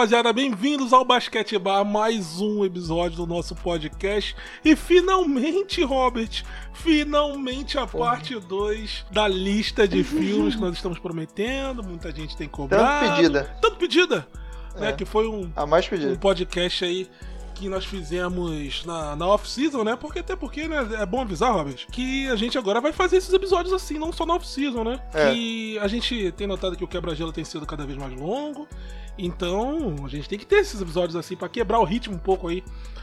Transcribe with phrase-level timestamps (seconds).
[0.00, 4.34] Rapaziada, bem-vindos ao Basquete Bar, mais um episódio do nosso podcast.
[4.64, 6.42] E finalmente, Robert,
[6.72, 11.82] finalmente a parte 2 da lista de filmes que nós estamos prometendo.
[11.82, 13.04] Muita gente tem cobrado.
[13.04, 13.56] Tanto pedida.
[13.60, 14.28] Tanto pedida,
[14.74, 14.88] né?
[14.88, 14.92] É.
[14.92, 16.16] Que foi um, A mais um pedida.
[16.16, 17.06] podcast aí
[17.60, 19.94] que nós fizemos na, na off-season, né?
[19.94, 23.34] Porque até porque, né, é bom avisar, Robert, que a gente agora vai fazer esses
[23.34, 24.98] episódios assim, não só na off-season, né?
[25.12, 25.30] É.
[25.30, 28.66] Que a gente tem notado que o quebra-gelo tem sido cada vez mais longo,
[29.24, 32.48] então a gente tem que ter esses episódios assim pra quebrar o ritmo um pouco
[32.48, 32.62] aí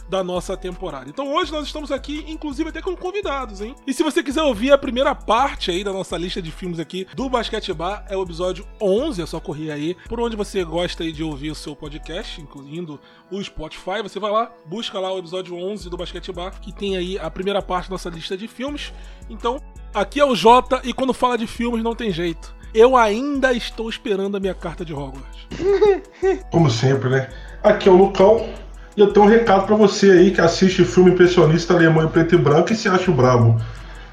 [0.09, 1.09] da nossa temporada.
[1.09, 3.75] Então hoje nós estamos aqui, inclusive até com convidados, hein?
[3.85, 7.05] E se você quiser ouvir a primeira parte aí da nossa lista de filmes aqui
[7.13, 11.03] do Basquete Bar, é o episódio 11, é só correr aí por onde você gosta
[11.03, 12.99] aí de ouvir o seu podcast, incluindo
[13.29, 14.01] o Spotify.
[14.01, 17.29] Você vai lá, busca lá o episódio 11 do Basquete Bar, que tem aí a
[17.29, 18.93] primeira parte da nossa lista de filmes.
[19.29, 19.61] Então,
[19.93, 22.56] aqui é o Jota e quando fala de filmes não tem jeito.
[22.73, 25.47] Eu ainda estou esperando a minha carta de Hogwarts.
[26.51, 27.29] Como sempre, né?
[27.63, 28.47] Aqui é o Lucão
[28.95, 32.35] e eu tenho um recado pra você aí que assiste filme impressionista alemão em preto
[32.35, 33.59] e branco e se acha o brabo.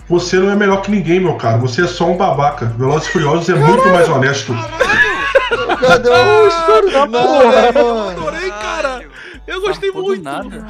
[0.09, 1.57] Você não é melhor que ninguém, meu cara.
[1.59, 2.67] Você é só um babaca.
[2.79, 4.53] Velozes e Furiosos é muito mais honesto.
[5.81, 9.05] Cadê o estouro da porra, Eu adorei, cara.
[9.47, 10.23] Eu gostei muito.
[10.23, 10.67] nada.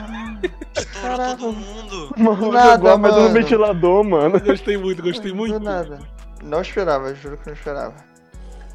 [0.77, 2.15] Estourou todo mundo.
[2.17, 3.21] Mano, Nada, pedra mano.
[3.23, 4.41] no ventilador, mano.
[4.41, 5.59] Gostei muito, gostei muito.
[5.59, 5.99] Do nada.
[6.45, 7.95] Não esperava, juro que não esperava.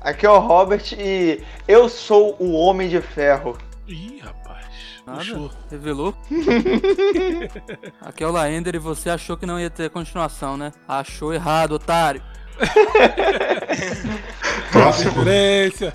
[0.02, 3.58] Aqui é o Robert e eu sou o Homem de Ferro.
[3.88, 4.66] Ih, rapaz.
[5.06, 5.20] Nada.
[5.20, 5.52] Puxou.
[5.70, 6.16] Revelou.
[8.02, 10.72] Aqui é o Laender e você achou que não ia ter continuação, né?
[10.88, 12.24] Achou errado, otário.
[15.03, 15.94] Referência.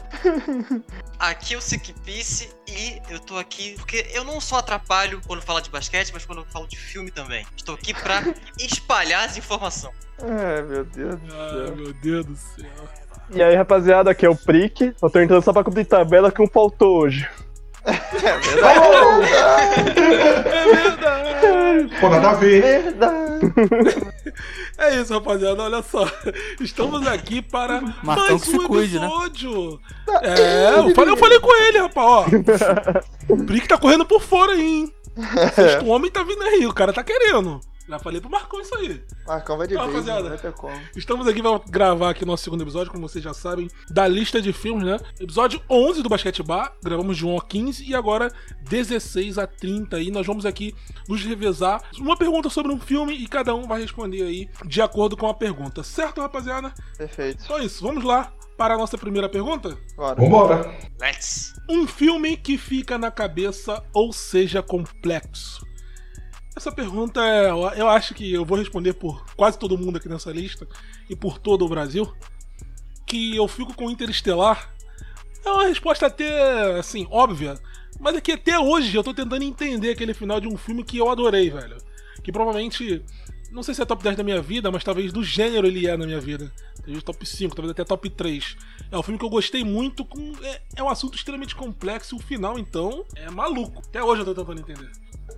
[1.19, 5.43] Aqui é o Sick Piece e eu tô aqui porque eu não só atrapalho quando
[5.43, 7.47] falo de basquete, mas quando eu falo de filme também.
[7.57, 8.23] Estou aqui pra
[8.59, 9.95] espalhar as informações.
[10.23, 11.77] Ai, meu Deus do Ai, céu.
[11.77, 12.71] meu Deus do céu.
[13.31, 14.95] E aí, rapaziada, aqui é o Prick.
[15.03, 17.29] Eu tô entrando só pra cumprir tabela que um faltou hoje.
[17.85, 19.27] É verdade.
[20.49, 22.01] É verdade.
[22.01, 22.63] Pô, nada a ver.
[22.63, 23.25] Verdade.
[24.79, 25.63] É isso, rapaziada.
[25.63, 26.07] Olha só.
[26.61, 29.07] Estamos aqui para Marcão mais um cuide, né?
[29.07, 29.81] episódio.
[30.23, 32.27] É, eu falei, eu falei com ele, rapaz.
[33.29, 34.93] Ó, o Brick tá correndo por fora aí, hein?
[35.55, 36.67] Sexto homem tá vindo aí.
[36.67, 37.61] O cara tá querendo.
[37.89, 39.03] Já falei pro Marcão isso aí.
[39.27, 40.23] Marcão vai de vez, rapaziada.
[40.23, 40.81] não vai ter como.
[40.97, 44.53] Estamos aqui para gravar aqui nosso segundo episódio, como vocês já sabem, da lista de
[44.53, 44.99] filmes, né?
[45.21, 49.97] Episódio 11 do Basquete Bar, gravamos de 1 a 15 e agora 16 a 30
[49.97, 50.11] aí.
[50.11, 50.75] Nós vamos aqui
[51.07, 55.17] nos revezar uma pergunta sobre um filme e cada um vai responder aí de acordo
[55.17, 55.83] com a pergunta.
[55.83, 56.73] Certo, rapaziada?
[56.97, 57.43] Perfeito.
[57.43, 59.77] Só isso, vamos lá para a nossa primeira pergunta?
[59.97, 60.15] Bora.
[60.15, 60.79] Vambora.
[61.01, 61.55] Let's.
[61.69, 65.64] Um filme que fica na cabeça ou seja complexo?
[66.57, 70.31] Essa pergunta é, eu- acho que eu vou responder por quase todo mundo aqui nessa
[70.31, 70.67] lista
[71.11, 72.13] e por todo o Brasil.
[73.07, 74.73] Que eu fico com Interestelar.
[75.45, 77.59] É uma resposta até, assim, óbvia.
[78.01, 80.97] Mas é que até hoje eu tô tentando entender aquele final de um filme que
[80.99, 81.77] eu adorei, velho.
[82.23, 83.05] Que provavelmente,
[83.53, 85.97] não sei se é top 10 da minha vida, mas talvez do gênero ele é
[85.97, 86.51] na minha vida.
[86.77, 88.57] Talvez top 5, talvez até top 3.
[88.91, 92.21] É um filme que eu gostei muito, com, é, é um assunto extremamente complexo o
[92.21, 93.83] final, então, é maluco.
[93.87, 94.91] Até hoje eu tô tentando entender.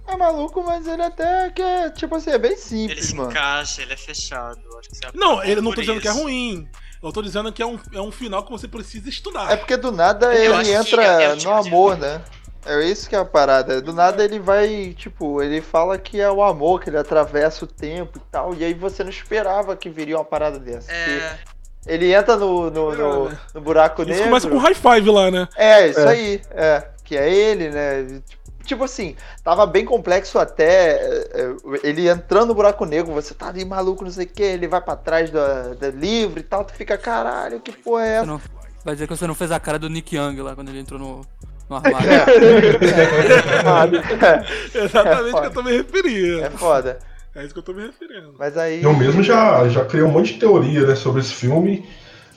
[0.08, 3.30] É maluco, mas ele até que é, tipo assim, é bem Ele simples, se mano.
[3.30, 4.60] encaixa, ele é fechado.
[4.78, 6.22] Acho que você Não, é ele não tô dizendo que é isso.
[6.22, 6.68] ruim.
[7.02, 9.50] Eu tô dizendo que é um, é um final que você precisa estudar.
[9.52, 12.22] É porque do nada Eu ele entra é no tipo de- amor, né?
[12.64, 13.80] É isso que é a parada.
[13.80, 17.68] Do nada ele vai, tipo, ele fala que é o amor, que ele atravessa o
[17.68, 18.54] tempo e tal.
[18.54, 20.90] E aí você não esperava que viria uma parada dessa.
[20.90, 21.38] É,
[21.86, 24.24] Ele entra no, no, no, no buraco Isso negro.
[24.24, 25.46] começa com high five lá, né?
[25.54, 26.08] É, isso É.
[26.08, 26.42] aí.
[26.50, 28.20] É, que é ele, né?
[28.28, 28.45] Tipo
[28.84, 33.64] assim, tava bem complexo até é, é, ele entrando no buraco negro, você tá ali
[33.64, 35.38] maluco, não sei o que, ele vai pra trás do,
[35.74, 38.26] do livro e tal, tu fica, caralho, que porra é Você essa?
[38.26, 38.40] não...
[38.84, 40.98] Vai dizer que você não fez a cara do Nick Young lá quando ele entrou
[40.98, 41.20] no,
[41.68, 42.08] no armário.
[44.22, 46.44] É, Exatamente o que eu tô me referindo.
[46.44, 46.98] é foda.
[47.34, 48.34] É isso que eu tô me referindo.
[48.38, 48.82] Mas aí.
[48.82, 51.86] Eu mesmo já, já criei um monte de teoria né, sobre esse filme.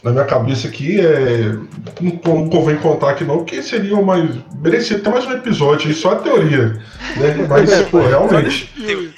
[0.03, 1.57] Na minha cabeça aqui, é...
[1.99, 4.29] não, co- não convém contar aqui não, porque seria mais.
[4.61, 6.67] Merecia até mais um episódio aí, só a teoria.
[7.17, 7.45] Né?
[7.49, 8.71] Mas, pô, realmente.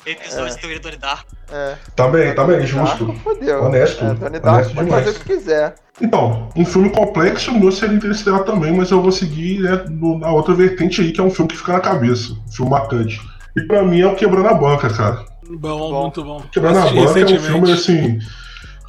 [0.06, 1.28] episódio de teoria do Dark.
[1.52, 3.06] É, Também, também, justo.
[3.06, 3.64] Darko fodeu.
[3.64, 5.06] Honesto, É, Tony honesto pode demais.
[5.06, 5.76] fazer o que quiser.
[6.02, 10.18] Então, um filme complexo, o meu seria Interestelar também, mas eu vou seguir né, no-
[10.18, 12.32] na outra vertente aí, que é um filme que fica na cabeça.
[12.48, 13.22] Um filme marcante.
[13.56, 15.26] E pra mim é o Quebrando a Banca, cara.
[15.48, 16.02] Bom, Bom.
[16.04, 16.42] muito bom.
[16.52, 18.18] Quebrando a Banca é um filme, assim,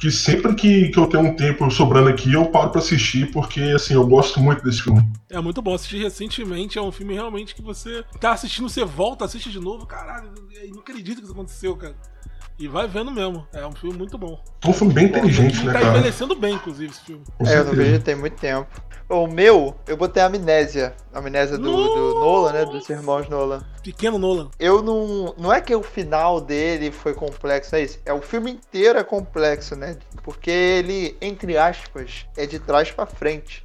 [0.03, 3.61] que sempre que, que eu tenho um tempo sobrando aqui, eu paro pra assistir, porque,
[3.61, 5.01] assim, eu gosto muito desse filme.
[5.29, 5.73] É muito bom.
[5.73, 6.77] Assisti recentemente.
[6.77, 9.85] É um filme realmente que você tá assistindo, você volta, assiste de novo.
[9.85, 10.29] Caralho,
[10.61, 11.95] eu não acredito que isso aconteceu, cara.
[12.57, 13.47] E vai vendo mesmo.
[13.51, 14.39] É um filme muito bom.
[14.65, 15.97] Um filme bem inteligente, né, tá cara?
[15.97, 17.23] envelhecendo bem, inclusive, esse filme.
[17.45, 18.67] É, eu não vejo tem muito tempo.
[19.09, 20.95] O meu, eu botei a Amnésia.
[21.13, 22.65] A Amnésia do, do Nolan, né?
[22.65, 23.63] Dos irmãos Nolan.
[23.83, 24.49] Pequeno Nolan.
[24.59, 25.35] Eu não.
[25.37, 27.99] Não é que o final dele foi complexo, não é isso.
[28.05, 29.97] É o filme inteiro é complexo, né?
[30.23, 33.63] Porque ele, entre aspas, é de trás pra frente.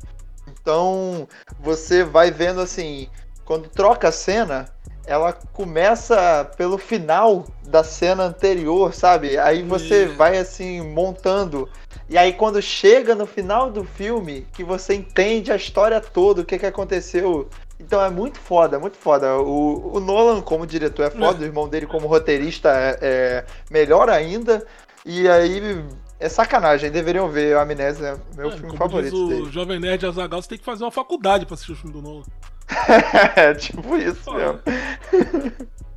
[0.60, 1.28] Então,
[1.60, 3.08] você vai vendo assim,
[3.44, 4.66] quando troca a cena,
[5.08, 9.38] ela começa pelo final da cena anterior, sabe?
[9.38, 11.68] Aí você vai assim montando.
[12.08, 16.44] E aí quando chega no final do filme, que você entende a história toda, o
[16.44, 17.48] que que aconteceu.
[17.80, 19.38] Então é muito foda, muito foda.
[19.38, 24.10] O, o Nolan como diretor é foda, o irmão dele como roteirista é, é melhor
[24.10, 24.64] ainda.
[25.06, 25.84] E aí
[26.20, 29.50] é sacanagem, deveriam ver a Amnésia, meu É, filme favorito diz o dele.
[29.52, 32.24] Jovem Nerd Azagal, você tem que fazer uma faculdade pra assistir o filme do Nolan.
[33.36, 34.60] é, tipo isso mesmo.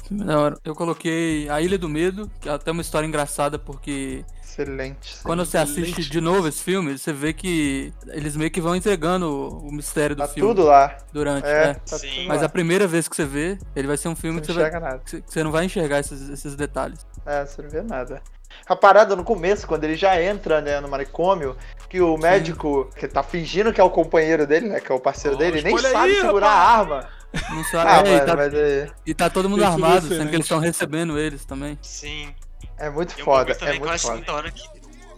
[0.08, 0.58] Filme da hora.
[0.64, 5.18] Eu coloquei A Ilha do Medo, que é até uma história engraçada, porque Excelente.
[5.24, 6.10] quando você assiste excelente.
[6.10, 10.20] de novo esse filme, você vê que eles meio que vão entregando o mistério do
[10.20, 10.98] Tá filme tudo lá.
[11.14, 11.46] durante.
[11.48, 11.74] É, é.
[11.76, 12.26] tá Sim.
[12.28, 12.48] Mas lá.
[12.48, 15.00] a primeira vez que você vê, ele vai ser um filme Você que você, vai,
[15.00, 17.06] que você não vai enxergar esses, esses detalhes.
[17.26, 18.22] É, você não vê nada.
[18.66, 21.56] A parada no começo, quando ele já entra né, no manicômio,
[21.90, 24.80] que o médico, que tá fingindo que é o companheiro dele, né?
[24.80, 26.68] Que é o parceiro Ó, dele, nem sabe aí, segurar rapaz.
[26.70, 27.10] a arma.
[27.56, 30.30] Não sabe, Ah, é, e, tá, mas é, e tá todo mundo armado, sendo excelente.
[30.30, 31.78] que eles estão recebendo eles também.
[31.82, 32.34] Sim.
[32.78, 34.16] é muito E foda, é que eu muito acho foda.
[34.16, 34.64] muito da hora que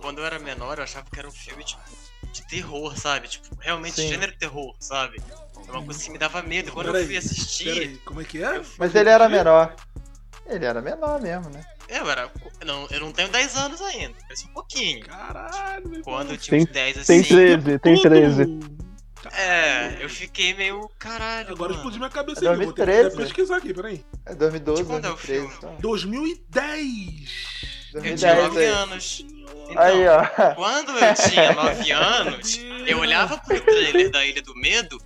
[0.01, 1.81] quando eu era menor eu achava que era um filme tipo,
[2.31, 3.27] de terror, sabe?
[3.27, 4.09] Tipo, realmente Sim.
[4.09, 5.19] gênero terror, sabe?
[5.67, 6.71] É uma coisa que me dava medo.
[6.71, 8.61] Quando Peraí, eu fui assistir, Peraí, como é que é?
[8.77, 9.75] Mas ele era menor.
[10.45, 11.65] Ele era menor mesmo, né?
[11.89, 12.31] Eu era.
[12.65, 15.05] Não, eu não tenho 10 anos ainda, parece um pouquinho.
[15.05, 17.29] Caralho, meu Quando eu tinha Tem- uns 10 Tem assim.
[17.29, 18.09] 13, tem Tudo.
[18.09, 18.59] 13.
[19.31, 20.89] É, eu fiquei meio.
[20.99, 21.51] Caralho.
[21.53, 21.75] Agora mano.
[21.75, 22.59] explodiu minha cabeça É aqui.
[22.61, 23.07] eu Vou ter que 2013.
[23.15, 24.05] até pesquisar aqui, peraí.
[24.25, 25.41] É 2012, De quando é o 2013.
[25.41, 25.55] filme?
[25.57, 25.75] então.
[25.79, 26.73] 2010.
[27.93, 28.65] Eu 2010 tinha 9 aí.
[28.65, 29.25] anos.
[29.69, 30.55] Então, Aí, ó.
[30.55, 34.97] quando eu tinha 9 anos, eu olhava pro trailer da Ilha do Medo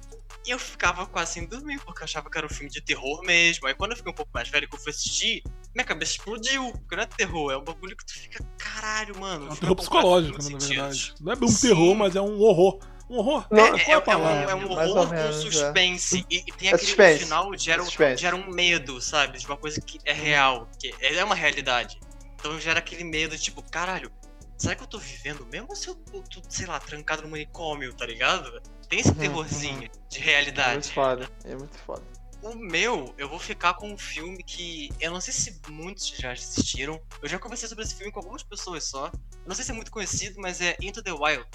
[0.46, 3.22] e eu ficava quase sem dormir, porque eu achava que era um filme de terror
[3.24, 3.68] mesmo.
[3.68, 5.44] Aí quando eu fiquei um pouco mais velho que eu fui assistir,
[5.78, 6.72] minha cabeça explodiu.
[6.74, 9.48] Porque não é terror, é um bagulho que tu fica, caralho, mano.
[9.48, 11.14] É um terror psicológico, né, na verdade.
[11.22, 11.68] Não é bem um Sim.
[11.68, 12.80] terror, mas é um horror.
[13.10, 13.46] Um horror?
[13.50, 15.52] Não, É, Qual é, a é um, é um ou horror menos, com é.
[15.52, 16.26] suspense.
[16.30, 17.20] E, e tem É aquele suspense.
[17.20, 18.22] final gera, É um- suspense.
[18.22, 19.38] gera um medo, sabe?
[19.38, 20.68] De uma coisa que é real.
[20.80, 22.00] Que é uma realidade.
[22.36, 24.12] Então gera aquele medo, tipo, caralho,
[24.58, 27.94] será que eu tô vivendo mesmo ou se eu tô, sei lá, trancado no manicômio,
[27.94, 28.62] tá ligado?
[28.90, 30.92] Tem esse Uhum, terrorzinho de É muito realidade.
[30.92, 31.30] foda.
[31.46, 32.04] É muito foda.
[32.48, 36.32] O meu, eu vou ficar com um filme que eu não sei se muitos já
[36.32, 37.02] assistiram.
[37.22, 39.08] Eu já conversei sobre esse filme com algumas pessoas só.
[39.08, 39.12] Eu
[39.48, 41.46] não sei se é muito conhecido, mas é Into the Wild.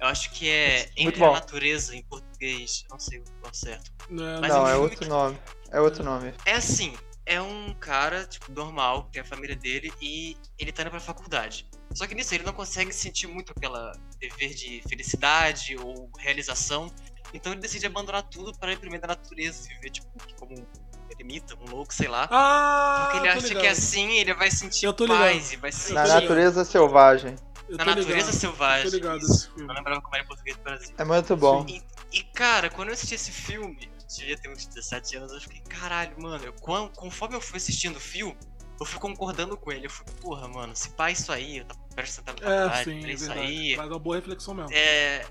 [0.00, 1.32] Eu acho que é Muito Entre a.
[1.32, 2.84] Natureza em português.
[2.90, 3.90] Não sei o certo.
[4.10, 5.38] Não, Mas Não, um é filme outro que- nome.
[5.70, 6.34] É outro nome.
[6.44, 6.94] É assim,
[7.24, 11.00] é um cara, tipo, normal, que tem a família dele, e ele tá indo pra
[11.00, 11.66] faculdade.
[11.94, 16.92] Só que nisso ele não consegue sentir muito aquela dever de felicidade ou realização.
[17.32, 20.06] Então ele decide abandonar tudo para ir pro meio da natureza, viver, tipo,
[20.38, 20.66] como um
[21.10, 22.28] eremita, um louco, sei lá.
[22.30, 23.62] Ah, Porque ele acha ligado.
[23.62, 27.36] que assim ele vai sentir Eu tô paz e vai se Na sentir natureza selvagem.
[27.68, 28.32] Eu na natureza ligado.
[28.32, 28.90] selvagem.
[28.90, 29.66] Tô ligado Eu filme.
[29.66, 30.94] não lembrava como era em português do Brasil.
[30.98, 31.64] É muito bom.
[31.68, 35.40] E, e, cara, quando eu assisti esse filme, eu devia ter uns 17 anos, eu
[35.40, 36.52] fiquei, caralho, mano, eu,
[36.94, 38.36] conforme eu fui assistindo o filme,
[38.78, 39.86] eu fui concordando com ele.
[39.86, 43.08] Eu fui, porra, mano, se pá isso aí, eu tava prestes a É, sim, pra
[43.10, 43.76] é isso aí.
[43.76, 44.70] Faz uma boa reflexão mesmo.
[44.72, 45.24] É.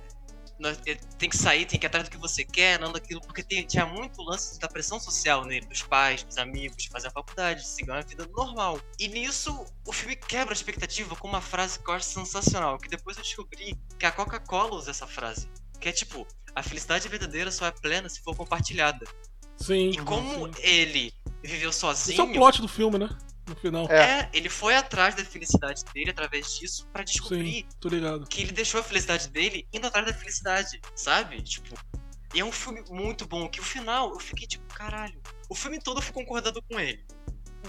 [0.61, 3.21] nós- é, Tem que sair, tem que ir atrás do que você quer, não daquilo,
[3.21, 7.07] porque tem- tinha muito lance da pressão social nele, dos pais, dos amigos, de fazer
[7.09, 8.79] a faculdade, de seguir uma vida normal.
[8.99, 12.87] E nisso, o filme quebra a expectativa com uma frase que eu acho sensacional, que
[12.89, 15.49] depois eu descobri que a Coca-Cola usa essa frase.
[15.79, 16.25] Que é tipo,
[16.55, 19.05] a felicidade verdadeira só é plena se for compartilhada.
[19.57, 19.89] Sim.
[19.89, 20.61] E como sim.
[20.61, 21.13] ele
[21.43, 22.13] viveu sozinho.
[22.13, 23.09] Esse é o plot do filme, né?
[23.51, 23.88] No final.
[23.89, 23.96] É.
[24.22, 28.25] é, ele foi atrás da felicidade dele através disso pra descobrir Sim, tô ligado.
[28.27, 31.41] que ele deixou a felicidade dele indo atrás da felicidade, sabe?
[31.41, 31.75] Tipo,
[32.34, 35.20] e é um filme muito bom, que o final eu fiquei tipo, caralho.
[35.50, 37.03] O filme todo eu fui concordando com ele.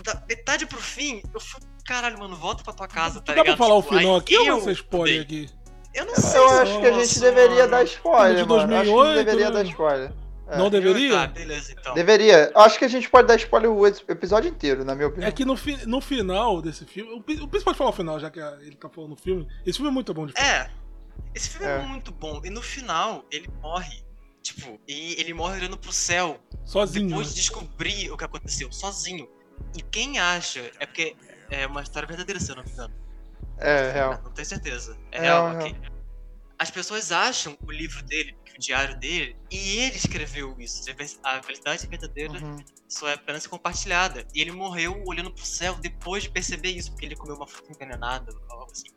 [0.04, 3.42] Da metade pro fim, eu fui, caralho, mano, volta pra tua casa, tá Dá pra
[3.42, 3.58] ligado?
[3.58, 5.50] falar o Tipo, final aí aqui ou eu ser spoiler aqui?
[5.92, 6.40] Eu não sei.
[6.40, 7.70] Eu se acho que a gente deveria mano.
[7.72, 8.74] dar spoiler, de mano.
[8.74, 9.50] Acho que 2008, deveria né?
[9.50, 10.12] dar spoiler.
[10.52, 10.58] É.
[10.58, 11.12] Não deveria?
[11.12, 11.94] Tá, beleza, então.
[11.94, 12.52] Deveria.
[12.54, 15.28] Acho que a gente pode dar spoiler o episódio inteiro, na minha opinião.
[15.28, 17.10] É que no, fi- no final desse filme.
[17.12, 19.48] O o Pis pode falar o final, já que ele tá falando no filme.
[19.64, 20.48] Esse filme é muito bom de filme.
[20.48, 20.70] É.
[21.34, 21.76] Esse filme é.
[21.76, 21.82] É.
[21.82, 22.40] muito bom.
[22.44, 24.02] E no final, ele morre.
[24.42, 26.38] Tipo, e ele morre olhando pro céu.
[26.64, 27.08] Sozinho.
[27.08, 27.34] depois né?
[27.34, 29.28] de descobrir o que aconteceu, sozinho.
[29.76, 30.60] E quem acha.
[30.80, 31.16] É porque
[31.50, 32.94] é uma história verdadeira, se eu não me engano.
[33.58, 34.20] É, real.
[34.24, 34.98] Não tenho certeza.
[35.12, 35.52] É É real,
[36.58, 40.82] as pessoas acham o livro dele, o diário dele, e ele escreveu isso.
[41.22, 42.56] A felicidade verdadeira Uhum.
[42.88, 44.26] só é apenas compartilhada.
[44.34, 47.72] E ele morreu olhando pro céu depois de perceber isso, porque ele comeu uma fruta
[47.72, 48.88] envenenada, algo assim.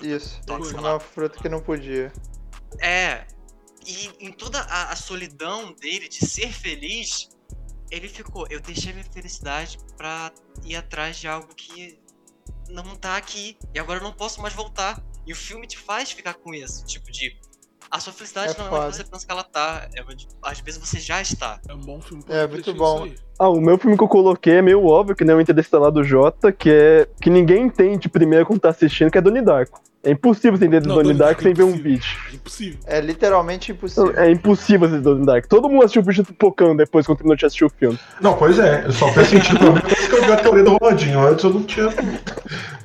[0.00, 0.40] Isso.
[0.40, 0.94] Isso é lá.
[0.94, 2.12] uma fruta que não podia.
[2.80, 3.26] É.
[3.86, 7.28] E em toda a, a solidão dele de ser feliz,
[7.90, 8.46] ele ficou.
[8.48, 10.32] Eu deixei minha felicidade pra
[10.64, 11.98] ir atrás de algo que
[12.68, 13.56] não tá aqui.
[13.74, 15.02] E agora eu não posso mais voltar.
[15.26, 16.84] E o filme te faz ficar com isso.
[16.86, 17.38] Tipo, de.
[17.92, 19.86] A sua felicidade É não é onde você pensa que ela tá.
[19.94, 21.60] É onde, às vezes você já está.
[21.68, 23.06] É um bom filme É, muito bom.
[23.38, 26.02] Ah, o meu filme que eu coloquei é meio óbvio, que nem o Interestelar do
[26.02, 29.82] Jota, que é que ninguém entende primeiro quando tá assistindo, que é Donnie Darko.
[30.02, 32.18] É impossível você entender Não, Donnie Darko Darko sem é ver um vídeo.
[32.30, 32.78] É impossível.
[32.86, 34.12] É literalmente impossível.
[34.16, 35.48] É impossível assistir Donnie Darko.
[35.48, 37.98] Todo mundo assistiu o bicho pipocando depois quando terminou de assistir o filme.
[38.22, 40.76] Não, pois é, só faz sentido pra mim depois que eu vi a teoria do
[40.78, 41.20] Rolandinho.
[41.20, 41.88] Antes eu não tinha.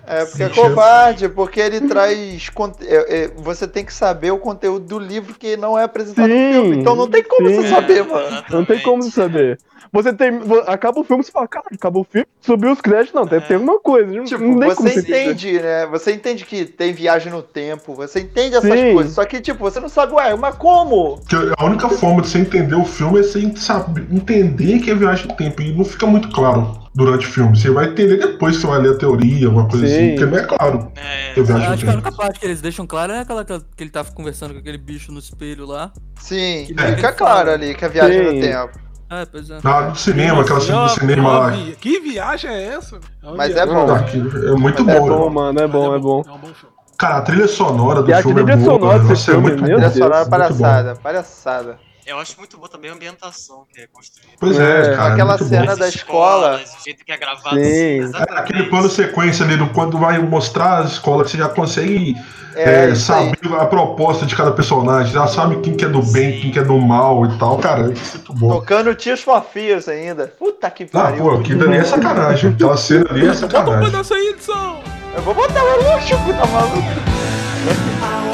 [0.07, 2.49] É, porque é covarde, porque ele traz.
[2.81, 6.47] é, é, você tem que saber o conteúdo do livro que não é apresentado Sim,
[6.47, 6.77] no filme.
[6.77, 7.55] Então não tem como sim.
[7.55, 8.43] você saber, mano.
[8.49, 9.59] Não tem como você saber.
[9.91, 10.31] Você tem.
[10.65, 13.55] Acaba o filme, você fala, cara, acabou o filme, subiu os créditos, não, deve ter
[13.55, 14.11] alguma coisa.
[14.11, 15.85] não- Tipo, não tem como você entende, né?
[15.87, 18.93] Você entende que tem viagem no tempo, você entende essas Sim.
[18.93, 19.13] coisas.
[19.13, 21.17] Só que, tipo, você não sabe, ué, mas como?
[21.17, 24.95] Porque a única forma de você entender o filme é você saber, entender que é
[24.95, 25.61] viagem no tempo.
[25.61, 27.55] E não fica muito claro durante o filme.
[27.55, 29.93] Você vai entender depois que você vai ler a teoria, alguma coisa Sim.
[29.93, 30.09] assim.
[30.15, 30.91] Porque não é claro.
[30.95, 32.03] É, é viagem no Acho que a tempo.
[32.07, 35.11] única parte que eles deixam claro é aquela que ele tava conversando com aquele bicho
[35.11, 35.91] no espelho lá.
[36.19, 38.39] Sim, Que fica claro ali que é viagem no Sim.
[38.41, 38.79] tempo.
[39.09, 39.59] Ah, pois é.
[39.63, 41.49] Na do cinema, aquela cena do cinema uma lá.
[41.51, 42.99] vi- Que viagem é essa?
[43.23, 43.73] uma Mas é viagem.
[43.73, 43.91] bom.
[43.93, 46.23] Ah, É muito Mas é bom, É bom, mano, é bom, é bom.
[46.27, 46.75] É um bom filme.
[46.97, 48.79] Cara, a trilha sonora do E a filme trilha é boa.
[48.79, 49.65] sonora desse Nossa, é filme, muito bom.
[49.67, 51.79] Trilha sonora palhaçada, palhaçada.
[52.07, 54.33] Eu acho muito bom também a ambientação que é construída.
[54.39, 55.13] Pois é, É, cara.
[55.13, 55.79] aquela é muito cena bom.
[55.79, 56.61] da escola.
[56.79, 57.55] O jeito que é gravado.
[57.55, 57.61] Sim.
[57.61, 58.39] assim, exatamente.
[58.39, 62.15] aquele plano sequência ali do quando vai mostrar as escolas, você já consegue
[62.55, 66.33] É, é, saber a proposta de cada personagem, já sabe quem que é do bem,
[66.33, 66.41] Sim.
[66.41, 67.57] quem que é do mal e tal.
[67.59, 68.49] Cara, isso é muito bom.
[68.59, 70.27] Tocando Tears for Fears ainda.
[70.39, 71.23] Puta que Ah, pariu.
[71.23, 72.51] pô, aquilo ali é sacanagem.
[72.51, 73.85] Aquela cena ali é Bota um sacanagem.
[73.91, 74.79] pedaço aí, edição!
[75.15, 76.77] Eu vou botar o Luxo, tá maluco?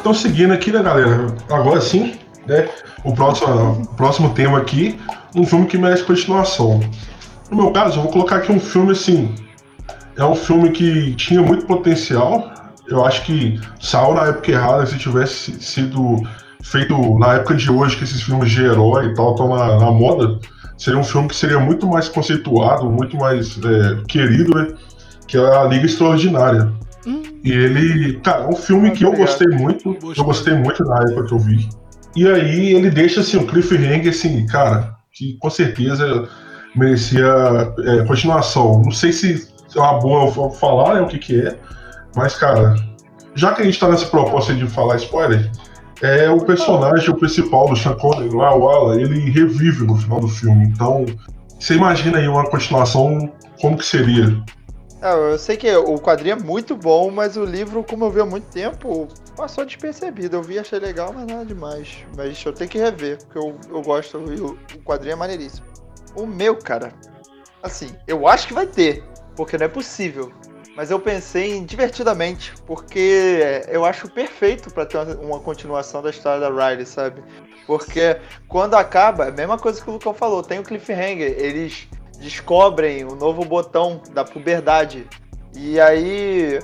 [0.00, 1.26] Então, seguindo aqui, né, galera?
[1.50, 2.14] Agora sim,
[2.46, 2.66] né?
[3.04, 4.98] O próximo, o próximo tema aqui,
[5.36, 6.80] um filme que merece continuação.
[7.50, 9.34] No meu caso, eu vou colocar aqui um filme assim.
[10.16, 12.50] É um filme que tinha muito potencial.
[12.88, 16.22] Eu acho que saiu na época errada, se tivesse sido
[16.62, 19.90] feito na época de hoje, que esses filmes de herói e tal estão na, na
[19.90, 20.38] moda,
[20.78, 24.68] seria um filme que seria muito mais conceituado, muito mais é, querido, né?
[25.26, 26.72] Que é a Liga Extraordinária.
[27.06, 29.28] E ele, cara, é um filme que eu Obrigado.
[29.28, 29.94] gostei muito.
[29.94, 30.22] Gostei.
[30.22, 31.68] Eu gostei muito na época que eu vi.
[32.16, 36.28] E aí ele deixa assim um cliffhanger assim, cara, que com certeza
[36.74, 37.24] merecia
[37.84, 38.82] é, continuação.
[38.82, 41.56] Não sei se se é uma boa eu falar né, o que que é,
[42.16, 42.74] mas cara,
[43.34, 45.50] já que a gente tá nessa proposta de falar spoiler,
[46.02, 50.18] é o personagem o principal do Sean Connery lá, o Ala, ele revive no final
[50.18, 50.64] do filme.
[50.66, 51.06] Então,
[51.58, 54.42] você imagina aí uma continuação como que seria?
[55.02, 58.20] É, eu sei que o quadrinho é muito bom, mas o livro, como eu vi
[58.20, 60.36] há muito tempo, passou despercebido.
[60.36, 62.04] Eu vi, achei legal, mas nada demais.
[62.14, 65.66] Mas eu tenho que rever, porque eu, eu gosto e o, quadrinho é maneiríssimo.
[66.14, 66.92] O meu, cara,
[67.62, 69.02] assim, eu acho que vai ter,
[69.34, 70.30] porque não é possível.
[70.76, 76.10] Mas eu pensei em divertidamente, porque eu acho perfeito pra ter uma, uma continuação da
[76.10, 77.22] história da Riley, sabe?
[77.66, 81.88] Porque quando acaba, é a mesma coisa que o Lucão falou, tem o cliffhanger, eles
[82.20, 85.06] descobrem o novo botão da puberdade.
[85.56, 86.60] E aí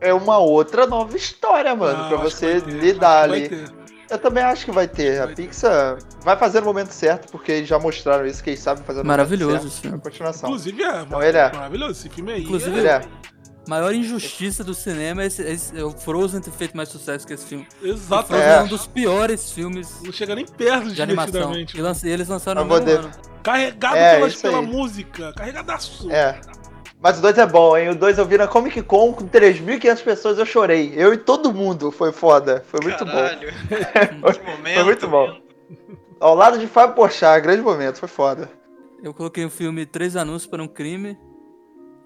[0.00, 3.48] é uma outra nova história, mano, Ah, que você ter, lidar ali.
[3.48, 3.80] ter.
[4.08, 5.20] Eu também acho que vai ter.
[5.22, 8.60] A Vai Pixar vai fazer no momento certo, porque eles já mostraram isso, que eles
[8.60, 9.82] sabem fazer no Maravilhoso momento certo.
[9.82, 9.96] filme.
[9.98, 10.48] A continuação.
[10.50, 11.52] Inclusive é, Então ele é.
[11.52, 11.92] maravilhoso.
[11.92, 12.42] Esse filme aí.
[12.42, 13.00] Inclusive, Ele é.
[13.68, 17.32] Maior injustiça do cinema é, esse, esse- é o Frozen ter feito mais sucesso que
[17.34, 17.66] esse filme.
[17.82, 18.26] é, O exatamente.
[18.28, 18.56] Frozen É.
[18.56, 21.52] é um dos piores filmes Não chega nem perto de, de animação.
[21.54, 23.10] E, lança- e eles lançaram no mesmo ano.
[23.42, 24.66] Carregado É, pela aí.
[24.66, 25.32] música.
[25.34, 26.10] Carregadaço.
[26.10, 26.40] É.
[27.02, 27.88] Mas o 2 é bom, hein?
[27.90, 30.92] O 2 eu vi na Comic Con com 3.500 pessoas, eu chorei.
[30.94, 31.90] Eu e todo mundo.
[31.90, 32.62] Foi foda.
[32.66, 33.12] Foi muito bom.
[33.12, 33.48] Caralho.
[34.34, 34.74] que momento.
[34.74, 35.38] Foi muito bom.
[36.18, 37.96] Ao lado de Fábio Porchat, grande momento.
[37.98, 38.50] Foi foda.
[39.02, 41.16] Eu coloquei o filme Três Anúncios para um Crime.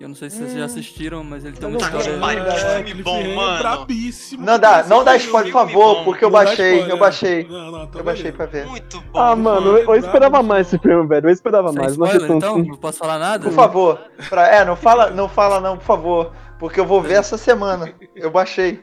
[0.00, 2.18] Eu não sei se vocês já assistiram, mas ele tem uma Tá história.
[2.18, 3.58] pariu, que É, filme bom, mano.
[3.58, 4.44] brabíssimo.
[4.44, 6.04] Não dá, não dá spoiler, por favor, bom.
[6.04, 6.90] porque eu baixei, spoiler.
[6.90, 7.46] eu baixei.
[7.48, 8.66] Não, não, tá Eu baixei pra ver.
[8.66, 9.18] Muito bom.
[9.20, 11.28] Ah, mano, eu, eu esperava mais esse filme, velho.
[11.28, 11.96] Eu esperava Sem mais.
[11.96, 12.58] Não spoiler, tão- então?
[12.58, 13.44] Não posso falar nada?
[13.44, 14.00] Por favor.
[14.28, 16.32] Pra, é, não fala, não fala não, por favor.
[16.58, 17.92] Porque eu vou ver essa semana.
[18.16, 18.80] Eu baixei.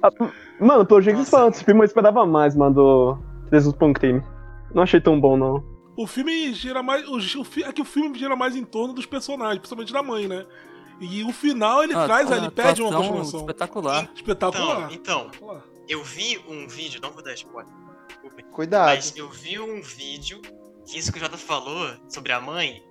[0.60, 1.32] Mano, pelo jeito que Nossa.
[1.32, 3.18] falam desse filme, eu esperava mais, mano, do
[3.52, 4.24] Jesus Pão Crime.
[4.74, 5.62] Não achei tão bom, não.
[5.98, 7.06] O filme gira mais.
[7.08, 10.28] O, o, é que o filme gira mais em torno dos personagens, principalmente da mãe,
[10.28, 10.46] né?
[11.02, 13.40] E o final ele Ah, traz a ali, pede uma continuação.
[13.42, 14.12] Espetacular.
[14.16, 14.94] Espetacular.
[14.94, 17.74] Então, então, eu vi um vídeo, não vou dar spoiler.
[18.52, 18.88] Cuidado.
[18.88, 20.42] Mas eu vi um vídeo
[20.86, 22.84] que isso que o Jota falou sobre a mãe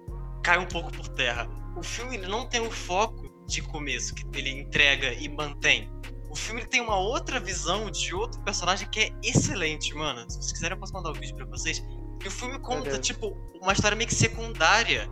[0.43, 1.49] cai um pouco por terra.
[1.77, 5.91] O filme ele não tem o foco de começo que ele entrega e mantém.
[6.31, 10.21] O filme ele tem uma outra visão de outro personagem que é excelente, mano.
[10.31, 11.83] Se vocês quiserem, eu posso mandar o vídeo pra vocês.
[12.25, 15.11] E o filme conta, tipo, uma história meio que secundária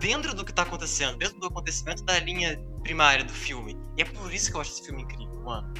[0.00, 3.76] dentro do que tá acontecendo, dentro do acontecimento da linha primária do filme.
[3.96, 5.72] E é por isso que eu acho esse filme incrível, mano.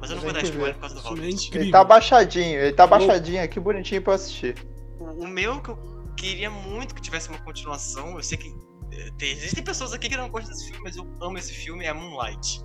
[0.00, 0.74] Mas eu não Tem vou dar spoiler ver.
[0.74, 1.58] por causa do filme é.
[1.58, 4.54] Ele tá baixadinho, ele tá baixadinho aqui, bonitinho pra eu assistir.
[4.98, 5.78] O o meu que eu
[6.16, 8.48] queria muito que tivesse uma continuação, eu sei que
[8.92, 11.84] eh, tem- existem pessoas aqui que não gostam desse filme, mas eu amo esse filme,
[11.84, 12.62] é Moonlight.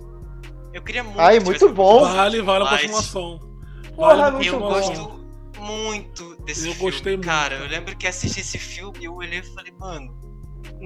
[0.72, 2.00] Eu queria muito Ai, que muito bom.
[2.00, 3.38] continuação Vale, vale a continuação.
[3.94, 4.68] Porra, Vale a muito Eu bom.
[4.68, 5.26] gosto
[5.58, 7.54] muito desse Eu filme, gostei muito, cara.
[7.56, 7.64] cara.
[7.66, 10.25] Eu lembro que assisti esse filme e eu olhei e falei, mano.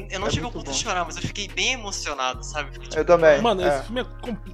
[0.08, 2.70] Eu não É cheguei ao muito ponto de chorar, mas eu fiquei bem emocionado, sabe?
[2.72, 3.40] Fiquei, tipo, Eu também.
[3.40, 3.68] Mano, é.
[3.76, 4.06] esse filme é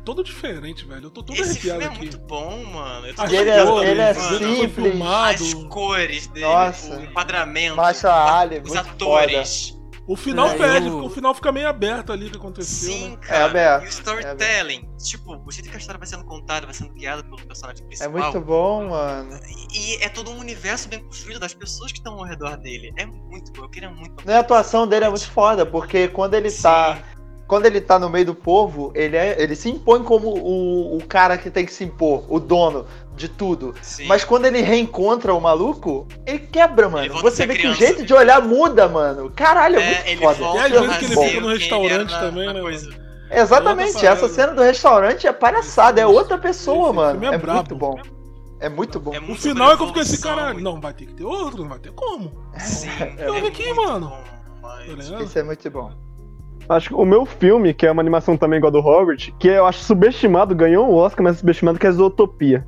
[0.05, 1.05] todo diferente, velho.
[1.07, 1.99] Eu tô todo Esse arrepiado filme é aqui.
[1.99, 3.07] muito bom, mano.
[3.07, 5.02] Eu tô As E ele é- cores, ele é mano, foi simples.
[5.02, 6.97] As cores dele, Nossa.
[6.97, 9.76] o enquadramento, Marshall Ali, os muito atores.
[10.07, 12.93] O final É, pede, eu- o final fica meio aberto ali o que aconteceu.
[12.93, 13.17] Sim, né?
[13.17, 13.45] cara.
[13.47, 16.93] aberto, e o storytelling, tipo, o jeito que a história vai sendo contada, vai sendo
[16.93, 18.13] guiada pelo personagem É principal.
[18.13, 19.41] muito bom, mano.
[19.75, 22.93] E é todo um universo bem construído das pessoas que estão ao redor dele.
[22.97, 24.15] É muito bom, eu queria muito.
[24.25, 26.99] E a atuação dele é muito foda, porque quando ele tá.
[27.49, 31.07] Quando ele tá no meio do povo, ele, é, ele se impõe como o, o
[31.07, 32.85] cara que tem que se impor, o dono
[33.17, 33.75] de tudo.
[33.83, 34.07] Sim.
[34.07, 37.17] Mas quando ele reencontra o maluco, ele quebra, mano.
[37.19, 37.79] a Você vê que o criança.
[37.81, 39.33] jeito de olhar muda, mano.
[39.35, 40.35] Caralho, é, é, muito ele foda.
[40.39, 43.07] volta E às vezes que ele fica no ele restaurante na- também, na né, coisa.
[43.31, 44.29] Exatamente, essa parada.
[44.29, 47.21] cena do restaurante é palhaçada, é outra pessoa, Esse mano.
[47.21, 47.99] filme É, é muito bom.
[48.61, 49.15] É muito bom.
[49.15, 51.07] É O muito final é que eu sobre fiquei assim, evolução, caralho, não vai ter
[51.07, 52.33] que ter outro, não vai ter como.
[52.59, 54.09] Sim, Eu é vi aqui, mano.
[54.11, 54.23] bom,
[54.63, 55.23] mas- Tá?
[55.23, 55.91] Isso é muito bom.
[56.69, 59.47] Acho que o meu filme, que é uma animação também igual a do Robert, que
[59.49, 62.67] eu acho subestimado, ganhou um Oscar, mas subestimado, que é Zootopia.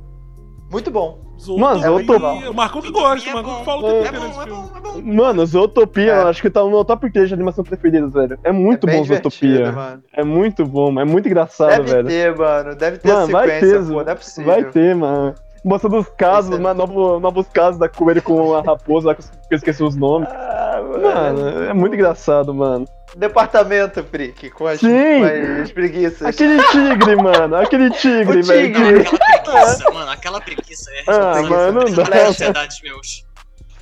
[0.71, 1.17] Muito bom.
[1.57, 2.51] Mano, Zootopia.
[2.51, 4.41] O Marcão que gosta, É o Marcão bom, que fala o é tempo É inteiro
[4.41, 5.01] é bom, é bom.
[5.15, 6.21] Mano, Zootopia, É.
[6.23, 8.37] eu acho que tá no meu top 3 de animação preferida, velho.
[8.43, 9.71] É muito é bom Zootopia.
[9.71, 10.03] mano.
[10.13, 12.07] É muito bom, é muito engraçado, Deve velho.
[12.07, 12.75] ter, mano.
[12.75, 14.03] Deve ter Mano, vai sequência, ter, pô.
[14.03, 14.51] Não é possível.
[14.53, 15.35] Vai ter, mano.
[15.63, 16.63] Mostrando os casos, Vai ser.
[16.63, 20.29] mas novo, novos casos da coelho com a raposa, lá que eu esqueci os nomes.
[20.29, 20.58] Ah,
[20.99, 22.85] Mano, é muito engraçado, mano.
[23.15, 24.87] Departamento, Frick, com as, Sim.
[25.19, 26.21] com as preguiças.
[26.21, 28.73] Aquele tigre, mano, aquele tigre, velho.
[28.73, 28.99] tigre.
[29.07, 32.05] Aquela preguiça, mano, aquela preguiça é Ah, mano, não dá.
[32.05, 32.53] flecha.
[32.83, 33.25] meus.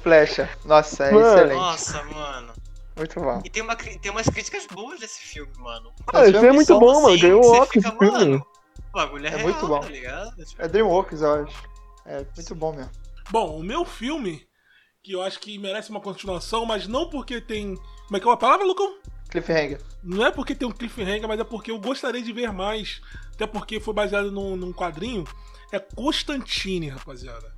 [0.02, 0.50] Flecha.
[0.64, 1.28] Nossa, é Mano.
[1.28, 1.56] excelente.
[1.58, 2.54] Nossa, mano.
[2.96, 3.42] Muito bom.
[3.46, 5.92] E tem, uma, tem umas críticas boas desse filme, mano.
[6.14, 7.20] Ah, esse filme é muito bom, mano.
[7.20, 8.12] Ganhou o Oscar esse filme.
[8.12, 8.46] mano,
[8.94, 9.80] O bagulho é, É real, muito bom.
[9.82, 10.32] tá ligado?
[10.58, 11.64] É Dreamworks, eu acho.
[12.06, 12.92] É muito bom mesmo.
[13.30, 14.47] Bom, o meu filme,
[15.08, 17.76] que eu acho que merece uma continuação, mas não porque tem.
[18.08, 18.98] Como é que é a palavra, Lucão?
[19.30, 19.80] Cliffhanger.
[20.04, 23.00] Não é porque tem um cliffhanger, mas é porque eu gostaria de ver mais.
[23.34, 25.24] Até porque foi baseado num, num quadrinho.
[25.72, 27.56] É Constantine, rapaziada.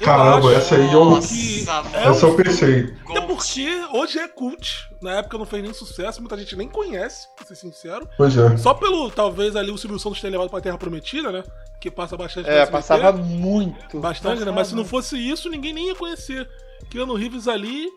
[0.00, 2.92] Eu Caramba, essa aí eu- é Essa eu um pensei.
[3.08, 4.88] Até porque hoje é cult.
[5.00, 8.08] Na época não fez nem sucesso, muita gente nem conhece, pra ser sincero.
[8.16, 8.56] Pois é.
[8.56, 11.44] Só pelo, talvez, ali o Silvio Santos ter levado pra Terra Prometida, né?
[11.80, 14.00] Que passa bastante É, passava muito.
[14.00, 14.46] Bastante, né?
[14.46, 16.48] Passava Mas se não fosse isso, ninguém nem ia conhecer.
[16.88, 17.88] Keanu Reeves ali,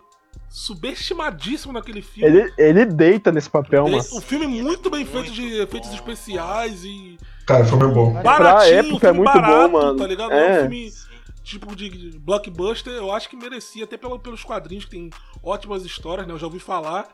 [0.50, 2.28] subestimadíssimo naquele filme.
[2.42, 3.98] Ele, ele deita nesse papel, mano.
[4.14, 5.96] o filme muito bem feito de Muito efeitos bom.
[5.96, 8.14] especiais e Cara, o filme é bom.
[8.22, 9.98] baratinho, época é filme muito bom, barato, mano.
[10.00, 10.32] tá ligado?
[10.32, 10.48] É.
[10.48, 10.92] É um filme
[11.44, 15.10] tipo de blockbuster, eu acho que merecia, até pelo, pelos quadrinhos, que tem
[15.44, 16.34] ótimas histórias, né?
[16.34, 17.08] Eu já ouvi falar.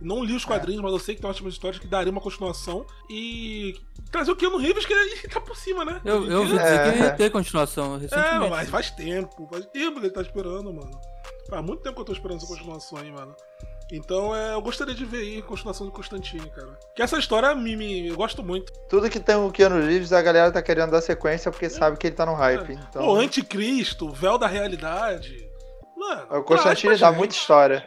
[0.00, 2.86] Não li os quadrinhos, mas eu sei que tem ótimas histórias que daria uma continuação.
[3.10, 3.76] E
[4.10, 6.00] trazer o Keanu Reeves, que ele tá por cima, né?
[6.02, 6.62] Eu, eu ouvi É.
[6.62, 8.50] dizer que ia ter continuação É, recentemente.
[8.50, 9.46] mas faz tempo.
[9.52, 10.90] Faz tempo que ele tá esperando, mano.
[11.54, 13.34] Faz muito tempo que eu tô esperando essa continuação aí, mano.
[13.92, 16.70] Então, é, eu gostaria de ver aí a continuação do Constantine, cara.
[16.96, 18.72] Que essa história me, me- eu gosto muito.
[18.88, 22.06] Tudo que tem o Keanu Reeves, a galera tá querendo dar sequência porque sabe que
[22.06, 22.72] ele tá no hype.
[22.72, 25.48] Então, O Anticristo, Véu da Realidade.
[25.96, 27.84] Mano, o Constantine dá muita história.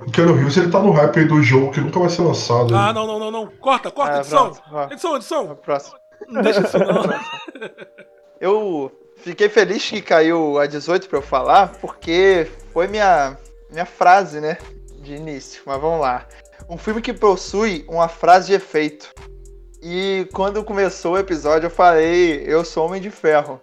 [0.00, 2.74] O Keanu Reeves, ele tá no hype aí do jogo que nunca vai ser lançado.
[2.74, 3.46] Ah, não, não, não, não.
[3.58, 4.50] Corta, corta, É, edição.
[4.50, 5.54] pronto, ó, Edição, edição.
[5.56, 5.96] próximo.
[6.28, 7.04] Não deixa isso não.
[8.40, 8.90] Eu
[9.24, 13.36] fiquei feliz que caiu a 18 pra eu falar, porque foi minha,
[13.70, 14.58] minha frase, né?
[15.00, 15.62] De início.
[15.64, 16.26] Mas vamos lá.
[16.68, 19.12] Um filme que possui uma frase de efeito.
[19.82, 23.60] E quando começou o episódio, eu falei, eu sou Homem de Ferro.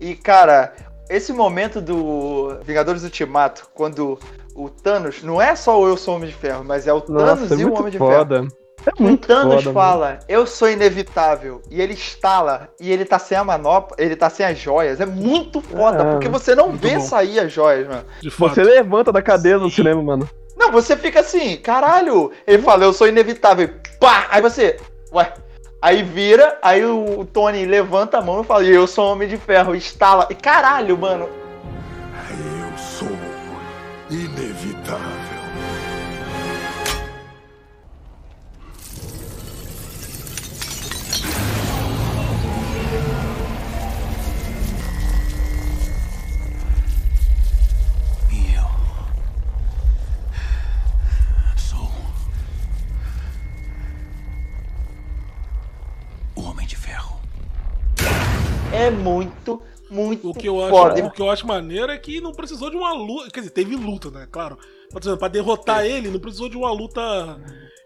[0.00, 0.74] E, cara,
[1.08, 4.18] esse momento do Vingadores Ultimato, quando
[4.54, 7.40] o Thanos, não é só o eu sou Homem de Ferro, mas é o Thanos
[7.40, 8.63] Nossa, é e o Homem muito de Ferro.
[8.86, 9.72] É O muito Thanos foda, mano.
[9.74, 14.28] fala, eu sou inevitável, e ele estala, e ele tá sem a manopla, ele tá
[14.28, 15.00] sem as joias.
[15.00, 17.00] É muito foda, É, porque você não vê bom.
[17.00, 18.04] sair as joias, mano.
[18.38, 20.28] Você levanta da cadeira no cinema, mano.
[20.56, 22.30] Não, você fica assim, caralho.
[22.46, 23.70] Ele fala, eu sou inevitável.
[23.98, 24.26] Pá!
[24.30, 24.76] Aí você,
[25.12, 25.32] ué.
[25.82, 29.74] Aí vira, aí o Tony levanta a mão e fala, eu sou homem de ferro,
[29.74, 30.26] estala.
[30.30, 31.28] E caralho, mano.
[58.74, 61.04] É muito, muito O que, eu acho, foda.
[61.06, 63.30] o que eu acho maneiro é que não precisou de uma luta.
[63.30, 64.26] Quer dizer, teve luta, né?
[64.30, 64.58] Claro.
[64.90, 67.00] Por exemplo, pra derrotar ele, não precisou de uma luta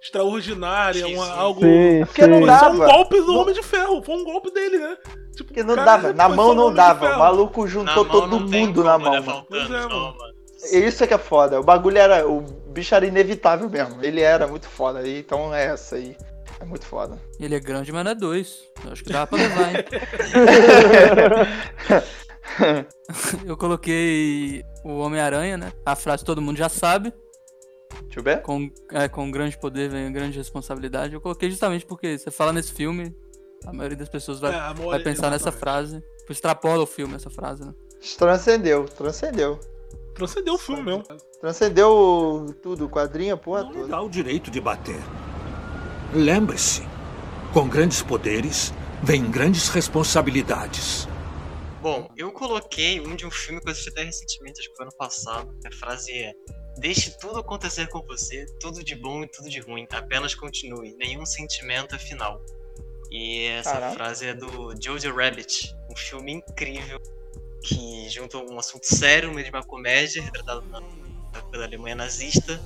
[0.02, 1.60] extraordinária, uma, algo.
[1.60, 2.46] Sim, Porque não sim.
[2.46, 2.58] dá.
[2.60, 2.92] Foi um dava.
[2.92, 4.02] golpe do Não- Homem de Ferro.
[4.02, 4.96] Foi um golpe dele, né?
[5.32, 7.04] Tipo, Porque não cara, dava, na mão não Homem de dava.
[7.04, 7.18] O Ferro.
[7.20, 9.46] maluco juntou todo mundo na mão, mano.
[9.48, 9.88] Pois é, mano.
[10.18, 10.38] mano.
[10.72, 11.60] Isso é que é foda.
[11.60, 12.28] O bagulho era.
[12.28, 14.02] O bicho era inevitável mesmo.
[14.02, 15.06] Ele era muito foda.
[15.06, 16.16] E Então é essa aí.
[16.60, 17.20] É muito foda.
[17.38, 18.62] Ele é grande, mas não é dois.
[18.84, 19.84] Eu acho que dá pra levar, hein?
[23.46, 25.72] Eu coloquei o Homem-Aranha, né?
[25.84, 27.12] A frase todo mundo já sabe.
[28.02, 28.42] Deixa eu ver.
[28.42, 31.14] Com, é, com grande poder vem grande responsabilidade.
[31.14, 33.14] Eu coloquei justamente porque você fala nesse filme,
[33.64, 36.02] a maioria das pessoas vai, É, amor, vai pensar nessa frase.
[36.18, 37.72] Tipo, Extrapola o filme essa frase, né?
[38.18, 39.58] Transcendeu, transcendeu.
[40.14, 41.04] Transcendeu o filme mesmo.
[41.40, 43.88] Transcendeu tudo, o quadrinho, a porra Não toda.
[43.88, 44.98] dá o direito de bater.
[46.12, 46.82] Lembre-se,
[47.52, 51.06] com grandes poderes vem grandes responsabilidades.
[51.80, 54.86] Bom, eu coloquei um de um filme que eu assisti até recentemente, acho que foi
[54.86, 55.54] ano passado.
[55.64, 56.32] A frase é:
[56.78, 59.86] Deixe tudo acontecer com você, tudo de bom e tudo de ruim.
[59.92, 60.94] Apenas continue.
[60.96, 62.40] Nenhum sentimento é final.
[63.10, 63.94] E essa Caraca.
[63.94, 67.00] frase é do Jojo Rabbit, um filme incrível
[67.62, 70.80] que junta um assunto sério, meio de uma comédia, retratado na,
[71.50, 72.60] pela Alemanha nazista.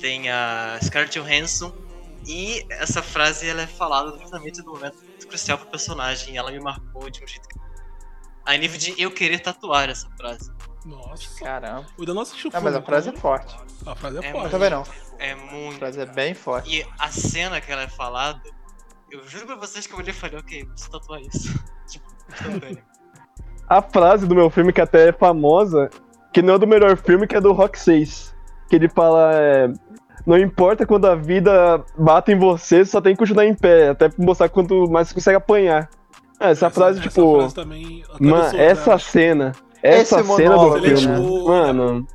[0.00, 1.83] Tem a Scarlett Johansson.
[2.26, 6.34] E essa frase ela é falada justamente no momento muito crucial pro personagem.
[6.34, 7.58] E ela me marcou de um jeito que
[8.46, 10.50] a nível de eu querer tatuar essa frase.
[10.84, 11.42] Nossa.
[11.42, 11.86] Caramba.
[11.96, 12.64] Eu ainda não assisti o Não, filme.
[12.64, 13.56] mas a frase é forte.
[13.86, 14.50] A frase é, É forte.
[14.50, 14.84] também não.
[15.18, 15.78] É A muito.
[15.78, 16.70] frase é bem forte.
[16.80, 18.40] E a cena que ela é falada,
[19.10, 21.54] eu juro pra vocês que eu olhei e falei, ok, preciso tatuar isso.
[21.88, 22.82] tipo, instantâneo.
[23.66, 25.88] A frase do meu filme, que até é famosa,
[26.32, 28.34] que não é do melhor filme, que é do Rock 6.
[28.68, 29.68] Que ele fala, é,
[30.26, 34.08] não importa quando a vida bate em você, só tem que continuar em pé, até
[34.08, 35.88] pra mostrar quanto mais você consegue apanhar.
[36.40, 40.96] É, essa, frase, essa tipo, frase também mano, essa cena, Esse essa cena do filme?
[40.96, 42.06] Tipo, mano,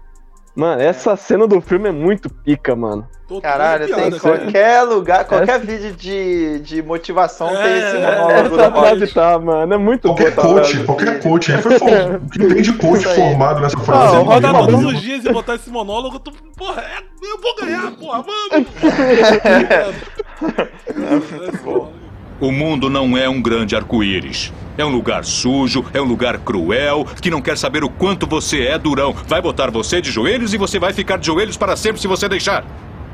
[0.55, 3.07] mano, essa cena do filme é muito pica, mano.
[3.27, 4.39] Tô- Caralho, tem arrepiado, essa- cara.
[4.41, 9.71] qualquer lugar, qualquer vídeo de, de motivação tem esse É, monólogo Essa frase tá, mano,
[9.73, 10.85] é muito Qualquer boa essa coach, frase.
[10.85, 11.51] qualquer coach.
[11.53, 14.15] Aí foi for- o que tem de coach formado nessa frase.
[14.15, 14.81] o é Botar Rock incrível.
[14.81, 18.67] todos os dias e botar esse monólogo, tu, porra, é- eu vou ganhar, porra, vamos!
[22.39, 24.53] O mundo não é um grande arco-íris.
[24.77, 28.61] É um lugar sujo, é um lugar cruel, que não quer saber o quanto você
[28.61, 29.13] é durão.
[29.27, 32.29] Vai botar você de joelhos e você vai ficar de joelhos para sempre se você
[32.29, 32.63] deixar.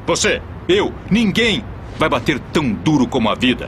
[0.05, 1.63] Você, eu, ninguém
[1.97, 3.67] vai bater tão duro como a vida.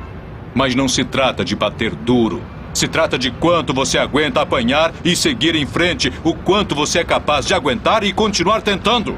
[0.53, 2.39] Mas não se trata de bater duro.
[2.71, 7.03] Se trata de quanto você aguenta apanhar e seguir em frente, o quanto você é
[7.03, 9.17] capaz de aguentar e continuar tentando.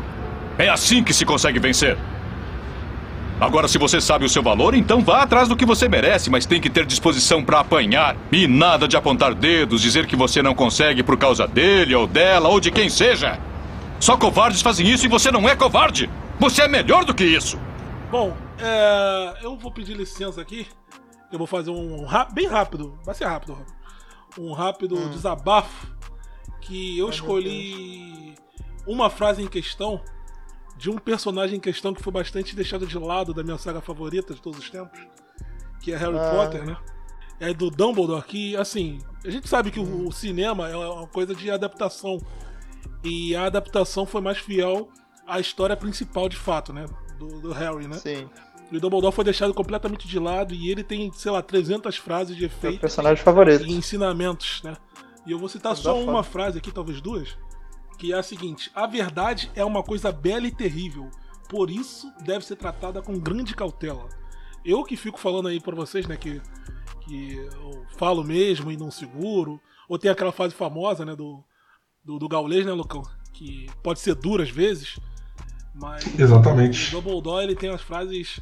[0.57, 1.97] É assim que se consegue vencer.
[3.39, 6.45] Agora, se você sabe o seu valor, então vá atrás do que você merece, mas
[6.45, 8.17] tem que ter disposição para apanhar.
[8.31, 12.49] E nada de apontar dedos, dizer que você não consegue por causa dele ou dela
[12.49, 13.39] ou de quem seja.
[13.99, 16.09] Só covardes fazem isso e você não é covarde.
[16.39, 17.57] Você é melhor do que isso.
[18.11, 20.67] Bom, é, eu vou pedir licença aqui.
[21.31, 23.65] Eu vou fazer um ra- bem rápido, vai ser rápido, Rob.
[24.39, 25.87] um rápido desabafo
[26.61, 28.33] que eu escolhi
[28.87, 30.01] uma frase em questão
[30.79, 34.33] de um personagem em questão que foi bastante deixado de lado da minha saga favorita
[34.33, 34.97] de todos os tempos,
[35.81, 36.31] que é Harry Ah.
[36.33, 36.77] Potter, né?
[37.39, 41.35] É do Dumbledore, que assim, a gente sabe que o, o cinema é uma coisa
[41.35, 42.17] de adaptação.
[43.03, 44.89] E a adaptação foi mais fiel
[45.27, 46.85] à história principal de fato, né?
[47.17, 47.97] Do, do Harry, né?
[47.97, 48.29] Sim.
[48.71, 52.35] E o Dumbledore foi deixado completamente de lado e ele tem, sei lá, 300 frases
[52.35, 53.65] de Meu efeito personagem favorito.
[53.65, 54.75] e ensinamentos, né?
[55.25, 56.09] E eu vou citar só foda.
[56.11, 57.37] uma frase aqui, talvez duas,
[57.99, 61.11] que é a seguinte: A verdade é uma coisa bela e terrível,
[61.49, 64.07] por isso deve ser tratada com grande cautela.
[64.65, 66.41] Eu que fico falando aí pra vocês, né, que,
[67.01, 69.59] que eu falo mesmo e não seguro.
[69.87, 71.43] Ou tem aquela frase famosa, né, do,
[72.03, 73.01] do, do gaulês, né, Lucão?
[73.33, 74.99] Que pode ser dura às vezes,
[75.73, 76.95] mas Exatamente.
[76.95, 78.39] o Dumbledore ele tem as frases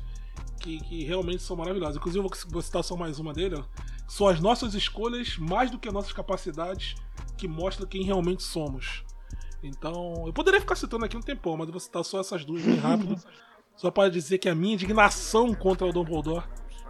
[0.60, 1.98] que, que realmente são maravilhosas.
[1.98, 3.56] Inclusive, eu vou, citar só mais uma dele.
[3.56, 3.64] ó.
[4.08, 6.96] São as nossas escolhas, mais do que as nossas capacidades,
[7.38, 9.04] que mostra quem realmente somos.
[9.64, 12.62] Então, eu poderia ficar citando aqui um tempão, mas eu vou citar só essas duas
[12.62, 13.18] bem rápido.
[13.78, 16.44] só para dizer que a minha indignação contra o Dumbledore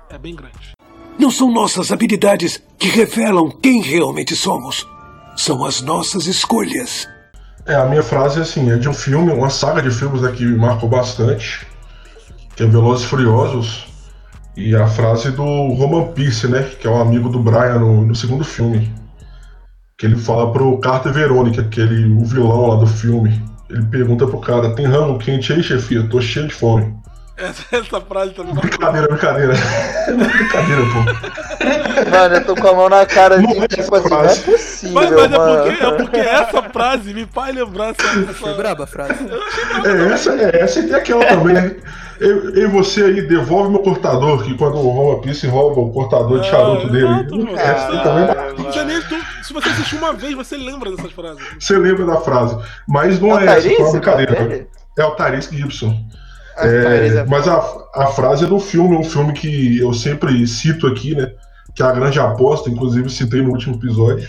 [0.09, 0.71] é bem grande.
[1.19, 4.87] Não são nossas habilidades que revelam quem realmente somos.
[5.35, 7.07] São as nossas escolhas.
[7.65, 10.45] É, a minha frase assim, é de um filme, uma saga de filmes né, que
[10.45, 11.67] marcou bastante,
[12.55, 13.87] que é Velozes e Furiosos.
[14.55, 18.15] E a frase do Roman Pierce, né, que é um amigo do Brian no, no
[18.15, 18.89] segundo filme.
[19.97, 23.41] Que ele fala pro Carter Verônica, aquele o vilão lá do filme.
[23.67, 26.07] Ele pergunta pro cara, tem rango quente aí, chefia?
[26.07, 26.93] Tô cheio de fome.
[27.37, 28.69] Essa, essa frase também marcou.
[28.71, 29.53] Brincadeira, brincadeira.
[30.07, 32.09] brincadeira, pô.
[32.09, 34.23] Mano, eu tô com a mão na cara Não assim, é tipo assim, não é
[34.23, 34.41] frase.
[34.41, 35.63] possível, Mas, mas é, mano.
[35.63, 38.33] porque, é porque essa frase me faz lembrar essa.
[38.33, 39.13] Foi braba a frase.
[39.85, 41.75] É essa, é essa e tem aquela também, né?
[42.19, 45.91] Eu, eu e você aí, devolve meu cortador, que quando o Roman Pierce rouba o
[45.91, 47.05] cortador de charuto Ah, dele.
[47.05, 51.43] exato, essa também nem tu- se você assistir uma vez, você lembra dessas frases.
[51.59, 52.57] Você lembra da frase.
[52.87, 54.33] Mas não É é, essa, uma brincadeira.
[54.33, 54.67] dele?
[54.97, 55.95] É o Tyrese Gibson.
[56.57, 57.61] Ah, É, é mas a,
[57.93, 61.31] a frase é do filme, um filme que eu sempre cito aqui, né?
[61.75, 64.27] Que é a grande aposta, inclusive citei no último episódio.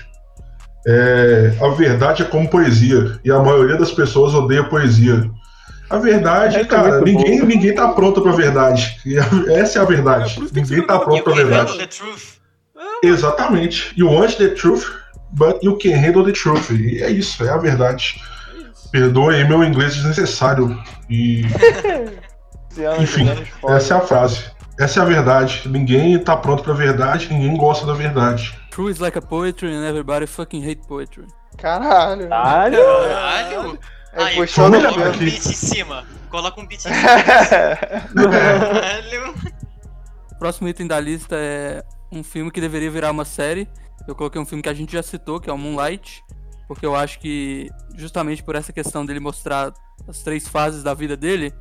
[0.87, 5.29] É, a verdade é como poesia, e a maioria das pessoas odeia poesia.
[5.91, 8.99] A verdade, Essa é cara, ninguém, ninguém tá pronto pra verdade.
[9.07, 10.39] E a- essa é a É, verdade.
[10.53, 11.87] ninguém tá pronto pra handle verdade.
[11.89, 12.39] truth.
[13.03, 13.93] Exatamente.
[13.97, 14.85] You want the truth,
[15.33, 16.71] but you can handle the truth.
[16.71, 18.21] E é isso, é a verdade.
[18.91, 20.79] Perdoe aí meu inglês desnecessário.
[21.11, 21.43] E,
[22.71, 23.29] 15 anos, enfim,
[23.69, 24.45] essa é a frase.
[24.79, 25.63] Essa é a verdade.
[25.69, 28.57] Ninguém tá pronto pra verdade, ninguém gosta da verdade.
[28.71, 31.27] True is like a poetry and everybody fucking hate poetry.
[31.57, 32.29] Caralho.
[32.29, 32.79] Caralho!
[32.79, 33.79] Caralho.
[34.13, 35.19] É, Aí, coloca um aqui.
[35.19, 36.05] beat em cima.
[36.31, 38.31] Coloca um beat em cima.
[38.31, 39.35] Caralho.
[40.39, 43.69] Próximo item da lista é um filme que deveria virar uma série.
[44.07, 46.23] Eu coloquei um filme que a gente já citou, que é o Moonlight,
[46.69, 49.73] porque eu acho que justamente por essa questão dele mostrar
[50.07, 51.53] as três fases da vida dele,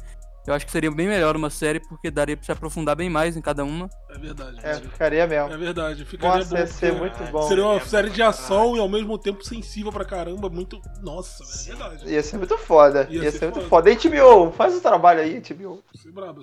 [0.47, 3.35] eu acho que seria bem melhor uma série porque daria pra se aprofundar bem mais
[3.37, 3.89] em cada uma.
[4.09, 4.57] É verdade.
[4.63, 5.53] É, ficaria mesmo.
[5.53, 6.05] É verdade.
[6.05, 6.57] Ficaria Nossa, bom.
[6.61, 7.41] ia ser muito bom.
[7.47, 10.49] Seria uma série de ação e ao mesmo tempo sensível pra caramba.
[10.49, 10.81] Muito.
[11.01, 12.09] Nossa, velho, é verdade.
[12.13, 13.07] Ia ser muito foda.
[13.09, 13.91] Ia Ia, ser ser, muito foda.
[13.93, 14.09] foda.
[14.09, 15.83] HBO, faz o trabalho aí, HBO.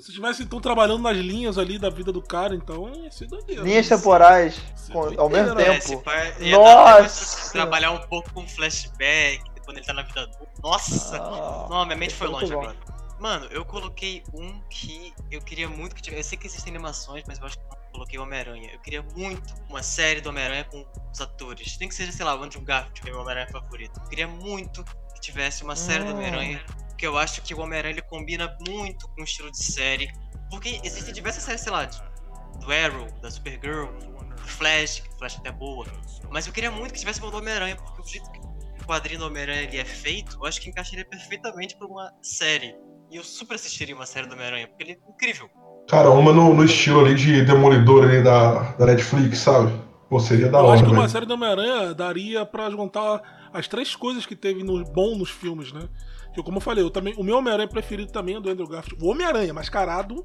[0.00, 3.62] Se tivesse então trabalhando nas linhas ali da vida do cara, então ia ser doideira.
[3.62, 5.64] Linhas temporais Isso é com- doideira, ao mesmo né?
[5.76, 6.02] É, tempo.
[6.50, 7.52] Nossa!
[7.52, 10.44] trabalhar um pouco com flashback, quando ele tá na vida adulta.
[10.62, 11.16] Nossa!
[11.18, 12.60] Ah, Não, minha mente foi longe bom.
[12.62, 12.76] agora.
[13.18, 16.20] Mano, eu coloquei um que eu queria muito que tivesse.
[16.20, 18.70] Eu sei que existem animações, mas eu acho que não coloquei o Homem-Aranha.
[18.72, 21.78] Eu queria muito uma série do Homem-Aranha com os atores.
[21.78, 24.00] Nem que seja, sei lá, o Andrew Garfield, que é meu Homem-Aranha favorito.
[24.00, 26.14] Eu queria muito que tivesse uma série do Hum.
[26.14, 30.12] Homem-Aranha, porque eu acho que o Homem-Aranha combina muito com o estilo de série.
[30.50, 35.36] Porque existem diversas séries, sei lá, do Arrow, da Supergirl, do Flash, que o Flash
[35.38, 35.86] até é boa.
[36.30, 39.20] Mas eu queria muito que tivesse o do Homem-Aranha, porque o jeito que o quadrinho
[39.20, 42.76] do Homem-Aranha é feito, eu acho que encaixaria perfeitamente pra uma série.
[43.14, 45.48] E eu super assistiria uma série do Homem-Aranha, porque ele é incrível.
[45.88, 49.72] Cara, uma no, no estilo ali de Demolidor ali da, da Netflix, sabe?
[50.10, 53.22] Pô, seria da Eu hora, acho que uma série do Homem-Aranha daria pra juntar
[53.52, 55.88] as três coisas que teve no bom nos filmes, né?
[56.34, 59.04] Que como eu falei, eu também, o meu Homem-Aranha preferido também é do Andrew Garfield.
[59.04, 60.16] O Homem-Aranha mascarado,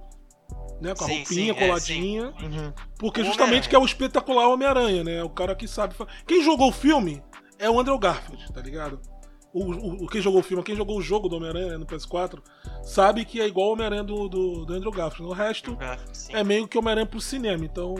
[0.81, 0.95] né?
[0.95, 2.23] Com a Sim, roupinha sim, é, coladinha.
[2.41, 2.73] Uhum.
[2.97, 5.23] Porque justamente que é o espetacular Homem-Aranha, né?
[5.23, 5.93] O cara que sabe.
[6.25, 7.21] Quem jogou o filme
[7.59, 8.99] é o Andrew Garfield, tá ligado?
[9.53, 12.39] O, o, o- quem jogou o filme, quem jogou o jogo do Homem-Aranha no PS4,
[12.83, 15.31] sabe que é igual o Homem-Aranha do, do, do Andrew Garfield.
[15.31, 16.33] O resto Garfield, sim.
[16.35, 17.65] é meio que Homem-Aranha pro cinema.
[17.65, 17.95] Então,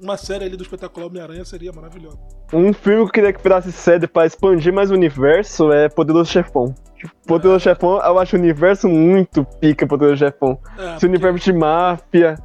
[0.00, 2.18] uma série ali do espetacular Homem-Aranha seria maravilhosa.
[2.52, 6.30] Um filme que eu queria que virasse série pra expandir mais o universo é Poderoso
[6.32, 6.74] Chefão.
[6.96, 10.58] Tipo, Poderoso Chefão, eu acho o universo muito pica, Poderoso Chefão.
[10.78, 12.36] É, Esse universo de máfia.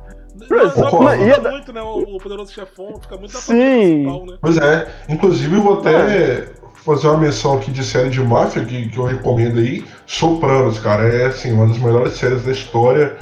[0.49, 1.17] Não, só Concordo.
[1.23, 1.81] que Ia muito, né?
[1.81, 4.25] O, o poderoso chefão fica muito da Sim.
[4.25, 4.37] né?
[4.41, 6.49] Pois é, inclusive eu vou até
[6.85, 11.07] fazer uma menção aqui de série de máfia que, que eu recomendo aí, Sopranos, cara,
[11.07, 13.15] é assim, uma das melhores séries da história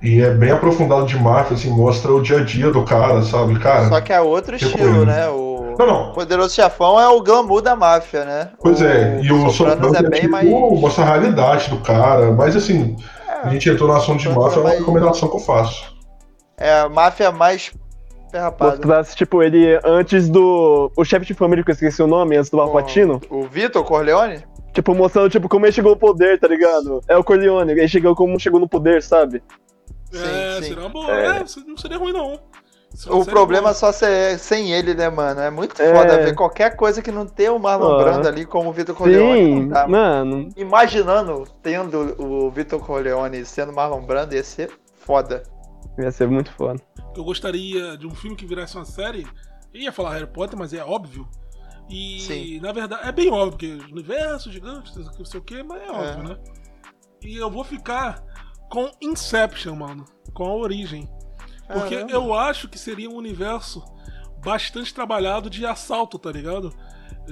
[0.00, 3.58] e é bem aprofundado de máfia, assim, mostra o dia a dia do cara, sabe,
[3.58, 3.88] cara?
[3.88, 5.06] Só que é outro estilo, recomendo.
[5.06, 5.28] né?
[5.28, 8.50] O Não, não, Poderoso Chefão é o glamour da máfia, né?
[8.60, 10.48] pois é, e o Sopranos é, é bem tipo, mais.
[10.48, 12.96] mostra a realidade do cara, mas assim,
[13.44, 15.92] a gente entrou na ação de Sopranos máfia, é é uma recomendação que eu faço.
[16.56, 17.72] É a máfia mais
[18.60, 20.90] Mostrasse, tipo, ele antes do.
[20.96, 23.20] O chefe de família, que eu esqueci o nome, antes do Alpatino.
[23.28, 24.42] O Vitor Corleone?
[24.72, 27.00] Tipo, mostrando, tipo, como ele chegou ao poder, tá ligado?
[27.06, 29.42] É o Corleone, ele chegou como chegou no poder, sabe?
[30.14, 30.68] É, sim.
[30.68, 31.10] seria uma boa.
[31.10, 31.26] É.
[31.38, 32.38] É, não seria ruim, não.
[32.94, 35.40] Seria O problema é só ser sem ele, né, mano?
[35.40, 35.94] É muito É.
[35.94, 38.02] foda ver qualquer coisa que não tenha o Marlon Ah.
[38.04, 39.62] Brando ali como o Vitor Corleone.
[39.62, 39.88] Sim, dá.
[39.88, 40.48] mano.
[40.56, 45.42] Imaginando tendo o Vitor Corleone sendo Marlon Brando, ia ser foda.
[45.98, 46.80] Ia ser muito foda.
[47.14, 49.26] Eu gostaria de um filme que virasse uma série.
[49.72, 51.28] Eu ia falar Harry Potter, mas é óbvio.
[51.88, 52.60] E, Sim.
[52.60, 56.28] na verdade, é bem óbvio, porque universo gigante, não sei o que, mas é óbvio,
[56.28, 56.38] né?
[57.22, 58.24] E eu vou ficar
[58.70, 60.04] com Inception, mano.
[60.32, 61.08] Com a origem.
[61.66, 62.12] Porque Caramba.
[62.12, 63.84] eu acho que seria um universo
[64.42, 66.74] bastante trabalhado de assalto, tá ligado?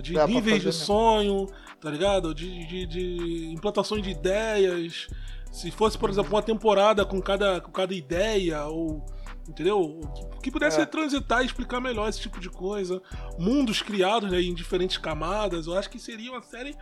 [0.01, 1.47] De Dá níveis de sonho,
[1.81, 2.35] tá ligado?
[2.35, 5.09] De, de, de implantações de ideias.
[5.51, 9.05] Se fosse, por exemplo, uma temporada com cada, com cada ideia, ou.
[9.49, 9.81] Entendeu?
[9.81, 10.87] O Que pudesse É.
[10.87, 13.03] transitar e explicar melhor esse tipo de coisa.
[13.39, 15.67] Mundos criados né, em diferentes camadas.
[15.67, 16.77] Eu acho que seria uma série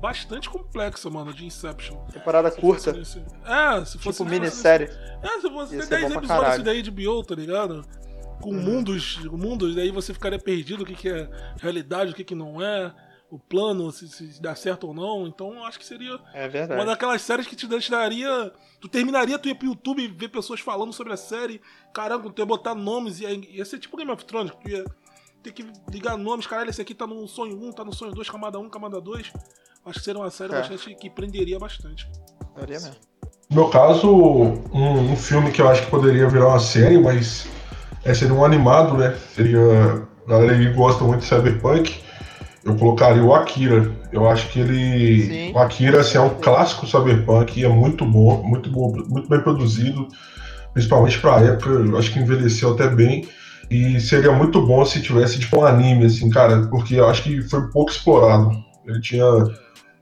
[0.00, 1.96] bastante complexa, mano, de Inception.
[2.12, 3.98] Temporada Se curta, fosse É, se fosse.
[3.98, 4.88] tipo fosse minissérie.
[5.22, 5.48] é, se
[5.78, 7.82] tem ser 10 bom pra episódios daí de HBO, tá ligado?
[8.40, 8.60] Com Uhum.
[8.62, 12.60] mundos, mundos, daí você ficaria perdido o que, que é realidade, o que, que não
[12.60, 12.92] é,
[13.32, 15.26] o plano, se, se dá certo ou não.
[15.26, 18.52] Então eu acho que seria É uma daquelas séries que te daria.
[18.78, 21.58] Tu terminaria, tu ia pro YouTube ver pessoas falando sobre a série.
[21.94, 24.84] Caramba, tu ia botar nomes, ia, ia ser tipo Game of Thrones, tu ia
[25.42, 28.28] ter que ligar nomes, caralho, esse aqui tá no sonho 1, tá no sonho 2,
[28.28, 29.32] camada 1, camada 2.
[29.86, 30.58] Acho que seria uma série É.
[30.58, 32.06] bastante que prenderia bastante.
[32.54, 32.96] Daria mesmo.
[33.48, 37.48] No meu caso, um, um filme que eu acho que poderia virar uma série, mas
[38.04, 39.16] é, seria um animado, né?
[39.34, 40.06] Seria.
[40.24, 42.00] A galera que gosta muito de Cyberpunk.
[42.64, 43.90] Eu colocaria o Akira.
[44.12, 45.26] Eu acho que ele.
[45.26, 45.52] Sim.
[45.52, 49.40] O Akira assim, é um clássico Cyberpunk e é muito bom, muito bom, muito bem
[49.40, 50.06] produzido,
[50.72, 51.70] principalmente pra época.
[51.70, 53.28] Eu acho que envelheceu até bem.
[53.70, 57.42] E seria muito bom se tivesse tipo um anime, assim, cara, porque eu acho que
[57.42, 58.50] foi pouco explorado.
[58.86, 59.24] Ele tinha.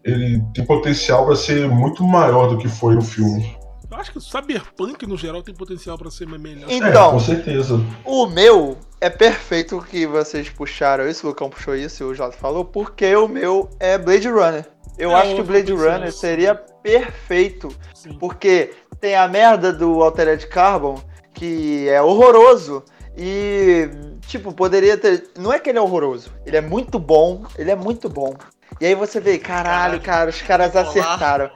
[0.04, 3.59] Ele tem potencial pra ser muito maior do que foi no filme.
[3.90, 6.70] Eu acho que o Cyberpunk, no geral, tem potencial pra ser melhor.
[6.70, 7.80] É, Então, com certeza.
[8.04, 12.36] o meu é perfeito que vocês puxaram isso, o Lucão puxou isso e o Jota
[12.36, 14.64] falou, porque o meu é Blade Runner.
[14.96, 16.18] Eu É, acho que o Blade Runner sim.
[16.18, 18.16] seria perfeito, Sim.
[18.18, 21.00] porque tem a merda do Altered Carbon,
[21.34, 22.84] que é horroroso,
[23.16, 23.88] e,
[24.26, 25.30] tipo, poderia ter...
[25.38, 28.34] Não é que ele é horroroso, ele é muito bom, ele é muito bom.
[28.80, 31.50] E aí você vê, caralho, Caralho, cara, os caras acertaram.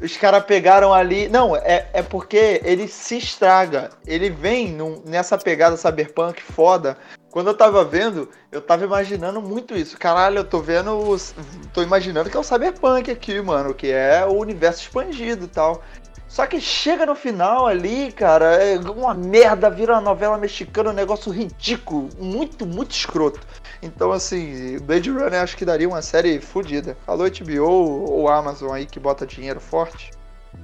[0.00, 1.28] Os caras pegaram ali.
[1.28, 3.90] Não, é, é porque ele se estraga.
[4.06, 6.96] Ele vem num- nessa pegada cyberpunk foda.
[7.30, 9.98] Quando eu tava vendo, eu tava imaginando muito isso.
[9.98, 10.96] Caralho, eu tô vendo.
[10.96, 11.34] os-
[11.72, 13.74] Tô imaginando que é o cyberpunk aqui, mano.
[13.74, 15.82] Que é o universo expandido e tal.
[16.28, 20.92] Só que chega no final ali, cara, é uma merda, vira uma novela mexicana, um
[20.92, 23.40] negócio ridículo, muito, muito escroto.
[23.82, 26.96] Então, assim, Blade Runner acho que daria uma série fodida.
[27.06, 27.64] Alô, HBO
[28.10, 30.10] ou Amazon aí que bota dinheiro forte.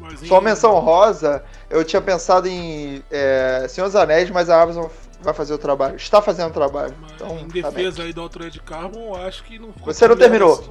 [0.00, 4.61] Mas em- Só menção rosa, eu tinha pensado em é, Senhor dos Anéis, mas a
[4.61, 4.87] Amazon
[5.20, 5.94] vai fazer o trabalho.
[5.96, 6.94] Está fazendo o trabalho.
[7.00, 10.16] mas Então, em tá defesa aí do Altered Carbon, eu acho que não Você não
[10.16, 10.55] terminou?
[10.55, 10.70] assim.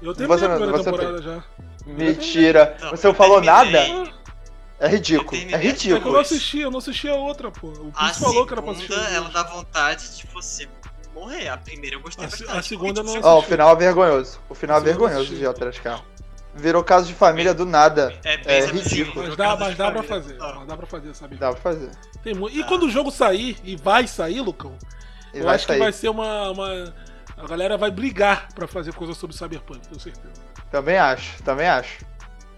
[0.00, 1.44] Eu terminei Você a primeira você temporada já.
[1.86, 2.76] Mentira.
[2.80, 3.92] Não, Você não falou terminei.
[3.92, 4.12] nada?
[4.80, 5.26] É ridículo.
[5.36, 6.12] É terminei É que eu ridículo.
[6.14, 7.66] não assisti, eu não assisti a outra, pô.
[7.68, 8.92] O Prince falou que era pra assistir.
[9.12, 10.68] ela dá vontade de você
[11.14, 11.48] morrer.
[11.48, 12.50] A primeira eu gostei A bastante.
[12.50, 13.50] a segunda eu não Ó, o assisti.
[13.50, 14.40] final é vergonhoso.
[14.48, 16.04] O final é vergonhoso de Altered Carbon.
[16.54, 18.12] Virou caso de família do nada.
[18.24, 19.26] É, É ridículo.
[19.26, 20.36] Mas dá, mas dá pra fazer.
[20.38, 21.36] Dá pra fazer, sabe?
[21.36, 21.90] Dá pra fazer.
[22.22, 24.76] Tem E quando o jogo sair, e vai sair, Lucão,
[25.32, 25.78] E eu vai acho que sair.
[25.78, 26.94] vai ser uma, uma-
[27.36, 30.32] A galera vai brigar pra fazer coisa sobre Cyberpunk, tenho certeza.
[30.72, 32.04] Também acho, também acho.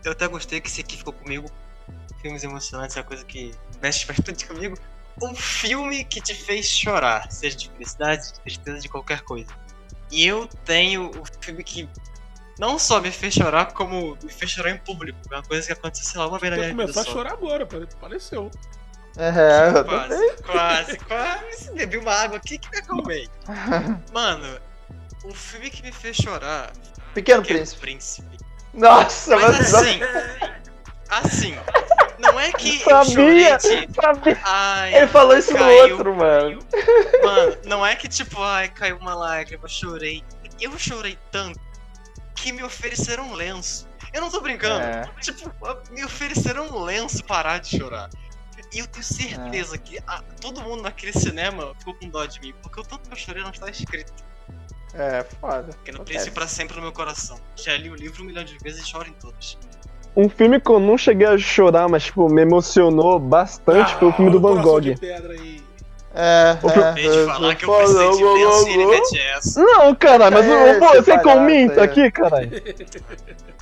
[0.03, 1.51] Eu até gostei que esse aqui ficou comigo.
[2.23, 3.51] Filmes emocionantes é uma coisa que
[3.83, 4.79] mexe bastante comigo.
[5.23, 9.51] Um filme que te fez chorar, seja de felicidade, de tristeza, de qualquer coisa.
[10.11, 11.89] E eu tenho o filme que
[12.59, 15.19] não só me fez chorar, como me fez chorar em público.
[15.31, 17.13] É uma coisa que aconteceu, sei lá, uma vez na minha vida começar a só.
[17.13, 18.51] chorar agora, pare- pareceu.
[19.17, 21.73] É, eu Quase, quase, quase.
[21.75, 23.29] Bebi uma água aqui que me acalmei.
[24.13, 24.59] Mano,
[25.25, 26.73] um filme que me fez chorar.
[27.15, 27.81] Pequeno Pequeno Príncipe.
[27.81, 28.37] Príncipe.
[28.73, 29.99] Nossa, Mas mas assim,
[31.11, 31.57] assim,
[32.19, 33.59] não é que eu Sabia!
[33.61, 33.95] chorei de.
[33.95, 34.41] Sabia.
[34.45, 36.59] Ai, Ele falou isso no caiu, outro, mano.
[37.25, 40.23] Mano, não é que tipo, ai, caiu uma lágrima, chorei.
[40.61, 41.59] Eu chorei tanto
[42.35, 43.89] que me ofereceram um lenço.
[44.13, 44.81] Eu não tô brincando.
[44.85, 45.09] É.
[45.21, 45.51] Tipo,
[45.91, 48.11] me ofereceram um lenço parar de chorar.
[48.73, 52.55] E eu tenho certeza que ah, todo mundo naquele cinema ficou com dó de mim,
[52.63, 54.13] porque o tanto que eu chorei não está escrito.
[54.95, 55.73] É, foda.
[55.73, 56.05] Porque não.
[56.05, 57.41] Príncipe pra sempre no meu coração.
[57.57, 59.59] Já li o livro um milhão de vezes e choro em todos.
[60.17, 64.13] Um filme que eu não cheguei a chorar, mas tipo, me emocionou bastante foi o
[64.13, 64.81] filme do Ah, Van Coração Gogh.
[64.81, 65.61] de Pedra aí.
[66.13, 69.63] É, O filme- é, de falar que eu precisei de e ele mete essa.
[69.63, 72.51] Não, cara, mas É, pô, esse você palhaço comenta aqui, caralho.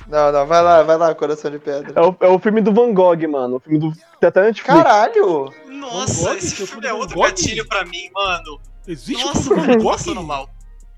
[0.07, 1.93] Não, não, vai lá, vai lá, Coração de Pedra.
[1.95, 3.57] É o, é o filme do Van Gogh, mano.
[3.57, 3.91] O filme do.
[4.19, 4.65] Tem até Netflix.
[4.83, 5.53] Caralho!
[5.67, 6.37] Nossa, Gogh?
[6.37, 8.59] esse filme é outro gatilho pra mim, mano.
[8.87, 10.25] Existe Nossa, um do Van passando Gogh?
[10.27, 10.49] mal.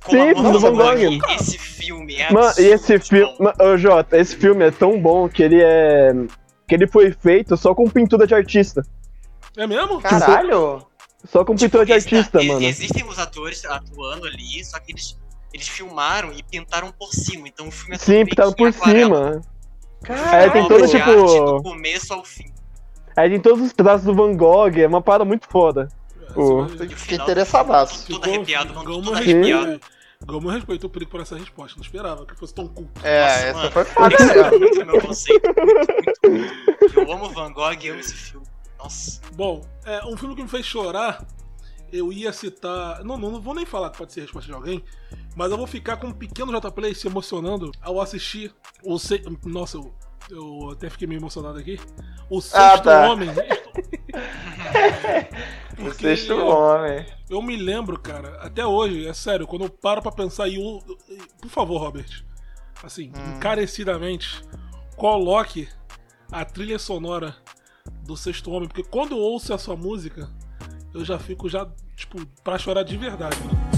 [0.09, 1.31] Sim, do Van Van Gogh, Gogh.
[1.35, 3.35] Esse filme é Mano, e esse filme.
[3.61, 6.11] Ô, Jota, esse filme é tão bom que ele é.
[6.67, 8.83] que ele foi feito só com pintura de artista.
[9.57, 10.01] É mesmo?
[10.01, 10.85] Caralho!
[11.25, 12.63] Só com pintura de artista, e- mano.
[12.65, 15.15] Existem os atores atuando ali, só que eles,
[15.53, 17.47] eles filmaram e pintaram por cima.
[17.47, 19.33] Então o filme é Sim, pintaram por aquarela.
[19.33, 19.41] cima.
[20.03, 20.35] Caralho!
[20.35, 21.13] É, tem todo, tipo-
[21.57, 22.51] do começo ao fim.
[23.15, 25.89] Aí tem todos os traços do Van Gogh, é uma parada muito foda.
[26.33, 26.67] Pô.
[26.95, 28.07] Fiquei interessadaço.
[28.07, 29.81] Todo arrepiado, mano, todo respeito- arrepiado.
[30.23, 31.75] Gama respeitou o perigo por essa resposta.
[31.77, 33.01] Não esperava que fosse tão culto.
[33.03, 33.71] É, Nossa, essa mano.
[33.71, 35.49] foi foda Esse é muito meu conceito.
[35.57, 36.99] Muito, muito.
[36.99, 38.45] Eu amo Van Gogh e amo esse filme.
[38.77, 39.19] Nossa.
[39.33, 41.25] Bom, é, um filme que me fez chorar,
[41.91, 43.03] eu ia citar.
[43.03, 44.83] Não, não, não vou nem falar que pode ser a resposta de alguém,
[45.35, 48.53] mas eu vou ficar com um pequeno J-Play se emocionando ao assistir
[48.83, 48.99] o.
[48.99, 49.23] Se...
[49.43, 49.91] Nossa, eu,
[50.29, 51.79] eu até fiquei meio emocionado aqui.
[52.29, 53.09] O Sexto tá.
[53.09, 53.29] Homem.
[55.79, 57.05] O Porque sexto homem.
[57.29, 60.79] Eu me lembro, cara, até hoje, é sério, quando eu paro pra pensar e eu.
[61.41, 62.23] Por favor, Robert,
[62.83, 63.35] assim, Hum.
[63.37, 64.41] encarecidamente,
[64.95, 65.67] coloque
[66.31, 67.35] a trilha sonora
[68.05, 70.29] do Sexto Homem, porque quando eu ouço essa música,
[70.93, 73.37] eu já fico já, tipo, pra chorar de verdade.
[73.39, 73.71] Né?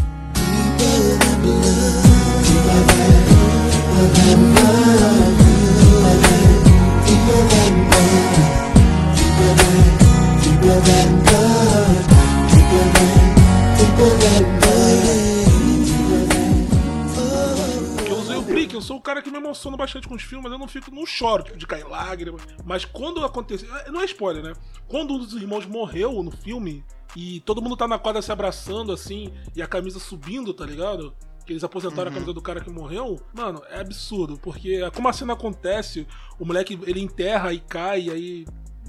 [18.07, 20.49] Eu usei o Brick, eu sou o cara que me emociona bastante com os filmes,
[20.49, 22.41] eu não fico, não choro, tipo, de cair lágrimas.
[22.63, 23.67] Mas quando aconteceu.
[23.91, 24.53] Não é spoiler, né?
[24.87, 28.93] Quando um dos irmãos morreu no filme e todo mundo tá na quadra se abraçando
[28.93, 31.13] assim, e a camisa subindo, tá ligado?
[31.45, 35.13] Que eles aposentaram a camisa do cara que morreu, mano, é absurdo, porque como a
[35.13, 36.07] cena acontece,
[36.39, 38.45] o moleque ele enterra e cai, e aí.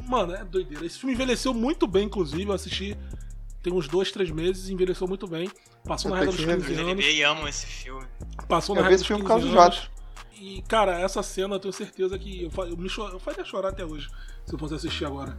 [0.07, 0.85] Mano, é doideira.
[0.85, 2.97] Esse filme envelheceu muito bem, inclusive, eu assisti
[3.63, 5.51] tem uns dois, três meses, envelheceu muito bem.
[5.87, 7.05] Passou na Eu regra dos tenho que 15 Eu anos.
[7.07, 8.05] e amo esse filme.
[8.47, 9.91] Passou na Eu regra esse dos filme 15 por causa anos.
[10.39, 13.71] E, cara, essa cena eu tenho certeza que eu, fa- eu, me eu faria chorar
[13.71, 14.09] até hoje,
[14.45, 15.35] se eu fosse assistir agora.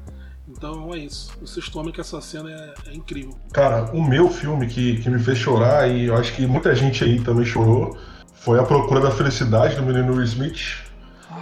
[0.47, 1.32] Então é isso.
[1.39, 3.38] O sexto homem que essa cena é, é incrível.
[3.53, 7.03] Cara, o meu filme que, que me fez chorar, e eu acho que muita gente
[7.03, 7.95] aí também chorou,
[8.34, 10.84] foi A Procura da Felicidade, do menino Will Smith.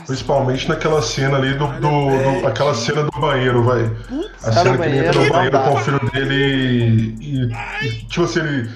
[0.06, 1.68] Principalmente naquela cena ali do.
[1.68, 3.84] do, do- aquela cena do banheiro, vai.
[4.44, 7.46] A cena que ele entra no banheiro com o filho dele e,
[7.86, 8.70] e, tipo assim, ele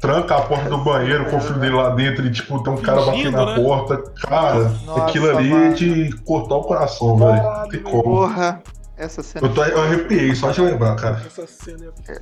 [0.00, 2.76] tranca a porta do banheiro com o filho dele lá dentro e, tipo, tem um
[2.76, 3.54] cara batendo na né?
[3.56, 3.96] porta.
[4.20, 5.74] Cara, Nossa, aquilo ali é mano.
[5.74, 7.68] de cortar o coração, velho.
[7.70, 8.02] Tem como.
[8.02, 8.62] Porra.
[8.96, 11.22] Essa cena Eu, tô, eu arrepiei, só de lembrar, cara.
[11.26, 12.20] Essa cena é.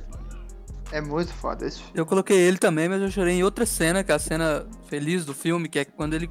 [0.97, 1.67] é muito foda.
[1.67, 4.65] Esse Eu coloquei ele também, mas eu chorei em outra cena, que é a cena
[4.87, 6.29] feliz do filme, que é quando ele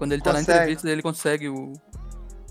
[0.00, 0.58] quando ele tá na Consegue.
[0.60, 1.74] entrevista, ele consegue o,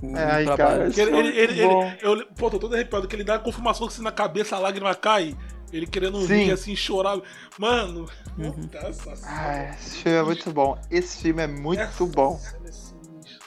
[0.04, 3.16] o É, aí, cara, Porque ele, ele, ele, ele- eu, pô, tô todo arrepiado, que
[3.16, 5.36] ele dá a confirmação que se na cabeça a lágrima cai,
[5.74, 6.44] ele querendo Sim.
[6.44, 7.20] rir assim, chorar.
[7.58, 8.06] Mano,
[8.38, 8.52] Uhum.
[8.52, 9.28] puta, essa cena.
[9.28, 10.80] Ah, esse filme é muito bom.
[10.92, 12.40] Esse filme é muito essa bom.
[12.66, 12.70] é.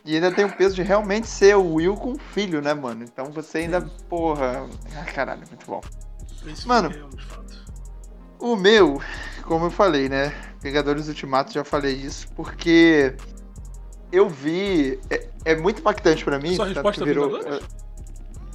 [0.04, 3.04] E ainda tem o peso de realmente ser o Will com o filho, né, mano?
[3.04, 4.68] Então você ainda, porra.
[4.96, 5.80] Ah, caralho, muito bom.
[6.44, 6.90] Esse Mano.
[6.90, 7.62] filme é de fato.
[8.40, 9.00] O meu,
[9.44, 10.34] como eu falei, né?
[10.60, 13.14] Vingadores Ultimato, já falei isso, porque
[14.12, 15.00] eu vi.
[15.10, 16.54] É, é muito impactante pra mim.
[16.54, 17.28] Sua resposta é virou.
[17.28, 17.64] Vingadores?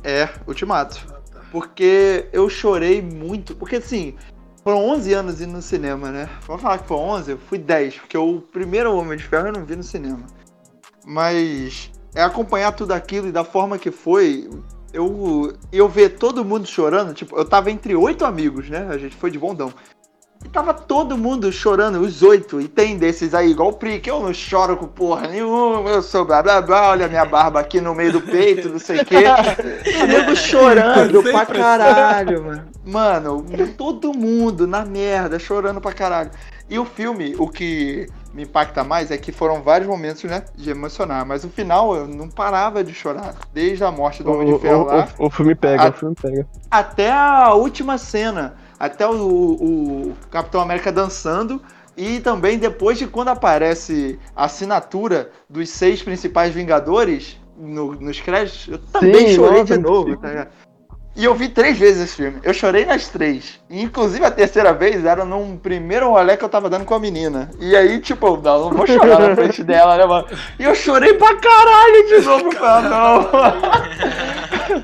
[0.04, 1.06] É, Ultimato.
[1.10, 1.42] Ah, tá.
[1.52, 3.56] Porque eu chorei muito.
[3.56, 4.16] Porque assim,
[4.64, 6.30] foram 11 anos indo no cinema, né?
[6.46, 9.54] Vamos falar que foi 11, eu fui 10, porque o primeiro Homem de Ferro eu
[9.54, 10.26] não vi no cinema.
[11.06, 14.50] Mas é acompanhar tudo aquilo e da forma que foi.
[14.94, 18.88] Eu, eu ver todo mundo chorando, tipo, eu tava entre oito amigos, né?
[18.90, 19.72] A gente foi de bondão.
[20.46, 22.62] E tava todo mundo chorando, os oito.
[22.62, 26.02] E tem desses aí, igual o Pri, que eu não choro com porra nenhuma, eu
[26.02, 29.02] sou blá blá blá, olha a minha barba aqui no meio do peito, não sei
[29.02, 29.24] o quê.
[30.04, 31.54] O nego chorando pra assim.
[31.54, 32.66] caralho, mano.
[32.86, 33.46] Mano,
[33.78, 36.32] todo mundo na merda, chorando pra caralho.
[36.70, 40.70] E o filme, o que me impacta mais é que foram vários momentos, né, de
[40.70, 41.26] emocionar.
[41.26, 43.34] Mas o final eu não parava de chorar.
[43.54, 45.90] Desde a morte do Homem de Ferro o- lá o- o filme pega, Ah.
[45.90, 46.48] o filme pega.
[46.70, 51.62] até a última cena, até o, o Capitão América dançando
[51.96, 58.68] e também depois de quando aparece a assinatura dos seis principais Vingadores no- nos créditos,
[58.68, 60.50] eu também Sim, chorei nossa, de novo, tá ligado?
[61.16, 62.38] E eu vi três vezes esse filme.
[62.44, 63.60] Eu chorei nas três.
[63.68, 67.00] E, inclusive a terceira vez era num primeiro rolê que eu tava dando com a
[67.00, 67.50] menina.
[67.60, 70.28] E aí, tipo, não, não vou chorar na frente dela, né, mano?
[70.60, 73.28] E eu chorei pra caralho de novo, cara, não.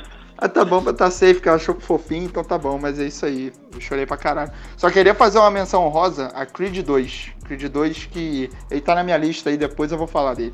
[0.44, 3.26] Ah, tá bom, tá safe, que ela achou fofinho, então tá bom, mas é isso
[3.26, 3.54] aí.
[3.74, 4.52] Eu chorei pra caralho.
[4.76, 7.32] Só queria fazer uma menção honrosa a Creed 2.
[7.46, 10.52] Creed 2 que ele tá na minha lista aí, depois eu vou falar dele.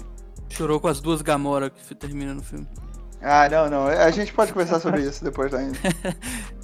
[0.48, 2.68] Chorou com as duas Gamora que termina no filme.
[3.20, 3.88] Ah, não, não.
[3.88, 5.80] A gente pode conversar sobre isso depois ainda.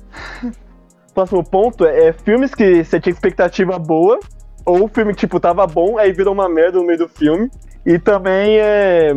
[1.12, 4.20] Próximo ponto é, é filmes que você tinha expectativa boa,
[4.64, 7.50] ou o filme, tipo, tava bom, aí virou uma merda no meio do filme.
[7.84, 9.16] E também é.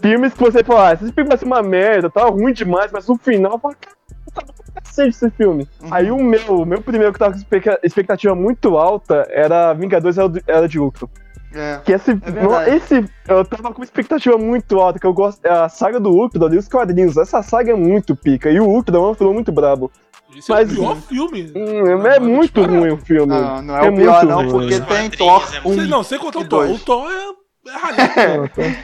[0.00, 3.06] Filmes que você fala, ah, esse filme vai ser uma merda, tá ruim demais, mas
[3.06, 3.96] no final, fala, cara,
[4.34, 5.68] tá bom cacete esse filme.
[5.90, 10.16] Aí o meu, o meu primeiro que tava com expecta- expectativa muito alta era Vingadores
[10.46, 11.08] Era de Ultron.
[11.52, 11.80] É.
[11.84, 12.70] Que esse, verdade.
[12.70, 16.10] esse, eu tava com uma expectativa muito alta, que eu gosto, é a saga do
[16.10, 19.34] Ultron ali, os quadrinhos, essa saga é muito pica, e o Ultron é um filme
[19.34, 19.90] muito brabo.
[20.36, 21.52] Esse é Mas- o pior filme.
[21.56, 23.26] Hum, é muito ruim o filme.
[23.34, 24.84] Não, não é, o pior, não, porque ruim.
[24.84, 25.74] tem Thor é 1.
[25.74, 26.70] Sei, não, sem contar o Thor.
[26.70, 28.80] O Thor é, é.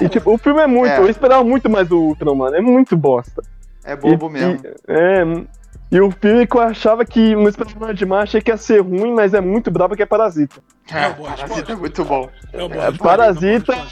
[0.04, 0.98] E tipo, o filme é muito, É.
[0.98, 3.42] eu esperava muito mais do Ultron, mano, é muito bosta.
[3.84, 4.60] É bobo E- mesmo.
[4.64, 5.22] E, é,
[5.92, 8.80] e o filme que eu achava que não esperava nada demais, achei que ia ser
[8.80, 10.62] ruim, mas é muito brabo que é Parasita.
[10.90, 12.28] É, boa Parasita é muito bom.
[12.52, 13.86] É, É, Parasita- é.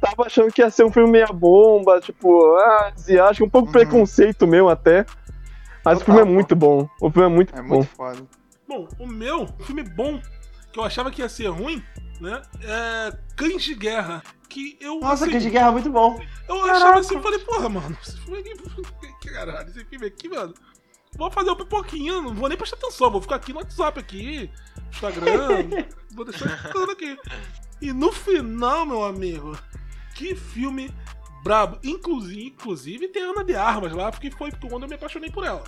[0.00, 3.72] Tava achando que ia ser um filme meia bomba, tipo, ah, asiático, um pouco Uhum.
[3.72, 5.04] preconceito meu até.
[5.84, 6.88] Mas o Total, filme é muito bom.
[7.02, 7.68] O filme é muito É bom.
[7.76, 8.18] muito foda.
[8.66, 10.18] Bom, o meu, filme bom,
[10.72, 11.82] que eu achava que ia ser ruim,
[12.20, 12.42] né?
[12.62, 14.22] É Cães de Guerra.
[14.48, 14.98] Que eu.
[14.98, 16.20] Nossa, assim, que de guerra é muito bom.
[16.48, 18.54] Eu achava assim, eu falei, porra, mano, esse filme aqui.
[19.22, 20.52] que Caralho, esse filme aqui, mano.
[21.16, 24.50] Vou fazer uma pipoquinha, não vou nem prestar atenção, vou ficar aqui no WhatsApp aqui,
[24.90, 25.68] Instagram,
[26.14, 27.18] vou deixar tudo aqui.
[27.80, 29.56] E no final, meu amigo,
[30.14, 30.92] que filme
[31.42, 31.78] brabo.
[31.82, 35.64] Inclusive, inclusive tem Ana de Armas lá, porque foi quando eu me apaixonei por ela.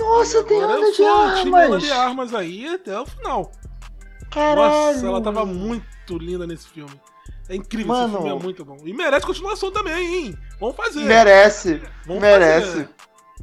[0.00, 1.82] Nossa, tem Ana eu de Armas.
[1.82, 3.52] de Armas aí até o final.
[4.30, 4.56] Caralho.
[4.94, 6.92] Nossa, ela tava muito linda nesse filme.
[7.48, 8.06] É incrível, Mano.
[8.08, 8.76] esse filme é muito bom.
[8.84, 10.38] E merece continuação também, hein?
[10.60, 11.04] Vamos fazer.
[11.04, 12.66] Merece, Vamos merece.
[12.70, 12.88] fazer.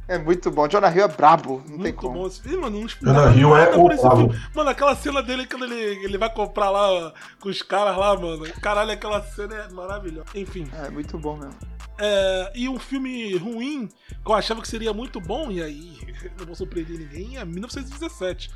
[0.08, 0.68] É muito bom.
[0.68, 2.14] Jonah Hill é brabo, não tem Muito como.
[2.20, 2.78] bom esse filme, mano.
[2.80, 4.16] Não Jonah Hill é o esse brabo.
[4.32, 4.40] filme.
[4.54, 8.16] Mano, aquela cena dele quando ele, ele vai comprar lá ó, com os caras lá,
[8.16, 8.44] mano.
[8.60, 10.26] Caralho, aquela cena é maravilhosa.
[10.36, 10.68] Enfim.
[10.84, 11.56] É muito bom mesmo.
[11.98, 13.88] É, e um filme ruim
[14.24, 15.98] que eu achava que seria muito bom, e aí
[16.38, 18.50] não vou surpreender ninguém, é 1917.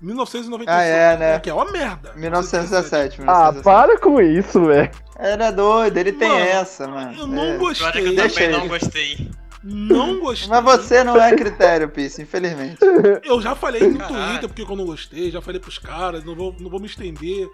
[0.00, 0.68] 1997.
[0.70, 1.40] Ah, é, né?
[1.40, 2.12] Que é uma merda.
[2.14, 3.62] 1917, Ah, 1917.
[3.64, 4.90] para com isso, velho.
[5.18, 7.18] É doido, ele tem Mano, essa, mano.
[7.18, 7.58] Eu não É.
[7.58, 8.06] Pior é que gostei.
[8.08, 8.68] eu Deixa também não ele.
[8.68, 9.30] gostei.
[9.68, 10.48] Não gostei.
[10.48, 12.78] Mas você não é critério, Pisse, infelizmente.
[13.24, 14.28] Eu já falei no Caralho.
[14.28, 17.48] Twitter porque eu não gostei, já falei pros caras, não vou, não vou me estender.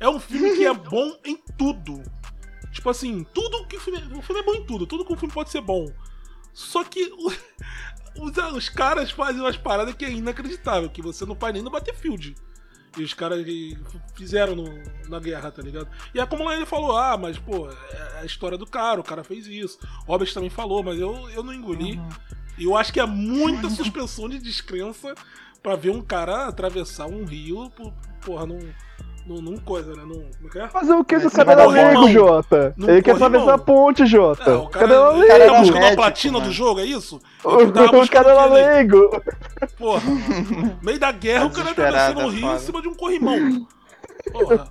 [0.00, 2.02] É um filme que é bom em tudo.
[2.72, 5.16] Tipo assim, tudo que o filme, o filme é bom em tudo, tudo que o
[5.16, 5.86] filme pode ser bom.
[6.54, 7.10] Só que
[8.18, 11.70] os, os caras fazem umas paradas que é inacreditável, que você não faz nem no
[11.70, 12.34] Battlefield.
[12.96, 13.44] E os caras
[14.14, 15.86] fizeram no- na guerra, tá ligado?
[16.14, 19.22] E é como ele falou, ah, mas pô, é a história do cara, o cara
[19.22, 19.78] fez isso.
[20.06, 22.00] Robert também falou, mas eu, eu não engoli.
[22.56, 25.14] E eu acho que é muita suspensão de descrença
[25.62, 27.92] pra ver um cara atravessar um rio, por,
[28.24, 28.58] porra, num,
[29.28, 30.02] num, num coisa, né?
[30.02, 30.68] Num, como é que é?
[30.68, 31.68] Fazer o que Mas do corrimão.
[31.70, 32.74] leigo, Jota?
[32.76, 34.50] Não Ele quer atravessar a ponte, Jota.
[34.50, 37.20] É, o cara, era ele tá buscando a platina do jogo, é isso?
[37.44, 39.22] O, Eu tava o buscando cara era aquele- leigo.
[39.78, 42.94] Porra, no meio da guerra, o cara atravessando o é rio em cima de um
[42.94, 43.66] corrimão.
[44.32, 44.68] Porra.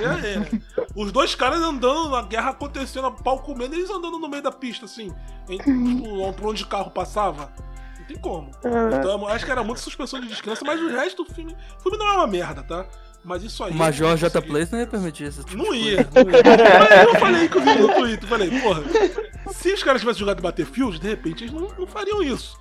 [0.00, 0.60] É, é.
[0.96, 4.50] Os dois caras andando, a guerra acontecendo, a pau comendo, eles andando no meio da
[4.50, 5.12] pista, assim,
[5.48, 7.52] em, tipo, por onde o carro passava.
[7.98, 8.50] Não tem como.
[8.98, 11.54] Então, acho que era muita suspensão de descanso, mas o resto do filme.
[11.78, 12.86] O filme não é uma merda, tá?
[13.28, 13.72] Mas isso aí.
[13.72, 14.40] O Major eu J.
[14.40, 15.44] Place não ia permitir isso.
[15.44, 16.24] Tipo Não ia, coisa.
[16.24, 16.78] não ia.
[16.78, 18.82] Mas eu falei, inclusive, no Twitter, falei, porra,
[19.52, 22.58] se os caras tivessem jogado Battlefield, de repente eles não, não fariam isso.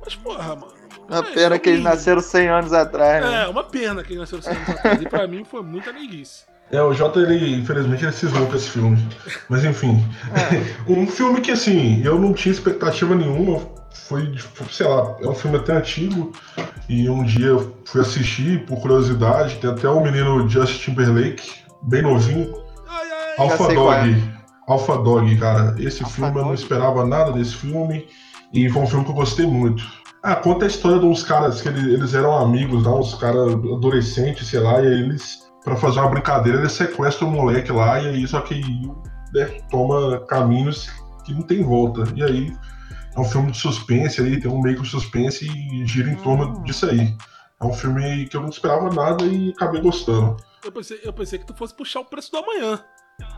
[0.00, 0.72] Mas, porra, mano.
[1.08, 3.42] Uma é, pena é que eles nasceram 100 anos atrás, né?
[3.42, 5.02] É, uma pena que eles nasceram 100 anos atrás.
[5.02, 6.44] E pra mim foi muita neguice.
[6.70, 8.98] É, o Jota, ele, infelizmente, ele cismou com esse filme.
[9.48, 10.02] Mas enfim.
[10.88, 13.60] um filme que, assim, eu não tinha expectativa nenhuma.
[14.08, 14.34] Foi,
[14.70, 16.32] sei lá, é um filme até antigo.
[16.88, 19.56] E um dia eu fui assistir, por curiosidade.
[19.56, 21.50] Tem até o menino Justin Timberlake,
[21.82, 22.52] bem novinho.
[22.88, 24.04] Ai, ai, Alpha qual é.
[24.08, 24.32] Dog.
[24.66, 25.76] Alpha Dog, cara.
[25.78, 26.54] Esse Alpha filme eu não Dog?
[26.60, 28.06] esperava nada desse filme.
[28.52, 29.84] E foi um filme que eu gostei muito.
[30.22, 33.52] Ah, conta a história de uns caras que ele- eles eram amigos lá, uns caras
[33.52, 38.00] adolescentes, sei lá, e aí eles, pra fazer uma brincadeira, eles sequestram o moleque lá,
[38.00, 38.60] e aí só que
[39.32, 40.88] né, toma caminhos
[41.24, 42.04] que não tem volta.
[42.14, 42.52] E aí
[43.16, 46.62] é um filme de suspense aí, tem um meio que suspense e gira em torno
[46.64, 47.16] disso aí.
[47.60, 50.36] É um filme que eu não esperava nada e acabei gostando.
[50.64, 52.80] eu, pensei, eu pensei que tu fosse puxar o preço do amanhã.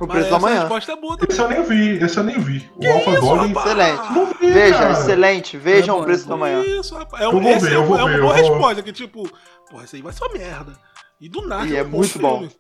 [0.01, 0.61] O Mas preço da essa manhã.
[0.61, 2.70] resposta é boa Esse eu nem vi, esse eu nem vi.
[2.77, 3.66] o Alpha Isso, rapaz?
[3.66, 4.12] Excelente.
[4.14, 4.93] Não vi, Veja, cara.
[4.93, 5.57] excelente.
[5.59, 6.61] Vejam É o preço é da manhã.
[6.64, 7.22] Isso, rapaz.
[7.22, 8.51] É, Eu um, vou ver, é, eu um- vou é uma ver, boa eu vou-
[8.55, 9.31] resposta, que tipo,
[9.70, 10.72] porra, isso aí vai ser uma merda.
[11.21, 12.39] E do nada E é um muito bom.
[12.41, 12.53] filme.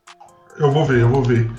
[0.58, 1.50] Eu vou ver, eu vou ver.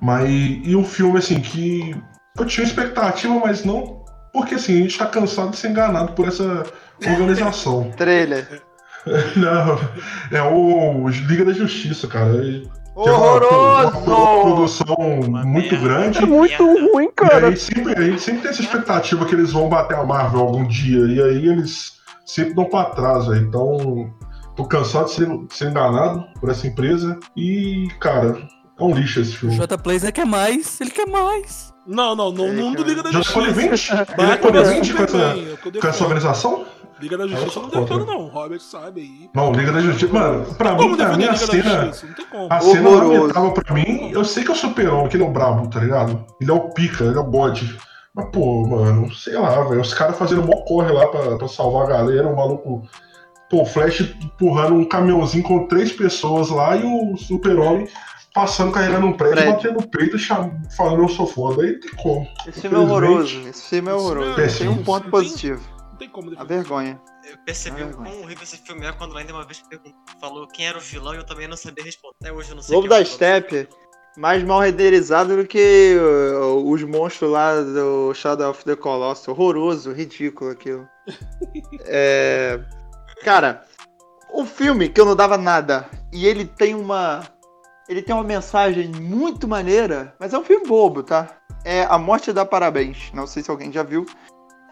[0.00, 1.94] Mas e um filme assim que
[2.38, 6.28] eu tinha expectativa, mas não Porque assim, a gente tá cansado de ser enganado por
[6.28, 6.64] essa
[7.06, 7.90] organização.
[7.96, 8.62] Trailer.
[9.36, 9.78] Não,
[10.36, 12.32] é o Liga da Justiça, cara.
[12.32, 13.98] Tem uma- Horroroso!
[13.98, 14.96] Uma produção
[15.44, 15.76] muito merda.
[15.88, 16.18] grande.
[16.18, 17.46] É muito ruim, E cara.
[17.48, 20.66] aí sempre, a gente sempre tem essa expectativa que eles vão bater a Marvel algum
[20.66, 20.98] dia.
[21.06, 21.92] E aí eles
[22.24, 23.46] sempre dão pra trás, velho.
[23.46, 24.12] Então,
[24.56, 27.18] tô cansado de ser, de ser enganado por essa empresa.
[27.36, 28.36] E, cara,
[28.78, 29.56] é um lixo esse O filme.
[29.56, 31.74] J Plays quer mais, ele quer mais.
[31.86, 32.88] Não, não, no É, mundo cara.
[32.88, 34.04] Liga da Já escolhe Justiça.
[34.04, 34.20] 20?
[34.20, 36.64] Ele escolhe 20 com essa, Superman, é o com essa organização?
[36.98, 37.80] Liga da Justiça eu não Contra.
[37.98, 38.20] defendo, não.
[38.24, 39.30] O Robert sabe aí.
[39.34, 40.12] Não, Liga da Justiça.
[40.12, 41.84] Mano, pra mim, pra mim defender a a Liga da cena.
[41.86, 42.06] Justiça?
[42.06, 42.48] Não tem como.
[42.50, 45.30] A cena lamentável pra mim, eu sei que é o super-homem, que ele é o
[45.30, 46.24] brabo, tá ligado?
[46.40, 47.76] Ele é o pica, ele é o bode.
[48.14, 49.80] Mas, pô, mano, sei lá, velho.
[49.80, 52.82] Os caras fazendo mó corre lá pra, pra salvar a galera, o maluco.
[53.48, 57.88] Pô, o Flash empurrando um caminhãozinho com três pessoas lá e o super-homem
[58.36, 59.54] passando, carregando um prédio, Prédio.
[59.54, 60.60] batendo no peito, cham...
[60.76, 61.62] falando eu sou foda.
[61.62, 62.28] Aí tem como.
[62.46, 63.48] Esse filme é horroroso.
[63.48, 64.34] Esse filme é horroroso.
[64.34, 65.62] filme é Tem um ponto positivo.
[65.90, 67.00] Não tem como A vergonha.
[67.24, 70.66] Eu percebi o quão horrível esse filme é quando ainda uma vez perguntou, falou quem
[70.66, 72.14] era o vilão e eu também não sabia responder.
[72.20, 73.06] Até hoje eu não sei Lobo é da o.
[73.06, 73.68] Steppe,
[74.16, 79.26] mais mal renderizado do que uh, os monstros lá do Shadow of the Colossus.
[79.26, 80.86] Horroroso, ridículo aquilo.
[81.86, 82.60] É...
[83.22, 83.64] Cara,
[84.32, 87.22] um filme que eu não dava nada e ele tem uma.
[87.88, 91.28] Ele tem uma mensagem muito maneira, mas é um filme bobo, tá?
[91.64, 93.10] É A Morte dá Parabéns.
[93.14, 94.04] Não sei se alguém já viu.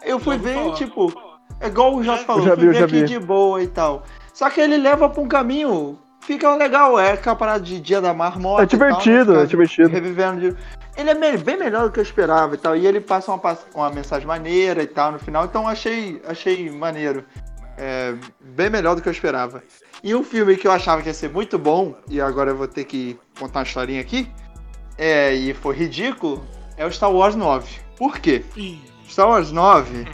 [0.03, 0.75] Eu fui ver, falar.
[0.75, 1.13] tipo,
[1.59, 3.05] é igual o Jorge falou, já fui vi, eu ver aqui vi.
[3.05, 4.03] de boa e tal.
[4.33, 8.13] Só que ele leva pra um caminho, fica legal, é aquela parada de Dia da
[8.13, 8.63] Marmota.
[8.63, 9.43] É e tal, divertido, né?
[9.43, 9.89] é divertido.
[9.89, 10.57] Revivendo de...
[10.97, 12.75] Ele é bem melhor do que eu esperava e tal.
[12.75, 17.25] E ele passa uma, uma mensagem maneira e tal no final, então achei, achei maneiro.
[17.77, 19.61] É, bem melhor do que eu esperava.
[20.03, 22.67] E um filme que eu achava que ia ser muito bom, e agora eu vou
[22.67, 24.29] ter que contar uma historinha aqui,
[24.97, 26.43] é, e foi ridículo,
[26.77, 27.67] é o Star Wars 9.
[27.97, 28.43] Por quê?
[28.55, 30.05] Ih, Star Wars 9,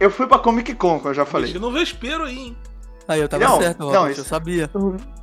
[0.00, 1.46] eu fui pra Comic Con, como eu já falei.
[1.52, 2.56] deixa no vespeiro aí, hein?
[3.06, 4.70] Aí eu tava Não, certo, não, isso- eu sabia.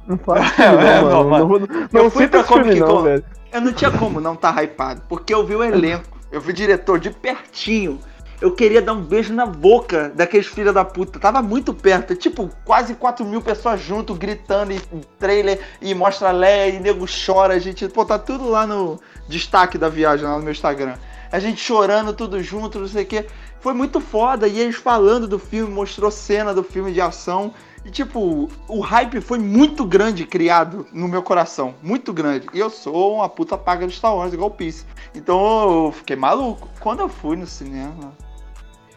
[0.08, 1.50] Não faz É, não, não, mano.
[1.50, 3.02] Não, não, Eu não fui pra Comic não, Con.
[3.04, 3.26] velho.
[3.52, 6.54] Eu não tinha como não estar hypado, porque eu vi o elenco, eu vi o
[6.54, 8.00] diretor de pertinho.
[8.42, 11.20] Eu queria dar um beijo na boca daqueles filha da puta.
[11.20, 14.82] Tava muito perto, tipo, quase 4 mil pessoas junto, gritando, e
[15.20, 17.54] trailer, e mostra Leia, e nego chora.
[17.54, 20.96] A gente, pô, tá tudo lá no destaque da viagem, lá no meu Instagram.
[21.32, 23.28] A gente chorando tudo junto, não sei o que.
[23.60, 27.54] Foi muito foda, e eles falando do filme, mostrou cena do filme de ação.
[27.86, 31.76] E tipo, o hype foi muito grande criado no meu coração.
[31.84, 32.48] Muito grande.
[32.56, 34.84] E eu sou uma puta paga de Star Wars, igual o Peace.
[35.14, 36.68] Então eu fiquei maluco.
[36.80, 38.12] Quando eu fui no cinema.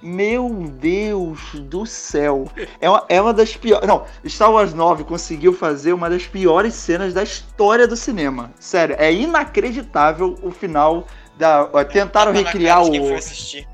[0.04, 0.50] Meu
[0.80, 2.44] Deus do céu.
[2.78, 3.88] É uma, é uma das piores.
[3.88, 8.50] Não, Star Wars 9 conseguiu fazer uma das piores cenas da história do cinema.
[8.60, 11.04] Sério, é inacreditável o final
[11.38, 11.68] da.
[11.72, 12.86] ó, Tentaram recriar o.
[12.92, 13.66] foi assistir.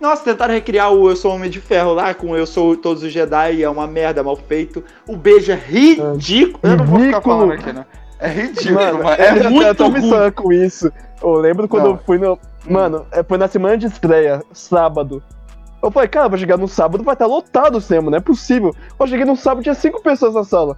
[0.00, 3.12] Nossa, tentaram recriar o Eu Sou Homem de Ferro lá com Eu Sou Todos os
[3.12, 4.82] Jedi, é uma merda, mal feito.
[5.06, 6.60] O beijo é ridículo.
[6.62, 7.84] Eu não vou ficar falando aqui, né?
[8.18, 9.10] É ridículo, Mano, mano.
[9.22, 10.30] é, É eu muito tô me ruim.
[10.32, 10.90] com isso.
[11.22, 11.90] Eu lembro quando Não.
[11.92, 12.38] eu fui no.
[12.68, 15.22] Mano, é, foi na semana de estreia, sábado.
[15.86, 18.74] Eu falei, cara, vou chegar no sábado, vai estar lotado o cinema, não é possível.
[18.98, 20.76] Eu cheguei no sábado, tinha cinco pessoas na sala.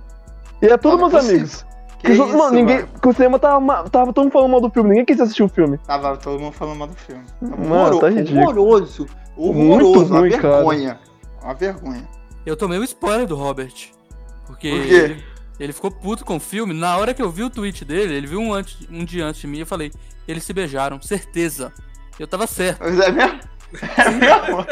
[0.60, 1.36] E é todos Não, meus possível.
[1.36, 1.66] amigos.
[2.00, 2.84] Que Os- isso, mano, ninguém.
[2.86, 5.48] Porque o cinema tava, tava todo mundo falando mal do filme, ninguém quis assistir o
[5.48, 5.78] filme.
[5.78, 7.24] Tava todo mundo falando mal do filme.
[7.40, 8.42] Mano, tá ridículo.
[8.62, 9.06] horroroso.
[9.36, 10.14] Muito Horroroso.
[10.14, 10.54] ruim, uma cara.
[10.56, 11.00] vergonha.
[11.42, 12.08] Uma vergonha.
[12.44, 13.72] Eu tomei o spoiler do Robert.
[14.46, 14.94] Porque Por quê?
[14.94, 15.24] Ele,
[15.60, 16.72] ele ficou puto com o filme.
[16.74, 19.40] Na hora que eu vi o tweet dele, ele viu um, antes, um dia antes
[19.40, 19.90] de mim, eu falei,
[20.26, 21.72] eles se beijaram, certeza.
[22.18, 22.80] Eu tava certo.
[22.80, 23.40] Mas é mesmo?
[23.96, 24.66] É mesmo?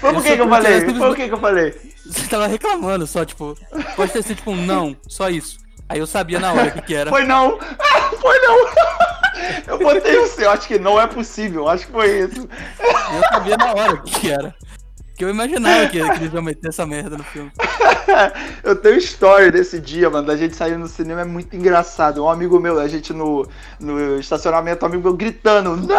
[0.00, 0.80] Foi por que, que eu falei?
[0.80, 1.74] Foi por que, que eu falei?
[2.06, 3.56] Você tava reclamando só, tipo,
[3.96, 5.58] pode ter sido tipo um não, só isso.
[5.88, 7.10] Aí eu sabia na hora o que, que era.
[7.10, 7.58] Foi não!
[8.20, 8.56] Foi não!
[9.66, 12.48] Eu botei o seu, acho que não é possível, acho que foi isso.
[12.78, 14.54] Eu sabia na hora o que, que era.
[15.16, 17.52] Que eu imaginava que, que eles iam meter essa merda no filme.
[18.62, 22.24] Eu tenho story desse dia, mano, da gente saindo no cinema, é muito engraçado.
[22.24, 23.46] Um amigo meu, a gente no,
[23.78, 25.96] no estacionamento, um amigo meu gritando, não!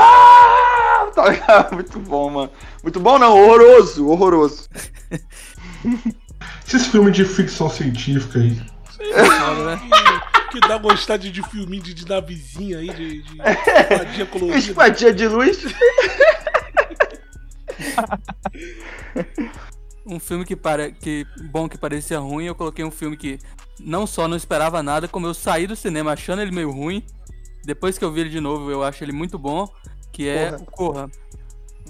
[1.16, 1.76] Tá ligado?
[1.76, 2.51] Muito bom, mano.
[2.82, 4.68] Muito bom não, horroroso, horroroso.
[6.68, 8.51] Esses filmes de ficção científica aí.
[8.51, 9.80] Né?
[10.53, 14.57] Que, que dá gostar de, filminho de, de navezinha aí, de, de espadinha colorida.
[14.59, 15.66] Espadinha de luz.
[20.05, 23.39] Um filme que, para, que bom que parecia ruim, eu coloquei um filme que
[23.80, 27.03] não só não esperava nada, como eu saí do cinema achando ele meio ruim.
[27.66, 29.68] Depois que eu vi ele de novo, eu acho ele muito bom,
[30.14, 30.61] que é Corra.
[30.61, 31.11] o Corra.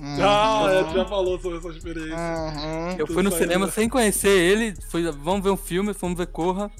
[0.01, 2.15] Ah, é, tu já falou sobre essa experiência.
[2.17, 2.91] Uhum.
[2.97, 3.71] Eu Tu fui no cinema né?
[3.71, 6.71] sem conhecer ele, fui, vamos ver um filme, fomos ver Corra.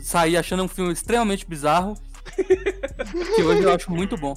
[0.00, 1.94] Saí achando um filme extremamente bizarro.
[3.36, 4.34] que hoje eu acho muito bom.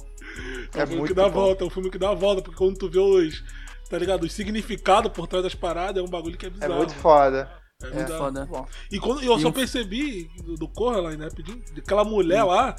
[0.74, 1.30] É um É filme muito que dá bom.
[1.40, 3.42] volta, é um filme que dá volta, porque quando tu vê os,
[3.88, 4.24] tá ligado?
[4.24, 6.74] O significado por trás das paradas é um bagulho que é É bizarro.
[6.76, 7.50] muito foda.
[7.82, 8.18] É É bizarro.
[8.24, 8.46] foda.
[8.46, 8.66] Bom.
[8.92, 12.76] E quando eu E só um- percebi do, do Coraline, né, rapidinho, daquela mulher lá,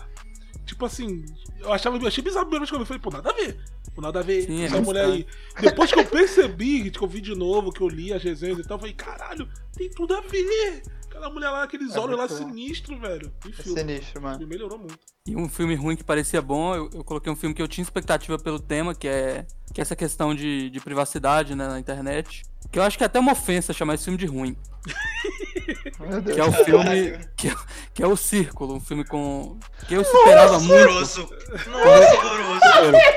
[0.68, 1.26] tipo assim,
[1.60, 3.30] eu achava, eu achei bizarro a primeira vez que eu vi, eu falei, pô, nada
[3.32, 3.60] a ver.
[3.96, 5.26] Pô, nada a ver Sim, é essa muito mulher aí.
[5.60, 8.64] Depois que eu percebi, que eu vi de novo, que eu li as resenhas e
[8.64, 10.84] tal, eu falei, caralho, tem tudo a ver.
[11.08, 12.36] Aquela mulher lá, aqueles É olhos lá bom.
[12.36, 13.34] sinistros, velho.
[13.42, 13.80] Que É filme.
[13.80, 14.38] sinistro, mano.
[14.38, 15.00] Me melhorou muito.
[15.26, 17.82] E um filme ruim que parecia bom, eu, eu coloquei um filme que eu tinha
[17.82, 22.44] expectativa pelo tema, que é, que é essa questão de, de privacidade né, na internet.
[22.72, 24.56] Que eu acho que é até uma ofensa chamar esse filme de ruim.
[26.00, 26.36] Meu Deus.
[26.36, 27.20] Que é o filme.
[27.36, 27.56] Que, é-
[27.94, 29.58] que é o Círculo, um filme com.
[29.88, 30.74] Que eu esperava muito.
[30.74, 31.30] Horroroso.
[31.68, 32.60] Nossa, horroroso.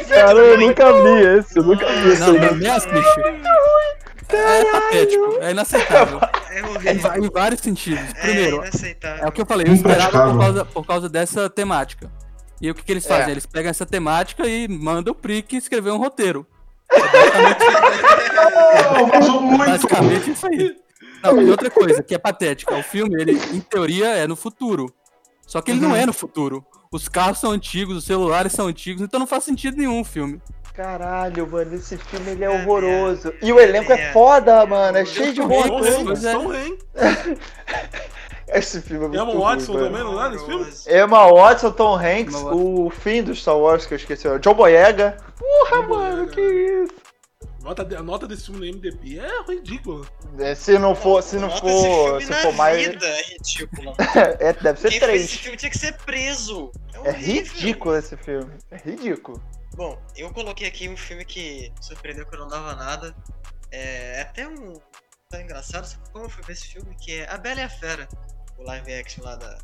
[0.08, 2.20] Cara, eu nunca vi esse, eu nunca vi esse.
[2.20, 3.20] Não, não, me assiste.
[4.32, 6.20] É patético, é inaceitável.
[6.50, 7.24] É Em, horrível.
[7.24, 8.04] em vários sentidos.
[8.14, 9.24] É Primeiro, inaceitável.
[9.24, 12.10] É o que eu falei, eu esperava por causa, por causa dessa temática.
[12.60, 13.28] E o que, que eles fazem?
[13.28, 13.30] É.
[13.32, 16.46] Eles pegam essa temática e mandam o Prick escrever um roteiro.
[18.94, 19.64] Não, vazou muito.
[19.66, 20.76] Basicamente isso aí.
[21.22, 24.92] Não, e outra coisa que é patética, o filme, ele, em teoria, é no futuro.
[25.46, 26.64] Só que ele não é no futuro.
[26.92, 30.40] Os carros são antigos, os celulares são antigos, então não faz sentido nenhum o filme.
[30.74, 33.34] Caralho, mano, esse filme ele é É, horroroso.
[33.42, 34.12] E o elenco é é.
[34.12, 34.96] foda, mano.
[34.96, 35.98] É cheio de bom é.
[35.98, 36.22] Hanks.
[38.52, 40.66] Esse filme é muito Emma ruim, Watson também, não dá nesse filme?
[40.88, 44.26] Emma Watson, Tom Hanks, o fim do Star Wars que eu esqueci.
[44.40, 45.16] John Boyega.
[45.38, 46.99] Porra, mano, que isso.
[47.62, 50.06] Nota a nota desse filme no MDB é ridícula.
[50.38, 52.86] É, se não for, se não Nota for, se for mais.
[52.88, 53.94] vida é ridículo.
[54.40, 55.30] É, deve ser Quem fez esse três.
[55.42, 56.72] filme tinha que ser preso.
[57.04, 58.50] É, É ridículo esse filme.
[58.70, 59.42] É ridículo.
[59.76, 63.14] Bom, eu coloquei aqui um filme que surpreendeu que eu não dava nada.
[63.70, 64.74] É, é até um.
[65.28, 67.62] Tá engraçado, só que como eu fui ver esse filme, que é A Bela e
[67.64, 68.08] a Fera.
[68.58, 69.58] O live action lá da.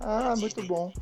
[0.00, 0.40] Ah, Disney.
[0.40, 0.92] muito bom.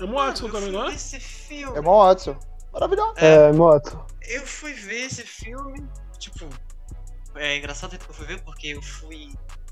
[0.00, 0.94] É Mano, Watson também, não é?
[0.94, 1.78] esse filme.
[1.78, 2.36] Emma Watson.
[2.72, 3.14] Maravilhoso.
[3.16, 4.04] É, moto.
[4.28, 5.86] Eu fui ver esse filme,
[6.18, 6.48] tipo.
[7.34, 9.28] É engraçado que eu fui ver porque eu fui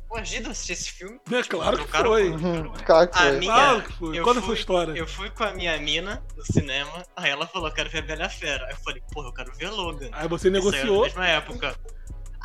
[0.09, 1.19] coagido a assistir esse filme.
[1.33, 2.29] É claro que trocaram foi.
[2.31, 3.39] Uhum, Claro que A foi.
[3.39, 4.19] minha- Claro que foi.
[4.21, 4.93] Conta fui- essa história.
[4.93, 8.27] Eu fui com a minha mina no cinema, aí ela falou, quero ver a Bela
[8.27, 8.67] a Fera.
[8.67, 10.11] Aí eu falei, porra, eu quero ver Logan.
[10.13, 10.99] Aí você negociou.
[10.99, 11.75] Na mesma época.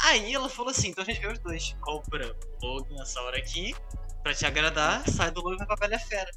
[0.01, 1.76] Aí ela falou assim, então a gente vê os dois.
[1.82, 3.76] Compra o Logan nessa hora aqui,
[4.24, 6.32] pra te agradar, sai do Logan e vai pra Bela a Fera.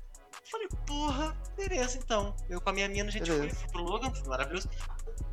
[0.51, 2.35] Falei, porra, beleza então.
[2.49, 4.69] Eu com a minha mina, a gente foi, foi pro Logan, foi maravilhoso.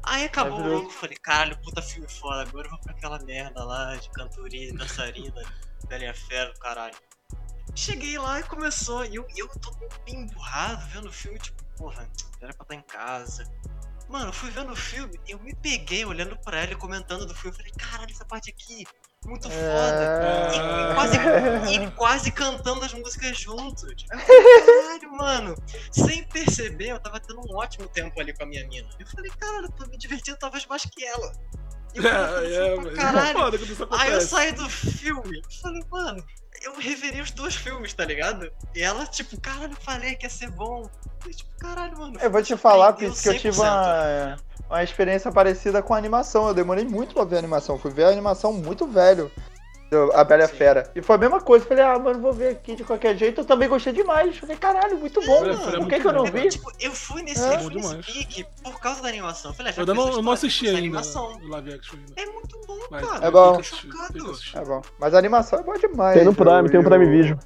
[0.03, 0.83] Aí acabou o Maravilhoso.
[0.83, 4.73] Logan, falei, caralho, puta filme foda, agora eu vou pra aquela merda lá de cantoria,
[4.73, 5.41] dançarina,
[5.87, 6.95] Bela e a Fera, caralho.
[7.75, 9.71] Cheguei lá e começou, e eu, eu tô
[10.05, 12.09] bem emburrado vendo o filme, tipo, porra,
[12.41, 13.43] era pra estar em casa.
[14.09, 17.35] Mano, eu fui vendo o filme eu me peguei olhando pra ela e comentando do
[17.35, 17.55] filme.
[17.55, 18.83] Eu falei, caralho, essa parte aqui,
[19.25, 20.19] muito foda.
[20.21, 20.55] É...
[20.55, 21.17] E quase,
[21.73, 23.93] e quase cantando as músicas junto.
[23.95, 25.55] Tipo, caralho, mano.
[25.91, 28.87] Sem perceber, eu tava tendo um ótimo tempo ali com a minha mina.
[28.99, 31.31] Eu falei, caralho, eu tô me divertindo talvez mais que ela.
[31.93, 33.39] E eu tava É, é, é caralho.
[33.39, 36.23] foda quando isso Aí eu saí do filme e falei, mano,
[36.61, 38.51] eu reverei os dois filmes, tá ligado?
[38.75, 40.89] E ela, tipo, caralho, falei que ia ser bom.
[41.25, 42.19] Eu, tipo, caralho, mano.
[42.21, 43.61] Eu vou te falar, Pix, que eu tive 100%.
[43.61, 44.37] uma,
[44.69, 46.47] uma experiência parecida com a animação.
[46.47, 47.77] Eu demorei muito pra ver a animação.
[47.77, 49.31] Fui ver a animação muito velho.
[50.13, 50.55] A Bela Sim.
[50.55, 50.91] Fera.
[50.95, 51.65] E foi a mesma coisa.
[51.65, 53.41] Falei, ah, mano, vou ver aqui de qualquer jeito.
[53.41, 54.37] Eu também gostei demais.
[54.37, 55.43] Falei, caralho, muito bom.
[55.45, 56.49] É Por que, muito que eu não vi?
[56.49, 57.55] Tipo, eu fui nesse, É.
[57.55, 59.49] eu fui nesse pique por causa da animação.
[59.51, 61.39] Eu falei, ah, já Eu não, eu não assisti ainda animação.
[61.41, 62.13] live action ainda.
[62.21, 63.25] É muito bom, Mas cara.
[63.25, 63.61] É bom.
[64.55, 64.81] É bom.
[64.99, 66.15] Mas a animação é boa demais.
[66.15, 67.39] Tem no Prime, tem no Prime o- Video.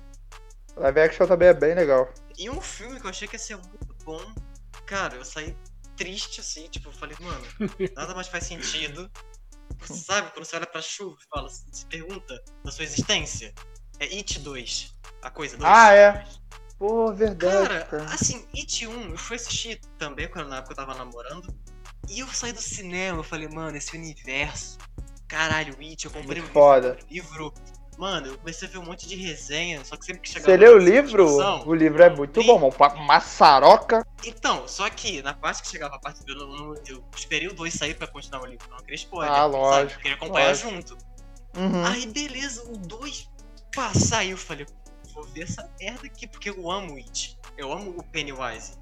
[0.75, 2.09] Live action também é bem legal.
[2.37, 4.19] E um filme que eu achei que ia ser muito bom,
[4.85, 5.55] cara, eu saí
[5.95, 7.45] triste assim, tipo, eu falei, mano,
[7.95, 9.09] nada mais faz sentido.
[9.81, 13.53] Sabe, quando você olha pra chuva e fala, se pergunta da sua existência,
[13.99, 15.69] é It 2, a coisa 2.
[15.69, 16.25] Ah, é.
[16.77, 18.03] Pô, verdade, Cara, cara.
[18.05, 21.53] assim, It 1, eu fui assistir também quando na época eu tava namorando.
[22.09, 24.77] E eu saí do cinema, eu falei, mano, esse universo.
[25.27, 26.97] Caralho, It, eu comprei Muito um foda.
[27.09, 27.53] livro.
[27.97, 30.45] Mano, eu comecei a ver um monte de resenha, só que sempre que chegava.
[30.45, 31.23] Você leu o livro?
[31.25, 32.47] discussão- O livro é muito Sim.
[32.47, 33.05] bom, mano.
[33.05, 34.05] Maçaroca.
[34.25, 36.31] Então, só que na parte que chegava a parte do.
[36.33, 39.31] Eu, não- eu esperei o 2 sair pra continuar o livro, não queria spoiler.
[39.33, 39.53] Ah, sabe?
[39.55, 40.69] lógico, Eu queria acompanhar lógico.
[40.69, 40.97] junto.
[41.55, 41.85] Uhum.
[41.85, 43.29] Aí, beleza, o 2
[43.75, 44.31] pá, saiu.
[44.31, 44.65] Eu falei,
[45.13, 47.37] vou ver essa merda aqui, porque eu amo It.
[47.57, 48.73] Eu amo o Pennywise.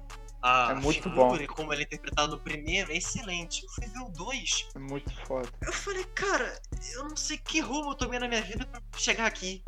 [0.42, 1.36] A É muito figura bom.
[1.36, 3.62] e como ele é interpretado no primeiro é excelente.
[3.64, 4.68] Eu fui ver o 2.
[4.74, 5.48] É muito foda.
[5.64, 6.60] Eu falei, cara,
[6.94, 9.62] eu não sei que rumo eu tomei na minha vida pra chegar aqui.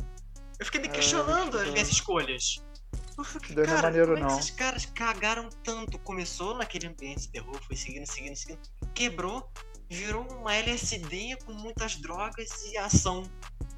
[0.58, 2.64] Eu fiquei me É, questionando as muito minhas escolhas.
[3.16, 4.38] Eu fiquei, não é cara, maneiro, como é não.
[4.38, 5.98] esses caras cagaram tanto?
[6.00, 8.60] Começou naquele ambiente de terror, foi seguindo, seguindo, seguindo.
[8.92, 9.48] Quebrou,
[9.88, 13.22] virou uma LSD com muitas drogas e ação.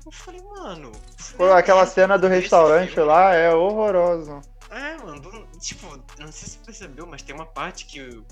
[0.06, 0.92] Eu falei, mano.
[1.36, 4.40] Pô, é aquela cena do restaurante lá é horrorosa.
[4.70, 8.00] É, mano, do- tipo, eu não sei se você percebeu, mas tem uma parte que
[8.00, 8.24] o.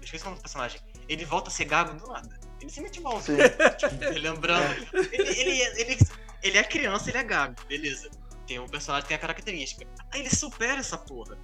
[0.00, 0.80] Eu esqueci o nome do personagem.
[1.08, 2.38] Ele volta a ser gago do nada.
[2.56, 3.20] infelizmente bom.
[3.20, 3.36] Sim.
[3.78, 4.74] Tipo, lembrando.
[5.12, 5.98] Ele, ele, ele,
[6.42, 8.10] ele é criança, ele é gago, beleza.
[8.46, 9.86] Tem um personagem que tem a característica.
[10.10, 11.38] Aí ele supera essa porra.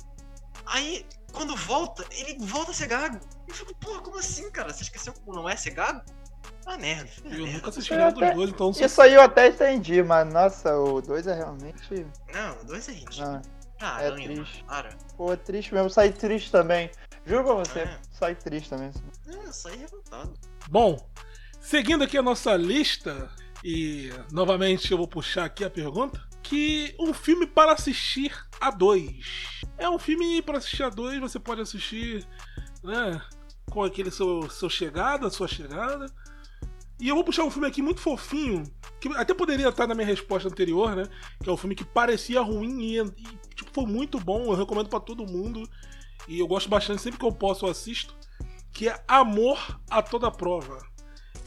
[0.66, 3.18] Aí, quando volta, ele volta a ser gago.
[3.48, 4.72] Eu fico, porra, como assim, cara?
[4.72, 6.02] Você esqueceu como não é ser gago?
[6.66, 7.10] Ah, merda.
[7.24, 7.68] Ah, Eu nunca merda.
[7.70, 11.34] assisti nenhum dos dois, então Isso aí eu até entendi, mas nossa, o 2 é
[11.34, 12.06] realmente.
[12.32, 13.26] Não, o dois é ridículo.
[13.36, 13.42] Ah,
[13.80, 14.64] Ah, é triste.
[14.64, 14.90] Para.
[15.16, 15.90] pô, é triste mesmo.
[15.90, 16.90] Saí triste também.
[17.24, 17.98] Juro pra você, É.
[18.12, 18.90] saí triste também.
[19.26, 20.32] Eu saí revoltado.
[20.68, 21.08] Bom,
[21.60, 23.30] seguindo aqui a nossa lista,
[23.64, 29.60] e novamente eu vou puxar aqui a pergunta, que um filme para assistir a dois.
[29.78, 32.26] É um filme para assistir a dois, você pode assistir,
[32.82, 33.20] né,
[33.70, 36.06] com aquele seu, seu chegada, sua chegada.
[36.98, 38.62] E eu vou puxar um filme aqui muito fofinho,
[39.00, 41.04] que até poderia estar na minha resposta anterior, né,
[41.42, 43.38] que é um filme que parecia ruim e, e,
[43.72, 45.68] foi muito bom, eu recomendo para todo mundo.
[46.28, 48.14] E eu gosto bastante, sempre que eu posso eu assisto
[48.72, 50.78] que é Amor a Toda Prova.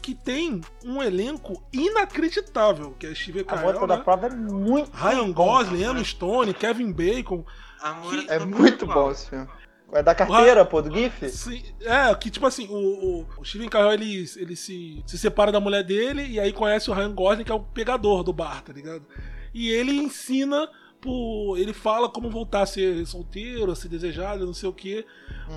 [0.00, 4.02] Que tem um elenco inacreditável, que é Steve A Carell, moto da né?
[4.02, 4.90] prova é muito.
[4.94, 7.44] Ryan Gosling, Emma Stone, Kevin Bacon.
[7.80, 9.48] Amor É todo muito bom esse filme.
[9.92, 11.28] É da carteira, pô, do GIF?
[11.30, 12.74] Sim, é, que tipo assim, o,
[13.22, 16.90] o, o Steven Carell ele, ele se, se separa da mulher dele e aí conhece
[16.90, 19.06] o Ryan Gosling, que é o pegador do bar, tá ligado?
[19.54, 20.68] E ele ensina,
[21.04, 25.04] por, ele fala como voltar a ser solteiro, a ser desejado, não sei o que,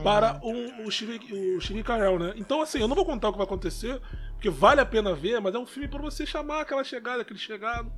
[0.04, 1.22] para o, o, Steven,
[1.80, 2.34] o Carell, né?
[2.36, 4.02] Então, assim, eu não vou contar o que vai acontecer,
[4.34, 7.40] porque vale a pena ver, mas é um filme pra você chamar aquela chegada, aquele
[7.40, 7.90] chegado,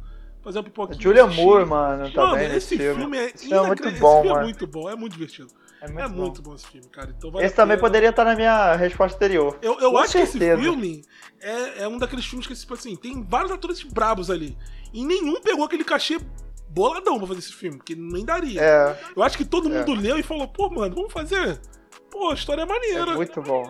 [0.44, 1.02] fazer um pipoquinho.
[1.02, 1.44] Julia assistir.
[1.44, 3.00] Moore, mano, Mano, também esse filme.
[3.02, 5.50] filme é é muito bom, esse filme é muito bom, é muito divertido.
[5.82, 6.16] É muito é bom.
[6.16, 7.16] muito bom esse filme, cara.
[7.18, 9.58] Então vale Esse também poderia estar na minha resposta anterior.
[9.62, 10.62] Eu, eu acho que esse certeza.
[10.62, 11.04] filme
[11.42, 14.58] é, é um daqueles filmes que, tipo assim, tem vários atores brabos ali.
[14.94, 16.20] E nenhum pegou aquele cachê
[16.70, 18.62] boladão pra fazer esse filme, porque nem daria.
[18.62, 19.78] É, Eu acho que todo É.
[19.80, 21.60] mundo leu e falou, pô, mano, vamos fazer.
[22.12, 23.64] Pô, a história é é maneira, muito bom.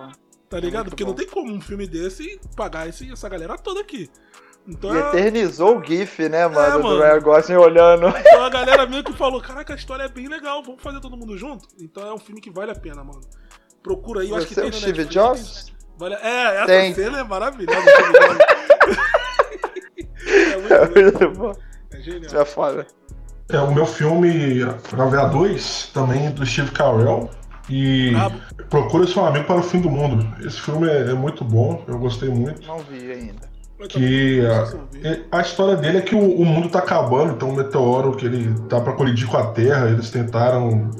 [0.50, 0.86] tá ligado?
[0.86, 1.10] muito Porque bom.
[1.12, 4.10] não tem como um filme desse pagar esse, essa galera toda aqui.
[4.68, 6.78] Então, E é- eternizou o GIF, né, mano?
[6.80, 7.00] do mano.
[7.02, 8.08] Ryan Gosling olhando.
[8.10, 11.16] então a galera meio que falou, caraca, a história é bem legal, vamos fazer todo
[11.18, 11.68] mundo junto?
[11.80, 13.22] Então é um filme que vale a pena, mano.
[13.82, 15.14] Procura aí, eu acho que é tem o Steve Netflix.
[15.14, 15.74] Jobs?
[15.98, 16.16] Vale...
[16.16, 16.94] É, essa Tem.
[16.94, 17.80] cena é maravilhosa.
[20.28, 21.54] É muito É muito bom.
[22.12, 22.86] É Isso é foda.
[23.50, 27.30] É o meu filme pra ver a 2, também do Steve Carell.
[27.70, 28.14] E.
[28.70, 30.28] Procura Seu Amigo para o Fim do Mundo.
[30.46, 32.66] Esse filme é, é muito bom, eu gostei muito.
[32.68, 33.50] Não vi ainda.
[33.88, 35.26] Que não a, vi.
[35.32, 38.54] a história dele é que o, o mundo tá acabando, então um meteoro que ele
[38.68, 40.92] tá pra colidir com a Terra, eles tentaram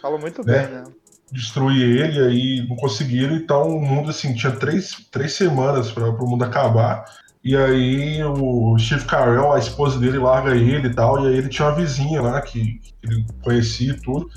[0.00, 0.66] Fala muito Né?
[0.66, 0.84] bem, né?
[1.32, 6.28] destruir ele, aí não conseguiram, então o mundo assim, tinha três, três semanas para o
[6.28, 7.04] mundo acabar.
[7.44, 11.48] E aí o Steve Carell, a esposa dele, larga ele e tal, e aí ele
[11.48, 14.28] tinha uma vizinha lá que, que ele conhecia e tudo.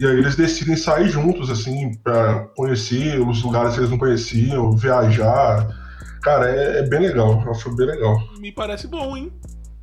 [0.00, 4.72] E aí eles decidem sair juntos, assim, pra conhecer os lugares que eles não conheciam,
[4.76, 5.68] viajar.
[6.22, 8.18] Cara, é, é bem legal, é um filme bem legal.
[8.38, 9.32] Me parece bom, hein?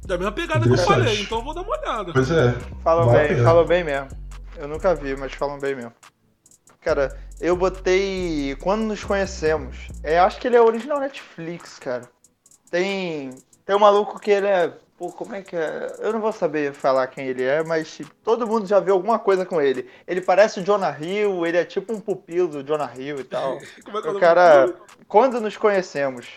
[0.05, 2.11] Da mesma pegada que eu falei, então eu vou dar uma olhada.
[2.11, 4.07] Pois é, Falam bem, falam bem mesmo.
[4.57, 5.93] Eu nunca vi, mas falam bem mesmo.
[6.81, 9.87] Cara, eu botei Quando Nos Conhecemos.
[10.03, 12.09] É, acho que ele é original Netflix, cara.
[12.71, 13.35] Tem.
[13.65, 14.73] Tem um maluco que ele é.
[14.97, 15.95] Pô, como é que é?
[15.99, 19.19] Eu não vou saber falar quem ele é, mas tipo, todo mundo já viu alguma
[19.19, 19.89] coisa com ele.
[20.07, 23.57] Ele parece o Jonah Hill, ele é tipo um pupilo do Jonah Hill e tal.
[23.83, 24.85] Como é que é O cara, do filme?
[25.07, 26.27] quando nos conhecemos,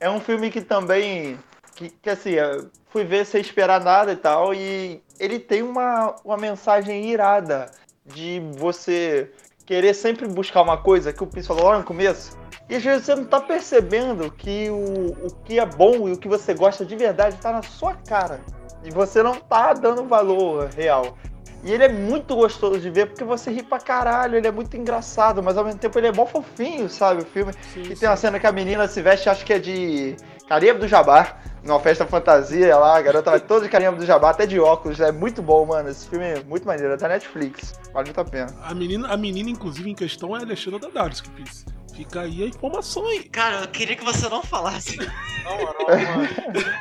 [0.00, 1.38] é um filme que também,
[1.76, 6.16] que, que assim, eu fui ver sem esperar nada e tal, e ele tem uma,
[6.24, 7.70] uma mensagem irada
[8.04, 9.30] de você
[9.64, 12.36] querer sempre buscar uma coisa que o Pis falou lá no começo,
[12.68, 16.16] e às vezes você não tá percebendo que o, o que é bom e o
[16.16, 18.40] que você gosta de verdade tá na sua cara,
[18.82, 21.16] e você não tá dando valor real.
[21.62, 24.76] E ele é muito gostoso de ver porque você ri pra caralho, ele é muito
[24.76, 27.22] engraçado, mas ao mesmo tempo ele é mó fofinho, sabe?
[27.22, 27.54] O filme.
[27.72, 27.94] Sim, E sim.
[27.96, 30.14] tem uma cena que a menina se veste, acho que é de
[30.46, 34.28] Carimbo do Jabá, numa festa fantasia lá, a garota vai toda de Carimbo do Jabá,
[34.28, 35.88] até de óculos, é muito bom, mano.
[35.88, 38.54] Esse filme é muito maneiro, é da Netflix, vale muito a pena.
[38.62, 41.64] A menina, a menina, inclusive, em questão é a Alexandra Daddario, que fez.
[41.96, 43.24] Fica aí a informação aí.
[43.24, 44.96] Cara, eu queria que você não falasse.
[44.96, 46.28] Na moral, mano.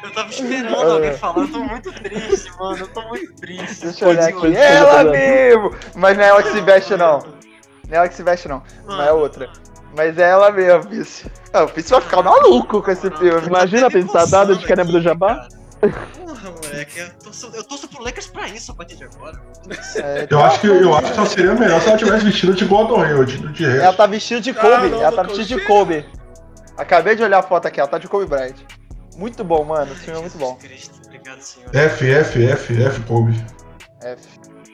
[0.03, 1.41] Eu tava esperando alguém falar.
[1.41, 2.77] Eu tô muito triste, mano.
[2.79, 3.81] Eu tô muito triste.
[3.85, 4.39] Deixa eu olhar aqui.
[4.39, 5.75] pode- Ela mesmo!
[5.95, 7.19] Mas não é ela que se veste, não.
[7.19, 8.63] Não é ela que se veste, não.
[8.85, 9.49] Não é outra.
[9.95, 11.31] Mas é ela mesmo, Pisse.
[11.53, 13.45] Ah, o Pisse vai ficar maluco com esse filme.
[13.47, 15.35] Imagina a pensadada de Caramba do Jabá.
[15.35, 15.62] cara.
[15.89, 16.99] Porra, moleque.
[16.99, 19.41] Eu torço, eu torço pro Lakers pra isso a partir de agora.
[19.97, 22.65] É, eu acho que, eu acho que só seria melhor se ela tivesse vestido de
[22.65, 23.97] Gordon Hill, de, de Ela resto.
[23.97, 26.05] tá vestida de Kobe, Caramba, ela tá vestida de Kobe.
[26.77, 28.55] Acabei de olhar a foto aqui, ela tá de Kobe Bryant.
[29.15, 30.55] Muito bom, mano, esse filme é muito bom.
[30.55, 31.75] Cristo, obrigado, senhor.
[31.75, 33.45] F, F, F, F, Kobe.
[34.01, 34.27] F.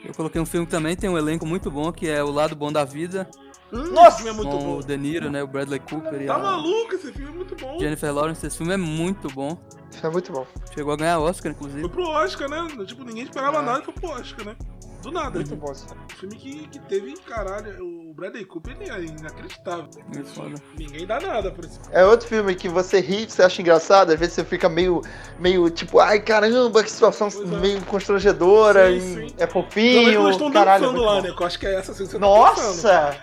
[0.04, 2.56] Eu coloquei um filme que também tem um elenco muito bom, que é O Lado
[2.56, 3.28] Bom da Vida,
[3.72, 4.08] Hum, Nossa!
[4.08, 4.78] esse filme é muito com bom.
[4.78, 6.94] o De Niro, né, o Bradley Cooper e Tá a maluco?
[6.94, 7.78] Esse filme é muito bom.
[7.78, 8.46] Jennifer Lawrence.
[8.46, 9.56] Esse filme é muito bom.
[9.90, 10.46] Isso é muito bom.
[10.74, 11.88] Chegou a ganhar Oscar, Foi inclusive.
[11.88, 12.66] pro Oscar, né?
[12.86, 13.62] Tipo, ninguém esperava É.
[13.62, 14.56] nada e foi pro Oscar, né?
[15.02, 15.30] Do nada.
[15.30, 16.02] Muito bom esse filme.
[16.04, 19.88] Um filme que, que teve, caralho, o Bradley Cooper ele é inacreditável.
[20.12, 20.54] Muito foda.
[20.78, 21.88] Ninguém dá nada por esse filme.
[21.92, 25.00] É outro filme que você ri, você acha engraçado, às vezes você fica meio,
[25.38, 27.46] meio tipo, ai caramba, que situação é.
[27.60, 29.34] meio constrangedora, Sim, sim.
[29.38, 30.82] é fofinho, eles estão caralho.
[30.82, 31.22] dançando muito lá, bom.
[31.28, 31.34] né?
[31.38, 32.18] Eu acho que é essa que você tá.
[32.18, 33.16] Nossa!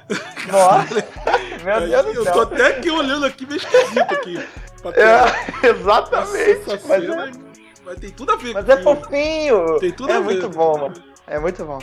[0.51, 1.07] Nossa!
[1.63, 2.33] Meu Deus do Eu céu.
[2.33, 4.37] tô até aqui olhando aqui, meio esquisito aqui.
[4.95, 6.61] É, exatamente.
[6.87, 7.31] Mas é,
[7.85, 9.79] mas tem tudo a ver mas com é fofinho.
[9.79, 10.25] Tem tudo é a ver.
[10.25, 10.93] muito bom, mano.
[11.27, 11.79] É muito bom.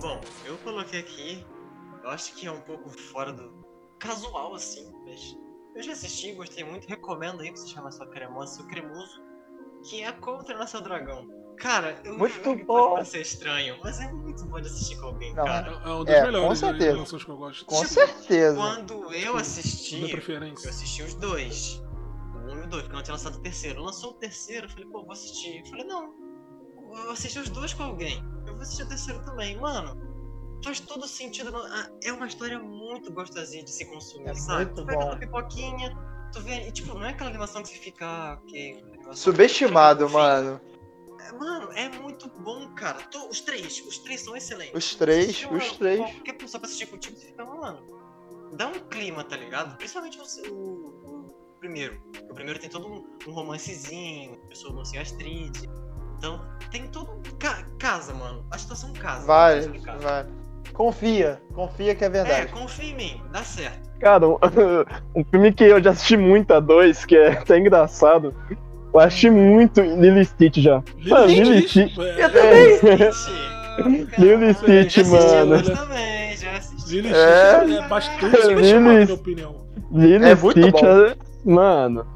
[0.00, 1.46] Bom, eu coloquei aqui,
[2.02, 3.64] eu acho que é um pouco fora do
[3.98, 5.34] casual, assim, mas
[5.74, 9.22] eu já assisti, gostei muito, recomendo aí pra você chamar sua cremosa, seu cremoso,
[9.88, 11.26] que é Treinar Seu Dragão.
[11.56, 12.64] Cara, eu Muito bom.
[12.66, 15.70] pode parecer estranho, mas é muito bom de assistir com alguém, Não, cara.
[15.84, 16.92] É um dos É, com melhores certeza.
[16.92, 17.64] relações que eu gosto.
[17.64, 18.56] Com Tipo, certeza.
[18.56, 21.80] Quando eu assisti, Minha eu assisti os dois.
[22.34, 23.82] O um e o dois, porque não tinha lançado o terceiro.
[23.82, 25.60] Lançou o terceiro, eu falei, pô, vou assistir.
[25.60, 26.12] Eu falei, não,
[27.04, 28.20] eu assisti os dois com alguém.
[28.54, 29.58] Eu vou assistir o terceiro também.
[29.58, 30.00] Mano,
[30.64, 31.52] faz todo sentido.
[32.02, 34.64] É uma história muito gostosinha de se consumir, É sabe?
[34.66, 35.06] muito tu pega bom.
[35.06, 35.96] uma pipoquinha,
[36.32, 36.68] tu vê.
[36.68, 38.06] E, tipo, não é aquela animação que você fica.
[38.06, 40.60] ah, ok, animação Subestimado, mano.
[41.20, 43.00] É, Mano, é muito bom, cara.
[43.08, 44.74] To- Os três, os três são excelentes.
[44.74, 45.98] Os três, uma- os três.
[45.98, 47.80] Qualquer pessoa pra assistir contigo, você fica, mano.
[48.52, 49.76] Dá um clima, tá ligado?
[49.78, 52.00] Principalmente o, o- o primeiro.
[52.30, 55.52] O primeiro tem todo um, um romancezinho, a pessoa não se Astrid.
[56.18, 56.40] Então,
[56.70, 57.08] tem todo.
[57.38, 58.44] Ca casa, mano.
[58.50, 59.26] A situação casa.
[59.50, 59.98] Sei explicar.
[59.98, 60.28] vale.
[60.72, 62.46] Confia, confia que é É, verdade.
[62.48, 63.90] confia em mim, dá certo.
[64.00, 64.36] Cara, um,
[65.14, 68.34] um filme que eu já assisti muito a dois, que é até engraçado.
[68.92, 70.82] Eu assisti muito Lily Stitch já.
[70.98, 71.98] Lily Stitch.
[71.98, 72.80] É, Eu também.
[74.18, 75.54] Lily já Stitch, assisti mano.
[75.56, 76.90] outros também, já assisti.
[76.96, 77.60] Lily É.
[77.60, 79.54] Stitch é bastante subestimado, na minha opinião.
[79.92, 80.86] Lily É muito Stitch, bom.
[80.86, 82.06] é- mano.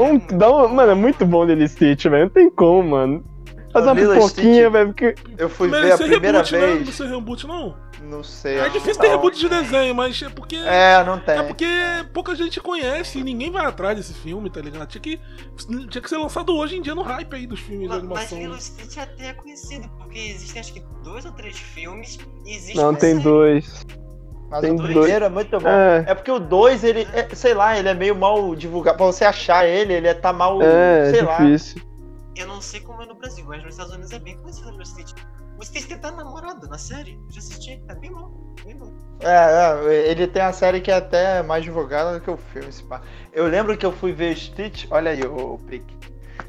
[0.00, 2.24] Um, dá um- mano, é muito bom Lily Stitch, velho.
[2.24, 3.24] Não tem como, mano.
[3.72, 5.14] Faz uma Lilo pipoquinha, velho, porque.
[5.38, 6.60] Eu fui Mas ver a é primeira reboot, né?
[6.60, 6.86] vez.
[6.86, 7.76] Não sei reboot, não.
[8.02, 8.58] Não sei.
[8.58, 9.16] É difícil que ter não.
[9.16, 10.56] reboot de desenho, mas é porque.
[10.56, 11.38] É, não tem.
[11.38, 11.66] É porque
[12.12, 14.86] pouca gente conhece e ninguém vai atrás desse filme, tá ligado?
[14.88, 15.20] Tinha que,
[15.88, 18.38] tinha que ser lançado hoje em dia no hype aí dos filmes de Mas animação.
[18.38, 22.76] Lilo Stitch até é conhecido, porque existem acho que dois ou três filmes e existe
[22.76, 23.24] Não, tem série.
[23.24, 23.86] dois.
[24.50, 24.90] Mas tem o dois.
[24.92, 25.68] primeiro é muito bom.
[25.68, 28.98] É, É porque o 2, ele, é, sei lá, ele é meio mal divulgado.
[28.98, 31.38] Pra você achar ele, ele é, tá mal, é, sei é lá.
[32.36, 34.86] Eu não sei como é no Brasil, mas nos Estados Unidos é bem conhecido o
[34.86, 35.12] Stitch.
[35.58, 38.30] O Stitch tem até namorada na série, eu já assisti, é bem bom,
[38.64, 38.90] bem bom.
[39.20, 42.68] É, é, ele tem a série que é até mais divulgada do que o filme.
[42.68, 43.00] esse pá.
[43.32, 45.84] Eu lembro que eu fui ver Stitch, olha aí, o Prick.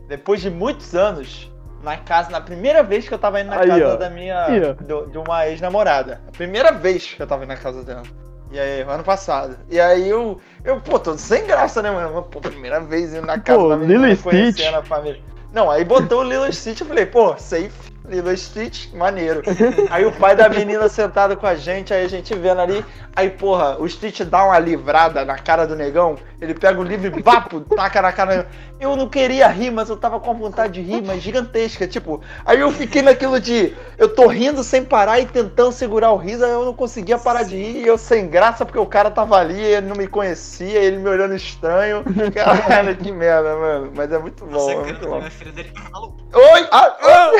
[0.07, 1.51] Depois de muitos anos,
[1.83, 3.95] na casa, na primeira vez que eu tava indo na Aí, casa ó.
[3.97, 4.73] da minha.
[4.73, 6.21] Do- de uma ex-namorada.
[6.27, 8.03] A primeira vez que eu tava indo na casa dela.
[8.51, 9.57] E aí, ano passado.
[9.69, 12.23] E aí eu, eu pô, tô sem graça, né, mano?
[12.23, 14.73] Pô, primeira vez indo na casa Pô, da menina, Lilo conhecendo Stitch.
[14.73, 15.21] a família.
[15.53, 17.93] Não, aí botou o Lilo Stitch, eu falei, pô, safe.
[18.05, 19.41] Lilo Stitch, maneiro.
[19.89, 22.83] Aí o pai da menina sentado com a gente, aí a gente vendo ali.
[23.15, 26.17] Aí, porra, o Stitch dá uma livrada na cara do negão.
[26.43, 28.47] Ele pega o livro e vapo, taca na cara.
[28.77, 31.87] Eu não queria rir, mas eu tava com vontade de rir, mas gigantesca.
[31.87, 33.73] Tipo, aí eu fiquei naquilo de.
[33.97, 37.43] Eu tô rindo sem parar e tentando segurar o riso, aí eu não conseguia parar
[37.43, 37.81] de rir.
[37.81, 41.07] E eu sem graça, porque o cara tava ali, ele não me conhecia, ele me
[41.09, 42.03] olhando estranho.
[42.35, 43.93] Caralho, que merda, mano.
[43.95, 45.19] Mas é muito bom, Você é muito bom.
[45.19, 45.71] a filha dele.
[45.93, 46.13] Alô?
[46.33, 46.67] Oi!
[46.71, 47.31] Ah, ah!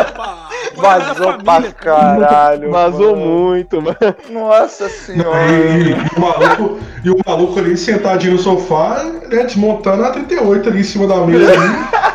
[0.00, 0.48] Opa!
[0.76, 2.70] Vazou pra caralho.
[2.70, 3.26] Vazou mano.
[3.26, 3.96] muito, mano.
[4.30, 5.38] Nossa senhora.
[5.50, 10.80] E, o maluco, e o maluco ali sentadinho no sofá, né, desmontando a 38 ali
[10.80, 11.52] em cima da mesa.
[11.52, 12.04] Ali.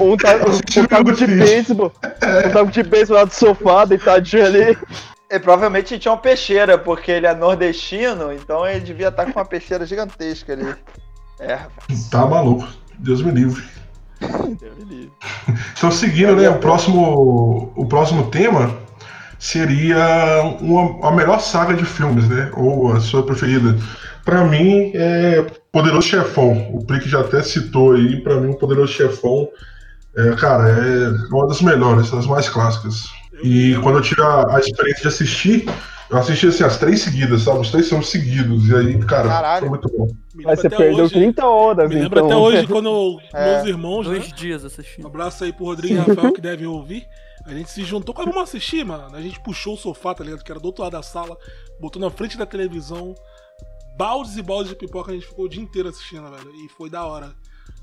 [0.00, 1.92] Um tá, um tá com de beisebol.
[2.02, 4.76] Um tá de beisebol lá do sofá, deitadinho ali.
[5.30, 9.44] E provavelmente tinha uma peixeira, porque ele é nordestino, então ele devia estar com uma
[9.44, 10.74] peixeira gigantesca ali.
[11.38, 12.08] É, rapaz.
[12.10, 12.66] Tá maluco.
[12.98, 13.62] Deus me livre.
[15.76, 18.74] Então, seguindo, né, o próximo, o próximo tema
[19.38, 22.50] seria uma, a melhor saga de filmes, né?
[22.56, 23.76] Ou a sua preferida.
[24.24, 26.70] Pra mim, é Poderoso Chefão.
[26.74, 29.48] O Prick já até citou aí, pra mim, o Poderoso Chefão,
[30.16, 33.04] é, cara, é uma das melhores, das mais clássicas.
[33.42, 35.66] E quando eu tive a, a experiência de assistir,
[36.08, 37.58] eu assisti assim, as três seguidas, sabe?
[37.60, 38.68] Os três filmes seguidos.
[38.68, 39.60] E aí, cara, Caralho.
[39.60, 40.06] foi muito bom.
[40.34, 42.26] Me Mas você perdeu hoje, 30 horas, Me lembro então.
[42.26, 43.56] até hoje quando É.
[43.56, 44.18] meus irmãos, né?
[44.18, 45.04] Dois dias assistindo.
[45.04, 47.04] Um abraço aí pro Rodrigo e Rafael que devem ouvir.
[47.46, 49.14] A gente se juntou, cara, vamos assistir, mano.
[49.14, 50.42] A gente puxou o sofá, tá ligado?
[50.42, 51.36] Que era do outro lado da sala,
[51.80, 53.14] botou na frente da televisão,
[53.96, 56.54] baldes e baldes de pipoca, a gente ficou o dia inteiro assistindo, velho.
[56.56, 57.34] E foi da hora.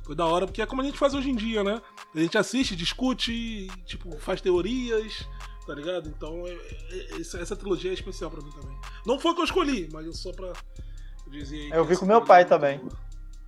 [0.04, 1.82] Foi da hora, porque é como a gente faz hoje em dia, né?
[2.14, 5.26] A gente assiste, discute, tipo, faz teorias,
[5.66, 6.10] Tá ligado?
[6.10, 8.76] Então, é- é- essa, essa trilogia é especial pra mim também.
[9.06, 10.52] Não foi o que eu escolhi, mas eu só pra
[11.30, 11.72] dizer.
[11.72, 12.80] Eu vi com meu pai é também.
[12.80, 12.92] boa.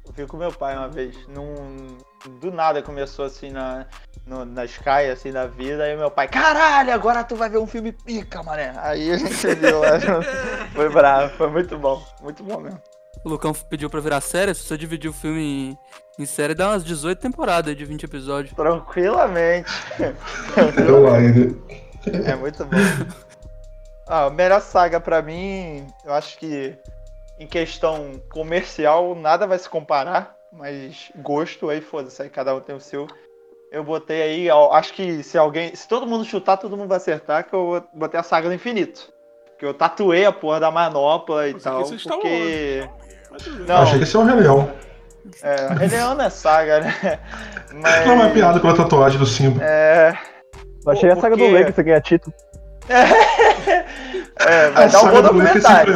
[0.06, 1.28] Eu vi com meu pai uma vez.
[1.28, 1.98] Num...
[2.40, 3.86] Do nada começou assim na,
[4.26, 5.84] no, na Sky, assim, na vida.
[5.84, 8.74] Aí meu pai, caralho, agora tu vai ver um filme pica, mané.
[8.78, 10.00] Aí a gente viu lá.
[10.74, 12.04] Foi bravo, foi muito bom.
[12.22, 12.82] Muito bom mesmo.
[13.24, 15.78] O Lucão pediu pra virar série, se você dividir o filme
[16.20, 18.56] em, em série, dá umas 18 temporadas de 20 episódios.
[18.56, 19.72] Tranquilamente.
[20.86, 21.56] Eu lá ainda.
[22.26, 22.78] É muito bom.
[24.06, 26.76] Ah, a melhor saga pra mim, eu acho que
[27.40, 32.76] em questão comercial nada vai se comparar, mas gosto aí foda-se, aí cada um tem
[32.76, 33.08] o seu.
[33.72, 36.98] Eu botei aí, ó, acho que se alguém, se todo mundo chutar, todo mundo vai
[36.98, 39.12] acertar, que eu botei a saga do infinito.
[39.58, 43.66] Que eu tatuei a porra da manopla e Mas tal, você está porque bem.
[43.68, 43.78] Não.
[43.82, 44.72] Achei que esse é o Rei Leão.
[45.42, 47.20] é, Rei Leão não é saga, né?
[47.74, 49.64] Mas Não, é piada pela tatuagem do Simba.
[49.64, 50.16] é,
[50.86, 52.36] Achei a saga do Porque- Lake, você ganha título.
[52.90, 55.94] é, vai A dar um bom do é documentário.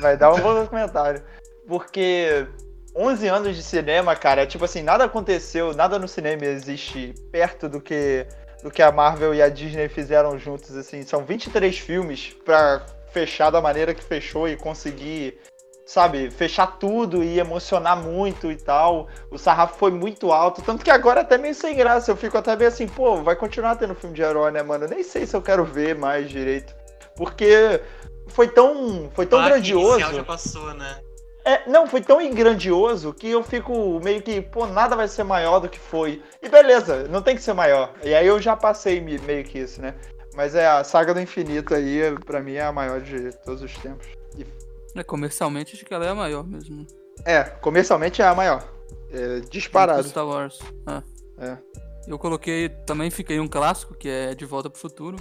[0.00, 1.22] Vai dar um bom documentário.
[1.68, 2.46] Porque
[2.96, 7.80] 11 anos de cinema, cara, tipo assim, nada aconteceu, nada no cinema existe perto do
[7.80, 8.26] que
[8.62, 11.02] do que a Marvel e a Disney fizeram juntos, assim.
[11.02, 15.38] São 23 filmes pra fechar da maneira que fechou e conseguir,
[15.86, 19.08] sabe, fechar tudo e emocionar muito e tal.
[19.30, 22.10] O sarrafo foi muito alto, tanto que agora é até meio sem graça.
[22.10, 24.84] Eu fico até meio assim, pô, vai continuar tendo filme de herói, né, mano?
[24.84, 26.74] Eu nem sei se eu quero ver mais direito.
[27.14, 27.80] Porque
[28.28, 30.00] foi tão, foi tão Placa grandioso.
[30.00, 30.98] já passou, né?
[31.46, 35.60] É, não, foi tão grandioso que eu fico meio que, pô, nada vai ser maior
[35.60, 36.20] do que foi.
[36.42, 37.94] E beleza, não tem que ser maior.
[38.02, 39.94] E aí eu já passei me- meio que isso, né?
[40.34, 43.72] Mas é a saga do infinito aí, pra mim, é a maior de todos os
[43.78, 44.08] tempos.
[44.36, 44.44] E-
[44.98, 46.84] É, comercialmente, acho que ela é a maior mesmo.
[47.24, 48.66] é, comercialmente é a maior.
[49.12, 50.08] É, disparado.
[50.08, 50.58] Star Wars.
[50.84, 51.02] Ah.
[51.38, 51.56] É.
[52.08, 55.16] Eu coloquei, também fiquei um clássico, que é De Volta pro Futuro.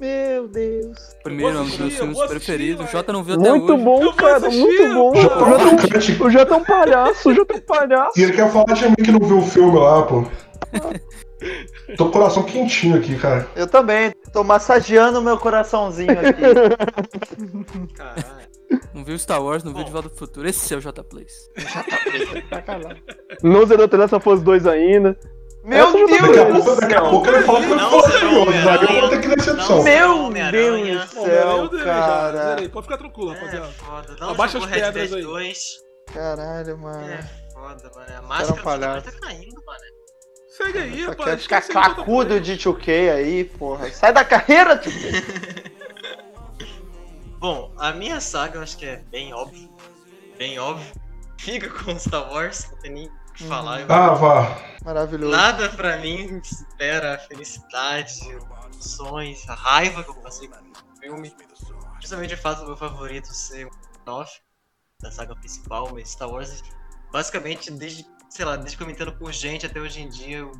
[0.00, 0.96] Meu Deus.
[1.22, 2.86] Primeiro, um dos meus eu filmes preferidos.
[2.86, 2.88] O.
[2.90, 3.84] Jota não viu até Muito hoje.
[3.84, 5.12] bom, cara, assistir, muito bom.
[5.12, 5.18] pô.
[5.18, 8.18] O Jota, o Jota é um palhaço, o Jota é um palhaço.
[8.18, 10.24] E ele quer falar de mim que não viu o filme lá, pô.
[11.96, 13.46] Tô com o coração quentinho aqui, cara.
[13.54, 16.32] Eu também, tô massageando meu coraçãozinho aqui.
[17.94, 18.48] Caralho.
[18.92, 19.86] Não viu Star Wars, não viu Bom.
[19.86, 20.48] De Volta pro Futuro.
[20.48, 21.48] Esse é o J Place.
[23.42, 25.18] Não zerou The Last of Us 2 ainda.
[25.68, 28.00] Meu tá Daqui a Deus pouco, daqui a pouco ele fala que não Não, foi
[28.00, 28.68] você não, curioso.
[28.70, 29.76] Aí eu vou ter que decepção.
[29.76, 30.50] Não, Meu.
[30.50, 32.68] Deus do céu, eu cara.
[32.70, 33.68] Pode ficar tranquilo, É rapaziada.
[34.20, 35.22] Abaixa as pedras aí.
[35.22, 35.58] 2.
[36.14, 37.04] Caralho, mano.
[37.04, 38.16] É foda, mano.
[38.16, 39.78] A um máscara tá caindo, mano.
[40.56, 41.28] Segue aí, rapaz.
[41.28, 42.40] quer ficar esquece aí o Jota cracudo Play.
[42.40, 43.90] de 2K aí, porra.
[43.92, 44.90] Sai da carreira, tio.
[47.38, 49.68] Bom, a minha saga eu acho que é bem óbvio.
[50.38, 50.90] Bem óbvio.
[51.38, 53.86] Fica com Star Wars, não tem nem que falar.
[53.88, 54.58] Ah, vá.
[54.84, 55.32] Maravilhoso.
[55.32, 58.20] Nada pra mim supera a felicidade,
[58.70, 61.32] os sonhos, a raiva que eu passei com o filme.
[61.96, 63.70] Principalmente o fato do meu favorito ser o
[64.06, 64.30] 9
[65.00, 66.62] da saga principal, mas Star Wars,
[67.12, 70.38] basicamente, desde, sei lá, desde que eu me entendo por gente até hoje em dia,
[70.38, 70.52] eu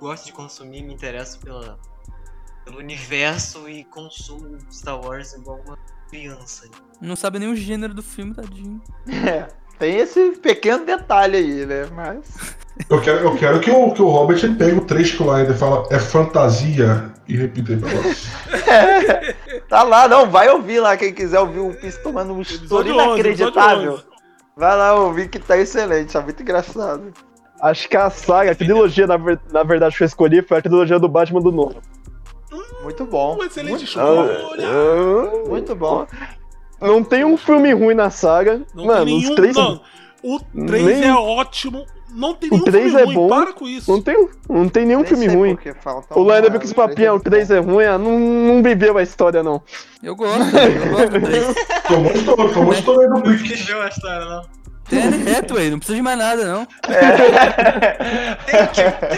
[0.00, 1.78] gosto de consumir, me interesso pela,
[2.64, 5.76] pelo universo e consumo Star Wars igual uma
[6.08, 6.68] criança.
[7.00, 8.82] Não sabe nem o gênero do filme, tadinho.
[9.08, 11.86] É, tem esse pequeno detalhe aí, né?
[11.94, 12.56] Mas.
[12.90, 15.36] Eu quero, eu quero que, o, que o Robert ele pegue o trecho que lá
[15.36, 18.28] ainda fala é fantasia e repita aí pra nós.
[19.68, 22.94] Tá lá, não, vai ouvir lá, quem quiser ouvir o Piso tomando um estouro Episódio
[22.94, 23.82] 11, inacreditável.
[23.92, 24.04] episódio 11.
[24.56, 27.12] Vai lá ouvir que tá excelente, tá muito engraçado.
[27.60, 30.62] Acho que a saga, a trilogia, na, ver- na verdade, que eu escolhi foi a
[30.62, 31.76] trilogia do Batman do novo.
[32.82, 33.34] Muito bom.
[33.36, 34.38] Uma excelente muito, escolha.
[35.48, 36.06] muito bom.
[36.86, 38.62] Não tem um filme ruim na saga.
[38.74, 39.30] Não Mano, tem nenhum.
[39.30, 39.56] os três.
[39.56, 39.80] Não.
[40.22, 41.84] O 3 Nem- é ótimo.
[42.14, 43.14] Não tem O nenhum três filme é ruim.
[43.14, 43.28] bom.
[43.28, 43.90] Para com isso.
[43.90, 45.58] Não tem, não tem nenhum filme ruim.
[46.10, 49.42] O viu que esse papinho, o 3 é ruim, ah, não, não viveu a história,
[49.42, 49.60] não.
[50.02, 51.54] Eu gosto, eu gosto do 3.
[51.88, 54.42] Tomou estouro, tomou estouro aí do Não viveu a história, não.
[54.94, 56.66] Tem Anne Hathaway, não precisa de mais nada, não.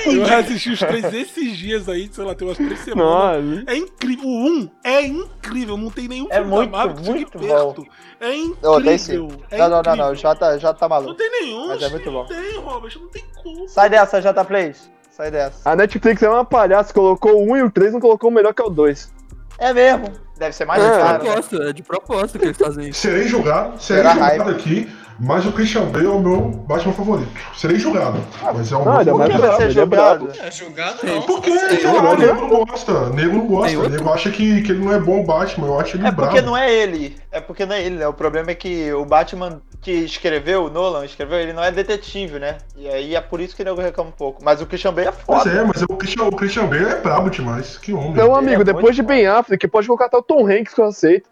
[0.06, 3.44] Eu reassisti os três esses dias aí, sei lá, tem umas três semanas.
[3.60, 3.64] Nossa.
[3.70, 4.26] É incrível.
[4.28, 5.76] O 1 é incrível.
[5.76, 7.86] Não tem nenhum É filme muito, da Marvel que muito perto.
[8.20, 8.30] É
[8.62, 9.14] Não, tem sim.
[9.16, 9.42] incrível.
[9.50, 10.14] É não, não, não, não, incrível.
[10.16, 11.14] já tá, já tá Não maluco.
[11.14, 11.68] tem nenhum.
[11.68, 12.26] Mas é muito não bom.
[12.26, 12.92] tem, Robert.
[13.00, 13.68] Não tem como.
[13.68, 14.90] Sai dessa, Jata Plays.
[15.10, 15.68] Sai dessa.
[15.70, 18.52] A Netflix é uma palhaça, colocou o 1 e o 3, não colocou o melhor
[18.54, 19.12] que é o 2.
[19.58, 20.12] É mesmo.
[20.38, 21.24] Deve ser mais É, caro.
[21.24, 21.30] né?
[21.30, 23.00] Propósito, é de propósito que eles fazem isso.
[23.00, 24.50] Serei julgado, serei Será julgado raiva.
[24.50, 24.88] aqui.
[25.18, 27.30] Mas o Christian Bale é o meu Batman favorito.
[27.56, 28.18] Serei julgado,
[28.54, 29.32] mas é o Não, é meu favorito.
[29.34, 30.26] que vai brabo, ser ele é brabo.
[30.26, 30.46] jogado?
[30.46, 31.22] É, julgado não.
[31.22, 31.58] Por quê?
[31.58, 32.16] Sei lá.
[32.16, 33.08] nego não gosta.
[33.10, 33.88] Nego não gosta.
[33.88, 35.66] Nego acha que, que ele não é bom Batman.
[35.68, 36.32] Eu acho ele É brabo.
[36.32, 37.16] porque não é ele.
[37.32, 38.06] É porque não é ele, né?
[38.06, 42.38] O problema é que o Batman que escreveu, o Nolan escreveu, ele não é detetive,
[42.38, 42.58] né?
[42.76, 44.42] E aí é por isso que ele reclama um pouco.
[44.44, 45.48] Mas o Christian Bale é foda.
[45.48, 47.78] é, mas o Christian, o Christian Bale é brabo demais.
[47.78, 48.10] Que homem.
[48.10, 49.02] Então, amigo, é depois de.
[49.02, 51.30] Ben Affleck, pode colocar até o Tom Hanks que eu aceito.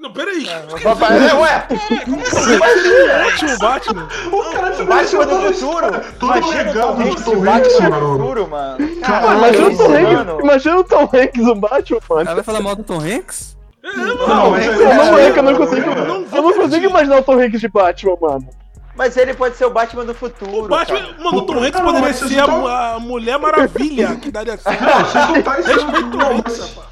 [0.00, 0.46] Não, peraí.
[0.82, 1.66] Papai, é, ué,
[2.06, 2.56] Como assim?
[3.26, 4.08] Ótimo Batman.
[4.32, 6.00] O cara o Batman do futuro.
[6.18, 8.18] Todo Imagina o legado Tom do Hanks, o mano.
[8.18, 8.96] futuro, mano.
[9.00, 10.08] Cara, Imagina o Tom mano.
[10.30, 12.20] Hanks, imagina o Tom Hanks no Batman, mano.
[12.22, 13.56] Ela vai falar mal do Tom Hanks?
[13.82, 15.90] Não, mas Hanks aí- Eu não, é que eu não Não, consigo.
[15.94, 18.48] não Eu não consigo imaginar o Tom Hanks de Batman, mano.
[18.96, 20.64] Mas ele pode ser o Batman do futuro.
[20.64, 21.14] O Batman, cara.
[21.22, 24.82] mano, o Tom Hanks poderia ser a, não- a Mulher Maravilha que daria certo.
[24.82, 26.89] Não, vocês não estão Respeita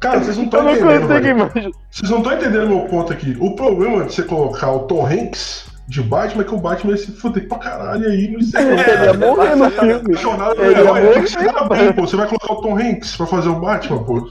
[0.00, 0.90] Cara, vocês não Eu estão não entendendo.
[0.90, 1.28] consigo velho.
[1.28, 1.70] imaginar.
[1.90, 3.36] Vocês não estão entendendo meu ponto aqui.
[3.40, 6.96] O problema de você colocar o Tom Hanks de Batman é que o Batman ia
[6.98, 8.28] se fuder pra caralho aí.
[8.28, 10.16] Não sei Ele ia morrer no filme.
[10.58, 12.02] Ele ia morrer, dar bem, pô.
[12.02, 14.28] Você vai colocar o Tom Hanks pra fazer o Batman, pô.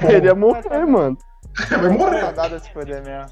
[0.00, 1.16] Ele ia morrer, mano.
[1.70, 2.22] Vai morrer.
[2.22, 2.70] Não dá se
[3.00, 3.26] mesmo.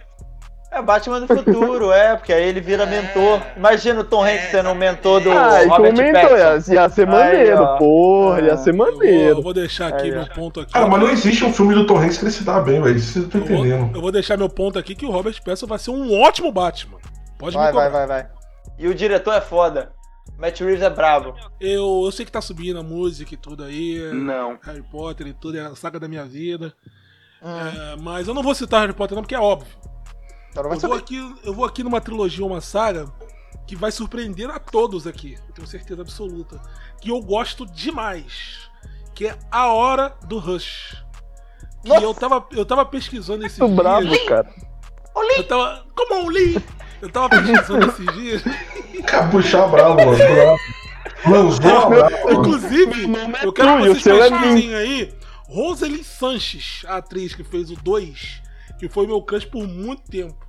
[0.74, 3.40] É Batman do futuro, é, porque aí ele vira mentor.
[3.56, 6.72] Imagina o Tom Hanks sendo o mentor do Ah, Robert comentou, ia, Pattinson.
[6.72, 7.76] ia ser Aí, maneiro, ó.
[7.78, 9.38] porra, ia ser Eu vou, maneiro.
[9.38, 10.72] eu vou deixar aqui Aí, meu ponto aqui.
[10.72, 12.96] Cara, mas não existe um filme do Tom Hanks que ele se dá bem, velho.
[12.96, 13.96] Isso vocês não estão eu, vou, entendendo.
[13.96, 16.98] eu vou deixar meu ponto aqui que o Robert Pattinson vai ser um ótimo Batman.
[17.38, 18.06] Pode Vai, me vai, cobrar.
[18.06, 18.30] vai, vai.
[18.78, 19.92] E o diretor é foda.
[20.38, 21.34] Matt Reeves é brabo.
[21.60, 24.10] Eu, eu sei que tá subindo a música e tudo aí.
[24.12, 24.58] Não.
[24.62, 26.72] Harry Potter e tudo, é a saga da minha vida.
[27.40, 29.68] Hum, É, mas eu não vou citar Harry Potter não, porque é óbvio.
[30.54, 33.12] Então vai Eu vou, aqui, eu vou aqui numa trilogia, uma saga,
[33.66, 35.36] que vai surpreender a todos aqui.
[35.48, 36.60] Eu tenho certeza absoluta.
[37.00, 38.70] Que eu gosto demais.
[39.14, 40.96] Que é A Hora do Rush.
[41.82, 42.02] Que Nossa!
[42.02, 44.48] eu tava, eu tava pesquisando esses Muito bravo, cara.
[45.36, 45.86] Eu tava.
[45.94, 46.56] Como on, Lee?
[47.00, 48.42] Eu tava pesquisando esses dias.
[49.06, 50.16] Capuchar bravo, mano.
[50.16, 50.58] Bravo.
[51.26, 52.32] Lanzou bravo.
[52.32, 53.06] Inclusive,
[53.42, 55.14] eu quero que vocês é pesquisem aí.
[55.46, 58.42] Rosalind Sanches, a atriz que fez o 2,
[58.78, 60.43] que foi meu crush por muito tempo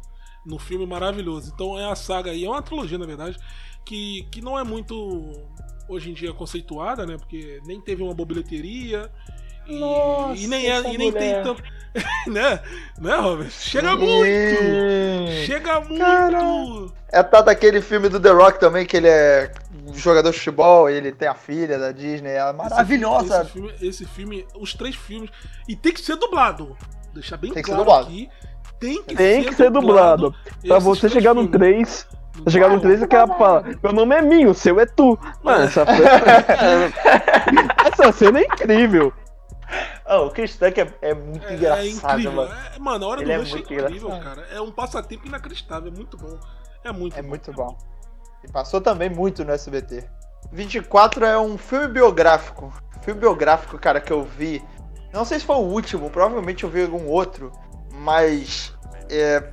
[0.45, 1.51] no filme maravilhoso.
[1.53, 3.37] Então é a saga aí, é uma trilogia na verdade,
[3.83, 5.31] que, que não é muito
[5.87, 7.17] hoje em dia conceituada, né?
[7.17, 9.09] Porque nem teve uma boa bilheteria.
[9.67, 11.63] E, Nossa, e nem, é, e nem tem tanto.
[12.27, 12.61] né?
[12.99, 13.49] Né, Robert?
[13.49, 15.31] Chega muito!
[15.45, 15.97] Chega muito!
[15.97, 16.93] Caralho.
[17.11, 19.51] É tá daquele filme do The Rock também, que ele é
[19.93, 23.41] jogador de futebol, e ele tem a filha da Disney, é maravilhosa.
[23.41, 25.31] Esse filme, esse filme, os três filmes.
[25.67, 26.77] E tem que ser dublado.
[27.13, 28.07] Deixar bem Tem que ser claro dublado.
[28.07, 28.29] aqui.
[28.85, 30.31] Tem que, Tem que ser dublado.
[30.65, 31.57] Pra esses você chegar no filmes.
[31.57, 34.53] 3, Não você chegar no vai, 3 e quer falar, meu nome é Minho, o
[34.53, 35.17] seu é tu.
[35.43, 35.85] Mano, essa,
[37.85, 39.13] essa cena é incrível.
[40.05, 42.31] Ah, o Chris Tucker é, é muito É, é engraçado, incrível.
[42.33, 42.53] mano.
[42.75, 44.23] É, mano, a hora Ele do é Rush é incrível, engraçado.
[44.23, 44.47] cara.
[44.51, 45.91] É um passatempo inacreditável.
[45.91, 46.37] É muito bom.
[46.83, 47.27] É muito É bom.
[47.29, 47.75] muito bom.
[48.43, 50.03] E passou também muito no SBT.
[50.51, 52.71] 24 é um filme biográfico.
[53.01, 54.63] Filme biográfico, cara, que eu vi.
[55.11, 57.51] Não sei se foi o último, provavelmente eu vi algum outro.
[57.91, 58.71] Mas
[59.09, 59.43] é,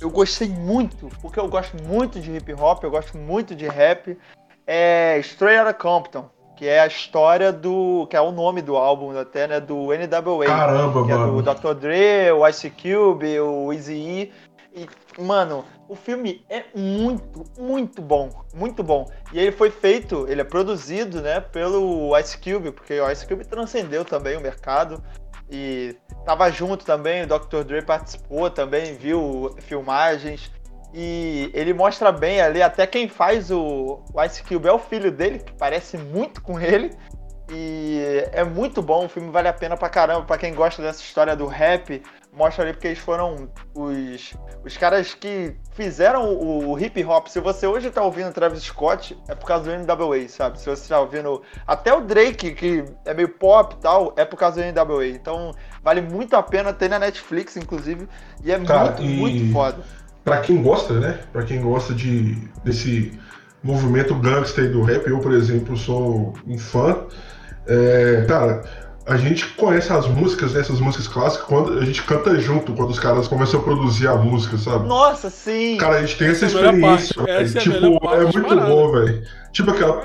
[0.00, 4.18] eu gostei muito, porque eu gosto muito de hip hop, eu gosto muito de rap.
[4.66, 8.06] É Straight Outta Compton, que é a história do.
[8.08, 9.60] que é o nome do álbum até, né?
[9.60, 10.46] Do NWA.
[10.46, 11.42] Caramba, que é mano.
[11.42, 11.74] do Dr.
[11.74, 14.32] Dre, o Ice Cube, o Eazy-E.
[14.74, 14.88] E,
[15.20, 18.30] mano, o filme é muito, muito bom.
[18.54, 19.10] Muito bom.
[19.32, 23.44] E ele foi feito, ele é produzido, né, pelo Ice Cube, porque o Ice Cube
[23.44, 25.02] transcendeu também o mercado.
[25.54, 27.62] E tava junto também, o Dr.
[27.62, 30.50] Dre participou também, viu filmagens.
[30.94, 35.12] E ele mostra bem ali, até quem faz o, o Ice Cube é o filho
[35.12, 36.90] dele, que parece muito com ele.
[37.50, 38.00] E
[38.32, 40.24] é muito bom, o filme vale a pena pra caramba.
[40.24, 44.34] Pra quem gosta dessa história do rap, mostra ali porque eles foram os,
[44.64, 47.26] os caras que fizeram o, o hip hop.
[47.26, 50.58] Se você hoje tá ouvindo Travis Scott, é por causa do NWA, sabe?
[50.58, 54.36] Se você tá ouvindo até o Drake, que é meio pop e tal, é por
[54.38, 55.08] causa do NWA.
[55.08, 55.52] Então
[55.82, 58.08] vale muito a pena ter na Netflix, inclusive.
[58.42, 59.78] E é Cara, muito, e- muito foda.
[60.24, 61.18] Pra quem gosta, né?
[61.32, 62.34] Pra quem gosta de,
[62.64, 63.18] desse
[63.62, 67.06] movimento gangster do rap, eu, por exemplo, sou um fã.
[67.66, 68.62] É, cara,
[69.06, 72.90] a gente conhece as músicas, né, essas músicas clássicas, quando a gente canta junto, quando
[72.90, 74.86] os caras começam a produzir a música, sabe?
[74.86, 75.76] Nossa, sim!
[75.76, 77.14] Cara, a gente tem essa Essa é experiência.
[77.26, 79.22] Essa é a Tipo, parte, é muito bom, velho.
[79.52, 80.02] Tipo aquela.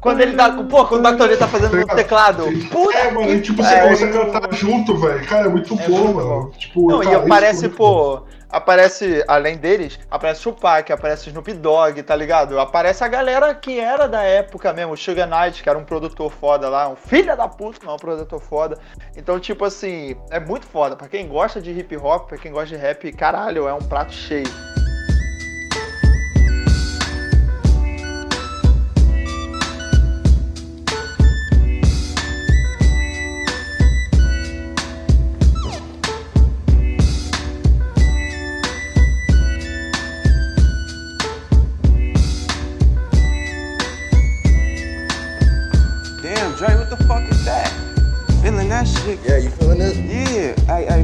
[0.00, 0.50] Quando ele dá.
[0.52, 1.36] Pô, quando o Dr.
[1.38, 2.44] Tá fazendo no teclado.
[2.70, 5.26] Puta É, mano, que e, tipo, você começa a cantar junto, velho.
[5.26, 6.28] Cara, é muito É bom, muito mano.
[6.28, 6.50] bom.
[6.58, 8.22] Tipo, Não, e cara, isso aparece, é pô.
[8.56, 12.58] Aparece, além deles, aparece Tupac, aparece Snoop Dogg, tá ligado?
[12.58, 16.32] Aparece a galera que era da época mesmo, o Sugar Knight, que era um produtor
[16.32, 18.78] foda lá, um filho da puta, não, um produtor foda.
[19.14, 20.96] Então, tipo assim, é muito foda.
[20.96, 24.14] Pra quem gosta de hip hop, pra quem gosta de rap, caralho, é um prato
[24.14, 24.75] cheio.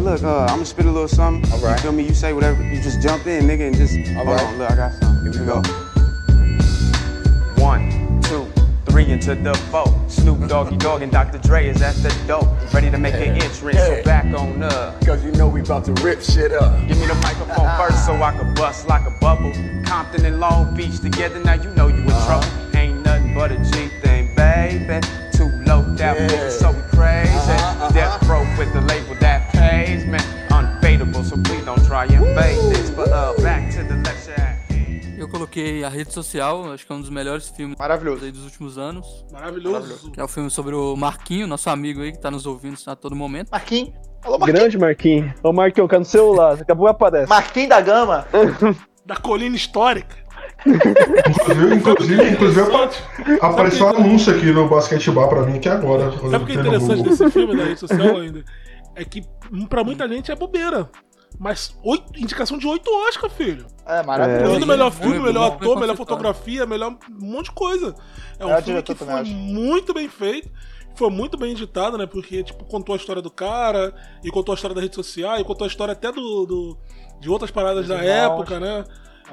[0.02, 1.50] Look, uh, I'm gonna spit a little something.
[1.52, 1.76] All right.
[1.76, 2.04] You feel me?
[2.04, 2.62] You say whatever.
[2.62, 3.94] You just jump in, nigga, and just.
[4.16, 4.46] All hold right.
[4.46, 5.32] on, look, I got something.
[5.32, 5.62] Here we go.
[7.62, 8.46] One, two,
[8.86, 9.86] three into the four.
[10.08, 11.38] Snoop Doggy Dogg and Dr.
[11.38, 12.48] Dre is at the dope.
[12.74, 13.78] ready to make an entrance.
[13.78, 15.04] So back on up.
[15.04, 16.78] Cause you know we about to rip shit up.
[16.88, 19.52] Give me the microphone first so I can bust like a bubble.
[19.84, 22.40] Compton and Long Beach together, now you know you in Uh-huh.
[22.40, 22.76] trouble.
[22.78, 25.06] Ain't nothing but a G thing, baby.
[25.80, 26.50] Yeah.
[26.50, 27.32] so crazy.
[27.32, 27.92] Uh-huh, uh-huh.
[27.92, 30.20] Death row with the label that pays, man.
[30.50, 32.90] Unfadable, so please don't try and fake this.
[32.90, 34.58] But uh, back to the lecture.
[35.16, 38.30] Eu coloquei A Rede Social, acho que é um dos melhores filmes Maravilhoso.
[38.32, 39.06] dos últimos anos.
[39.32, 40.10] Maravilhoso.
[40.10, 42.96] Que é o filme sobre o Marquinho, nosso amigo aí, que tá nos ouvindo a
[42.96, 43.48] todo momento.
[43.50, 43.94] Marquinhos.
[44.24, 44.60] Alô, Marquinhos.
[44.60, 45.32] Grande Marquinhos.
[45.42, 46.56] Ô Marquinhos, que é no celular.
[46.56, 47.28] Daqui a pouco aparece.
[47.28, 48.26] Marquinhos da Gama.
[49.04, 50.14] Da colina histórica.
[50.66, 52.90] Inclusive, inclusive, inclusive apa-
[53.46, 56.10] apareceu um anúncio aqui no basquetebol pra mim aqui agora.
[56.12, 58.44] quando Sabe o que é interessante desse filme da rede social ainda?
[58.94, 59.22] É que
[59.52, 60.88] hum, pra muita gente é bobeira.
[61.38, 63.66] Mas oito, indicação de oito Oscar, filho.
[63.86, 64.44] É maravilhoso.
[64.44, 65.96] Incluindo melhor filme, foi melhor ator, melhor conceituado.
[65.96, 67.94] fotografia, melhor um monte de coisa.
[68.38, 70.50] É um É, filme que foi muito bem feito.
[70.94, 72.04] Foi muito bem editado, né?
[72.06, 75.44] Porque, tipo, contou a história do cara, e contou a história da rede social, e
[75.44, 76.78] contou a história até do, do-
[77.18, 78.10] de outras paradas da irmãos.
[78.40, 78.84] época, né?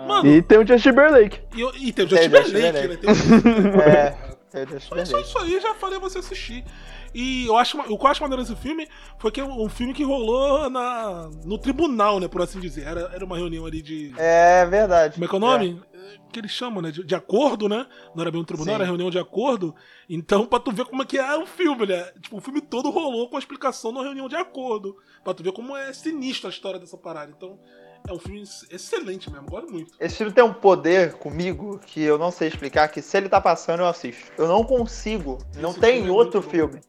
[0.07, 1.39] Mano, E tem o Justin Timberlake.
[1.55, 2.97] e, e tem o Tem Justin o Justin Timberlake, né?
[2.97, 4.29] Tem o- É.
[4.51, 5.05] É, deixa eu Só, ver.
[5.05, 6.65] só isso aí já falei você assistir.
[7.13, 8.87] E eu acho, o que eu acho maneiro desse filme
[9.19, 12.27] foi que é um filme que rolou na, no tribunal, né?
[12.27, 12.87] Por assim dizer.
[12.87, 14.11] Era, era uma reunião ali de.
[14.17, 15.13] É verdade.
[15.13, 15.79] Como é que é o nome?
[15.93, 16.89] É, Que eles chamam, né?
[16.89, 17.85] De, de acordo, né?
[18.15, 18.75] Não era bem um tribunal, Sim.
[18.81, 19.75] era reunião de acordo.
[20.09, 22.05] Então, pra tu ver como é que é o filme, né?
[22.19, 24.95] Tipo, o filme todo rolou com a explicação na reunião de acordo.
[25.23, 27.31] Pra tu ver como é sinistra a história dessa parada.
[27.37, 27.59] Então,
[28.07, 29.93] é um filme excelente mesmo, gosto muito.
[29.99, 33.39] Esse filme tem um poder comigo que eu não sei explicar, que se ele tá
[33.39, 34.31] passando, eu assisto.
[34.37, 35.37] Eu não consigo.
[35.55, 36.49] Não Esse tem filme é outro bom.
[36.49, 36.81] filme.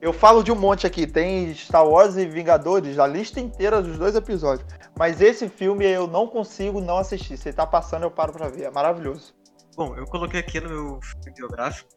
[0.00, 3.96] Eu falo de um monte aqui, tem Star Wars e Vingadores, a lista inteira dos
[3.98, 4.66] dois episódios.
[4.98, 7.36] Mas esse filme eu não consigo não assistir.
[7.36, 8.64] Se ele tá passando, eu paro pra ver.
[8.64, 9.32] É maravilhoso.
[9.76, 11.88] Bom, eu coloquei aqui no meu filme biográfico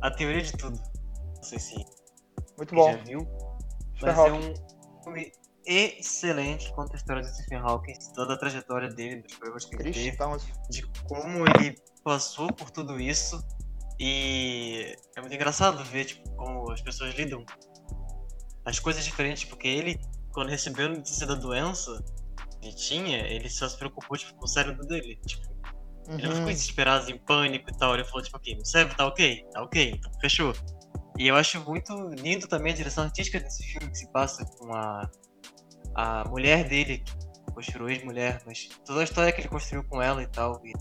[0.00, 0.76] a teoria de tudo.
[1.36, 1.74] Não sei se
[2.56, 2.90] Muito bom.
[2.92, 3.28] já viu,
[4.02, 4.54] mas é um
[5.04, 5.32] filme
[5.66, 9.84] excelente conta a história de Stephen Hawking, toda a trajetória dele, dos problemas que ele
[9.92, 10.10] teve.
[10.70, 11.74] De como ele
[12.04, 13.42] passou por tudo isso.
[13.98, 17.44] E é muito engraçado ver tipo, como as pessoas lidam
[18.64, 20.00] as coisas diferentes, porque ele,
[20.32, 22.02] quando recebeu a notícia da doença
[22.60, 25.16] que tinha, ele só se preocupou tipo, com o cérebro dele.
[25.26, 25.52] Tipo,
[26.08, 26.52] Ele não ficou Uhum.
[26.54, 27.94] desesperado, em pânico e tal.
[27.94, 29.44] Ele falou, tipo, ok, meu cérebro tá ok?
[29.52, 30.52] Tá ok, então fechou.
[31.16, 34.74] E eu acho muito lindo também a direção artística desse filme que se passa com
[34.74, 35.08] a,
[35.94, 40.22] a mulher dele, que construiu ex-mulher, mas toda a história que ele construiu com ela
[40.22, 40.60] e tal.
[40.64, 40.72] e-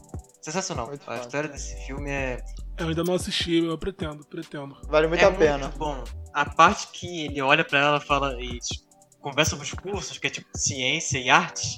[0.41, 0.87] Sensacional.
[0.87, 1.19] Muito a foda.
[1.19, 2.37] história desse filme é,
[2.79, 4.75] Eu ainda não assisti, eu pretendo, pretendo.
[4.89, 5.57] Vale muito é a pena.
[5.67, 6.03] muito bom.
[6.33, 8.83] A parte que ele olha pra ela fala e tipo,
[9.21, 11.75] conversa sobre os cursos, que é tipo ciência e artes,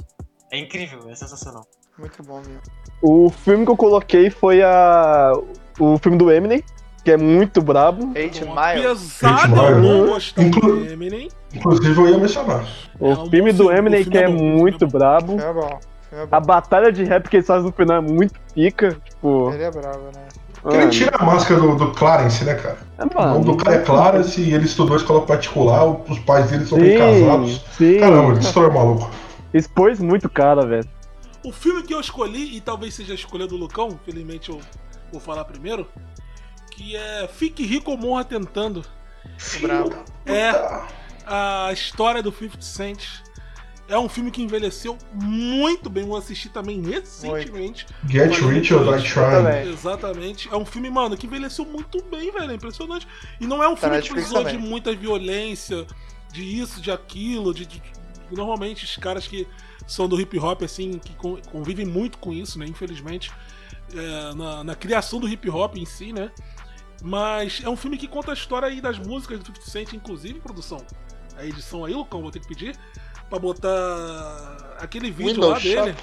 [0.50, 1.64] é incrível, é sensacional.
[2.00, 2.62] Muito bom mesmo.
[3.02, 5.34] O filme que eu coloquei foi a...
[5.78, 6.64] o filme do Eminem,
[7.04, 8.12] que é muito brabo.
[8.16, 10.08] Eight Eight de eu não Mile.
[10.14, 12.66] gostar Inclu- do Eminem, Inclusive, eu ia mencionar.
[13.00, 15.40] O É filme do filme, Eminem o filme que é é o muito é brabo.
[15.40, 15.80] É bom.
[16.12, 16.28] É bom.
[16.32, 18.98] A batalha de rap que eles fazem no final é muito pica.
[19.10, 19.52] Tipo.
[19.54, 20.24] Ele é bravo, né?
[20.66, 22.78] Ele mano, tira a máscara do, do Clarence, né, cara?
[22.98, 26.50] é, O nome mano, do cara é Clarence e ele estudou escola particular, os pais
[26.50, 27.66] dele são bem Sim, casados.
[27.78, 28.00] sim.
[28.00, 29.10] Caramba, ele destrói o maluco.
[29.54, 30.88] Expôs muito cara, velho.
[31.44, 34.60] O filme que eu escolhi, e talvez seja a escolha do Lucão, infelizmente eu
[35.12, 35.86] vou falar primeiro,
[36.76, 38.84] que é Fique Rico ou Morra Tentando.
[39.62, 40.04] Bravo.
[40.26, 40.52] É
[41.26, 43.06] a história do 50 Cent.
[43.88, 47.86] É um filme que envelheceu muito bem, eu assisti também recentemente.
[48.10, 49.72] Get Rich or Die Trying.
[49.72, 50.50] Exatamente.
[50.52, 52.52] É um filme, mano, que envelheceu muito bem, velho.
[52.52, 53.06] É impressionante.
[53.42, 54.68] E não é um Tá filme que precisou de também.
[54.70, 55.86] muita violência,
[56.32, 57.94] de isso, de aquilo, de, de- de-
[58.32, 59.46] Normalmente os caras que
[59.86, 62.66] são do hip hop, assim, que con- convivem muito com isso, né?
[62.66, 63.32] Infelizmente.
[63.96, 66.32] é, na, na criação do hip hop em si, né?
[67.04, 70.40] Mas é um filme que conta a história aí das músicas do 50 Cent, inclusive,
[70.40, 70.78] produção.
[71.38, 72.78] A edição aí, Lucão, vou ter que pedir.
[73.30, 75.96] Pra botar aquele vídeo Windows lá dele.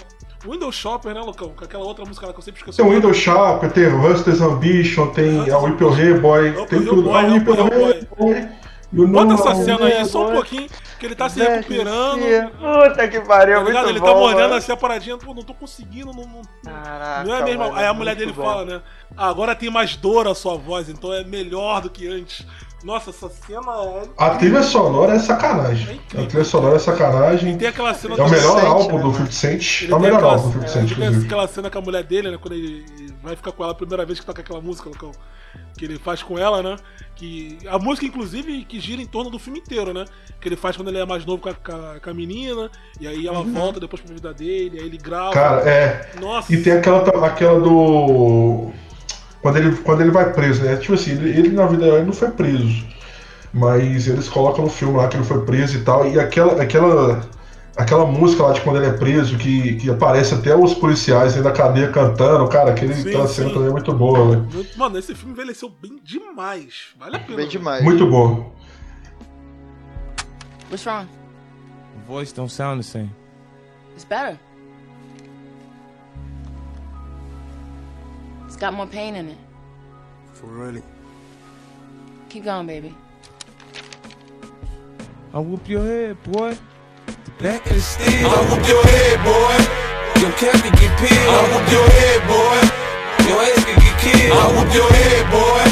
[0.45, 1.55] Windows Shopper, né, Lucão?
[1.57, 2.77] Com aquela outra música lá que eu sempre esqueço.
[2.77, 3.01] Tem o o nome.
[3.01, 5.79] Windows Shop, tem o Hustlers Ambition, tem a Whip
[6.21, 7.03] Boy, tem tudo.
[7.03, 8.49] Boy, Whip Boy.
[8.93, 10.69] Bota essa cena aí, só um pouquinho,
[10.99, 12.21] que ele tá se recuperando.
[12.59, 14.07] Puta que pariu, Tá Ele bom.
[14.07, 14.55] tá mano.
[14.55, 17.61] assim a paradinha, pô, não tô conseguindo, não, não, Caraca, não é mesmo.
[17.63, 18.43] mano, Aí a é mulher dele bom.
[18.43, 18.83] fala, né?
[19.17, 22.45] "Ah, agora tem mais dor a sua voz, então é melhor do que antes.
[22.83, 24.03] Nossa, essa cena é.
[24.17, 25.97] A trilha sonora é É sacanagem.
[25.97, 26.25] incrível.
[26.25, 27.59] A trilha sonora é sacanagem.
[27.59, 29.15] Tem aquela cena É o melhor Cent, álbum né, do mano?
[29.15, 29.83] 50 Cent.
[29.91, 32.03] É o melhor aquela- álbum do 50 é, Cent, tem aquela cena com a mulher
[32.05, 32.39] dele, né?
[32.41, 32.85] Quando ele
[33.23, 35.13] vai ficar com ela a primeira vez que toca aquela música, Lucão.
[35.77, 36.77] Que ele faz com ela, né?
[37.17, 40.05] Que, a música, inclusive, que gira em torno do filme inteiro, né?
[40.41, 42.71] Que ele faz quando ele é mais novo com a, com a- com a menina,
[43.01, 45.33] e aí ela volta depois pra vida dele, aí ele grava.
[45.33, 46.09] Cara, é.
[46.21, 46.53] Nossa.
[46.55, 48.71] E tem aquela, aquela do.
[49.43, 50.77] Quando ele, quando ele vai preso, né?
[50.77, 52.85] Tipo assim, ele, ele, na vida ele não foi preso.
[53.53, 56.07] Mas eles colocam no filme lá que ele foi preso e tal.
[56.09, 57.21] E aquela, aquela,
[57.77, 61.49] aquela música lá de quando ele é preso, que, que aparece até os policiais dentro
[61.49, 63.27] da cadeia cantando, cara, aquele, Sim, sim.
[63.29, 64.43] cena também é muito boa, velho.
[64.53, 66.89] Muito- Mano, esse filme envelheceu bem demais.
[66.99, 67.37] Vale a pena.
[67.39, 67.83] Bem demais.
[67.83, 68.53] Muito bom.
[70.71, 71.09] What's wrong?
[72.07, 73.11] Voice don't sound the same.
[73.95, 74.39] It's better.
[78.61, 79.39] Got more pain in it.
[80.35, 80.83] For really?
[82.29, 82.95] Keep going, baby.
[85.33, 86.55] I'll whoop your head, boy.
[87.25, 88.29] The back of the steel.
[88.29, 89.57] I'll whoop your head, boy.
[90.21, 91.33] Your cap can get peeled.
[91.33, 92.61] I'll whoop your head, boy.
[93.33, 94.37] Your ass can get killed.
[94.37, 95.65] I'll whoop your head, boy.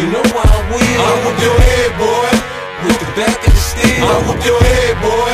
[0.00, 0.96] You know why I will.
[1.04, 2.30] I'll whoop your head, boy.
[2.88, 4.00] With the back of the steel.
[4.00, 5.32] I'll whoop your head, boy.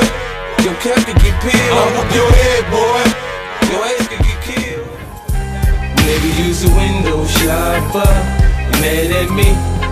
[0.66, 1.70] Your cap can get peeled.
[1.70, 3.09] I'll whoop your head, boy.
[6.46, 8.12] Use a window shopper.
[8.80, 9.48] Mad at me,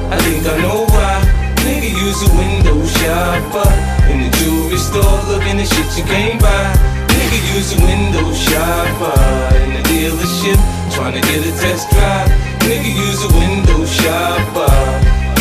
[0.08, 1.20] I think I know why.
[1.64, 3.68] Nigga use a window shopper.
[4.08, 6.72] In the jewelry store looking at shit you can't buy.
[7.12, 9.18] Nigga use a window shopper.
[9.60, 10.58] In the dealership
[10.94, 12.28] trying to get a test drive.
[12.64, 14.72] Nigga use a window shopper.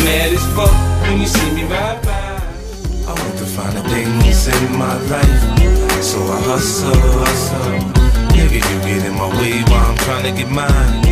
[0.04, 0.76] Mad as fuck
[1.08, 2.38] when you see me ride by.
[3.08, 6.02] I want to find the things in my life.
[6.02, 8.07] So I hustle, hustle.
[8.38, 11.02] Nigga, you get in my way while I'm trying to get mine.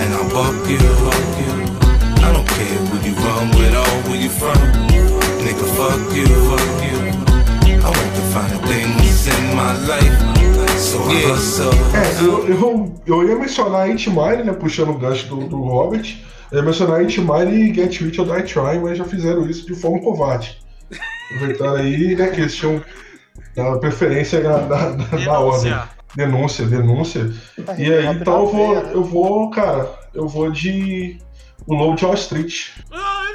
[0.00, 0.78] And I'll buck you.
[2.26, 4.58] I don't care who you run with or where you from.
[5.44, 6.98] Nigga, fuck you, fuck you.
[7.86, 10.16] I want to find the things in my life.
[10.78, 11.72] So I hustle.
[11.94, 14.52] É, eu, eu, eu ia mencionar a 8 Mile, né?
[14.52, 16.16] Puxando o gancho do, do Robert.
[16.52, 19.48] Eu ia mencionar a 8 Mile e Get Rich or Die Trying, mas já fizeram
[19.50, 20.58] isso de forma covarde.
[21.34, 22.28] Aproveitaram aí, né?
[22.28, 22.80] Que eles tinham
[23.80, 25.72] preferência na, na, na- na ordem.
[26.14, 27.30] Denúncia, denúncia.
[27.76, 31.18] E aí, então eu vou, eu vou, cara, eu vou de
[31.66, 32.70] O Lobo de Wall Street.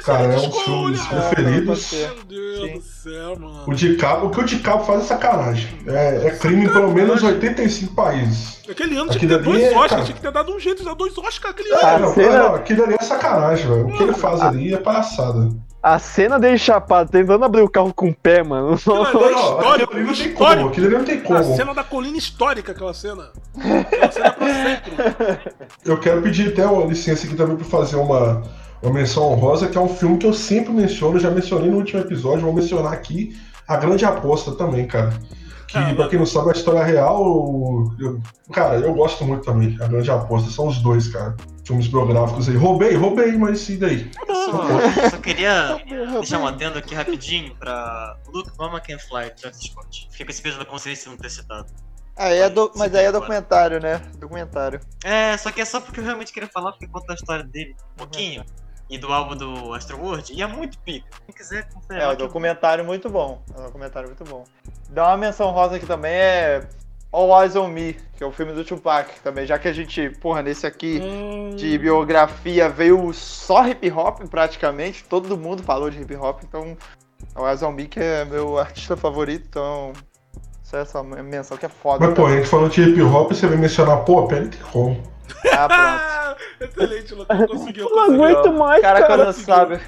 [0.04, 1.92] Cara, é um dos filmes preferidos.
[1.92, 3.62] Meu Deus do céu, mano.
[3.66, 5.68] O DiCaprio, o que o DiCaprio faz é sacanagem.
[5.86, 8.60] É, é crime em pelo menos 85 países.
[8.68, 10.04] Aquele ano tinha que ter dois é, Oscars, cara.
[10.04, 12.14] tinha que ter dado um jeito de dar dois Oscars aquele É, ano.
[12.16, 13.88] não, não, aquilo ali é sacanagem, velho.
[13.88, 15.48] O que ele faz ali é palhaçada.
[15.86, 18.72] A cena dele chapado, tentando abrir o carro com o pé, mano.
[18.72, 19.32] Aquilo ali é
[19.84, 20.38] histórico, aquilo ali não tem histórico.
[20.56, 21.38] como, aquilo ali não tem como.
[21.38, 23.30] A cena da colina histórica, aquela cena.
[23.58, 24.92] Aquela cena pra sempre.
[25.84, 28.42] Eu quero pedir até uma licença aqui também pra fazer uma,
[28.82, 32.00] uma menção honrosa, que é um filme que eu sempre menciono, já mencionei no último
[32.00, 33.36] episódio, vou mencionar aqui
[33.68, 35.12] A Grande Aposta também, cara.
[35.68, 37.20] Que, pra quem não sabe, é a história real.
[38.00, 38.20] eu-
[38.52, 39.76] cara, eu gosto muito também.
[39.82, 41.34] A Grande Aposta, são os dois, cara.
[41.64, 42.56] Filmes biográficos aí.
[42.56, 44.10] Roubei, roubei, mas e daí?
[44.26, 45.82] Só, só queria
[46.12, 50.08] deixar um adendo aqui rapidinho pra Luke Mama Can Fly, Travis Scott.
[50.10, 51.66] Fiquei com esse peso da consciência de não ter citado.
[52.16, 52.70] Aí é do...
[52.76, 54.00] Mas aí é documentário, né?
[54.18, 54.78] Documentário.
[55.02, 57.74] É, só que é só porque eu realmente queria falar, porque conta a história dele
[57.94, 58.44] um pouquinho.
[58.90, 61.08] E do álbum do Astroworld, e é muito pica.
[61.24, 62.02] Quem quiser conferir.
[62.02, 63.42] É, um documentário muito bom.
[63.56, 64.44] É um documentário muito bom.
[64.90, 66.68] Dá uma menção rosa aqui também é
[67.14, 69.46] All Eyes on Me, que é o filme do Tupac também.
[69.46, 71.00] Já que a gente, porra, nesse aqui
[71.56, 76.76] de biografia veio só hip hop praticamente, todo mundo falou de hip hop, então
[77.34, 79.92] All Eyes on Me que é meu artista favorito, então
[80.62, 82.04] só essa menção que é foda.
[82.06, 82.38] Mas, pô, a também.
[82.42, 85.00] gente falou de hip hop e você vai mencionar, pô, pera, tem como.
[85.52, 87.46] Ah, Excelente, Lucas.
[87.46, 89.00] Conseguiu, Não aguento mais, cara.
[89.06, 89.80] cara quando sabe.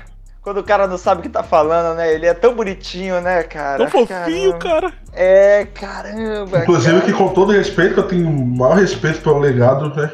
[0.47, 2.15] Quando o cara não sabe o que tá falando, né?
[2.15, 3.79] Ele é tão bonitinho, né, cara?
[3.79, 4.93] Tão fofinho, Caramba.
[5.13, 6.61] É, caramba.
[6.61, 7.05] Inclusive cara.
[7.05, 10.09] que com todo respeito, que eu tenho o maior respeito pelo legado né,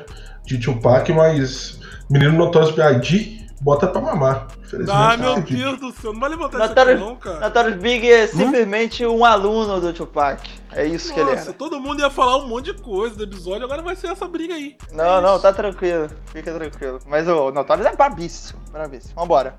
[0.46, 1.78] de Tupac, mas
[2.08, 3.46] Menino Notorious B.I.G.
[3.60, 4.46] bota pra mamar.
[4.88, 5.58] Ah, meu acredito.
[5.58, 6.14] Deus do céu.
[6.14, 7.40] Não vai levantar isso aqui Notorious, não, cara.
[7.40, 10.48] Notorious Big é simplesmente um aluno do Tupac.
[10.72, 11.52] É isso que ele Nossa, era.
[11.52, 14.54] todo mundo ia falar um monte de coisa do episódio, agora vai ser essa briga
[14.54, 14.78] aí.
[14.92, 16.08] Não, não, tá tranquilo.
[16.32, 17.00] Fica tranquilo.
[17.06, 18.58] Mas o Notorious é brabíssimo.
[18.72, 19.12] Brabíssimo.
[19.14, 19.54] Vambora.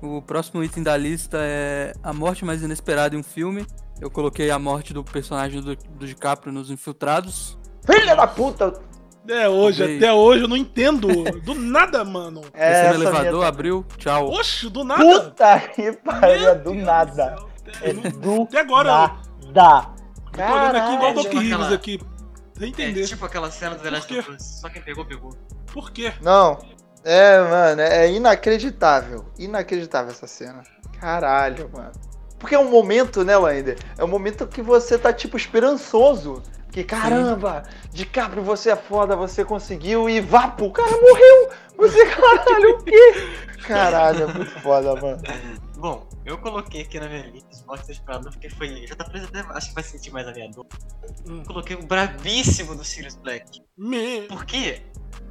[0.00, 3.66] O próximo item da lista é a morte mais inesperada em um filme.
[4.00, 7.58] Eu coloquei a morte do personagem do, do DiCaprio nos Infiltrados.
[7.84, 8.72] Filha da puta!
[9.28, 9.96] É, hoje, Roubei.
[9.98, 11.08] até hoje eu não entendo.
[11.42, 12.40] Do nada, mano.
[12.54, 14.30] Desceu no elevador, abriu, tchau.
[14.30, 15.02] Oxe, do nada.
[15.04, 17.36] Puta que pariu, é do nada.
[17.82, 19.12] É do Até agora,
[19.52, 19.92] nada.
[20.32, 21.14] olhando aqui igual o Caralho.
[21.14, 22.00] Doc Rivers Aquela- aqui.
[22.56, 23.06] Sem É entender.
[23.06, 24.42] tipo aquela cena do The Last of Us.
[24.60, 25.30] Só quem pegou, pegou.
[25.72, 26.12] Por quê?
[26.22, 26.58] Não.
[27.04, 29.24] É, mano, é inacreditável.
[29.38, 30.62] Inacreditável essa cena.
[31.00, 31.92] Caralho, mano.
[32.38, 33.76] Porque é um momento, né, Lander?
[33.96, 36.42] É um momento que você tá, tipo, esperançoso.
[36.70, 37.62] Que caramba,
[37.92, 41.50] DiCaprio, você é foda, você conseguiu e vapo, o cara morreu!
[41.78, 43.14] Você, caralho, o quê?
[43.66, 45.18] Caralho, é muito foda, mano.
[45.78, 48.86] Bom, eu coloquei aqui na minha lista os mortos esperados porque foi.
[48.86, 49.40] Já tá preso até.
[49.40, 50.66] Acho que vai sentir mais a minha dor.
[51.26, 51.42] Hum.
[51.44, 53.62] Coloquei o brabíssimo do Sirius Black.
[53.76, 54.22] Me...
[54.22, 54.82] Porque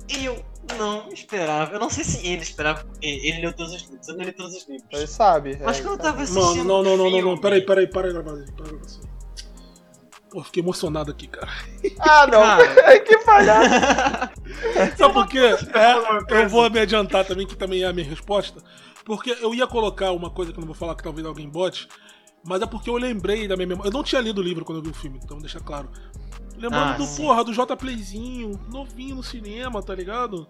[0.10, 0.44] eu
[0.78, 1.74] não esperava.
[1.74, 2.84] Eu não sei se ele esperava.
[2.84, 4.08] porque Ele leu todos os livros.
[4.08, 4.88] Eu não li todos os livros.
[4.92, 5.60] Ele sabe.
[5.64, 6.44] Mas é, quando eu tava assistindo.
[6.44, 7.38] Mano, não, não, não, não, não.
[7.38, 8.46] Peraí, peraí, para a gravação.
[8.56, 9.02] Para a gravação.
[10.30, 11.52] Pô, fiquei emocionado aqui, cara.
[12.00, 13.00] Ah, não, Cara.
[13.00, 13.70] que palhaço.
[14.98, 15.40] Sabe por quê?
[15.40, 18.62] É, eu vou me adiantar também, que também é a minha resposta.
[19.06, 21.88] Porque eu ia colocar uma coisa que eu não vou falar que talvez alguém bote,
[22.46, 23.88] mas é porque eu lembrei da minha memória.
[23.88, 25.90] Eu não tinha lido o livro quando eu vi o filme, então deixa claro.
[26.58, 27.22] Lembrando Ah, do sim.
[27.22, 30.48] porra, do J Playzinho, novinho no cinema, tá ligado?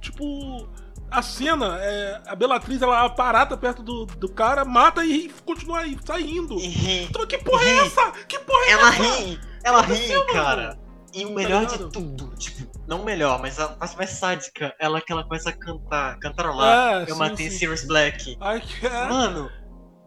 [0.00, 0.68] Tipo,
[1.10, 5.98] a cena, é, a Belatriz, ela aparata perto do, do cara, mata e continua aí,
[6.04, 6.56] saindo.
[6.60, 7.04] Ri.
[7.04, 7.86] Então, que porra é ri.
[7.86, 8.12] essa?
[8.28, 9.02] Que porra é Ela essa?
[9.02, 10.32] ri, ela ri, aconteceu, mano?
[10.32, 10.78] cara.
[11.12, 11.90] E o melhor de ligado?
[11.90, 15.52] tudo, tipo, não o melhor, mas a parte mais sádica, ela que ela começa a
[15.52, 17.00] cantar, cantarolar.
[17.00, 17.58] É, eu sim, matei sim.
[17.58, 18.38] Sirius Black.
[18.40, 19.08] É.
[19.08, 19.50] Mano,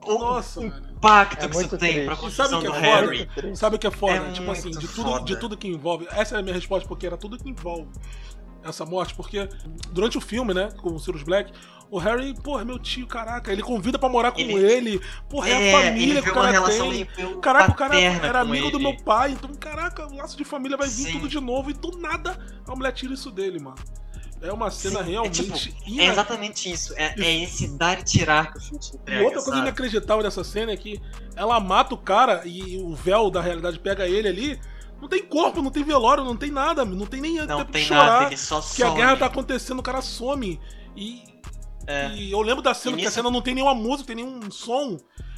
[0.07, 0.73] Nossa, velho.
[0.95, 2.13] impacto É que isso tem pra.
[2.13, 2.87] E construção o que do é foda?
[3.01, 3.25] Harry.
[3.35, 3.57] Triste.
[3.59, 4.13] Sabe o que é foda?
[4.13, 5.25] É tipo assim, de tudo, foda.
[5.25, 6.07] de tudo que envolve.
[6.11, 7.87] Essa é a minha resposta, porque era tudo que envolve
[8.63, 9.13] essa morte.
[9.15, 9.47] Porque
[9.91, 11.51] durante o filme, né, com o Sirius Black,
[11.91, 15.01] o Harry, porra, é meu tio, caraca, ele convida pra morar com Ele- ele.
[15.29, 17.05] Porra, é, É, a família que o cara tem.
[17.39, 18.83] Caraca, o cara era amigo do ele.
[18.83, 21.11] meu pai, então, caraca, o laço de família vai vir Sim.
[21.13, 22.35] tudo de novo e do nada
[22.67, 23.75] a mulher tira isso dele, mano.
[24.43, 25.57] É uma cena Sim, é realmente tipo,
[25.87, 26.93] ina- É exatamente isso.
[26.97, 29.23] É, é esse dar e tirar que o filme te E entrega.
[29.23, 29.61] outra coisa sabe?
[29.67, 31.01] inacreditável dessa cena é que
[31.35, 34.59] ela mata o cara e o véu da realidade pega ele ali.
[35.01, 37.81] Não tem corpo, não tem velório, não tem nada, não tem nem Não tempo tem
[37.81, 38.05] de chorar.
[38.05, 40.59] nada, ele só que a guerra tá acontecendo, o cara some.
[40.95, 41.23] E,
[41.87, 42.13] É.
[42.13, 44.49] e eu lembro da cena E que a cena não tem nenhuma música, tem nenhum
[44.51, 44.97] som.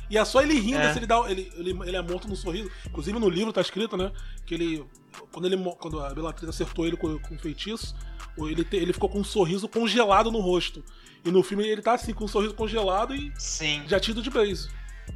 [0.10, 0.88] E é só ele rindo, É.
[0.88, 2.70] assim, ele, dá, ele, ele, ele é morto no sorriso.
[2.88, 4.12] Inclusive no livro tá escrito, né?
[4.46, 4.86] Que ele.
[5.32, 7.96] Quando, ele, quando a Bellatrix acertou ele com, com o feitiço,
[8.38, 10.84] ele, te- ele ficou com um sorriso congelado no rosto.
[11.24, 13.84] E no filme ele tá assim, com um sorriso congelado e Sim.
[13.88, 14.70] já tido de base.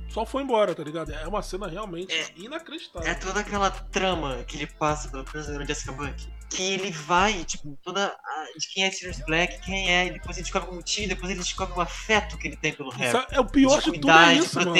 [0.09, 1.11] Só foi embora, tá ligado?
[1.11, 3.07] É uma cena realmente É- inacreditável.
[3.09, 6.27] É toda aquela trama que ele passa pelo prisioneiro Jessica Buck.
[6.49, 8.07] Que ele vai, tipo, toda.
[8.07, 11.39] a- de quem é Sirius Black, quem é, depois ele descobre o motivo, depois ele
[11.41, 13.17] descobre o afeto que ele tem pelo Harry.
[13.31, 14.73] é, é o pior de, de tudo é de isso, mano.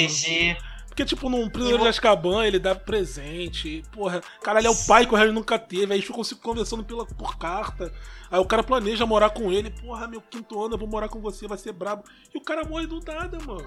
[1.00, 3.84] Porque, tipo, num Prisioneiro de Azkaban, ele dá presente.
[3.90, 5.86] Porra, cara, ele é o pai que o Harry nunca teve.
[5.86, 7.90] Aí eles ficam se conversando pela, por carta.
[8.30, 9.70] Aí o cara planeja morar com ele.
[9.70, 12.04] Porra, meu quinto ano, eu vou morar com você, vai ser brabo.
[12.36, 13.66] E o cara morre do nada, mano.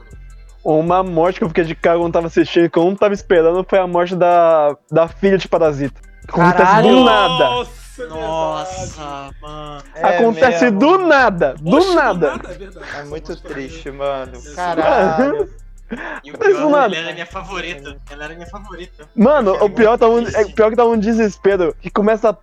[0.63, 3.65] Uma morte que eu fiquei de cara quando tava assistindo, que eu não tava esperando,
[3.67, 5.99] foi a morte da, da filha de Parasita.
[6.29, 6.97] Acontece Caralho!
[6.97, 7.45] do nada.
[7.49, 8.07] Nossa, é.
[8.09, 9.83] Nossa, mano.
[9.95, 10.79] É Acontece mesmo.
[10.79, 11.55] do nada.
[11.55, 12.27] Do Oxe, nada.
[12.45, 12.87] é verdade.
[12.95, 14.33] É muito Essa morte triste, mano.
[14.55, 15.51] Caralho.
[16.25, 18.01] E o Mas, pior, mano- ela era minha favorita.
[18.11, 19.09] Ela era minha favorita.
[19.15, 21.75] Mano, o pior, tá um, é, pior que tá um desespero.
[21.81, 22.37] Que começa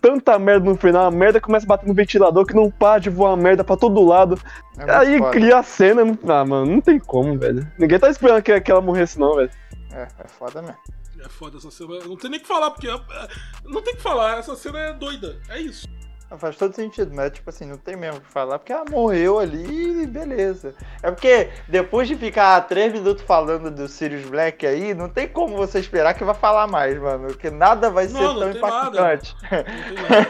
[0.00, 3.10] tanta merda no final, a merda começa a bater no ventilador que não para de
[3.10, 4.38] voar merda pra todo lado.
[4.78, 5.30] É Aí foda.
[5.30, 6.02] cria a cena.
[6.28, 7.66] Ah, mano, não tem como, velho.
[7.78, 9.50] Ninguém tá esperando que, que ela morresse, não, velho.
[9.92, 10.76] É, é foda mesmo.
[11.24, 12.00] É foda essa cena.
[12.06, 12.86] Não tem nem o que falar, porque.
[12.88, 13.28] é- é-
[13.64, 15.38] Não tem o que falar, essa cena é doida.
[15.48, 15.86] É isso.
[16.34, 18.84] Não, Faz todo sentido, mas tipo assim, não tem mesmo o que falar, porque ela
[18.90, 20.74] morreu ali e beleza.
[21.00, 25.56] É porque depois de ficar três minutos falando do Sirius Black aí, não tem como
[25.56, 27.28] você esperar que vai falar mais, mano.
[27.28, 28.88] Porque nada vai ser Não, não tão tem nada.
[28.88, 29.36] impactante.
[29.42, 30.28] Não tem nada.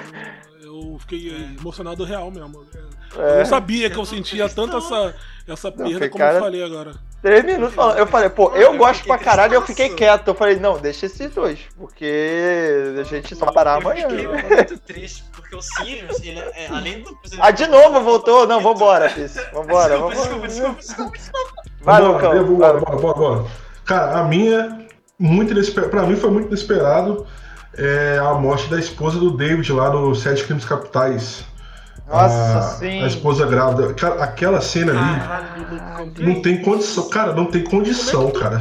[0.63, 2.67] Eu fiquei emocionado real mesmo.
[3.17, 5.15] Eu É, não sabia que eu sentia tanto essa,
[5.49, 6.95] essa perda como eu falei agora.
[7.25, 7.97] Três minutos falando.
[7.99, 10.29] Eu falei, pô, eu Eu gosto pra caralho e eu fiquei quieto.
[10.29, 14.09] Eu falei, não, deixa esses dois, porque a gente só vai parar eu amanhã.
[14.09, 18.47] fiquei muito triste, porque o Sirius, ele é, além do Ah, de novo voltou?
[18.47, 19.35] Não, vambora, Fis.
[19.53, 20.47] Vambora, Desculpa, vambora.
[20.49, 21.53] desculpa, desculpa, desculpa.
[21.81, 22.35] Vai, Bora, Lucão.
[22.35, 23.45] eu bora, bora, bora, bora.
[23.87, 24.87] Cara, a minha,
[25.19, 27.27] muito inesperado, pra mim foi muito inesperado
[27.77, 31.45] é a morte da esposa do David lá no Sete Crimes Capitais.
[32.07, 33.03] Nossa, a, sim.
[33.03, 33.95] A esposa grávida.
[33.95, 37.09] Cara, aquela cena ali não tem condição.
[37.09, 38.61] Cara, não tem condição, cara.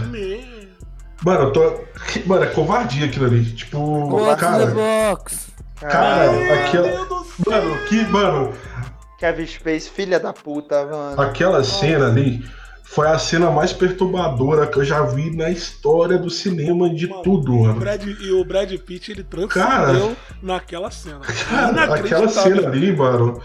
[1.24, 1.82] Mano, eu tô.
[2.26, 3.46] Mano, é covardia aquilo ali.
[3.46, 4.66] Tipo, the cara.
[4.68, 5.52] box?
[5.80, 7.08] Cara, aquela.
[7.46, 8.04] Mano, que.
[8.06, 8.54] Mano,
[9.20, 11.22] Kevin Space, filha da puta, mano.
[11.22, 12.44] aquela cena ali
[12.94, 17.24] foi a cena mais perturbadora que eu já vi na história do cinema de Mano,
[17.24, 17.80] tudo, O mano.
[17.80, 20.16] Brad, e o Brad Pitt, ele transcendeu Cara.
[20.42, 21.22] naquela cena.
[21.50, 23.42] Cara, aquela cena ali, mano.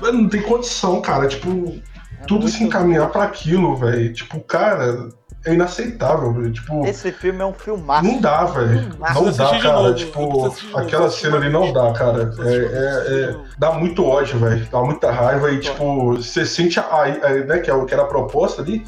[0.00, 1.26] Mano, não tem condição, cara.
[1.26, 1.80] Tipo,
[2.28, 4.12] tudo se encaminhar pra aquilo, velho.
[4.12, 5.08] Tipo, cara,
[5.46, 6.52] é inaceitável, velho.
[6.52, 8.04] Tipo, Esse filme é um filmaço.
[8.04, 8.88] não dá, velho.
[8.98, 9.94] Não dá, cara.
[9.94, 12.32] Tipo, aquela cena ali não dá, cara.
[12.40, 14.66] É, é- é- dá muito ódio, velho.
[14.70, 18.02] Dá muita raiva e, tipo, você sente a, a- né, que, é o- que era
[18.02, 18.84] a proposta ali.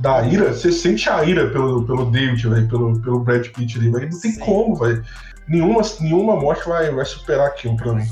[0.00, 3.90] da ira, você sente a ira pelo, pelo David, velho, pelo, pelo Brad Pitt ali,
[3.90, 4.08] velho.
[4.12, 5.04] Não tem como, velho.
[5.48, 8.06] Nenhuma, nenhuma morte vai, vai superar aquilo pra mim.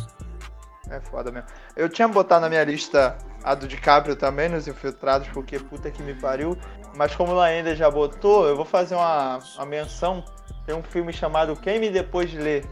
[0.90, 1.47] É foda mesmo.
[1.77, 3.16] Eu tinha botado na minha lista
[3.47, 6.59] a do DiCaprio também, nos Infiltrados, porque puta que me pariu.
[6.97, 10.24] Mas como ela ainda já botou, eu vou fazer uma, uma menção.
[10.66, 12.64] Tem um filme chamado Quem Me Depois de Ler,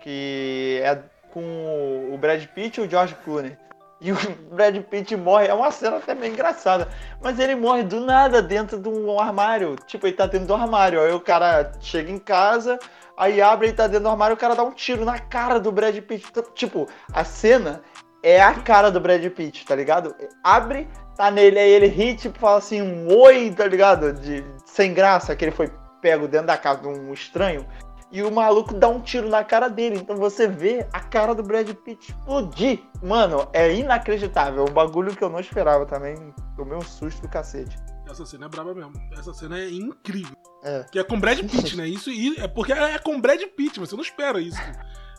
[0.00, 3.58] que é com o Brad Pitt e o George Clooney.
[4.00, 4.16] E o
[4.54, 6.86] Brad Pitt morre, é uma cena até meio engraçada,
[7.20, 9.74] mas ele morre do nada dentro de um armário.
[9.84, 11.00] Tipo, ele tá dentro do armário.
[11.00, 12.78] Aí o cara chega em casa,
[13.16, 15.72] aí abre, ele tá dentro do armário, o cara dá um tiro na cara do
[15.72, 16.24] Brad Pitt.
[16.30, 17.82] Então, Tipo, a cena
[18.24, 20.14] é a cara do Brad Pitt, tá ligado?
[20.42, 24.12] Abre, tá nele, aí ele ri, tipo, fala assim, um oi, tá ligado?
[24.14, 25.70] De, sem graça, que ele foi
[26.00, 27.66] pego dentro da casa de um estranho.
[28.10, 29.96] E o maluco dá um tiro na cara dele.
[29.98, 32.80] Então você vê a cara do Brad Pitt explodir.
[33.02, 34.64] Mano, é inacreditável.
[34.64, 36.14] É um bagulho que eu não esperava também.
[36.56, 37.76] Tomei um susto do cacete.
[38.08, 38.92] Essa cena é braba mesmo.
[39.18, 40.36] Essa cena é incrível.
[40.62, 40.84] É.
[40.92, 41.88] Que é com Brad Pitt, né?
[41.88, 44.60] Isso e- é porque é com Brad Pitt, você não espera isso.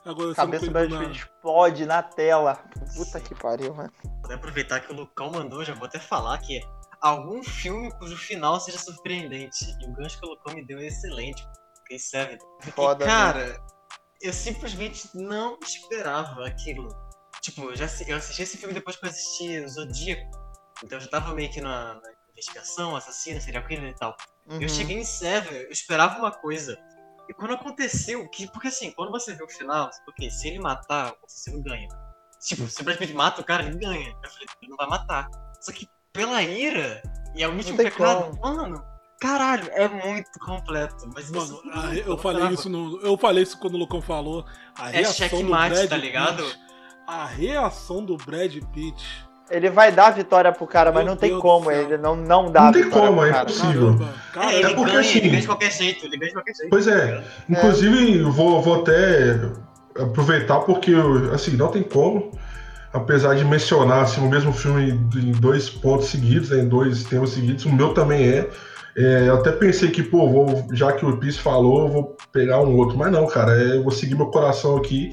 [0.06, 2.64] Agora, cabeça do pegou Pitt explode na tela.
[2.96, 3.92] Puta que pariu, mano.
[4.24, 6.62] Vou aproveitar que o Lucão mandou, já vou até falar que é
[7.02, 9.66] algum filme cujo final seja surpreendente.
[9.82, 11.44] E o gancho que o Lucão me deu é excelente.
[11.80, 12.38] Fiquei Seven.
[12.38, 13.12] Porque, Foda, né?
[13.12, 13.62] cara,
[14.22, 16.88] eu simplesmente não esperava aquilo.
[17.42, 20.30] Tipo, eu, já, eu assisti esse filme depois que eu assisti Zodíaco.
[20.84, 24.16] Então eu já tava meio que na, na investigação, assassino, serial killer e tal.
[24.48, 24.62] Uhum.
[24.62, 26.78] Eu cheguei em Seven, eu esperava uma coisa.
[27.28, 31.12] E quando aconteceu, que, porque assim, quando você vê o final, porque se ele matar,
[31.22, 31.88] o assassino ganha.
[32.46, 34.10] Tipo, se o Brad Pitt mata o cara, ele ganha.
[34.24, 35.28] Eu falei, ele não vai matar.
[35.60, 37.02] Só que pela ira
[37.36, 38.86] e ao último tem pecado, mano,
[39.20, 41.10] caralho, é muito completo.
[41.16, 43.02] Mas Mano, isso, a re- eu não falei isso no.
[43.02, 44.46] Eu falei isso quando o Lucão falou.
[44.78, 46.44] A É reação do checkmate, Brad tá ligado?
[46.44, 46.60] Pitt.
[47.08, 49.26] A reação do Brad Pitt.
[49.50, 51.70] Ele vai dar a vitória pro cara, mas Meu não tem Deus como.
[51.72, 53.44] Ele não, não dá Não a tem vitória como, pro é cara.
[53.44, 53.96] impossível.
[54.34, 54.52] Caramba.
[54.54, 56.56] É, ele É porque, ganha, assim- ele ganha de qualquer jeito, ele ganha de qualquer
[56.56, 56.70] jeito.
[56.70, 57.24] Pois é.
[57.50, 59.40] Inclusive, eu vou, vou até
[60.00, 60.94] aproveitar porque,
[61.34, 62.32] assim, não tem como.
[62.92, 67.32] Apesar de mencionar assim, o mesmo filme em dois pontos seguidos, né, em dois temas
[67.32, 68.50] seguidos, o meu também é.
[68.98, 72.62] É, eu até pensei que, pô, vou, já que o Pis falou, eu vou pegar
[72.62, 72.98] um outro.
[72.98, 75.12] Mas não, cara, é, eu vou seguir meu coração aqui.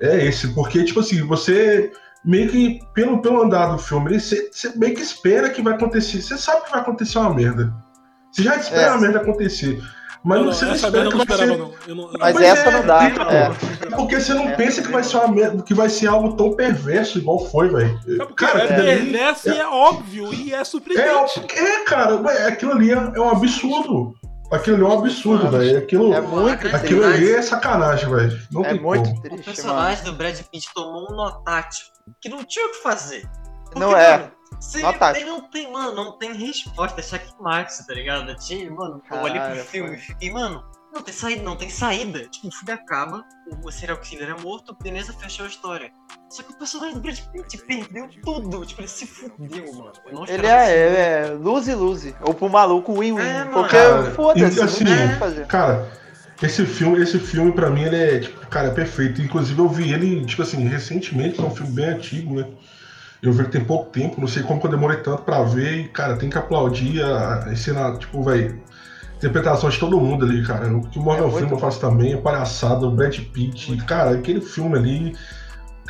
[0.00, 1.92] É esse, porque, tipo assim, você
[2.24, 6.22] meio que, pelo, pelo andar do filme, você, você meio que espera que vai acontecer.
[6.22, 7.72] Você sabe que vai acontecer uma merda.
[8.32, 8.88] Você já espera É.
[8.88, 9.80] a merda acontecer.
[10.26, 11.58] Mas Não, você não espera que não vai esperava, ser.
[11.58, 11.72] não.
[11.86, 13.04] Eu não- Mas essa é, não dá.
[13.10, 13.28] então.
[13.30, 13.50] É.
[13.94, 14.56] Porque você não É.
[14.56, 18.00] pensa que vai ser uma merda, que vai ser algo tão perverso igual foi, velho.
[18.34, 21.40] Cara, é ali- perverso e é óbvio e é é, surpreendente.
[21.54, 24.14] é, cara, ué, aquilo ali é, é um absurdo.
[24.50, 25.78] Aquilo ali é um absurdo, velho.
[25.78, 27.04] Aquilo, É muito aquilo triste.
[27.04, 28.38] ali é sacanagem, velho.
[28.64, 29.18] É muito como.
[29.18, 29.42] O triste, mano.
[29.44, 33.28] personagem do Brad Pitt tomou um nó tático que não tinha o que fazer.
[33.64, 34.18] Porque, Não é.
[34.18, 34.32] mano,
[35.16, 38.34] ele não tem, mano, não tem resposta, é checkmate, tá ligado?
[38.36, 39.96] Tinha, mano, eu olhei pro filme foi.
[39.96, 40.64] e fiquei, mano,
[40.94, 42.20] não tem saída, não tem saída.
[42.28, 43.24] Tipo, o filme acaba,
[43.64, 45.92] o serial killer é morto, beleza, fechou a história.
[46.30, 49.92] Só que o personagem do Brad Pitt perdeu tudo, tipo, ele se fudeu, mano.
[50.12, 52.14] Não Ele é, ele é lose-lose.
[52.22, 53.20] Ou pro maluco win-win.
[53.20, 55.46] É, porque Cara, foda-se, assim, não tem o que fazer.
[55.48, 56.03] Cara,
[56.42, 59.22] esse filme, esse filme pra mim, ele é, tipo, cara, é perfeito.
[59.22, 62.46] Inclusive eu vi ele, tipo assim, recentemente, que é um filme bem antigo, né?
[63.22, 65.78] Eu vi que tem pouco tempo, não sei como que eu demorei tanto pra ver,
[65.78, 68.60] e, cara, tem que aplaudir a, a cena, tipo, velho,
[69.16, 70.68] interpretação de todo mundo ali, cara.
[70.76, 74.40] O que o Morgan É Freeman faz também, é palhaçada, o Brad Pitt, cara, aquele
[74.40, 75.16] filme ali.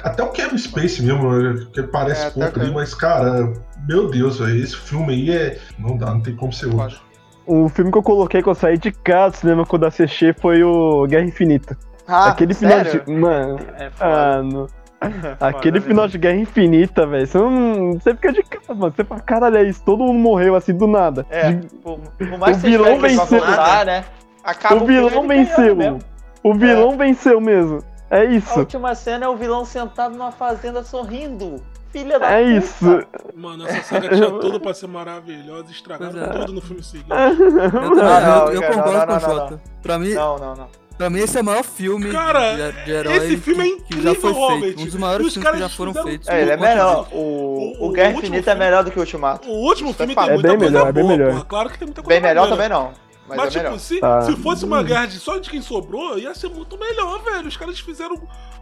[0.03, 3.53] Até o Kevin Space mesmo, né, que parece É, pouco ali, mas, cara,
[3.89, 5.59] meu Deus, velho, esse filme aí é.
[5.79, 7.01] Não dá, não tem como ser outro.
[7.47, 10.63] O filme que eu coloquei quando eu saí de casa do cinema quando assisti foi
[10.65, 11.77] o Guerra Infinita.
[12.07, 13.05] Ah, Aquele final sério?
[13.05, 13.13] de.
[13.13, 13.59] Mano.
[13.79, 14.67] É Ah, não.
[15.41, 17.27] Aquele Foda final de Guerra Infinita, velho.
[17.27, 17.93] Você não.
[17.93, 18.93] Você fica de cara, mano.
[18.97, 19.83] Você fala, caralho, é isso.
[19.85, 21.27] Todo mundo morreu assim do nada.
[21.29, 23.41] É, De- por, por mais O que você vilão que venceu.
[23.85, 24.05] né?
[24.43, 25.77] Acaba O vilão venceu.
[25.77, 25.99] mesmo.
[26.43, 27.79] O vilão venceu mesmo.
[28.11, 28.59] É A isso.
[28.59, 31.57] última cena é o vilão sentado numa fazenda sorrindo.
[31.95, 32.67] Filha da É puta.
[32.67, 33.07] isso.
[33.37, 36.27] Mano, essa saga tinha tudo pra ser maravilhosa, estragaram é.
[36.41, 37.07] tudo no filme seguinte.
[37.15, 39.63] Eu, também, não, eu, eu cara, concordo não, com o Jota.
[39.83, 40.69] Pra mim, Não, não, não.
[40.99, 43.83] pra mim esse é o maior filme Cara, de, de herói esse filme é que,
[43.85, 44.55] que já foi incrível, feito.
[44.55, 44.75] Robert.
[44.81, 46.29] Um dos maiores os filmes que caras já foram feitos.
[46.29, 47.09] É, ele é melhor.
[47.13, 49.49] O, O- o, o Guerra último Infinita é melhor do que o Ultimato.
[49.49, 50.25] O último Isso é filme fato.
[50.27, 51.33] tem É muita bem coisa melhor, é bem boa, melhor.
[51.33, 51.45] porra.
[51.45, 52.93] Claro que tem muita coisa Bem melhor também não.
[53.27, 54.21] Mas, Mas, é tipo, se, Tá.
[54.23, 57.49] se fosse uma guerra de só de quem sobrou, ia ser muito melhor, velho.
[57.49, 58.17] Os caras fizeram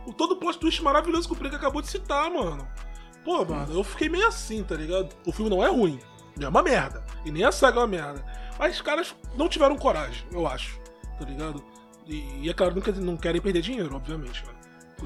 [0.06, 2.66] o, todo o plot twist maravilhoso que o Prega acabou de citar, mano.
[3.24, 5.10] Pô, mano, eu fiquei meio assim, tá ligado?
[5.26, 5.98] O filme não é ruim.
[6.40, 7.02] É uma merda.
[7.24, 8.24] E nem a saga é uma merda.
[8.58, 10.80] Mas os caras não tiveram coragem, eu acho.
[11.18, 11.62] Tá ligado?
[12.06, 14.52] E, e é claro, nunca, não querem perder dinheiro, obviamente, né?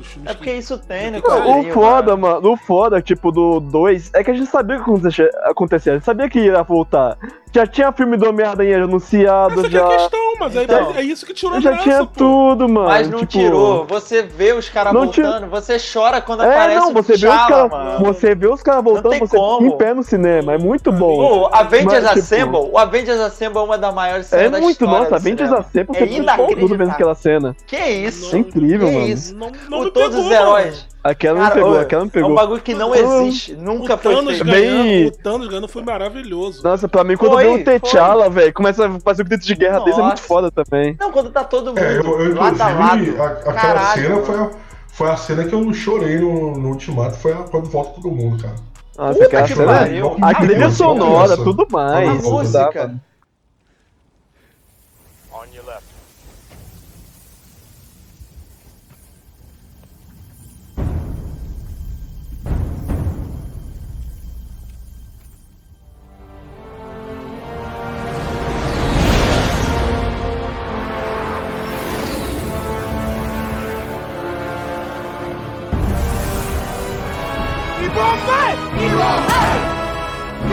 [0.02, 1.22] filmes É porque isso tem, né?
[1.24, 4.84] Não, o foda, mano, o foda, tipo, do 2, é que a gente sabia o
[4.84, 7.16] que acontecia, a gente sabia que ia voltar.
[7.52, 9.86] Já tinha filme do Homem-Aranha anunciado, Essa que é já.
[9.86, 10.94] a questão, mas é- Então.
[10.94, 12.10] é, isso que tirou a Já graça, tinha pô.
[12.16, 12.88] tudo, mano.
[12.88, 13.86] Mas não tipo, tirou.
[13.86, 17.28] Você vê os caras Não voltando, você chora quando É, aparece não, o você vê,
[17.28, 18.04] os T'Challa, cara, mano.
[18.04, 19.58] você vê os caras voltando, tem você como.
[19.62, 21.42] fica em pé no cinema, é muito bom.
[21.42, 24.58] O Avengers Mas, tipo, Assemble, o Avengers Assemble é uma das maiores É cenas da
[24.60, 25.66] muito, história nossa, do Avengers cinema.
[25.66, 27.56] Assemble, É você fica todo vendo aquela cena.
[27.66, 28.34] Que isso?
[28.34, 29.06] É incrível, que mano.
[29.08, 29.34] isso?
[29.36, 30.86] Não o me todos pegou, os heróis.
[31.10, 32.30] Aquela Cara, me pegou, ô, aquela É pegou.
[32.30, 33.22] um bagulho que não Não.
[33.26, 33.54] existe.
[33.54, 34.44] Nunca O foi Thanos feito.
[34.44, 36.62] ganhando, Bem- o Thanos ganhando foi maravilhoso.
[36.64, 39.54] Nossa, pra mim, quando Foi, vê um T'Challa, velho, começa a fazer o grito de
[39.54, 40.22] guerra desse, é muito Nossa.
[40.28, 40.96] foda também.
[40.98, 43.22] Não, quando tá todo mundo É, eu, eu, lado a lado.
[43.22, 44.50] a- aquela Caralho, cena foi a,
[44.88, 48.42] foi a cena que eu chorei no, no Ultimato, foi a- quando volta todo mundo,
[48.42, 48.54] cara.
[48.98, 49.66] Nossa, Puta aquela que cena.
[49.72, 50.16] pariu.
[50.22, 51.44] A trilha sonora, nossa.
[51.44, 52.24] tudo mais.
[52.54, 52.70] A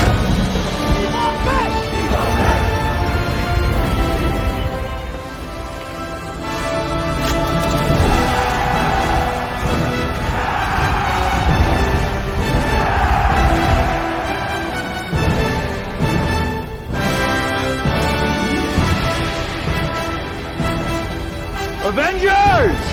[21.84, 22.91] Avengers!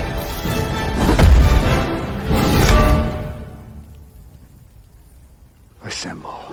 [5.99, 6.48] Assemble.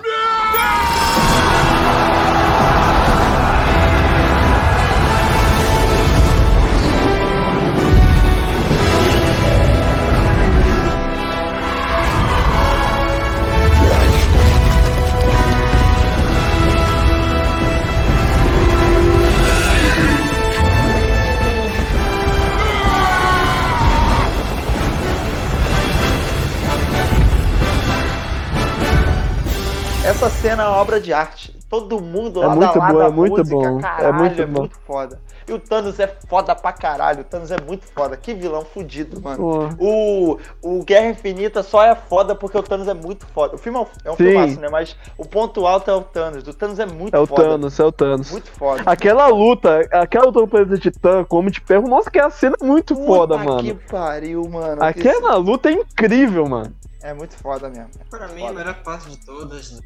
[30.07, 31.53] Essa cena é uma obra de arte.
[31.69, 33.79] Todo mundo É lá muito da lado bom, é muito música, bom.
[33.79, 34.59] É Caralho, muito é bom.
[34.61, 35.19] muito foda.
[35.45, 37.21] E o Thanos é foda pra caralho.
[37.21, 38.15] O Thanos é muito foda.
[38.15, 39.75] Que vilão fudido, mano.
[39.77, 43.55] O, o Guerra Infinita só é foda porque o Thanos é muito foda.
[43.55, 44.69] O filme é um, é um filmaço, né?
[44.69, 46.47] Mas o ponto alto é o Thanos.
[46.47, 47.43] O Thanos é muito É o foda.
[47.43, 48.31] Thanos, é o Thanos.
[48.31, 48.83] Muito foda.
[48.85, 52.29] Aquela luta, aquela luta do planeta Titã com o Homem de Ferro, nossa, que a
[52.29, 53.63] cena é muito foda, Puta mano.
[53.63, 54.81] que pariu, mano.
[54.81, 56.73] Aquela luta é incrível, mano.
[57.07, 57.89] É muito foda mesmo.
[58.09, 59.79] Pra mim, a melhor parte de todas,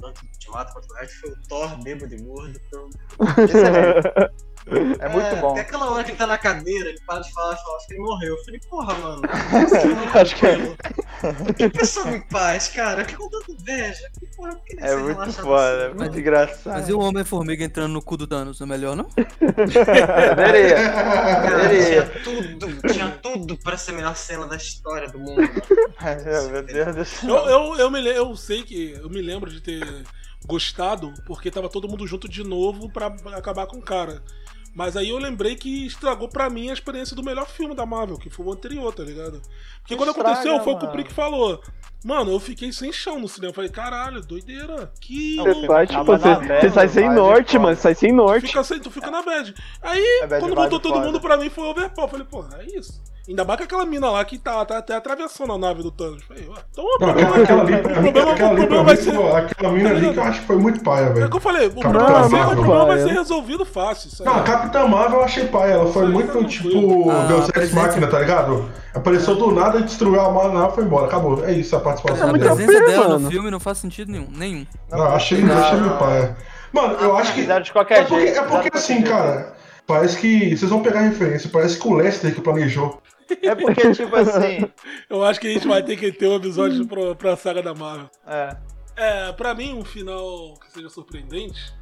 [0.00, 2.58] tanto do Ultimato quanto resto, foi o Thor bêbado e gordo.
[2.66, 2.88] Então,
[4.66, 5.52] É muito bom.
[5.52, 7.94] Até aquela hora que ele tá na cadeira, ele para de falar, fala, acho que
[7.94, 8.36] ele morreu.
[8.36, 9.22] Eu falei, porra, mano.
[10.14, 10.56] Acho que é.
[11.56, 13.04] Que pessoa em paz, cara.
[13.04, 14.10] Que com tanta inveja.
[14.18, 15.94] Que porra, por que nem É muito foda, assim?
[15.94, 16.74] é muito engraçado.
[16.74, 18.60] Mas e o Homem-Formiga entrando no cu do Thanos?
[18.60, 19.04] É melhor, não?
[20.36, 20.76] Poderia.
[21.42, 22.02] Poderia.
[22.02, 25.42] tinha tudo, tinha tudo pra ser a melhor cena da história do mundo.
[25.98, 26.16] Ai,
[26.50, 27.30] Meu Deus do céu.
[27.30, 30.04] Eu, eu, eu, me, eu sei que eu me lembro de ter
[30.46, 33.06] gostado porque tava todo mundo junto de novo pra
[33.36, 34.22] acabar com o cara.
[34.74, 38.16] Mas aí eu lembrei que estragou pra mim a experiência do melhor filme da Marvel,
[38.16, 39.40] que foi o anterior, tá ligado?
[39.80, 40.92] Porque quando Estraga, aconteceu, foi o que o mano.
[40.98, 41.62] Prick falou.
[42.04, 43.50] Mano, eu fiquei sem chão no cinema.
[43.50, 44.90] Eu falei, caralho, doideira.
[45.00, 45.36] Que.
[45.36, 47.76] Você sai, tipo, Tava você, na você bad, sai sem norte, mano.
[47.76, 48.46] Você sai sem norte.
[48.46, 49.54] Fica sem, tu fica na bad.
[49.82, 51.06] Aí, É bad quando voltou todo foda.
[51.06, 52.06] mundo, pra mim foi overpower.
[52.06, 53.00] Eu falei, pô, é isso.
[53.28, 56.24] Ainda mais que aquela mina lá que tá, tá até atravessando a nave do Thanos.
[56.24, 56.42] Falei,
[56.72, 58.94] então o Não, problema, aquela, ali, o pra mim, problema, aquela o ali, problema pra
[58.94, 59.36] vai mim, ser.
[59.36, 61.30] aquela mina ali que eu acho que foi muito paia, É o velho.
[61.30, 64.10] que eu falei, o problema, vai ser, o problema vai ser resolvido fácil.
[64.10, 64.28] Sabe?
[64.28, 67.10] Não, a Capitã Marvel eu achei paia, ela foi muito tá tipo.
[67.10, 68.68] Ah, Deus Ex presença- Machina, tá ligado?
[68.92, 71.06] Apareceu do nada, destruiu a nave e foi embora.
[71.06, 71.44] Acabou.
[71.44, 72.56] É isso a participação A muito dela.
[72.56, 73.18] presença OP, dela mano.
[73.20, 74.26] no filme não faz sentido nenhum.
[74.36, 74.66] Nenhum.
[74.90, 76.36] Não, achei, achei meio paia.
[76.72, 77.42] Mano, eu acho que.
[77.42, 78.38] Fizeram de qualquer É porque, jeito.
[78.40, 79.54] é porque assim, cara,
[79.92, 80.56] parece que.
[80.56, 83.02] Vocês vão pegar referência, parece que o Lester que planejou.
[83.42, 84.66] É porque, tipo assim.
[85.08, 87.74] Eu acho que a gente vai ter que ter um episódio pra, pra saga da
[87.74, 88.08] Marvel.
[88.26, 88.56] É.
[88.96, 91.72] É, pra mim, um final que seja surpreendente.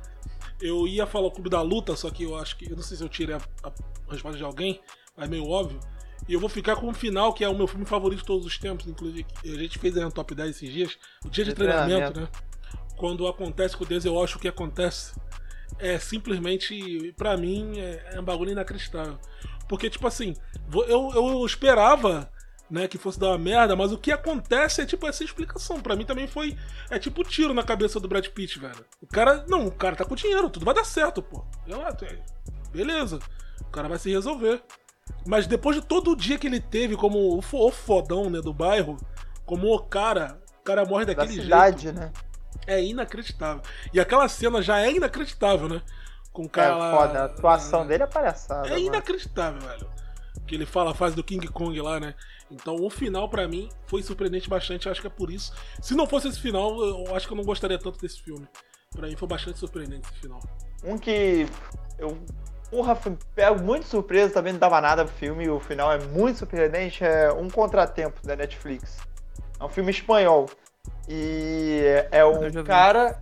[0.61, 2.71] Eu ia falar o Clube da Luta, só que eu acho que.
[2.71, 4.81] Eu não sei se eu tirei a, a resposta de alguém,
[5.17, 5.79] mas é meio óbvio.
[6.29, 8.45] E eu vou ficar com um final que é o meu filme favorito de todos
[8.47, 9.27] os tempos, inclusive.
[9.45, 10.99] A gente fez aí um top 10 esses dias.
[11.25, 12.21] O dia de, De treinamento, treinamento.
[12.21, 12.29] né?
[12.97, 15.15] Quando acontece com Deus, eu acho que acontece.
[15.81, 19.19] É simplesmente, pra mim, é, é um bagulho inacreditável.
[19.69, 20.35] Porque, tipo assim,
[20.89, 22.31] eu, eu esperava
[22.71, 25.81] né, que fosse dar uma merda, mas o que acontece é tipo essa explicação.
[25.81, 26.57] Pra mim também foi.
[26.91, 28.85] É tipo tiro na cabeça do Brad Pitt, velho.
[29.01, 29.45] O cara.
[29.49, 31.45] Não, o cara tá com dinheiro, tudo vai dar certo, pô.
[31.67, 31.93] Eu, é,
[32.73, 33.19] Beleza.
[33.61, 34.63] O cara vai se resolver.
[35.27, 38.41] Mas depois de todo o dia que ele teve como o fo- o fodão, né,
[38.41, 38.97] do bairro,
[39.45, 41.99] como o cara, o cara morre Da daquele cidade, jeito.
[41.99, 42.13] né?
[42.67, 43.63] É inacreditável.
[43.93, 45.83] E aquela cena já é inacreditável, né?
[46.33, 46.97] Com o É cara lá.
[46.97, 47.21] foda.
[47.21, 48.69] A atuação dele é palhaçada.
[48.69, 48.83] É mano.
[48.85, 49.89] inacreditável, velho.
[50.47, 52.15] Que ele fala a fase do King Kong lá, né?
[52.51, 54.89] Então o final, pra mim, foi surpreendente bastante.
[54.89, 55.53] Acho que é por isso.
[55.81, 58.47] Se não fosse esse final, eu acho que eu não gostaria tanto desse filme.
[58.91, 60.41] Pra mim foi bastante surpreendente esse final.
[60.85, 61.47] Um que
[61.99, 62.19] eu,
[62.71, 62.97] porra,
[63.35, 67.05] pego muito surpresa, também não dava nada pro filme, e o final é muito surpreendente,
[67.05, 68.99] é Um Contratempo, da Netflix.
[69.61, 70.49] É um filme espanhol.
[71.09, 72.63] E é um vi.
[72.63, 73.21] cara.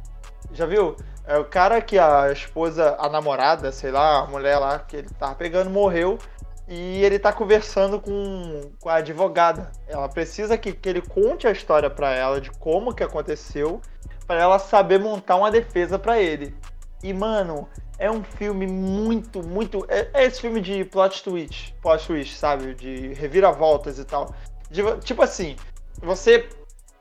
[0.53, 0.97] Já viu?
[1.27, 5.09] É o cara que a esposa, a namorada, sei lá, a mulher lá que ele
[5.19, 6.19] tava pegando, morreu.
[6.67, 9.73] E ele tá conversando com, com a advogada.
[9.87, 13.81] Ela precisa que, que ele conte a história pra ela de como que aconteceu,
[14.27, 16.55] pra ela saber montar uma defesa pra ele.
[17.03, 17.67] E, mano,
[17.99, 19.87] é um filme muito, muito.
[19.89, 22.75] É, é esse filme de plot twist, plot twist, sabe?
[22.75, 24.35] De reviravoltas e tal.
[24.71, 25.57] De- tipo assim,
[26.03, 26.49] você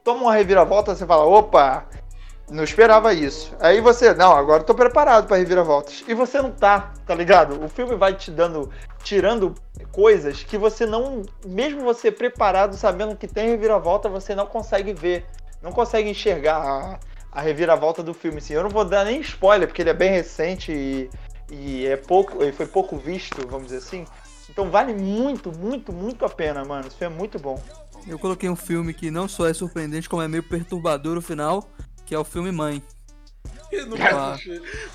[0.07, 1.85] toma uma reviravolta, você fala, opa,
[2.49, 3.53] não esperava isso.
[3.59, 6.01] Aí você, não, agora eu tô preparado pra reviravoltas.
[6.07, 7.61] E você não tá, tá ligado?
[7.61, 8.71] O filme vai te dando,
[9.03, 9.53] tirando
[9.91, 15.25] coisas que você não, mesmo você preparado, sabendo que tem reviravolta, você não consegue ver.
[15.61, 18.37] Não consegue enxergar a, a reviravolta do filme.
[18.37, 18.53] Assim.
[18.53, 21.09] Eu não vou dar nem spoiler, porque ele é bem recente e,
[21.51, 24.05] e é pouco, e foi pouco visto, vamos dizer assim.
[24.49, 26.89] Então vale muito, muito, muito a pena, mano.
[26.89, 27.61] Filme é muito bom.
[28.07, 31.69] Eu coloquei um filme que não só é surpreendente, como é meio perturbador o final,
[32.05, 32.81] que é o filme Mãe.
[33.71, 34.37] Eu não Ah.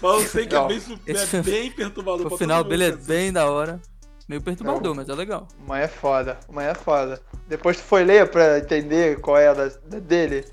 [0.00, 0.68] Mas eu sei que é Não.
[0.68, 2.32] bem, su- Esse é filme- bem perturbador.
[2.32, 3.80] O final dele é bem da hora.
[4.28, 4.94] Meio perturbador, Não.
[4.94, 5.46] mas é legal.
[5.66, 7.20] Mãe é foda, mãe é foda.
[7.48, 10.46] Depois tu foi ler pra entender qual é a da, da dele?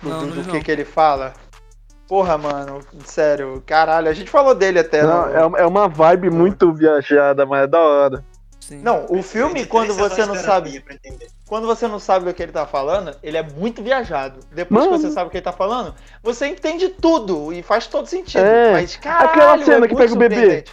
[0.00, 0.62] Do, Não, do- não do que não.
[0.62, 1.34] que ele fala?
[2.08, 5.02] Porra, mano, sério, caralho, a gente falou dele até.
[5.02, 8.24] Não, no- é, uma- é uma vibe muito viajada, mas é da hora.
[8.60, 8.78] Sim.
[8.80, 10.82] Não, o filme, quando você sessões não sabe.
[11.48, 14.40] Quando você não sabe do que ele tá falando, ele é muito viajado.
[14.50, 14.96] Depois Mano.
[14.96, 18.44] que você sabe o que ele tá falando, você entende tudo e faz todo sentido.
[18.44, 20.64] É, Mas, caralho, aquela cena é que pega o bebê.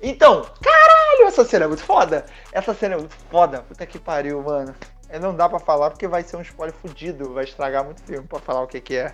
[0.00, 2.24] Então, caralho, essa cena é muito foda.
[2.52, 3.62] Essa cena é muito foda.
[3.62, 4.72] Puta que pariu, mano.
[5.08, 7.34] É, não dá pra falar porque vai ser um spoiler fudido.
[7.34, 9.12] Vai estragar muito filme pra falar o que que é.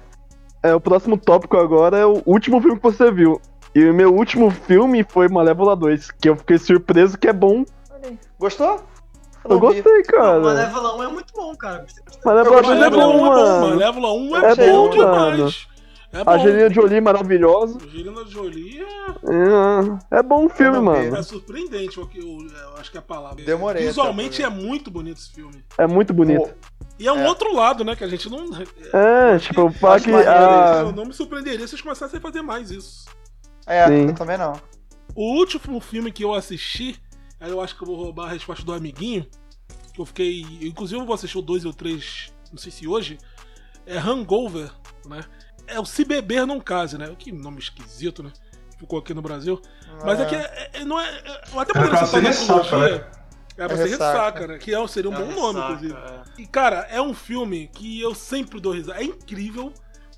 [0.62, 3.40] É, o próximo tópico agora é o último filme que você viu.
[3.74, 7.64] E o meu último filme foi Malévola 2, que eu fiquei surpreso que é bom.
[8.38, 8.82] Gostou?
[9.48, 10.40] Eu gostei, cara.
[10.40, 11.86] Malévola 1 é muito bom, cara.
[12.24, 13.70] Malévola Eu 2 é Malévola 1 bom, é bom, mano.
[13.76, 15.66] Malévola 1 Eu é achei bom demais.
[16.12, 16.30] É bom.
[16.30, 17.78] A Angelina Jolie maravilhosa.
[17.84, 18.80] Angelina Jolie
[20.10, 20.86] É, é bom o filme, Eu vi.
[20.86, 21.16] mano.
[21.16, 23.44] é, é surpreendente, o que eu, eu acho que é a palavra.
[23.44, 25.62] Demorei Visualmente é muito bonito esse filme.
[25.76, 26.48] É muito bonito.
[26.98, 27.28] E é um É.
[27.28, 27.94] outro lado, né?
[27.94, 28.38] Que a gente não.
[28.92, 29.82] É, tipo, que.
[30.10, 33.04] maneiro ah, Eu não me surpreenderia se eles começassem a fazer mais isso.
[33.66, 34.06] É, Sim.
[34.08, 34.54] eu também não.
[35.14, 36.98] O último filme que eu assisti,
[37.40, 39.26] aí eu acho que eu vou roubar a resposta do amiguinho.
[39.92, 40.40] Que eu fiquei.
[40.62, 43.18] Inclusive eu vou assistir o 2 e o 3, não sei se hoje.
[43.86, 44.70] É Hangover,
[45.06, 45.24] né?
[45.66, 47.14] É o Se Beber Não Case, né?
[47.18, 48.32] Que nome esquisito, né?
[48.78, 49.60] Ficou aqui no Brasil.
[50.04, 51.08] Mas é que é, é- não é.
[51.08, 53.10] é- Eu até Era poderia citar ser na ressaca, né?
[53.58, 54.46] É pra É ser ressaca.
[54.48, 54.58] né?
[54.58, 55.94] Que é, seria um É bom nome, ressaca, inclusive.
[56.38, 56.42] é.
[56.42, 59.00] E, cara, é um filme que eu sempre dou risada.
[59.00, 59.72] É incrível.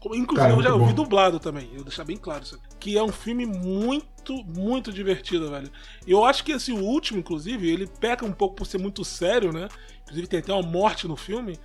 [0.05, 1.03] Inclusive, Cara, eu já ouvi bom.
[1.03, 1.69] dublado também.
[1.70, 2.68] Eu vou deixar bem claro isso aqui.
[2.81, 5.71] Que é um filme muito, muito divertido, velho.
[6.07, 9.69] Eu acho que esse último, inclusive, ele peca um pouco por ser muito sério, né?
[10.03, 11.59] Inclusive, tem até uma morte no filme.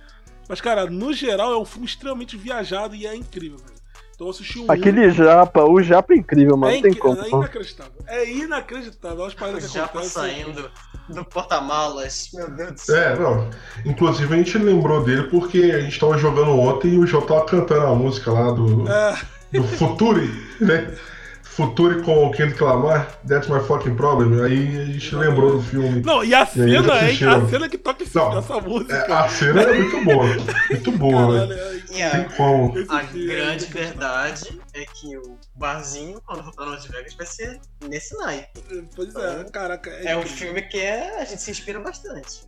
[0.48, 3.74] Mas, cara, no geral, é um filme extremamente viajado e é incrível, velho.
[4.14, 4.70] Então eu assisti o um.
[4.70, 6.72] Aquele japa, o japa é incrível, mano.
[6.72, 7.20] é, Não tem inc- como.
[7.20, 7.92] é inacreditável.
[8.06, 9.24] É inacreditável.
[9.24, 10.70] As O paradas que Japa saindo
[11.08, 12.28] do porta-malas.
[12.32, 12.96] Meu Deus do céu.
[12.96, 13.50] É, não.
[13.84, 17.44] Inclusive a gente lembrou dele porque a gente tava jogando ontem e o João tava
[17.44, 19.18] cantando a música lá do, É,
[19.54, 20.28] do Futuri,
[20.60, 20.94] né?
[21.42, 24.42] Futuri com o Kendrick Lamar, That's My Fucking Problem.
[24.42, 26.02] Aí a gente lembrou do filme.
[26.02, 26.72] Não, e a cena,
[27.08, 27.18] hein?
[27.28, 28.92] A cena que toca esse- Não, essa música.
[28.92, 30.26] É, a cena é muito boa.
[30.70, 31.52] Muito boa, velho.
[31.92, 32.74] é- a, Tem como.
[32.88, 38.16] a é grande verdade é que o barzinho, quando pra Las Vegas, vai ser nesse
[38.18, 38.60] naipe.
[38.96, 39.90] Pois é, caraca.
[39.90, 40.36] É um incrível.
[40.36, 42.40] filme que é, a gente se inspira bastante.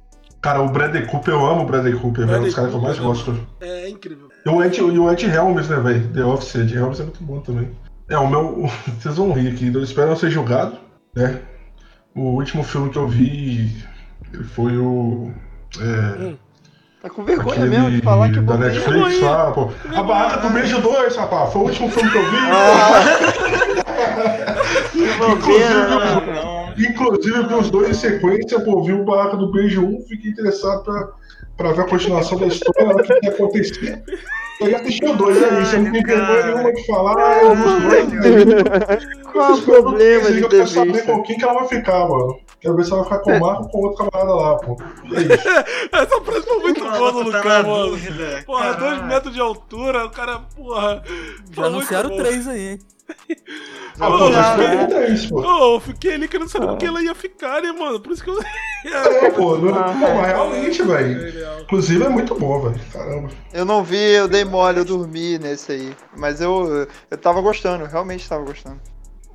[0.47, 2.37] Cara, o Bradley Cooper, eu amo o Bradley Cooper, velho.
[2.37, 3.47] É um dos caras que eu mais Bradley gosto.
[3.61, 4.29] É incrível.
[4.47, 6.09] E o Ed, e o Ed Helms, né, velho?
[6.13, 7.69] The Office, Ed Helms é muito bom também.
[8.09, 8.71] É, o meu.
[8.97, 10.79] Vocês vão rir aqui, eu espero não ser julgado,
[11.17, 11.41] né?
[12.15, 13.77] O último filme que eu vi
[14.33, 15.33] ele foi o.
[15.81, 16.35] É,
[17.03, 19.31] Tá com vergonha aquele mesmo de falar que da Netflix vergonha.
[19.31, 19.71] lá, pô.
[19.97, 21.53] A Barraca do Beijo 2, rapaz.
[21.53, 22.37] Foi o último filme que eu vi.
[24.93, 26.75] Que bobeira, Ah, né?
[26.79, 30.31] Inclusive, eu vi os dois em sequência, pô, vi o Barraca do Beijo 1, fiquei
[30.31, 31.09] interessado pra,
[31.57, 34.03] pra ver a continuação da história, o que, ia acontecer.
[34.61, 35.77] Eu já assisti o dois, é isso.
[35.77, 37.43] Eu não tenho vergonha nenhuma de falar.
[37.43, 37.67] Eu não
[39.33, 41.07] Qual o problema de Eu quero saber visto?
[41.07, 42.39] com quem que ela vai ficar, mano.
[42.61, 44.77] Quero ver se ela vai ficar com o Marco ou com outro camarada lá, pô.
[45.05, 45.49] E é isso.
[45.93, 47.99] Essa frase foi muito boa do tá Lucão, mano.
[48.47, 48.79] Porra, Caralho.
[48.81, 51.03] dois metros de altura, o cara, porra.
[51.53, 52.79] Já anunciaram três aí, hein?
[53.99, 55.43] Ah, pô, eu mas fiquei- pergunta é isso, pô.
[55.43, 57.99] Eu fiquei ali querendo saber com quem ela ia ficar, né, mano?
[58.01, 58.39] Por isso que eu.
[58.85, 61.63] É, pô, não, não, mas realmente, velho.
[61.63, 62.81] Inclusive é muito bom, velho.
[62.93, 63.31] Caramba.
[63.53, 65.97] Eu não vi, eu dei mole, eu dormi nesse aí.
[66.17, 68.81] Mas eu, eu tava gostando, realmente tava gostando.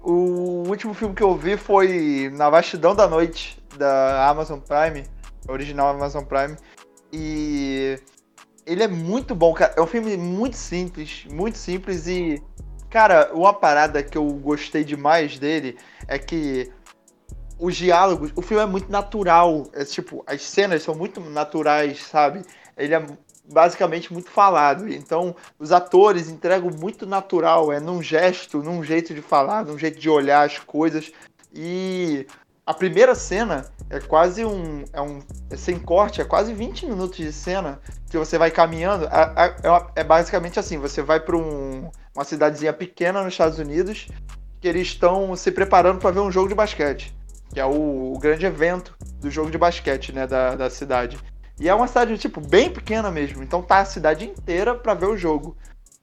[0.03, 5.05] O último filme que eu vi foi Na Vastidão da Noite, da Amazon Prime,
[5.47, 6.55] original Amazon Prime.
[7.11, 7.99] E
[8.65, 9.73] ele é muito bom, cara.
[9.75, 12.41] É um filme muito simples, muito simples e.
[12.91, 15.77] Cara, uma parada que eu gostei demais dele
[16.09, 16.69] é que
[17.57, 19.65] os diálogos, o filme é muito natural.
[19.71, 22.41] É tipo, as cenas são muito naturais, sabe?
[22.75, 23.05] Ele é
[23.49, 24.89] basicamente muito falado.
[24.89, 29.97] Então, os atores entregam muito natural, é num gesto, num jeito de falar, num jeito
[29.97, 31.13] de olhar as coisas.
[31.53, 32.27] E
[32.71, 34.85] a primeira cena é quase um.
[34.93, 35.19] É um.
[35.49, 39.05] É sem corte, é quase 20 minutos de cena que você vai caminhando.
[39.05, 44.07] É É basicamente assim: você vai para um, uma cidadezinha pequena nos Estados Unidos
[44.61, 47.13] que eles estão se preparando para ver um jogo de basquete,
[47.51, 51.17] que é o, o grande evento do jogo de basquete, né, da, da cidade.
[51.59, 55.07] E é uma cidade, tipo, bem pequena mesmo, então tá a cidade inteira para ver
[55.07, 55.57] o jogo.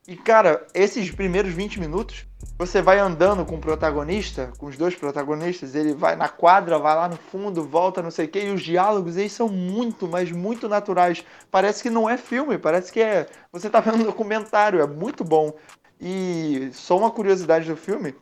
[0.08, 2.24] E, cara, esses primeiros 20 minutos,
[2.58, 6.96] você vai andando com o protagonista, com os dois protagonistas, ele vai na quadra, vai
[6.96, 10.32] lá no fundo, volta, não sei o quê, e os diálogos, eles são muito, mas
[10.32, 11.22] muito naturais.
[11.50, 13.26] Parece que não é filme, parece que é.
[13.52, 15.52] Você tá vendo um documentário, é muito bom.
[16.00, 18.14] E só uma curiosidade do filme,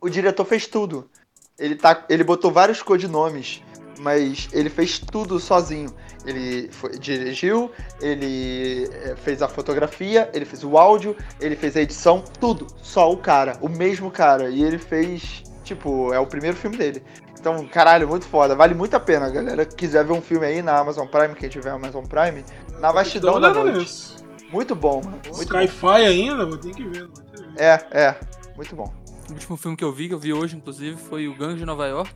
[0.00, 1.10] o diretor fez tudo.
[1.58, 3.62] Ele, tá, ele botou vários codinomes,
[3.98, 5.94] mas ele fez tudo sozinho.
[6.24, 7.70] Ele foi- dirigiu,
[8.00, 12.66] ele eh, fez a fotografia, ele fez o áudio, ele fez a edição, tudo.
[12.82, 14.48] Só o cara, o mesmo cara.
[14.48, 17.02] E ele fez, tipo, é o primeiro filme dele.
[17.38, 18.54] Então, caralho, muito foda.
[18.54, 19.66] Vale muito a pena, galera.
[19.66, 22.42] que Quiser ver um filme aí na Amazon Prime, quem tiver Amazon Prime,
[22.80, 23.78] na vastidão da noite.
[23.80, 24.16] nisso.
[24.50, 25.18] Muito bom, mano.
[25.34, 27.06] Sci-Fi ainda, vou ter que ver.
[27.06, 27.60] Vou ter que ver.
[27.60, 28.14] É, é.
[28.56, 28.90] Muito bom.
[29.28, 31.66] O último filme que eu vi, que eu vi hoje, inclusive, foi o Gangue de
[31.66, 32.10] Nova York.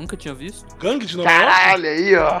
[0.00, 0.74] Nunca tinha visto.
[0.76, 1.46] Gangue de Nova York?
[1.46, 2.40] Caralho, aí, ó.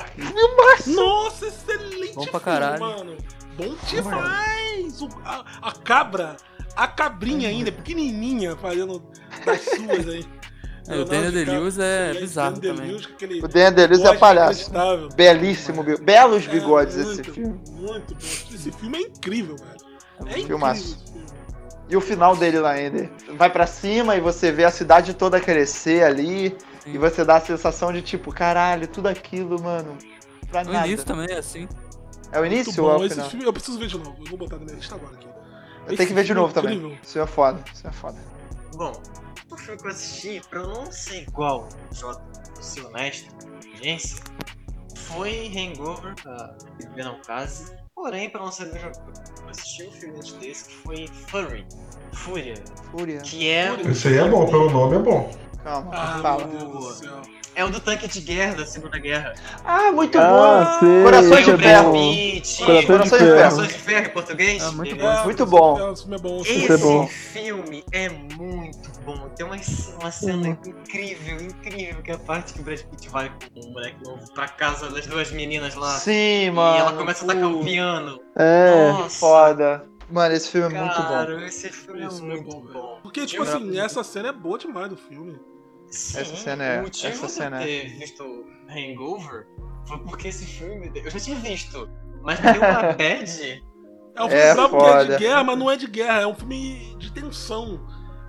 [0.86, 2.80] Nossa, excelente Bom pra filme, caralho.
[2.80, 3.16] mano.
[3.56, 5.02] Bom demais.
[5.02, 6.36] O- a, a cabra,
[6.74, 9.02] a cabrinha ainda, é pequenininha, fazendo
[9.44, 10.24] das suas aí.
[10.88, 12.96] É, o Daniel Day-Lewis é bizarro Daniel também.
[12.96, 14.72] Aquele O Daniel Day-Lewis é palhaço.
[15.14, 17.60] Belíssimo, belos É, bigodes esse muito, filme.
[17.70, 18.20] Muito bom.
[18.54, 19.70] Esse filme é incrível, velho.
[19.70, 20.46] É incrível.
[20.46, 20.82] Filmaço.
[20.96, 21.26] esse filme.
[21.90, 23.08] E o final dele lá ainda.
[23.36, 26.56] Vai pra cima e você vê a cidade toda crescer ali.
[26.84, 26.94] Sim.
[26.94, 29.96] E você dá a sensação de tipo, caralho, tudo aquilo, mano.
[30.50, 30.86] Pra O nada.
[30.86, 31.68] início também é assim.
[32.32, 33.30] É o Muito início ou é o Esse final?
[33.30, 34.16] filme eu preciso ver de novo.
[34.20, 35.28] Eu vou botar na minha lista agora aqui.
[35.86, 36.98] Eu tenho que ver de novo é também.
[37.02, 37.60] Isso é foda.
[37.72, 38.18] Isso é foda.
[38.74, 38.92] Bom,
[39.50, 42.22] o filme que eu assisti, pra eu não ser igual o Jota,
[42.60, 43.28] ser honesto,
[43.74, 44.16] agência,
[44.96, 46.56] foi Hangover, da
[46.94, 47.74] Venom Case.
[47.94, 51.66] Porém, pra não ser eu assisti um filme antes desse que foi Furry,
[52.12, 52.54] Fúria,
[52.92, 53.18] Fúria.
[53.20, 55.30] que é Esse aí é bom, pelo nome é bom.
[55.62, 56.46] Calma, Ah, fala.
[56.46, 57.22] meu Deus do céu.
[57.54, 59.34] é o do tanque de guerra da Segunda Guerra.
[59.64, 60.86] Ah, muito Ah, bom!
[60.86, 61.92] sim, Corações de é Ferro.
[61.92, 61.92] bom.
[62.14, 63.34] Pitt, Corações de Corações de Ferro.
[63.36, 64.62] Corações de Ferro em português.
[64.62, 65.20] Ah, muito Beleza.
[65.20, 65.92] É, Muito bom.
[65.92, 66.40] Esse filme é bom.
[66.42, 67.06] Esse bom.
[67.08, 69.28] filme é muito bom.
[69.36, 69.56] Tem uma,
[70.00, 73.72] uma cena incrível, incrível, que é a parte que o Brad Pitt vai com o
[73.72, 75.90] moleque novo pra casa das duas meninas lá.
[75.98, 76.78] Sim, e mano.
[76.78, 78.18] ela começa a tocar o piano.
[78.36, 78.92] É.
[78.92, 79.84] Nossa, Foda.
[80.10, 81.08] Mano, esse filme é muito bom.
[81.08, 82.66] cara, esse filme é Esse filme é muito bom, bom.
[82.72, 83.02] velho.
[83.02, 85.38] Porque, tipo Eu- assim, essa cena é boa demais do filme.
[85.88, 87.62] Sim, Essa cena é- O motivo essa de cena é.
[87.62, 89.46] eu ter visto Hangover
[89.86, 90.90] foi porque esse filme.
[90.94, 91.88] Eu já tinha visto,
[92.22, 93.64] mas me deu uma bad.
[94.16, 96.26] É um filme É brabo que é de guerra, mas não é de guerra, é
[96.26, 97.80] um filme de tensão.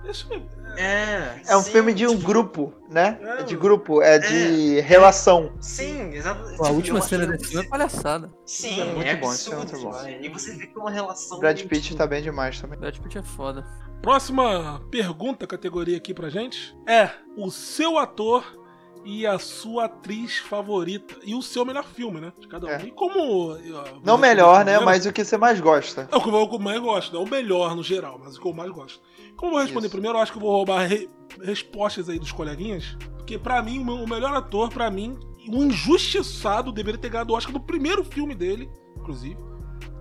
[0.04, 1.40] Esse filme É.
[1.46, 3.18] É um sim, filme de um tipo, grupo, né?
[3.22, 5.52] É, É de grupo, é de relação.
[5.60, 6.42] Sim, exato.
[6.42, 8.32] Pô, a tipo, última cena desse filme é palhaçada.
[8.46, 9.92] Sim, é muito é bom, isso é muito bom.
[10.20, 11.38] E você vê que é uma relação.
[11.38, 12.78] Brad Pitt muito- tá bem demais também.
[12.78, 13.64] Brad Pitt é foda.
[14.00, 18.60] Próxima pergunta, categoria aqui pra gente é o seu ator
[19.04, 22.32] e a sua atriz favorita e o seu melhor filme, né?
[22.38, 22.70] De cada um.
[22.70, 22.82] É.
[22.82, 23.56] E como.
[24.04, 24.78] Não melhor, né?
[24.80, 26.08] Mas o que você mais gosta.
[26.10, 28.36] É o que eu, o que eu mais gosto, não o melhor no geral, mas
[28.36, 29.00] o que eu mais gosto.
[29.36, 29.92] Como eu vou responder Isso.
[29.94, 31.08] primeiro, eu acho que eu vou roubar re-
[31.42, 32.96] respostas aí dos coleguinhas.
[33.16, 35.18] Porque pra mim, o meu- o melhor ator, pra mim,
[35.48, 39.36] um injustiçado deveria ter ganhado o Oscar do primeiro filme dele, inclusive.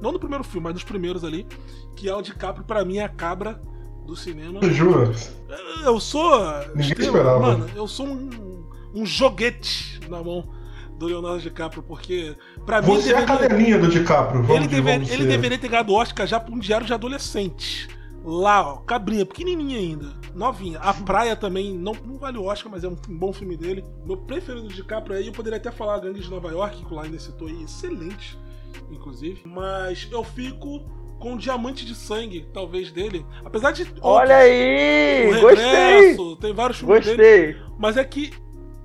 [0.01, 1.45] Não do primeiro filme, mas dos primeiros ali.
[1.95, 3.61] Que é o DiCaprio, pra mim, é a cabra
[4.05, 4.59] do cinema.
[4.71, 5.11] Jura?
[5.83, 6.39] Eu sou.
[6.75, 7.39] Ninguém esperava.
[7.39, 10.49] Mano, eu sou um, um joguete na mão
[10.97, 12.35] do Leonardo DiCaprio, porque
[12.65, 14.41] pra mim Você é a deveria- cadelinha do DiCaprio.
[14.43, 15.29] Vamos, ele, dever- vamos ele ser.
[15.29, 17.87] deveria ter ganhado o Oscar já pra um diário de adolescente.
[18.23, 20.77] Lá, ó, cabrinha, pequenininha ainda, novinha.
[20.79, 23.83] A Praia também não, não vale o Oscar, mas é um, bom filme dele.
[24.05, 26.95] Meu preferido de DiCaprio aí, eu poderia até falar Gangue de Nova York, que o
[26.95, 28.37] Laine citou aí, excelente,
[28.91, 29.41] inclusive.
[29.45, 30.85] Mas eu fico
[31.19, 33.25] com Diamante de Sangue, talvez, dele.
[33.43, 33.83] Apesar de.
[34.01, 35.27] Olha outros, aí!
[35.27, 35.65] o Gostei!
[35.65, 37.53] Regresso, tem vários filmes dele.
[37.53, 37.71] Gostei!
[37.79, 38.31] Mas é que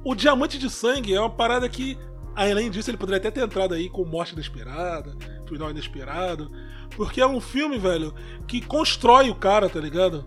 [0.03, 1.99] o Diamante de Sangue é uma parada que,
[2.35, 5.15] além disso, ele poderia até ter entrado aí com Morte Inesperada,
[5.47, 6.51] Final Inesperado.
[6.95, 8.15] Porque é um filme, velho,
[8.47, 10.25] que constrói o cara, tá ligado?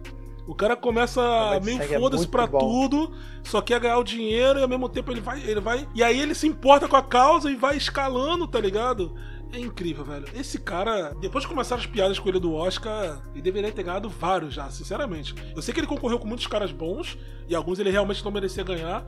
[0.50, 1.22] O cara começa
[1.64, 2.58] meio é foda-se muito pra bom.
[2.58, 3.12] tudo,
[3.44, 5.88] só quer ganhar o dinheiro e ao mesmo tempo ele vai, ele vai.
[5.94, 9.14] E aí ele se importa com a causa e vai escalando, tá ligado?
[9.54, 10.28] É incrível, velho.
[10.34, 14.10] Esse cara, depois de começar as piadas com ele do Oscar, ele deveria ter ganhado
[14.10, 15.36] vários já, sinceramente.
[15.56, 17.18] Eu sei que ele concorreu com muitos caras bons,
[17.48, 19.06] e alguns ele realmente não merecia ganhar,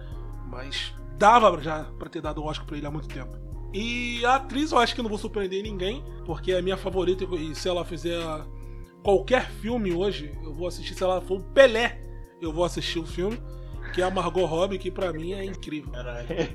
[0.48, 3.36] mas dava já pra ter dado o Oscar pra ele há muito tempo.
[3.74, 7.56] E a atriz eu acho que não vou surpreender ninguém, porque é minha favorita e
[7.56, 8.22] se ela fizer
[9.02, 12.02] qualquer filme hoje, eu vou assistir, se ela for o Pelé,
[12.42, 13.40] eu vou assistir o filme.
[13.94, 15.92] Que é a Margot Robbie, que pra mim é incrível.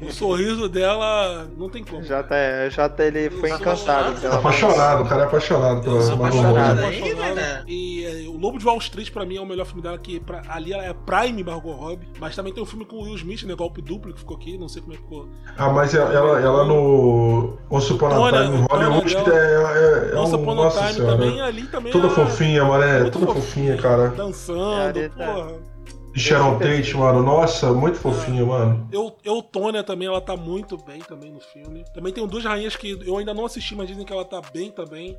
[0.00, 2.02] O sorriso dela não tem como.
[2.02, 4.20] Jota, é, Jota ele foi Eu encantado.
[4.20, 6.58] pela Apaixonado, o cara é apaixonado pela Margot Robbie.
[6.60, 7.64] apaixonado.
[7.68, 10.18] E é, o Lobo de Wall Street, pra mim, é o melhor filme dela, que
[10.20, 12.08] pra- ali ela é Prime Margot Robbie.
[12.18, 13.54] Mas também tem um filme com o Will Smith, né?
[13.54, 15.28] Golpe duplo, que ficou aqui, não sei como é que ficou.
[15.58, 20.34] Ah, mas ela, ela, ela no Once Upon a Time Hollywood é, é, é Once
[20.34, 21.12] um, Upon a nossa Time senhora.
[21.18, 24.08] também, ali também Toda é fofinha, é, muito toda fofinha, cara.
[24.08, 25.75] dançando, É, porra.
[26.16, 28.88] E Sharon Tate, mano, nossa, muito fofinha, mano.
[28.90, 31.84] Eu, eu Tônia também, ela tá muito bem também no filme.
[31.92, 34.70] Também tem duas rainhas que eu ainda não assisti, mas dizem que ela tá bem
[34.70, 35.18] também.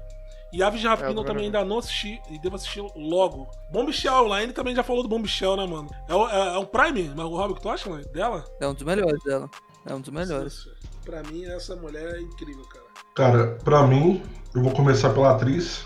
[0.52, 3.48] E Aves de Rapina É, eu também ainda não assisti e devo assistir logo.
[3.72, 5.88] Bombshell, o Laine também já falou do Bombshell, né, mano?
[6.10, 8.06] É, o- é, é um Prime, Margot Robbie, que tu acha, Laine?
[8.12, 8.44] Dela?
[8.60, 9.48] É um dos melhores dela.
[9.86, 10.68] É um dos melhores.
[11.06, 12.86] Pra mim, essa mulher é incrível, cara.
[13.14, 14.24] Cara, pra mim,
[14.56, 15.86] eu vou começar pela atriz.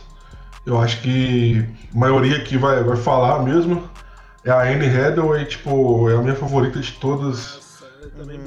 [0.65, 3.89] Eu acho que a maioria aqui vai, vai falar mesmo.
[4.43, 7.59] É a Anne Hathaway, tipo, é a minha favorita de todas.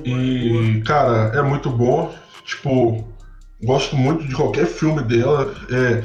[0.04, 2.12] E, cara, é muito bom.
[2.44, 3.06] Tipo,
[3.62, 5.54] gosto muito de qualquer filme dela.
[5.70, 6.02] É,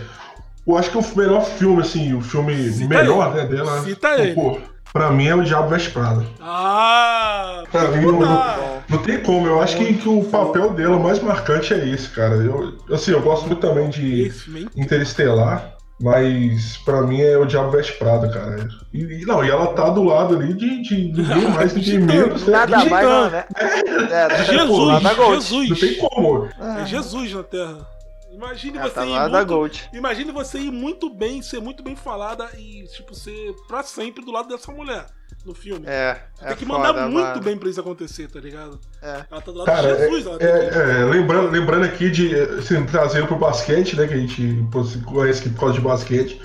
[0.66, 3.42] eu acho que o melhor filme, assim, o filme Cita melhor ele.
[3.42, 3.82] né, dela.
[3.82, 4.34] Cita pô, ele.
[4.36, 4.60] pô,
[4.94, 6.24] pra mim é o Diabo Veste Prada.
[6.40, 7.64] Ah!
[7.72, 9.48] Pra mim, não, não, não tem como.
[9.48, 12.36] Eu acho que, que o papel dela mais marcante é esse, cara.
[12.36, 14.80] Eu, assim, eu gosto muito também de é.
[14.82, 18.68] Interestelar, mas pra mim é o Diabo Veste Prada, cara.
[18.94, 22.46] E, e não, e ela tá do lado ali de, de ninguém mais, ninguém menos.
[22.48, 22.52] né?
[22.54, 23.46] Nada De- mais, não, né?
[23.56, 25.36] É, da- Jesus, Gold.
[25.42, 25.70] Jesus.
[25.70, 26.50] Não tem como.
[26.82, 27.88] É Jesus na Terra.
[28.32, 29.90] Imagine É, você tá ir muito, Gold.
[29.94, 34.32] Imagine você ir muito bem, ser muito bem falada e, tipo, ser pra sempre do
[34.32, 35.06] lado dessa mulher
[35.50, 35.84] no filme.
[35.88, 37.42] É, Tem é que mandar foda, muito mano.
[37.42, 38.80] bem pra isso acontecer, tá ligado?
[39.02, 39.24] É.
[39.32, 42.34] Ela tá do lado Cara, de Jesus, ela é, que- é, lembrando, lembrando aqui de
[42.36, 44.08] assim, trazendo pro basquete, né?
[44.08, 44.66] Que a gente
[45.06, 46.42] conhece aqui por causa de basquete.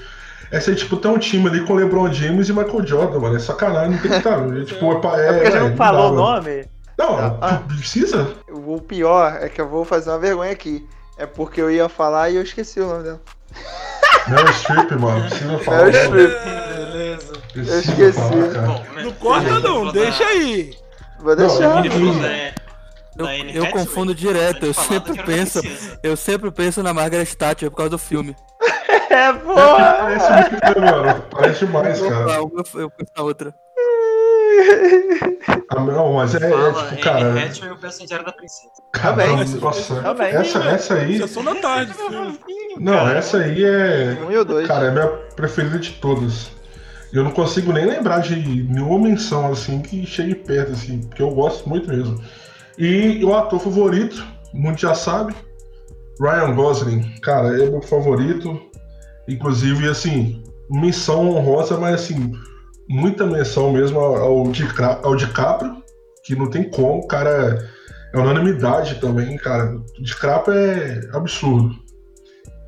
[0.51, 3.37] Essa é tipo, tem um time ali com LeBron James e Michael Jordan, mano.
[3.37, 4.39] É sacanagem, não tem que estar.
[4.39, 6.69] É, tipo, é, É porque a gente é, não falou o nome.
[6.97, 7.63] Não, Ah.
[7.67, 8.35] precisa?
[8.51, 10.87] O pior é que eu vou fazer uma vergonha aqui.
[11.19, 13.21] É porque eu ia falar e eu esqueci o nome dela.
[14.29, 15.21] Meryl Streep, mano.
[15.29, 15.85] Precisa falar.
[15.87, 16.05] Meryl.
[16.05, 16.94] Streep.
[17.17, 17.75] Beleza.
[17.77, 18.53] Eu esqueci.
[18.53, 18.67] cara.
[18.67, 19.03] Bom, né?
[19.05, 20.75] Não corta não, deixa aí.
[21.21, 21.85] Vou deixar.
[23.17, 23.71] Eu, Anne eu Hathaway.
[23.73, 25.61] confundo direto, eu sempre penso,
[26.03, 28.35] eu sempre penso na Margaret Thatcher por causa do filme.
[29.11, 29.95] É, porra!
[30.01, 31.25] Parece muito, mano.
[31.31, 32.33] Parece demais, cara.
[32.33, 32.51] Eu,
[32.91, 33.55] penso na outra.
[35.71, 37.45] Ah, não, mas é, é, Fala, tipo, Anne cara.
[37.45, 38.71] Hathaway, eu penso em Diário da Princesa.
[38.93, 39.47] Cara, Também.
[39.61, 40.27] nossa, Também.
[40.29, 41.19] essa, essa aí.
[41.19, 42.39] Sessão da tarde, filme.
[42.79, 44.17] Não, essa aí é.
[44.27, 44.67] Um e o dois.
[44.67, 46.51] Cara, é minha preferida de todas.
[47.15, 48.35] Eu não consigo nem lembrar de
[48.65, 52.21] nenhuma menção assim que chegue perto, assim, porque eu gosto muito mesmo.
[52.77, 55.33] E o ator favorito, mundo já sabe,
[56.21, 57.03] Ryan Gosling.
[57.23, 58.61] Cara, é meu favorito.
[59.29, 62.33] Inclusive, assim, menção honrosa, mas assim,
[62.89, 65.83] muita menção mesmo ao, ao, DiCaprio,
[66.25, 67.71] que não tem como, cara
[68.13, 69.77] é unanimidade também, cara.
[69.77, 71.77] O DiCaprio é absurdo.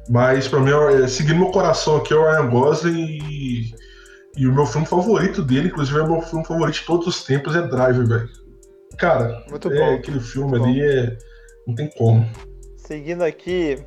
[0.09, 3.75] Mas pra mim, é, seguindo meu coração aqui é o Ryan Gosling e,
[4.37, 7.25] e o meu filme favorito dele, inclusive é o meu filme favorito de todos os
[7.25, 8.29] tempos, é Drive, velho.
[8.99, 9.95] Cara, Muito é, bom.
[9.95, 11.17] aquele filme ali é.
[11.67, 12.25] Não tem como.
[12.77, 13.83] Seguindo aqui,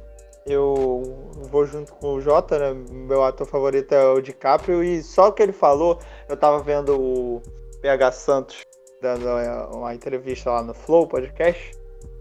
[0.45, 2.85] eu vou junto com o Jota, né?
[2.91, 6.99] Meu ator favorito é o DiCaprio, e só o que ele falou, eu tava vendo
[6.99, 7.41] o
[7.81, 8.61] PH Santos
[9.01, 9.25] dando
[9.71, 11.71] uma entrevista lá no Flow Podcast,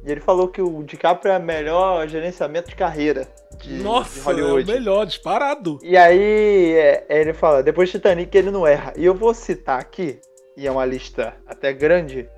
[0.04, 3.26] e ele falou que o DiCaprio é o melhor gerenciamento de carreira
[3.58, 4.72] de, de Nossa, é o Hollywood.
[4.72, 5.78] melhor, disparado.
[5.82, 8.92] E aí é, ele fala, depois de Titanic ele não erra.
[8.96, 10.20] E eu vou citar aqui,
[10.56, 12.28] e é uma lista até grande,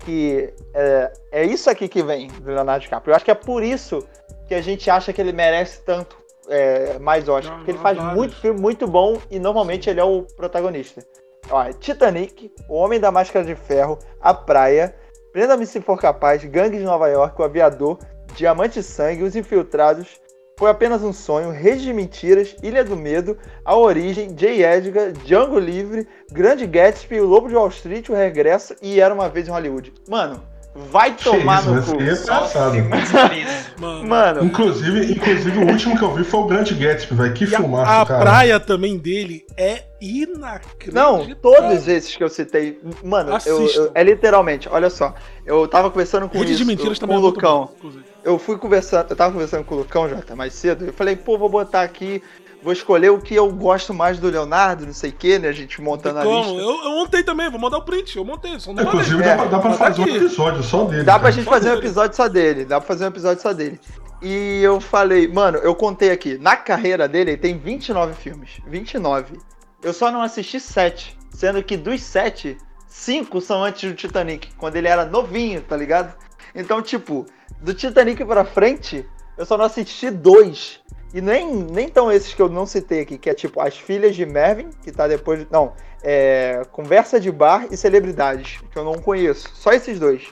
[0.00, 3.12] que é, é isso aqui que vem do Leonardo DiCaprio.
[3.12, 4.06] Eu acho que é por isso
[4.46, 6.16] que a gente acha que ele merece tanto
[6.48, 7.52] é, mais Oscar.
[7.52, 8.14] Não, Porque ele faz vários.
[8.14, 11.02] muito filme muito bom e normalmente ele é o protagonista.
[11.50, 14.94] Ó, Titanic, O Homem da Máscara de Ferro, A Praia,
[15.34, 17.98] Prenda-me se for capaz, Gangue de Nova York, O Aviador,
[18.36, 20.20] Diamante e Sangue, Os Infiltrados,
[20.56, 24.62] Foi apenas um sonho, Redes de Mentiras, Ilha do Medo, A Origem, J.
[24.64, 29.28] Edgar, Django Livre, Grande Gatsby, O Lobo de Wall Street, O Regresso e Era Uma
[29.28, 29.92] Vez em Hollywood.
[30.08, 30.40] Mano,
[30.76, 31.92] vai tomar isso, no cu.
[31.92, 32.74] é engraçado.
[33.80, 34.06] Mano.
[34.08, 37.34] Mano, Inclusive, inclusive, o último que eu vi foi o Grande Gatsby, velho.
[37.34, 38.20] Que E a, a cara.
[38.20, 41.26] praia também dele é inacreditável.
[41.28, 42.80] Não, todos esses que eu citei.
[43.02, 45.14] Mano, eu, eu- é literalmente, olha só.
[45.44, 47.64] Eu tava conversando com Rede isso, de Mentiras com também o é muito Lucão.
[47.66, 48.04] bom, inclusive.
[48.24, 50.86] Eu fui conversando, eu tava conversando com o Lucão já tá mais cedo.
[50.86, 52.22] Eu falei, pô, vou botar aqui,
[52.62, 55.48] vou escolher o que eu gosto mais do Leonardo, não sei o que, né?
[55.48, 56.38] A gente montando a Como?
[56.38, 56.60] lista.
[56.62, 58.16] Eu, eu montei também, vou mandar o print.
[58.16, 58.88] Eu montei, só não mandei.
[59.00, 60.16] Inclusive, É, dá, pra- dá pra tá fazer um aqui.
[60.16, 61.02] episódio só dele.
[61.04, 61.32] Dá pra cara.
[61.32, 62.64] gente fazer um episódio só dele.
[62.64, 63.80] Dá pra fazer um episódio só dele.
[64.22, 66.38] E eu falei, mano, eu contei aqui.
[66.38, 68.52] Na carreira dele, ele tem 29 filmes.
[68.66, 69.38] 29.
[69.82, 71.18] Eu só não assisti 7.
[71.30, 72.56] Sendo que dos 7,
[72.88, 74.48] 5 são antes do Titanic.
[74.56, 76.14] Quando ele era novinho, tá ligado?
[76.54, 77.26] Então, tipo,
[77.60, 79.06] do Titanic pra frente,
[79.36, 80.80] eu só não assisti dois.
[81.12, 84.16] E nem, nem tão esses que eu não citei aqui, que é tipo As Filhas
[84.16, 85.38] de Mervyn, que tá depois.
[85.40, 85.72] de- Não,
[86.02, 86.62] é.
[86.72, 89.48] Conversa de Bar e Celebridades, que eu não conheço.
[89.54, 90.22] Só esses dois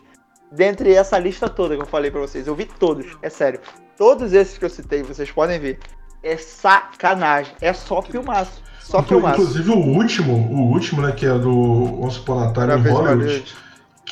[0.51, 2.47] dentre essa lista toda que eu falei pra vocês.
[2.47, 3.60] Eu vi todos, é sério.
[3.97, 5.78] Todos esses que eu citei, vocês podem ver.
[6.22, 7.55] É sacanagem.
[7.60, 8.62] É só filmaço.
[8.80, 9.40] Só filmaço.
[9.40, 13.55] Inclusive o último, o último, né, que é do Once Upon a Time Hollywood.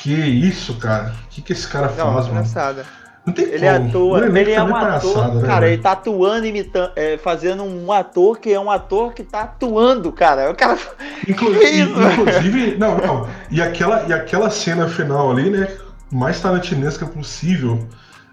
[0.01, 1.13] Que isso, cara?
[1.25, 2.29] O que, que esse cara Não, faz, mano?
[2.31, 2.85] engraçada.
[3.23, 3.87] Não tem Ele como.
[3.87, 5.73] atua, Não nem ele é um ator, né, cara, velho?
[5.73, 10.11] ele tá atuando, imitando, é, fazendo um ator que é um ator que tá atuando,
[10.11, 10.49] cara.
[10.49, 10.79] O cara.
[11.27, 13.27] Inclu- inclusive, não, não.
[13.51, 15.67] E aquela, e aquela cena final ali, né?
[16.11, 17.87] Mais tarantinesca possível.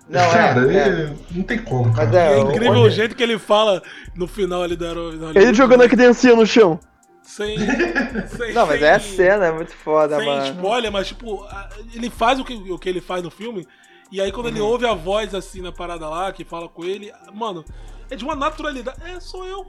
[0.09, 0.77] Não, é, cara, é.
[0.78, 2.07] é- não tem como, cara.
[2.07, 3.82] Mas é, É o- incrível olha- o jeito que ele fala
[4.16, 4.86] no final ali da
[5.35, 6.81] Ele jogando a criancinha no chão.
[7.29, 7.59] Sem.
[8.37, 10.47] sem Não, mas sem- é a cena, é muito foda, Sem mano.
[10.47, 11.47] spoiler, mas tipo,
[11.95, 13.67] ele faz o que, o que ele faz no filme.
[14.11, 14.67] E aí quando ele Uhum.
[14.69, 17.63] ouve a voz assim na parada lá, que fala com ele, mano,
[18.11, 18.99] é de uma naturalidade.
[19.05, 19.67] É, sou eu.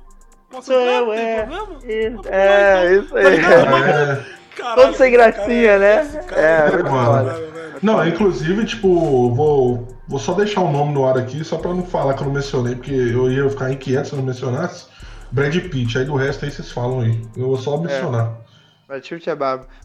[0.50, 0.94] Posso Sou entrar?
[1.02, 1.46] eu, é.
[1.46, 1.68] problema?
[1.84, 3.04] Isso, Tá é, então.
[3.04, 3.36] isso Tá aí.
[3.36, 4.40] É.
[4.56, 6.24] Caralho, Todo sem gracinha, cara, né?
[6.28, 7.26] cara É, muito mano.
[7.28, 7.74] caralho, velho.
[7.82, 11.86] Não, inclusive, tipo, vou, vou só deixar o nome no ar aqui, só pra não
[11.86, 14.88] falar que eu não mencionei, porque eu ia ficar inquieto se eu não mencionasse.
[15.32, 17.22] Brad Pitt, aí do resto aí vocês falam aí.
[17.36, 18.38] Eu vou só mencionar.
[18.88, 19.36] Brad Pitt é.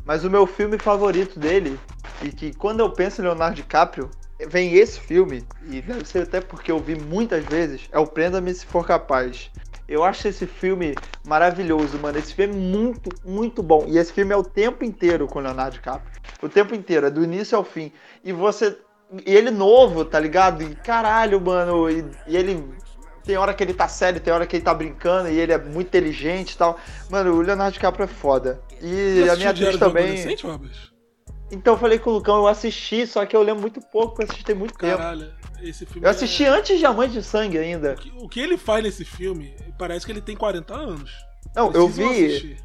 [0.05, 1.79] Mas o meu filme favorito dele,
[2.23, 4.11] e que quando eu penso em Leonardo DiCaprio,
[4.49, 8.55] vem esse filme, e deve ser até porque eu vi muitas vezes, é o Prenda-me
[8.55, 9.51] Se For Capaz.
[9.87, 10.95] Eu acho esse filme
[11.27, 12.19] maravilhoso, mano.
[12.19, 13.85] Esse filme é muito, muito bom.
[13.87, 16.11] E esse filme é o tempo inteiro com o Leonardo DiCaprio.
[16.43, 17.93] O tempo inteiro, é do início ao fim.
[18.25, 18.79] E você.
[19.27, 20.63] E ele novo, tá ligado?
[20.63, 21.91] E caralho, mano.
[21.91, 22.65] E, e ele.
[23.25, 25.59] Tem hora que ele tá sério, tem hora que ele tá brincando e ele é
[25.59, 26.79] muito inteligente e tal.
[27.11, 28.61] Mano, o Leonardo DiCaprio é foda.
[28.83, 30.25] E a minha atriz também.
[31.51, 34.27] Então eu falei com o Lucão, eu assisti, só que eu lembro muito pouco, eu
[34.29, 34.99] assisti muito tempo.
[34.99, 35.33] Caralho,
[35.63, 36.07] esse filme.
[36.07, 36.49] Eu assisti é...
[36.49, 37.97] antes de Amante de Sangue ainda.
[38.17, 41.13] O que ele faz nesse filme, parece que ele tem 40 anos.
[41.55, 42.27] Não, eu Precisam vi.
[42.27, 42.65] assistir.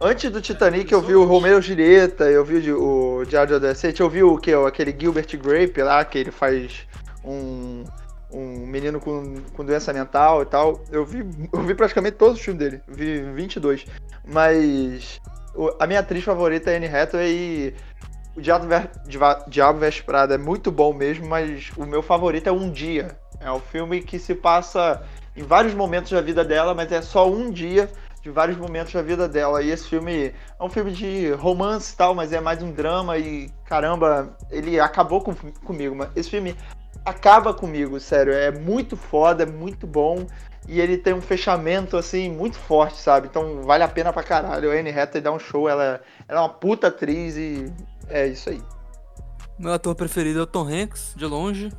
[0.00, 3.54] Antes do Titanic, eu vi o Romeo e Julieta, eu vi o, o Diário de
[3.54, 4.52] Adolescente, eu vi o que?
[4.52, 6.86] Aquele Gilbert Grape lá, que ele faz
[7.24, 7.82] um,
[8.32, 10.80] um menino com, com doença mental e tal.
[10.90, 11.18] Eu vi,
[11.52, 13.86] eu vi praticamente todos os filmes dele, vi 22.
[14.26, 15.20] Mas
[15.54, 17.74] o- a minha atriz favorita é Anne Hathaway e
[18.36, 18.90] o Diabo, Ver-
[19.48, 23.18] Diabo Veste Prada é muito bom mesmo, mas o meu favorito é Um Dia.
[23.40, 25.02] É um filme que se passa
[25.36, 27.88] em vários momentos da vida dela, mas é só um dia
[28.20, 29.62] de vários momentos da vida dela.
[29.62, 33.16] E esse filme é um filme de romance e tal, mas é mais um drama
[33.16, 35.32] e caramba, ele acabou com,
[35.64, 35.96] comigo.
[36.16, 36.56] Esse filme
[37.08, 38.32] acaba comigo, sério.
[38.32, 40.26] É muito foda, é muito bom.
[40.66, 43.26] E ele tem um fechamento, assim, muito forte, sabe?
[43.28, 44.70] Então vale a pena pra caralho.
[44.70, 47.72] A Anne Hathaway dá um show, ela, ela é uma puta atriz e
[48.08, 48.62] é isso aí.
[49.58, 51.72] Meu ator preferido é o Tom Hanks, de longe.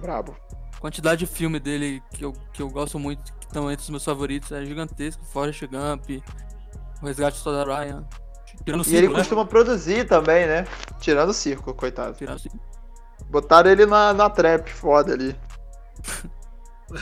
[0.00, 0.34] Brabo.
[0.80, 4.04] quantidade de filme dele que eu, que eu gosto muito, que estão entre os meus
[4.04, 5.22] favoritos, é gigantesco.
[5.26, 6.22] Forrest Gump,
[7.02, 8.04] O Resgate do Soldado Ryan.
[8.64, 9.18] Tirando E ele cinco, né?
[9.18, 10.66] costuma produzir também, né?
[11.00, 12.14] Tirando o circo, coitado.
[12.16, 12.58] Tirando o cinco.
[13.32, 15.34] Botaram ele na, na trap foda ali.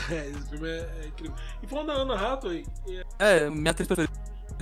[0.09, 1.35] É, esse filme é, é incrível.
[1.61, 2.65] E falando da Ana Hathaway,
[3.19, 4.13] é- É, minha atriz preferida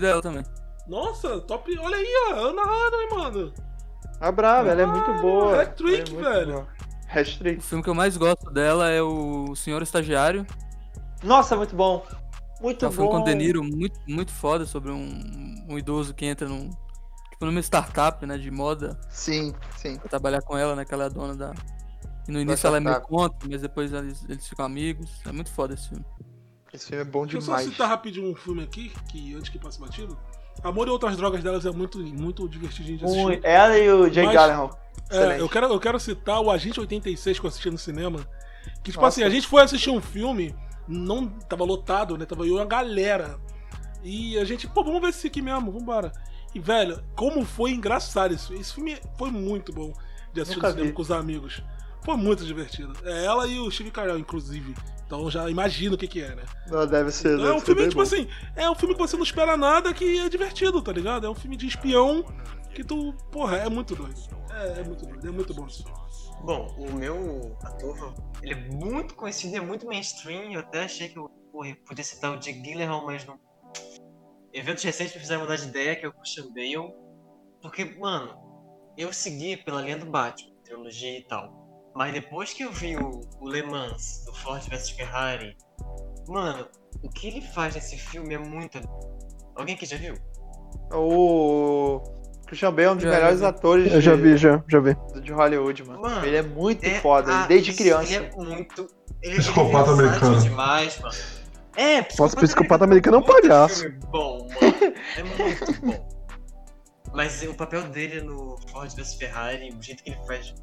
[0.02, 0.44] é ela também.
[0.88, 1.78] nossa, top.
[1.78, 3.54] Olha aí, ó, Ana Hathaway, mano.
[4.20, 5.62] A brava, ela é muito boa.
[5.62, 6.52] hat-trick, Ela é velho.
[6.54, 6.68] boa.
[7.14, 7.60] Hat-trick.
[7.60, 10.48] O filme que eu mais gosto dela é o Senhor Estagiário.
[11.22, 12.04] Nossa, muito bom.
[12.60, 12.96] Muito É um bom.
[12.96, 16.72] filme com o De Niro muito, muito foda sobre um, um idoso que entra num.
[17.40, 18.99] Tipo, numa startup, né, de moda.
[19.10, 19.98] Sim, sim.
[19.98, 21.53] Pra trabalhar com ela, né, que ela é a dona da...
[22.28, 25.10] E no Da início ela é meio contra, mas depois eles, eles ficam amigos.
[25.26, 26.06] É muito foda esse filme.
[26.72, 27.72] Esse filme é bom Deixa eu só demais.
[27.72, 30.16] citar rapidinho um filme aqui, que antes que passe batido.
[30.64, 33.40] Amor e Outras Drogas delas é muito, muito divertidinho de assistir.
[33.44, 34.80] Ela e o Jay Gyllenhaal.
[35.10, 35.40] É, Excelente.
[35.40, 38.20] eu quero, eu quero citar o Agente 86 que eu assisti no cinema.
[38.84, 39.07] Que, tipo Nossa.
[39.07, 40.53] assim, a gente foi assistir um filme,
[40.88, 42.26] não tava lotado, né?
[42.26, 43.40] Tava eu e uma galera.
[44.03, 46.11] E a gente, pô, vamos ver esse aqui mesmo, vambora.
[46.54, 48.54] E, velho, como foi engraçado isso.
[48.54, 49.94] Esse filme foi muito bom
[50.34, 51.62] de assistir no cinema com os amigos.
[52.04, 52.94] Foi muito divertido.
[53.04, 54.74] É ela e o Steve Carell, inclusive.
[55.06, 56.44] Então já imagino o que que é, né?
[56.68, 57.34] Não, deve ser.
[57.34, 58.08] Então, é deve um ser filme, bem tipo bom.
[58.08, 61.26] assim, é um filme que você não espera nada que é divertido, tá ligado?
[61.26, 62.24] É um filme de espião
[62.74, 64.20] que tu, porra, é muito doido.
[64.52, 65.68] É, é muito doido, é muito bom.
[66.44, 70.54] Bom, o meu ator, ele é muito conhecido, é muito mainstream.
[70.54, 73.40] Eu até achei que eu porra, podia citar o Jake Gyllenhaal, mas não.
[74.60, 76.94] Eventos recentes me fizeram mudar de ideia, que é o Christian Bale.
[77.61, 78.36] Porque, mano,
[78.98, 81.91] eu segui pela linha do Batman, trilogia e tal.
[81.95, 85.56] Mas depois que eu vi o, o Le Mans, do Ford vs Ferrari,
[86.27, 86.68] mano,
[87.03, 88.80] o que ele faz nesse filme é muito.
[89.56, 90.14] Alguém aqui já viu?
[90.91, 92.02] O
[92.48, 94.95] Christian Bale é um dos Já, melhores atores Eu já de, vi, já, já vi.
[95.22, 96.02] de Hollywood, mano.
[96.02, 98.14] Mano, ele é muito É foda, a- desde criança.
[98.14, 98.88] Ele é muito.
[99.22, 100.40] Ele, ele é americano.
[100.41, 101.15] demais, mano.
[101.80, 103.84] É, Nossa, psicopata americano é um palhaço.
[103.84, 104.93] filme bom, mano.
[105.15, 106.10] É muito bom.
[107.14, 110.53] Mas o papel dele no Ford vs Ferrari, o jeito que ele faz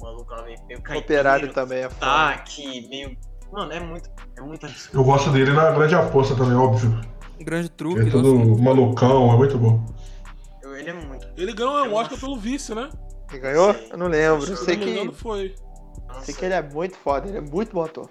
[0.00, 2.42] o maluco lá meio, meio caipira, Operário também é foda.
[2.88, 3.16] Meio.
[3.52, 4.10] Mano, é muito.
[4.36, 4.98] É muito absurdo.
[4.98, 7.00] Eu gosto dele na grande aposta também, óbvio.
[7.38, 8.00] Grande truque.
[8.00, 8.62] Ele é todo nossa.
[8.62, 9.84] malucão, é muito bom.
[10.62, 11.28] Eu- Ele é muito.
[11.36, 12.88] Ele ganhou um Oscar pelo vice, né?
[13.30, 13.74] Ele ganhou?
[13.74, 13.88] Sei.
[13.92, 14.48] Eu não lembro.
[14.50, 15.54] Eu sei não que, engano, foi.
[16.22, 18.10] sei que ele é muito foda, ele é muito bom ator.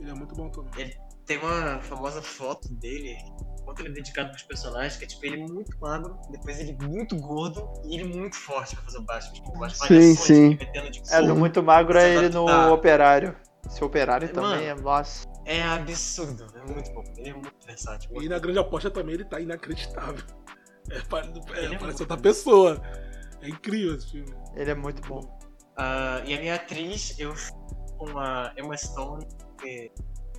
[0.00, 0.90] Ele é muito bom também.
[1.26, 3.16] Tem uma famosa foto dele,
[3.64, 7.16] quanto ele é dedicado pros personagens, que é tipo ele muito magro, depois ele muito
[7.16, 9.32] gordo e ele muito forte pra fazer o Batman.
[9.32, 10.56] Tipo, as Sim, sim.
[10.56, 12.72] que ele metendo, tipo, É, do muito magro é ele no.
[12.72, 13.36] Operário.
[13.66, 14.50] Esse Operário Mano.
[14.50, 15.26] também é, nossa.
[15.44, 17.04] É absurdo, é muito bom.
[17.16, 18.10] Ele é muito versátil.
[18.20, 20.24] E na grande aposta também ele tá inacreditável.
[20.90, 22.22] É, é, é parece outra bom.
[22.22, 22.82] pessoa.
[23.40, 24.34] É incrível esse filme.
[24.56, 25.20] Ele é muito bom.
[25.76, 27.58] Ah, e a minha atriz, eu fico
[27.96, 29.26] com a Emma Stone,
[29.56, 29.92] porque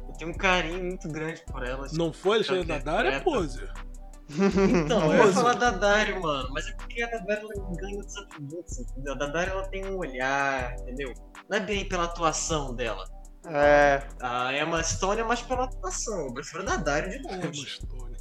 [0.07, 1.83] eu tenho um carinho muito grande por ela.
[1.87, 3.67] tipo, Não foi Alexandre ela Daddario, é pose.
[4.29, 5.33] Então, eu ia Pose.
[5.33, 9.13] falar da Dario, mano, mas é porque a Dario ela ganha outros atributos, entendeu?
[9.13, 11.13] A Dario ela tem um olhar, entendeu?
[11.49, 13.03] Não é bem pela atuação dela.
[13.45, 16.27] É, A Emma Stone é mais pela atuação.
[16.27, 17.65] Eu prefiro a Dario de É uma longe.
[17.67, 18.17] história.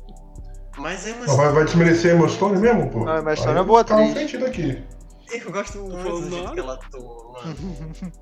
[0.77, 3.05] Mas a Emma Mas vai, vai desmerecer a Emma Stone mesmo, pô?
[3.05, 4.15] Não, a Emma Stone é boa tá na atriz.
[4.31, 4.85] frente daqui.
[5.31, 7.57] Eu gosto muito do jeito que ela atua, mano.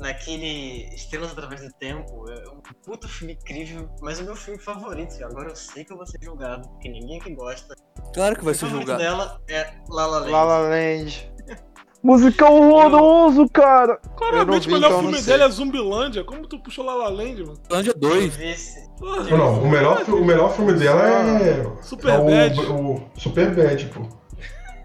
[0.00, 5.14] Naquele Estrelas Através do Tempo, é um puta filme incrível, mas o meu filme favorito.
[5.24, 7.74] Agora eu sei que eu vou ser julgado, porque ninguém que gosta.
[8.14, 8.98] Claro que vai o ser julgado.
[8.98, 10.30] dela é La La Land.
[10.30, 11.32] La La Land.
[12.02, 14.00] Musicão horroroso, cara.
[14.16, 16.24] Claramente vi, o melhor então filme dele é Zumbilândia.
[16.24, 17.60] Como tu puxou La La Land, mano?
[17.70, 18.36] Lândia Eu 2.
[18.36, 21.82] vi esse- Porra, Não, não, o melhor, o melhor filme dela é.
[21.82, 22.58] Superbad.
[22.58, 24.19] é o, o Superbad, pô.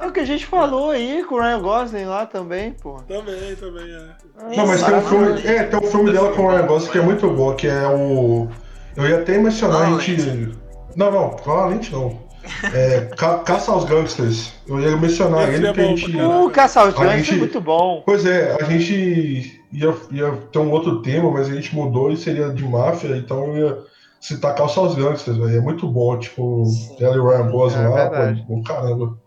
[0.06, 2.98] É o que a gente falou aí com o Ryan Gosling lá também, pô.
[3.07, 4.56] Também, também é.
[4.56, 5.41] Não, mas tem um filme.
[5.48, 7.88] É, tem um filme dela com o Ryan Gosling que é muito bom, que é
[7.88, 8.48] o.
[8.95, 10.52] Eu ia até mencionar a gente.
[10.95, 12.23] Não, não, claramente não.
[12.72, 14.53] É, Ca- Caça aos Gangsters.
[14.68, 16.22] Eu ia mencionar Esse ele é porque a gente.
[16.22, 18.03] O Caça aos Gangsters é gente- muito bom.
[18.06, 22.18] Pois é, a gente ia, ia ter um outro tema, mas a gente mudou e
[22.18, 23.77] seria de máfia, então eu ia
[24.22, 25.57] citar Caça aos Gangsters, velho.
[25.57, 26.95] É muito bom, tipo, Sim.
[27.03, 28.10] ela e o Ryan Gosling É lá,
[28.48, 29.24] pô, caramba.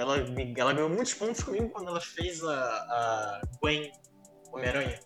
[0.00, 0.16] Ela,
[0.56, 3.90] ela ganhou muitos pontos comigo quando ela fez a, a Gwen
[4.52, 4.98] Homem-Aranha.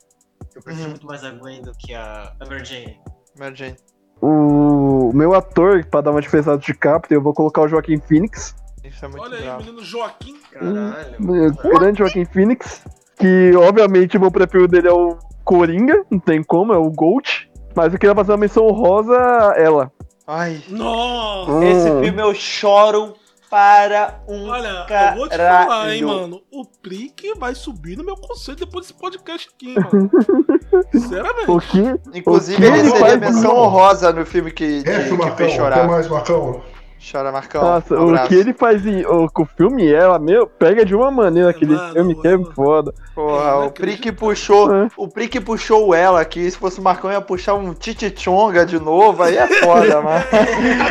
[0.55, 0.91] Eu prefiro Uhum.
[0.91, 3.01] muito mais a Gwen do que a a Mary Jane.
[3.39, 3.77] Mary Jane.
[4.23, 8.55] O meu ator, pra dar uma diferença de DiCaprio, eu vou colocar o Joaquim Phoenix.
[8.85, 9.65] Isso é muito Olha aí, bravo.
[9.65, 10.39] menino Joaquim.
[10.53, 11.17] Caralho.
[11.65, 12.85] O grande Joaquim Phoenix.
[13.17, 17.51] Que, obviamente, o meu preferido dele é o Coringa, não tem como, é o Gold.
[17.75, 19.93] Mas eu queria fazer uma menção honrosa a ela.
[20.27, 21.51] Ai, Nossa!
[21.53, 21.63] Hum.
[21.63, 23.15] esse filme eu choro
[23.55, 25.69] para um Olha, eu vou te caralho.
[25.69, 26.43] falar, hein, mano.
[26.51, 30.11] O Prick vai subir no meu conceito depois desse podcast aqui, hein, mano.
[30.91, 31.49] Sinceramente.
[31.49, 32.19] O que?
[32.19, 35.51] Inclusive, O que ele seria menção honrosa no filme que, que, É, que Marcão, fez
[35.51, 35.87] até chorar.
[35.87, 36.63] mais, Marcão.
[37.11, 37.63] Chora, Marcão.
[37.63, 39.05] Nossa, Um o que ele faz em.
[39.07, 42.37] O, com o filme, ela, meu, pega de uma maneira aquele Mano, filme que é
[42.37, 42.53] mano.
[42.55, 42.95] foda.
[43.15, 44.75] Porra, É o Prick puxou.
[44.75, 44.89] É.
[44.97, 46.51] O Prick puxou o ela aqui.
[46.51, 49.23] Se fosse o Marcão, ia puxar um Titichonga de novo.
[49.23, 50.25] Aí é foda, mano.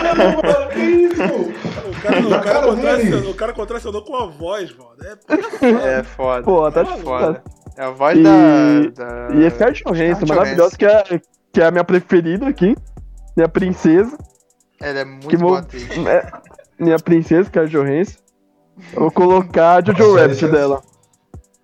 [0.01, 1.23] Caramba, que isso?
[1.93, 2.67] O cara,
[3.49, 4.91] o o contracenou com a voz, mano.
[5.03, 6.43] É, É foda.
[6.43, 7.03] Pô, tá Maluco.
[7.03, 7.43] foda.
[7.77, 9.35] É a voz E- da, da.
[9.35, 11.03] E esse é a Johansson, maravilhosa, que é,
[11.51, 12.75] que é a minha preferida aqui.
[13.35, 14.15] Minha princesa.
[14.83, 15.87] Ela é Que muito vou- boa atriz.
[16.07, 16.31] é,
[16.79, 18.17] minha princesa, que é a Johansson.
[18.93, 20.81] Eu vou colocar a Jojo Nossa, Rabbit é- dela.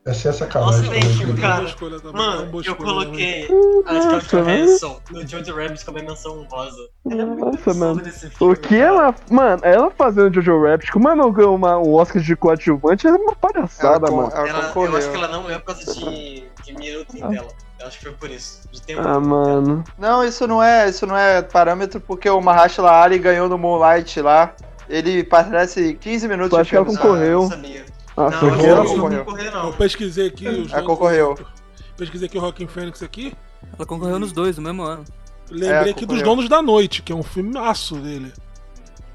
[0.05, 0.83] Essa é Nossa, sacanagem.
[0.85, 1.41] também, velho, Felipe.
[1.41, 1.63] cara.
[1.69, 3.47] é Mano, eu escolha coloquei
[3.85, 4.45] a Nossa, Scarlett mano.
[4.47, 6.77] Johansson no Jojo Rabbit como a menção rosa.
[7.11, 8.03] Ela é muito Nossa, absurda mano.
[8.11, 8.33] filme.
[8.39, 9.15] O que ela.
[9.29, 13.11] Mano, ela fazendo Jojo Rabbit, como ela não ganhou uma, um Oscar de coadjuvante, é
[13.11, 14.31] uma palhaçada, Ela mano.
[14.33, 17.47] ela Ela, eu acho que ela não é por causa de, de minuto dela.
[17.79, 18.61] Eu acho que foi por isso.
[18.71, 19.01] De tempo.
[19.07, 19.83] Ah, mano.
[19.97, 24.21] Não, isso não é, isso não é parâmetro porque o Mahershala Ali ganhou no Moonlight
[24.21, 24.53] lá.
[24.89, 26.85] Ele parece 15 minutos Eu de acho que ela.
[26.85, 27.25] Ah, concorreu.
[27.31, 27.85] eu não sabia.
[28.17, 29.25] Ah, não, foi eu que acho ela que não concorreu.
[29.25, 29.71] concorreu, Eu não.
[29.73, 31.37] pesquisei aqui os Ela concorreu.
[31.95, 33.33] Pesquisei aqui o Rockin' Fênix aqui.
[33.77, 35.05] Ela concorreu nos dois no mesmo ano.
[35.49, 36.23] Lembrei É, aqui dos concorreu.
[36.25, 38.33] Donos da Noite, que é um filmaço dele.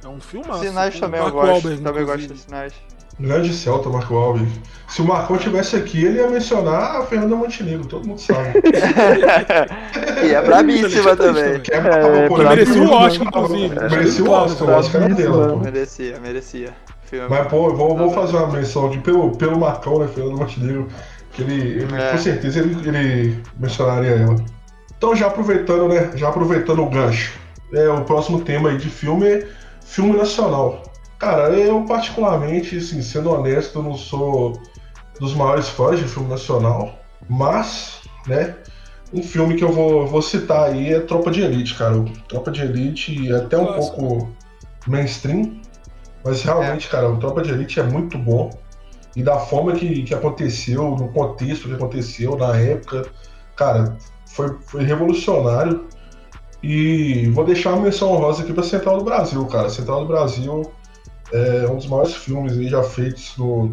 [0.02, 0.62] É um filmaço.
[0.64, 1.46] Sinais também eu gosto.
[1.46, 2.72] Wahlberg, também gosto de sinais.
[3.18, 4.50] Grande Celta, Marco Wahlberg.
[4.88, 8.52] Se o Marcão tivesse aqui, ele ia mencionar a Fernanda Montenegro, todo mundo sabe.
[10.24, 11.60] E é brabíssima também.
[11.60, 13.74] Que é, É, pra- merecia o Oscar, inclusive.
[13.90, 15.56] Merecia o Oscar, o Oscar era dela, pô.
[15.58, 16.70] Merecia, merecia.
[17.04, 17.26] Filme.
[17.28, 20.88] Mas, pô, eu vou, vou fazer uma menção aqui pelo, pelo Marcão, né, Fernando Montenegro,
[21.32, 22.10] que ele, ele É.
[22.12, 24.36] com certeza, ele, ele mencionaria ela.
[24.96, 27.32] Então, já aproveitando, né, já aproveitando o gancho,
[27.72, 29.46] é, o próximo tema aí de filme é
[29.84, 30.82] filme nacional.
[31.18, 34.60] Cara, eu particularmente, assim, sendo honesto, eu não sou
[35.18, 38.56] dos maiores fãs de filme nacional, mas, né,
[39.12, 41.96] um filme que eu vou, vou citar aí é Tropa de Elite, cara.
[41.96, 43.96] O Tropa de Elite é até um Clássico.
[43.96, 44.32] pouco
[44.86, 45.60] mainstream,
[46.24, 48.50] mas realmente, cara, o Tropa de Elite é muito bom.
[49.14, 53.06] E da forma que, que aconteceu, no contexto que aconteceu, na época,
[53.54, 53.96] cara,
[54.26, 55.86] foi, foi revolucionário.
[56.60, 59.68] E vou deixar uma menção honrosa aqui pra Central do Brasil, cara.
[59.68, 60.72] Central do Brasil
[61.34, 63.70] é um dos maiores filmes aí já feitos no,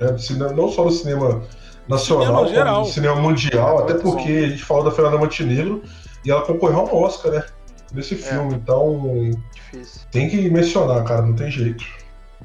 [0.00, 1.42] né, do cinema, não só no cinema
[1.88, 2.74] nacional, Cinema geral.
[2.74, 5.82] como no cinema mundial, até porque a gente falou da Fernanda Montenegro
[6.24, 7.44] e ela concorreu ao Oscar, né?
[7.92, 8.54] Nesse filme.
[8.54, 10.02] Então, Difícil.
[10.12, 11.82] tem que mencionar, cara, não tem jeito.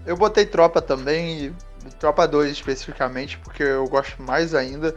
[0.06, 1.54] Eu botei Tropa também, e
[2.00, 4.96] Tropa 2 especificamente, porque eu gosto mais ainda.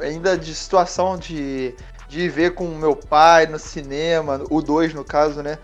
[0.00, 1.74] Ainda de situação de,
[2.08, 5.58] de ver com meu pai no cinema, o 2 no caso, né?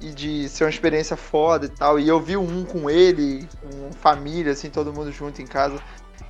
[0.00, 1.98] E de ser uma experiência foda e tal.
[1.98, 5.82] E eu vi um com ele, com família, assim, todo mundo junto em casa.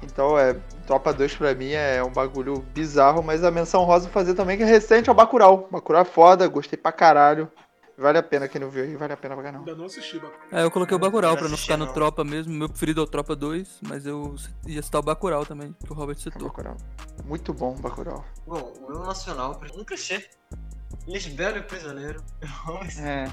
[0.03, 4.35] Então, é, Tropa 2 pra mim é um bagulho bizarro, mas a menção rosa fazer
[4.35, 5.69] também que é recente é o Bacurau.
[5.71, 7.51] Bacurau é foda, gostei pra caralho.
[8.01, 9.65] Vale a pena quem não viu aí, vale a pena pra caramba.
[9.65, 10.41] Ainda não assisti, Bacurau.
[10.53, 11.93] É, eu coloquei o Bacurau pra não ficar no não.
[11.93, 12.55] Tropa mesmo.
[12.55, 14.37] Meu preferido é o Tropa 2, mas eu
[14.67, 16.49] ia citar o Bacurau também, que o Robert citou.
[16.49, 16.77] Bacurau.
[17.25, 18.25] Muito bom, Bacurau.
[18.47, 20.25] Bom, o meu nacional, um clichê.
[21.09, 22.23] Lisbelo e o Prisioneiro.
[23.01, 23.25] É.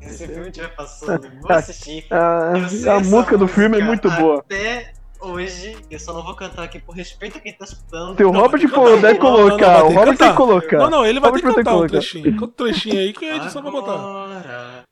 [0.00, 2.06] esse filme estiver passando, eu vou assistir.
[2.10, 4.38] A, Eu sei a essa música do filme é muito boa.
[4.38, 8.16] Até hoje, eu só não vou cantar aqui por respeito a quem tá escutando.
[8.16, 8.94] Se o Não, Robert que for cantar.
[8.96, 10.78] puder Não, não, não, colocar, o que Robert tem que colocar.
[10.78, 11.92] Não, não, ele vai ter Robert que ter cantar um colocar.
[11.92, 12.36] trechinho.
[12.38, 14.87] Quanto trechinho aí que a edição vai botar.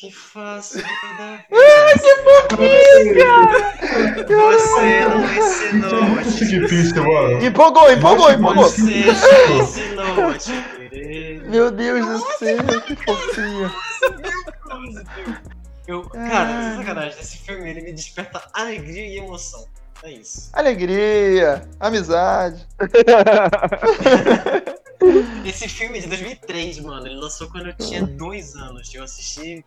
[0.00, 1.60] Que faço da vida.
[4.26, 7.44] Você não ensinou a te Que pista, mano.
[7.44, 8.64] Empolgou, empolgou, empolgou.
[8.64, 9.12] Você já
[9.52, 10.52] ensinou a te
[10.88, 11.42] querer.
[11.50, 12.56] Meu Deus do céu,
[12.86, 13.70] que fofinho.
[15.86, 19.66] Eu, cara, sem sacanagem, esse filme ele me desperta alegria e emoção.
[20.02, 20.48] É isso.
[20.54, 22.66] Alegria, amizade.
[25.44, 27.06] Esse filme é de 2003, mano.
[27.06, 28.92] Ele lançou quando eu tinha dois anos.
[28.94, 29.64] Eu assisti,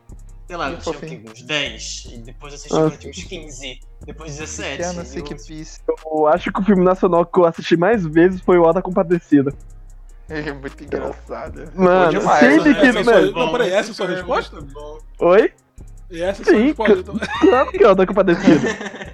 [0.47, 1.29] sei lá, eu Que tinha quê?
[1.29, 2.05] uns 10.
[2.13, 3.79] E depois eu assisti quando eu tinha uns 15.
[4.05, 4.77] Depois 17.
[4.77, 5.79] Pequeno eu- Sick Piece.
[6.05, 9.53] Eu acho que o filme nacional que eu assisti mais vezes foi o Alta Compadecida.
[10.29, 11.69] É muito engraçado.
[11.75, 12.79] Mano, demais, sempre né?
[12.79, 12.85] que.
[12.87, 14.57] Essa é Mano, Não, peraí, essa é a sua filme resposta?
[15.19, 15.53] oi?
[16.09, 17.19] E essa é a sua Sim, então.
[17.41, 18.69] claro que é o Alta Compadecida.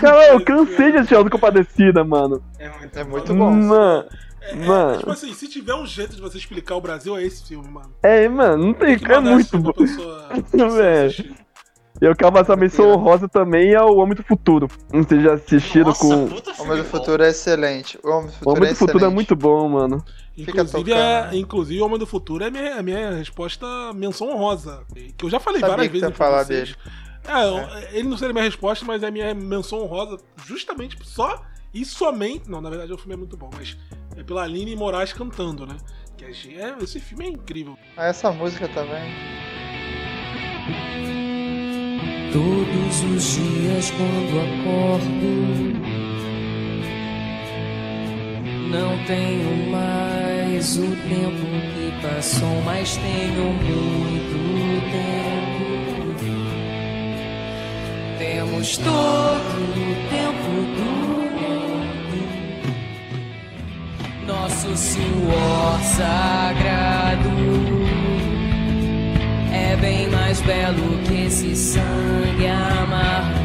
[0.00, 2.42] Cara, eu cansei de assistir Alta Compadecida, mano.
[2.58, 3.50] É muito, É muito bom.
[3.52, 4.08] Mano,
[4.50, 4.98] É, Mano.
[4.98, 7.92] tipo assim, se tiver um jeito de você explicar o Brasil, é esse filme, mano.
[8.02, 8.98] é, mano, não tem.
[8.98, 9.72] que É mandar esse muito filme bom.
[9.72, 11.36] pessoa- pessoa.
[12.00, 14.68] E eu quero passar a menção honrosa também ao Homem do Futuro.
[14.92, 16.28] Não sei se já assistiram Nossa, com.
[16.28, 16.88] puta O Homem do bom.
[16.90, 17.98] Futuro é excelente.
[18.04, 20.04] O Homem do O Futuro Homem é do Futuro é muito bom, mano.
[20.36, 24.84] Inclusive, é, inclusive, o Homem do Futuro é minha, a minha resposta menção honrosa.
[25.16, 26.76] Que eu já falei Sabia várias que vezes pra falar vocês.
[27.26, 31.42] É, ele não seria minha resposta, mas é minha menção honrosa justamente só
[31.74, 32.48] e somente.
[32.48, 33.76] Não, na verdade o filme é muito bom, mas
[34.18, 35.76] é pela Aline Moraes cantando, né?
[36.16, 36.30] Que é,
[36.82, 37.78] esse filme é incrível.
[37.96, 39.12] Ah, essa música também.
[42.32, 45.78] Todos os dias quando acordo,
[48.70, 54.36] não tenho mais o tempo que passou, mas tenho muito
[54.90, 55.68] tempo.
[58.18, 61.07] Temos todo o tempo do
[64.28, 67.30] nosso suor sagrado.
[69.50, 73.37] É bem mais belo que esse sangue amargo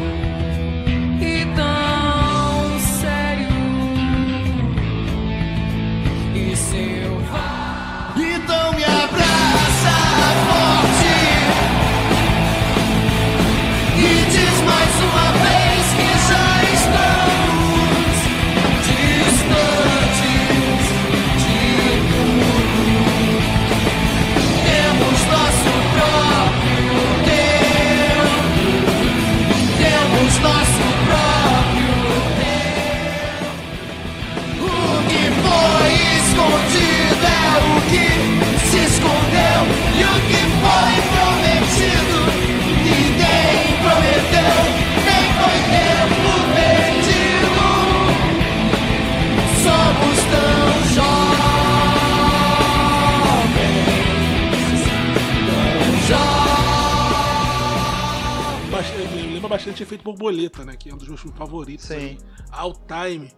[59.58, 60.74] gente Efeito Borboleta, né?
[60.76, 61.86] Que é um dos meus filmes favoritos.
[61.86, 62.18] Sim.
[62.50, 63.30] All Time.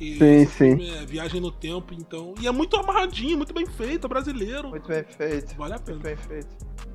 [0.00, 0.90] E Sim, sim.
[0.92, 2.32] é Viagem no Tempo, então.
[2.40, 4.68] E é muito amarradinho, muito bem feito, é brasileiro.
[4.68, 5.56] Muito bem feito.
[5.56, 5.98] Vale a pena.
[5.98, 6.46] Muito bem feito.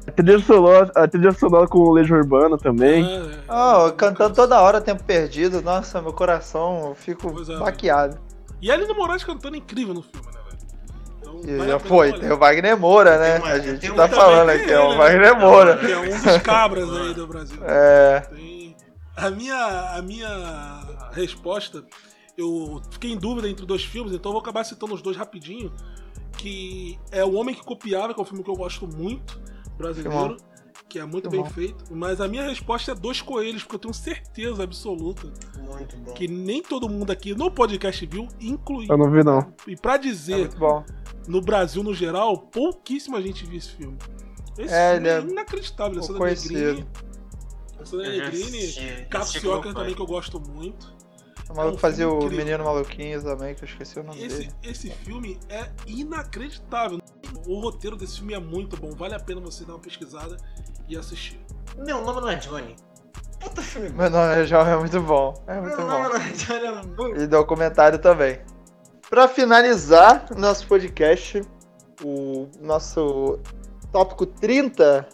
[0.07, 3.03] A trilha sonora, a trilha sonora com o Legião Urbana também.
[3.05, 5.61] É, Ah, cantando toda hora, tempo perdido.
[5.61, 7.57] Nossa, meu coração, eu fico Pois é.
[7.57, 8.17] baqueado.
[8.61, 10.39] E a Aline Moraes cantando é incrível no filme, né,
[11.67, 13.37] já foi, tem o Wagner Moura, né?
[13.39, 15.39] Uma- a gente um tá falando aqui, é o Wagner?
[15.39, 15.79] Moura.
[15.89, 17.57] É um dos cabras aí do Brasil.
[17.65, 18.19] É.
[18.29, 18.75] Tem-
[19.15, 21.83] A minha, a minha resposta,
[22.37, 25.71] eu fiquei em dúvida entre dois filmes, então eu vou acabar citando os dois rapidinho.
[26.37, 29.39] Que é O Homem que Copiava, que é um filme que eu gosto muito,
[29.77, 30.37] brasileiro,
[30.93, 31.49] que é muito Muito bem bom.
[31.49, 31.83] feito.
[31.95, 36.13] Mas a minha resposta é Dois Coelhos, porque eu tenho certeza absoluta Muito bom.
[36.13, 38.93] que nem todo mundo aqui no podcast viu, incluindo.
[38.93, 39.51] Eu não vi, não.
[39.65, 40.85] E pra É dizer, muito bom.
[41.27, 43.97] no Brasil no geral, pouquíssima gente viu esse filme.
[44.55, 46.03] Esse É, filme é, ele é inacreditável.
[46.03, 46.53] Sandra conhecido.
[46.53, 46.87] Negrini,
[47.79, 50.39] a Sandra Eu já Negrini, assisti, Caco assisti com Sioca meu também, que eu gosto
[50.39, 50.93] muito.
[51.49, 52.37] O maluco um fazia o incrível.
[52.45, 54.51] Menino Maluquinho também, que eu esqueci o nome Esse, dele.
[54.63, 56.99] esse filme é inacreditável.
[57.47, 58.91] O roteiro desse filme é muito bom.
[58.91, 60.37] Vale a pena você dar uma pesquisada
[60.87, 61.39] e assistir.
[61.77, 62.75] Meu nome não é Johnny.
[63.39, 63.89] Puta filme.
[63.89, 65.33] Meu nome é João, é muito bom.
[65.47, 65.91] É muito Meu bom.
[65.91, 66.65] nome não é Johnny.
[66.65, 67.07] é bom.
[67.15, 68.39] E documentário também.
[69.09, 71.41] Pra finalizar o nosso podcast,
[72.03, 73.39] o nosso
[73.91, 75.07] tópico 30,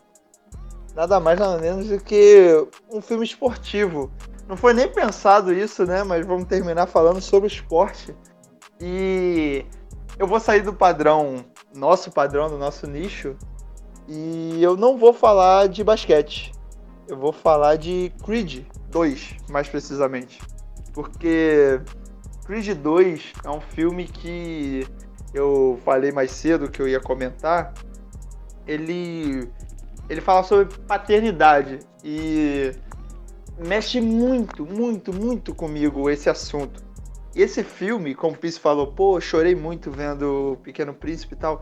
[0.95, 4.11] nada mais nada menos do que um filme esportivo.
[4.49, 6.03] Não foi nem pensado isso, né?
[6.03, 8.15] Mas vamos terminar falando sobre esporte.
[8.81, 9.63] E
[10.17, 11.45] eu vou sair do padrão,
[11.75, 13.37] nosso padrão, do nosso nicho.
[14.07, 16.51] E eu não vou falar de basquete.
[17.07, 20.41] Eu vou falar de Creed 2, mais precisamente.
[20.95, 21.79] Porque
[22.43, 24.87] Creed 2 é um filme que
[25.31, 27.71] eu falei mais cedo que eu ia comentar.
[28.65, 29.47] Ele
[30.09, 32.73] ele fala sobre paternidade e
[33.59, 36.83] mexe muito, muito, muito comigo esse assunto.
[37.35, 41.37] E esse filme, como o Pisse falou, pô, chorei muito vendo o Pequeno Príncipe e
[41.37, 41.61] tal.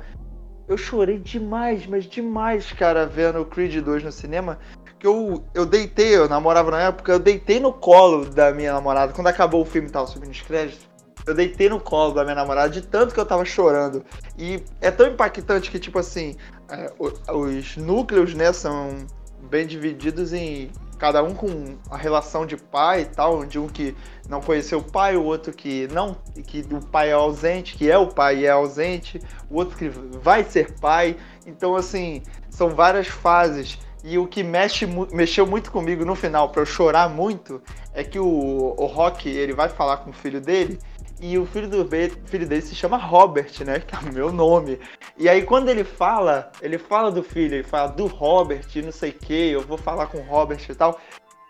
[0.67, 4.59] Eu chorei demais, mas demais, cara, vendo o Creed 2 no cinema.
[4.99, 9.13] Que eu, eu deitei, eu namorava na época, eu deitei no colo da minha namorada.
[9.13, 10.87] Quando acabou o filme e tava subindo os créditos,
[11.25, 14.03] eu deitei no colo da minha namorada de tanto que eu tava chorando.
[14.37, 16.35] E é tão impactante que, tipo assim,
[16.69, 19.05] é, os núcleos, né, são
[19.41, 23.95] bem divididos em cada um com a relação de pai e tal, de um que
[24.27, 27.97] não conheceu o pai, o outro que não, que o pai é ausente, que é
[27.97, 31.15] o pai e é ausente, o outro que vai ser pai.
[31.45, 33.77] Então, assim, são várias fases.
[34.03, 37.61] E o que mexe, mexeu muito comigo no final, pra eu chorar muito,
[37.93, 40.79] é que o, o Rock, ele vai falar com o filho dele,
[41.19, 41.87] e o filho, do,
[42.25, 43.79] filho dele se chama Robert, né?
[43.79, 44.79] Que é o meu nome.
[45.17, 48.91] E aí quando ele fala, ele fala do filho, ele fala do Robert, e não
[48.91, 50.99] sei o que, eu vou falar com o Robert e tal.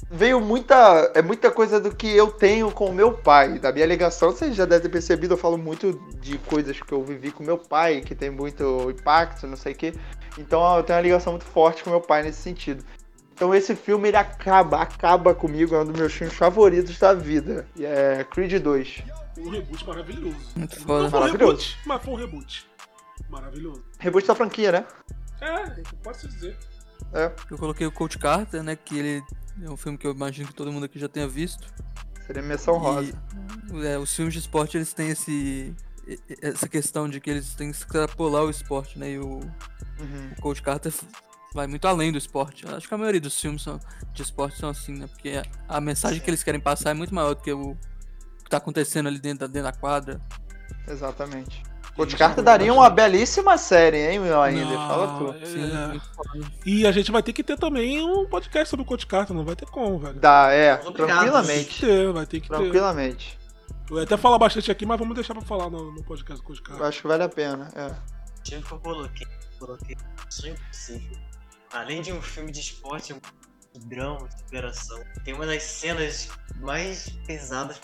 [0.09, 1.11] Veio muita.
[1.13, 3.59] É muita coisa do que eu tenho com o meu pai.
[3.59, 7.03] Da minha ligação, vocês já devem ter percebido, eu falo muito de coisas que eu
[7.03, 9.93] vivi com meu pai, que tem muito impacto, não sei o que.
[10.37, 12.85] Então eu tenho uma ligação muito forte com meu pai nesse sentido.
[13.33, 17.67] Então esse filme ele acaba, acaba comigo, é um dos meus filmes favoritos da vida.
[17.75, 19.03] E é Creed 2.
[19.37, 20.37] Um reboot maravilhoso.
[20.55, 21.09] Muito Não foda.
[21.09, 21.51] foi um Maravilhoso.
[21.61, 22.67] reboot, mas foi um reboot.
[23.29, 23.83] Maravilhoso.
[23.99, 24.85] Reboot da franquia, né?
[25.41, 26.57] É, pode se dizer.
[27.13, 28.75] É, Eu coloquei o Coach Carter, né?
[28.75, 29.23] Que ele
[29.63, 31.67] é um filme que eu imagino que todo mundo aqui já tenha visto.
[32.25, 33.13] seria menção rosa.
[33.73, 35.75] E, é, os filmes de esporte eles têm esse
[36.41, 39.11] essa questão de que eles têm que extrapolar o esporte, né?
[39.11, 39.39] E o,
[39.99, 40.31] Uhum.
[40.37, 40.93] o Coach Carter
[41.53, 42.65] vai muito além do esporte.
[42.65, 43.79] Eu Acho que a maioria dos filmes são-
[44.13, 45.07] de esporte são assim, né?
[45.07, 47.75] Porque a, a mensagem que eles querem passar é muito maior do que o
[48.47, 50.21] que tá acontecendo ali dentro da, dentro da quadra.
[50.87, 51.61] Exatamente.
[51.99, 54.65] Isso, Carter eu daria uma belíssima série, hein, meu ainda?
[54.65, 55.35] Não, Fala tu.
[55.43, 56.51] é- foda.
[56.63, 59.43] E a gente vai ter que ter também um podcast sobre o Coach Carter, não
[59.43, 60.13] vai ter como, velho.
[60.19, 60.85] Dá, é, Obrigado.
[60.85, 61.81] Tem que tranquilamente.
[61.81, 62.55] ter, vai ter que ter.
[62.55, 63.39] Tranquilamente.
[63.89, 66.45] Eu ia até falar bastante aqui, mas vamos deixar pra falar no, no podcast do
[66.47, 66.85] Coach Eu Carter.
[66.85, 67.67] acho que vale a pena.
[67.75, 67.95] É.
[68.43, 69.27] Tive que eu coloquei,
[69.59, 69.97] coloquei
[70.29, 71.17] Sonho Impossível.
[71.73, 73.19] Além de um filme de esporte, um
[73.87, 74.99] drama, de superação.
[75.25, 76.29] Tem uma das cenas
[76.59, 77.79] mais pesadas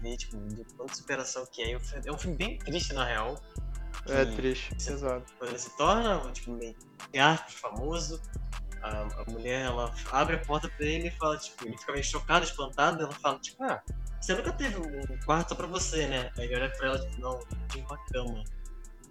[0.00, 1.72] ver, tipo, de tanta superação que é.
[2.04, 3.40] É um filme bem triste, na real.
[4.08, 5.24] É triste, pesado.
[5.38, 6.74] Quando ele se torna, tipo, meio
[7.48, 8.20] famoso,
[8.82, 12.04] a, a mulher, ela abre a porta pra ele e fala, tipo, ele fica meio
[12.04, 13.82] chocado, espantado, ela fala, tipo, ah,
[14.20, 16.30] você nunca teve um quarto pra você, né?
[16.36, 17.40] Aí ele olha pra ela, tipo, não,
[17.76, 18.44] eu uma cama.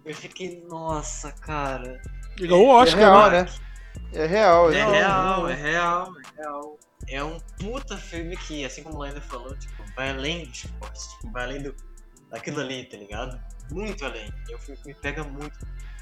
[0.04, 2.00] Eu fiquei, nossa, cara.
[2.38, 3.42] Igual o É Oscar, real, né?
[3.42, 3.50] né?
[4.12, 6.78] É real, É é real, é real, é real.
[7.08, 10.98] É um puta filme que, assim como o Lander falou, tipo, vai além do esporte,
[11.20, 11.74] tipo, vai além do,
[12.30, 13.38] daquilo ali, tá ligado?
[13.70, 14.32] Muito além.
[14.50, 15.52] É um filme que me pega muito.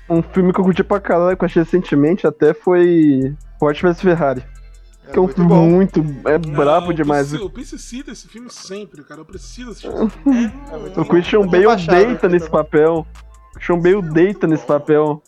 [0.09, 4.01] Um filme que eu curti pra caralho, que eu achei recentemente até foi Ford vs
[4.01, 4.43] Ferrari.
[5.13, 6.01] Que é um filme muito.
[6.27, 7.29] É brabo eu demais.
[7.29, 9.21] preciso- Eu preciso desse filme sempre, cara.
[9.21, 10.53] Eu preciso assistir esse filme.
[10.97, 13.07] O Christian Bale baixado, deita nesse papel.
[13.51, 15.23] O Christian Bale deita nesse papel.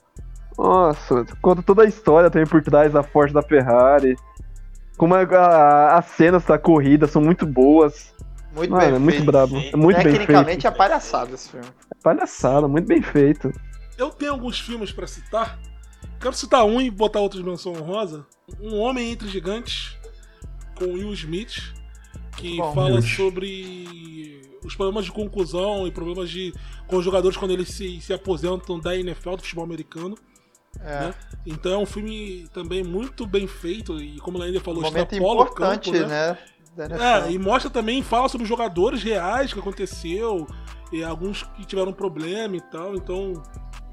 [0.57, 4.17] Nossa, conta toda a história também por trás da Forte da Ferrari.
[4.97, 8.15] Como a- a- as cenas da corrida são muito boas.
[8.55, 9.27] Muito Mano, bem é muito feito.
[9.27, 9.57] brabo.
[9.57, 10.67] É muito bem Tecnicamente feito.
[10.67, 11.67] é palhaçada esse filme.
[12.03, 13.53] Palhaçada, muito bem feito.
[13.97, 15.59] Eu tenho alguns filmes pra citar.
[16.21, 18.27] Quero citar um e botar outros menção honrosa.
[18.61, 19.97] Um Homem Entre Gigantes,
[20.77, 21.73] com Will Smith,
[22.37, 22.75] que Bom.
[22.75, 23.03] fala Will.
[23.03, 26.53] sobre os problemas de conclusão e problemas de
[26.87, 30.17] com os jogadores quando eles se, se aposentam da NFL, do futebol americano.
[30.81, 31.01] É.
[31.07, 31.15] né?
[31.47, 35.13] Então é um filme também muito bem feito e como a Lander falou, Um momento
[35.13, 36.39] extrapola o importante, campo, né?
[36.77, 37.03] Da NFL.
[37.03, 40.47] É, e mostra também, fala sobre jogadores reais que aconteceu,
[40.93, 43.33] e alguns que tiveram problema e tal, então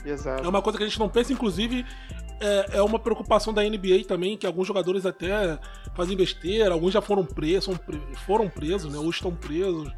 [0.06, 0.44] Exato.
[0.44, 1.86] é uma coisa que a gente não pensa, inclusive
[2.40, 5.60] é, é uma preocupação da NBA também, que alguns jogadores até
[5.96, 7.78] fazem besteira, alguns já foram presos,
[8.26, 9.92] foram presos, né, ou estão presos,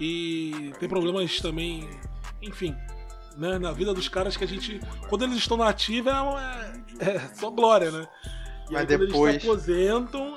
[0.00, 1.88] e tem problemas também,
[2.42, 2.74] enfim,
[3.36, 6.72] né, na vida dos caras que a gente, quando eles estão na ativa, é, uma-
[7.00, 8.06] é só glória, né?
[8.68, 10.36] E Mas aí, quando depois- eles se aposentam,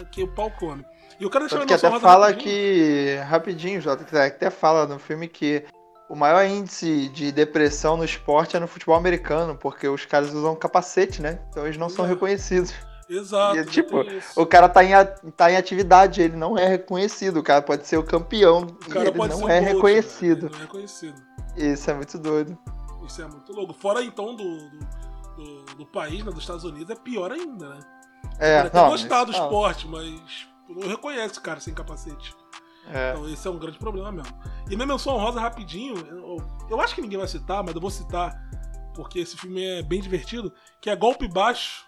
[0.00, 0.84] é que o pau come.
[1.20, 2.50] E eu quero deixar Tanto que até fala rapidinho.
[2.54, 3.14] que.
[3.28, 5.64] Rapidinho, Jota, que até fala no filme que
[6.08, 10.56] o maior índice de depressão no esporte é no futebol americano, porque os caras usam
[10.56, 11.38] capacete, né?
[11.50, 12.72] Então eles não são reconhecidos.
[13.08, 13.58] Exato.
[13.58, 14.02] E, tipo.
[14.36, 14.90] O cara tá em,
[15.36, 17.38] tá em atividade, ele não é reconhecido.
[17.38, 20.44] O cara pode ser o campeão O ele pode não ser é GOAT, reconhecido.
[20.44, 20.50] né?
[20.52, 21.22] Não é reconhecido.
[21.56, 22.56] Isso é muito doido.
[23.06, 23.74] Isso é muito louco.
[23.74, 24.58] Fora então do,
[25.36, 27.78] do, do- país, né, dos Estados Unidos, é pior ainda, né?
[28.38, 32.34] É, não, gostar do esporte, mas não reconhece o cara sem capacete.
[32.88, 33.12] É.
[33.12, 34.34] Então esse é um grande problema mesmo.
[34.68, 36.36] E minha menção rosa rapidinho, eu,
[36.70, 38.34] eu acho que ninguém vai citar, mas eu vou citar,
[38.94, 41.84] porque esse filme é bem divertido, que é Golpe Baixo.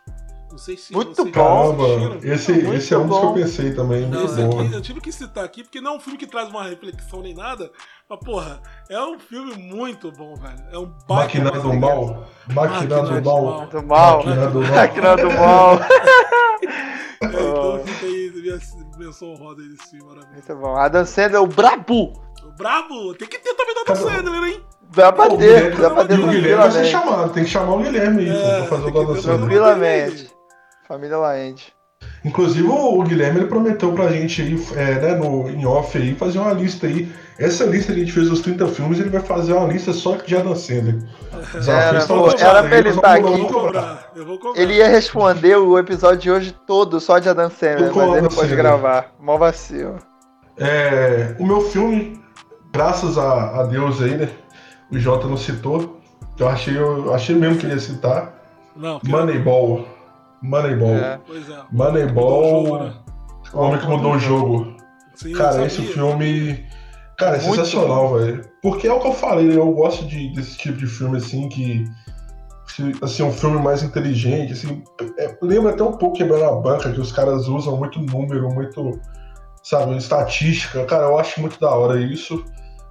[0.53, 1.77] Não sei se Muito vocês bom.
[1.77, 4.07] Caramba, esse, Muito esse é um dos que eu pensei também.
[4.07, 4.61] Muito Esse bom.
[4.61, 7.23] aqui eu tive que citar aqui, porque não é um filme que traz uma reflexão
[7.23, 7.71] nem nada,
[8.09, 10.63] mas porra, é um filme muito bom, velho.
[10.71, 11.73] É um Máquina do.
[11.73, 12.29] Mal.
[12.53, 13.67] Máquina do Mal.
[13.67, 14.17] Do mal.
[14.25, 14.71] Máquina do Mal.
[14.75, 15.79] Máquina do mal.
[17.23, 18.59] É, então fica aí minha
[18.99, 20.33] menção roda aí desse filme maravilhoso.
[20.33, 20.77] Muito bom.
[20.77, 22.13] Adam Sandler é o brabo.
[22.45, 23.97] O Brabo, tem que ter também da Adam?
[23.97, 24.65] Sandler, hein?
[24.95, 27.75] Dá pra ter, dá pra ter e o Guilherme vai ser chamado, tem que chamar
[27.77, 29.39] o Guilherme aí É, pra fazer o ter Sandler.
[29.39, 30.31] Tranquilamente.
[30.93, 31.73] Família Laende.
[32.23, 36.39] Inclusive o Guilherme ele prometeu pra gente aí, é, né, no, em off aí, fazer
[36.39, 37.11] uma lista aí.
[37.39, 40.17] Essa lista que a gente fez os 30 filmes, ele vai fazer uma lista só
[40.17, 41.03] de Adam Sandler.
[41.67, 43.25] Era, está pô, era pra ele estar aqui.
[43.25, 44.13] Eu vou cobrar.
[44.15, 44.53] vou.
[44.55, 48.31] Ele ia responder o episódio de hoje todo só de Adam Sandler, mas ele não
[48.31, 48.57] Sandler.
[48.57, 49.15] gravar.
[49.19, 49.97] Mó vacilo.
[50.59, 52.21] É, o meu filme,
[52.71, 54.29] graças a, a Deus aí, né?
[54.91, 55.99] O Jota não citou.
[56.39, 58.35] Eu achei, eu achei mesmo que ele ia citar.
[58.77, 59.87] Não, Moneyball.
[60.43, 60.97] Moneyball.
[60.97, 61.21] É.
[61.27, 61.63] Pois é.
[61.71, 62.63] Moneyball.
[62.63, 62.95] Mudou o jogo, né?
[63.53, 64.77] O homem que mudou o jogo.
[65.15, 66.67] Sim, Cara, esse filme.
[67.19, 68.45] Cara, é Muito sensacional, velho.
[68.63, 69.57] Porque é o que eu falei, né?
[69.57, 71.85] Eu gosto de, desse tipo de filme, assim, que.
[73.03, 74.83] Assim, um filme mais inteligente, assim.
[75.19, 78.99] é- lembra até um pouco quebrando a banca, que os caras usam muito número, muito.
[79.63, 80.85] Sabe, estatística.
[80.87, 82.43] Cara, eu acho muito da hora isso.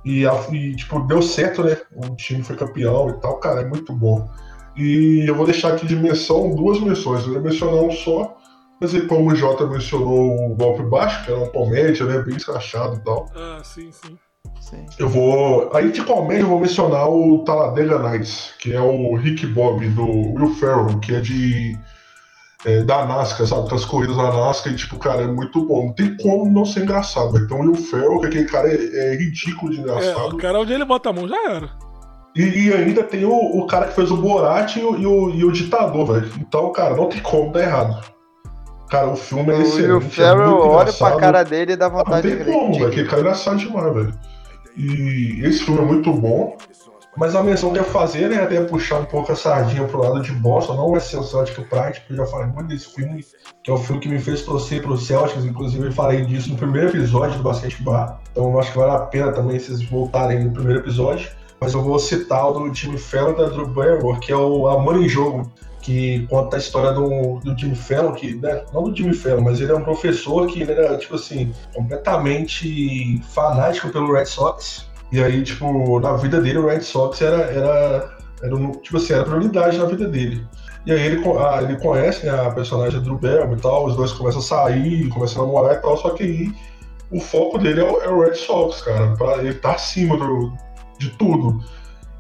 [0.05, 1.77] E, e, tipo, deu certo, né?
[1.95, 4.29] O time foi campeão e tal, cara, é muito bom.
[4.75, 7.25] E eu vou deixar aqui de menção duas menções.
[7.25, 8.37] Eu vou mencionar um só,
[8.79, 12.19] mas aí, como o Jota mencionou o Golpe Baixo, que era uma comédia, né?
[12.19, 13.27] Bem escrachado e tal.
[13.35, 14.17] Ah, sim, sim.
[14.59, 14.85] Sim.
[14.97, 15.69] Eu vou.
[15.75, 20.05] Aí de comédia eu vou mencionar o Talladega Nights, que é o Rick Bob do
[20.05, 21.77] Will Ferrell, que é de.
[22.65, 23.69] é, da NASCAR, sabe?
[23.69, 25.87] Das corridas da NASCAR, e tipo, cara, é muito bom.
[25.87, 27.31] Não tem como não ser engraçado.
[27.33, 27.45] velho.
[27.45, 30.35] Então o Will Ferrell, que aquele cara é, é ridículo de É, engraçado.
[30.35, 31.69] o cara onde ele bota a mão já era.
[32.35, 35.29] E, e ainda tem o, o cara que fez o Borat e o, e o,
[35.29, 36.31] e o ditador, velho.
[36.39, 38.01] Então, cara, não tem como dar errado.
[38.89, 40.05] Cara, o filme é O excelente.
[40.05, 42.73] É Ferrell muito olha pra cara dele e dá Ah, Não vontade tem de como,
[42.73, 42.87] velho.
[42.87, 44.13] Aquele cara é engraçado demais, velho.
[44.77, 46.57] E esse filme é muito bom.
[47.17, 49.99] Mas a menção que eu ia fazer, né, até puxar um pouco a sardinha pro
[50.01, 52.87] lado de Boston, não vai ser o Celtic Pride, porque eu já falei muito desse
[52.87, 53.25] filme,
[53.63, 56.55] que é o filme que me fez torcer pro Celtics, inclusive eu falei disso no
[56.55, 60.45] primeiro episódio do Basquete Bar, então eu acho que vale a pena também vocês voltarem
[60.45, 61.29] no primeiro episódio,
[61.61, 64.97] mas eu vou citar o do Jimmy Fallon da Drew Barrymore, que é o Amor
[64.97, 69.13] em Jogo, que conta a história do, do Jimmy Fallon, que, né, não do Jimmy
[69.13, 74.89] Fallon, mas ele é um professor que era, tipo assim, completamente fanático pelo Red Sox,
[75.11, 79.23] e aí, tipo, na vida dele, o Red Sox era, era, era tipo assim, era
[79.23, 80.43] prioridade na vida dele.
[80.85, 83.95] E aí ele, co- ah, ele conhece né, a personagem Drew Barrymore e tal, os
[83.95, 86.51] dois começam a sair, começam a namorar e tal, só que aí
[87.11, 89.13] o foco dele é o, é o Red Sox, cara.
[89.15, 90.53] Pra, ele tá acima do,
[91.01, 91.59] de tudo.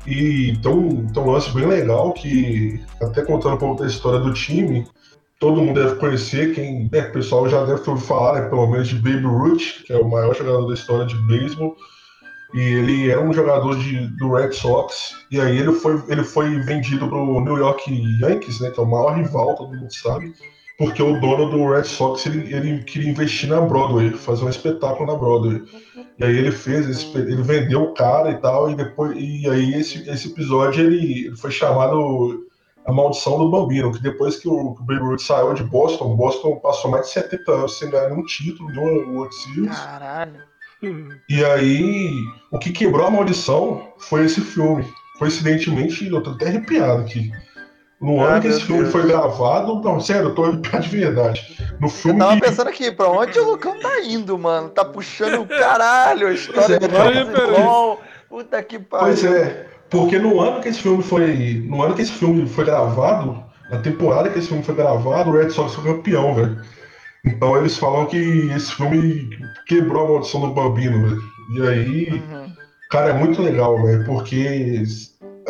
[0.05, 4.33] E então, então um lance bem legal que, até contando um pouco da história do
[4.33, 4.85] time,
[5.39, 8.67] todo mundo deve conhecer, quem né, o pessoal já deve ter ouvido falar, né, pelo
[8.67, 11.75] menos de Babe Ruth, que é o maior jogador da história de beisebol.
[12.53, 16.59] E ele era um jogador de, do Red Sox, e aí ele foi, ele foi
[16.61, 17.89] vendido para o New York
[18.21, 20.33] Yankees, né, que é o maior rival, todo mundo sabe,
[20.77, 25.11] porque o dono do Red Sox ele, ele queria investir na Broadway, fazer um espetáculo
[25.11, 25.61] na Broadway.
[26.21, 29.73] E aí ele fez, esse, ele vendeu o cara e tal, e depois e aí
[29.73, 32.45] esse, esse episódio ele, ele foi chamado
[32.85, 36.15] a maldição do Bambino, que depois que o, que o Babe Ruth saiu de Boston,
[36.15, 39.79] Boston passou mais de 70 anos sem ganhar nenhum título de um World Series.
[39.79, 40.43] Caralho.
[41.27, 42.11] E aí,
[42.51, 44.85] o que quebrou a maldição foi esse filme.
[45.17, 47.31] Coincidentemente, eu tô até arrepiado aqui.
[48.01, 48.91] No Ah, ano que esse filme Deus.
[48.91, 51.57] foi gravado, não, sério, eu tô arrepiado de verdade.
[51.79, 54.69] No Eu filme tava que- pensando aqui, pra onde o Lucão tá indo, mano?
[54.69, 58.01] Tá puxando o caralho, a história Pois é, do futebol.
[58.27, 59.05] Puta que pariu.
[59.05, 61.63] Pois é, porque no ano que esse filme foi.
[61.67, 65.33] No ano que esse filme foi gravado, na temporada que esse filme foi gravado, o
[65.33, 66.59] Red Sox foi campeão, velho.
[67.23, 68.17] Então eles falam que
[68.55, 69.29] esse filme
[69.67, 71.21] quebrou a maldição do Bambino, velho.
[71.53, 72.23] E aí,
[72.89, 74.81] cara, é muito legal, velho, porque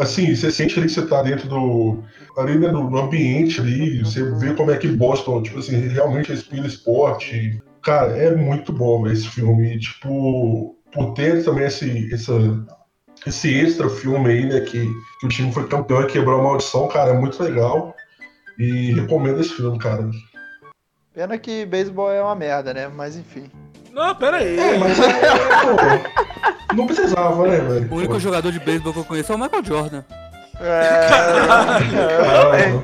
[0.01, 2.03] assim, você sente ali que você tá dentro do.
[2.38, 6.67] ali né, no, ambiente ali, você vê como é que Boston, tipo assim, realmente respira
[6.67, 7.61] esporte.
[7.83, 9.75] Cara, é muito bom, esse filme.
[9.75, 12.33] E, tipo, por ter também esse, essa,
[13.25, 14.85] esse extra filme aí, né, que,
[15.19, 17.95] que o time foi campeão e quebrou a maldição, cara, é muito legal.
[18.59, 20.09] E recomendo esse filme, cara.
[21.13, 22.88] Pena que beisebol é uma merda, né?
[22.88, 23.49] Mas enfim.
[23.93, 24.57] Não, pera aí.
[24.59, 25.11] É, mas é,
[25.61, 27.87] pô, não precisava, né, velho?
[27.91, 30.03] O único jogador de beisebol que eu conheço é o Michael Jordan.
[30.63, 31.07] É,
[32.29, 32.83] eu também.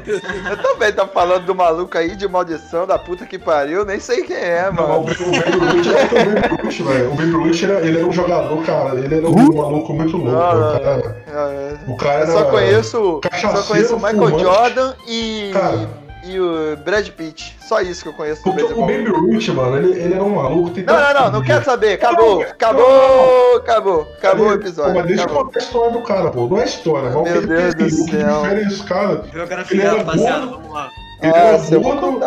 [0.49, 4.23] Eu também tá falando do maluco aí de maldição da puta que pariu, nem sei
[4.23, 5.09] quem é, Não, o mano.
[5.11, 7.11] É o Babe Ruth, velho.
[7.11, 8.95] O Babe Ruth era, ele era um jogador, cara.
[8.99, 10.31] Ele era um maluco muito louco.
[10.31, 14.15] Não, não, o cara, É, o cara Eu só era conheço, só conheço o Michael
[14.15, 14.43] fumante.
[14.43, 16.06] Jordan e, Cara.
[16.27, 17.57] E o Brad Pitt.
[17.67, 18.81] Só isso que eu conheço do Porque o.
[18.81, 20.71] Babe Ruth, mano, ele, ele era um maluco.
[20.85, 21.93] Não, não, não, não quero saber.
[21.93, 24.95] Acabou, acabou, acabou, acabou o episódio.
[24.95, 26.47] Mas deixa eu contar a história do cara, pô.
[26.47, 27.23] Não é história, não.
[27.23, 28.41] Meu O que Deus ele fez, O que céu.
[28.41, 29.15] difere esse cara.
[29.31, 30.57] Biografia, era rapaziada, gordo.
[30.57, 30.89] vamos lá.
[31.21, 32.25] Ele era Nossa, eu vou gordo,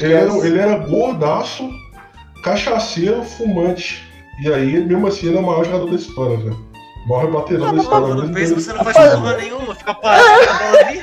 [0.00, 1.68] ele era, ele era gordaço,
[2.42, 4.08] cachaceiro, fumante.
[4.42, 6.56] E aí, mesmo assim, ele é o maior jogador da história, velho.
[7.04, 8.14] O maior rebatedor da história.
[8.14, 11.02] Beisebol ele- você não faz porra nenhuma, fica parado com a bola ali.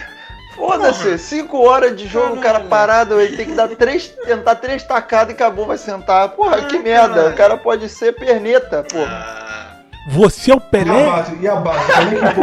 [0.58, 4.84] Foda-se, 5 horas de jogo, o cara parado, ele tem que dar três, tentar três
[4.84, 6.30] tacadas e acabou, vai sentar.
[6.30, 9.38] Porra, que merda, o cara pode ser perneta, porra.
[10.10, 11.06] Você é o E a Pelé?
[11.06, 11.92] base, e a base,
[12.34, 12.42] pô.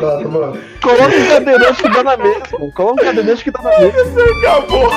[0.00, 0.62] Nada, mano.
[0.82, 2.72] Coloca um cadeirante que dá na mesa, mano.
[2.72, 4.24] Coloca um cadeirante que dá na mesa.
[4.42, 4.90] Acabou.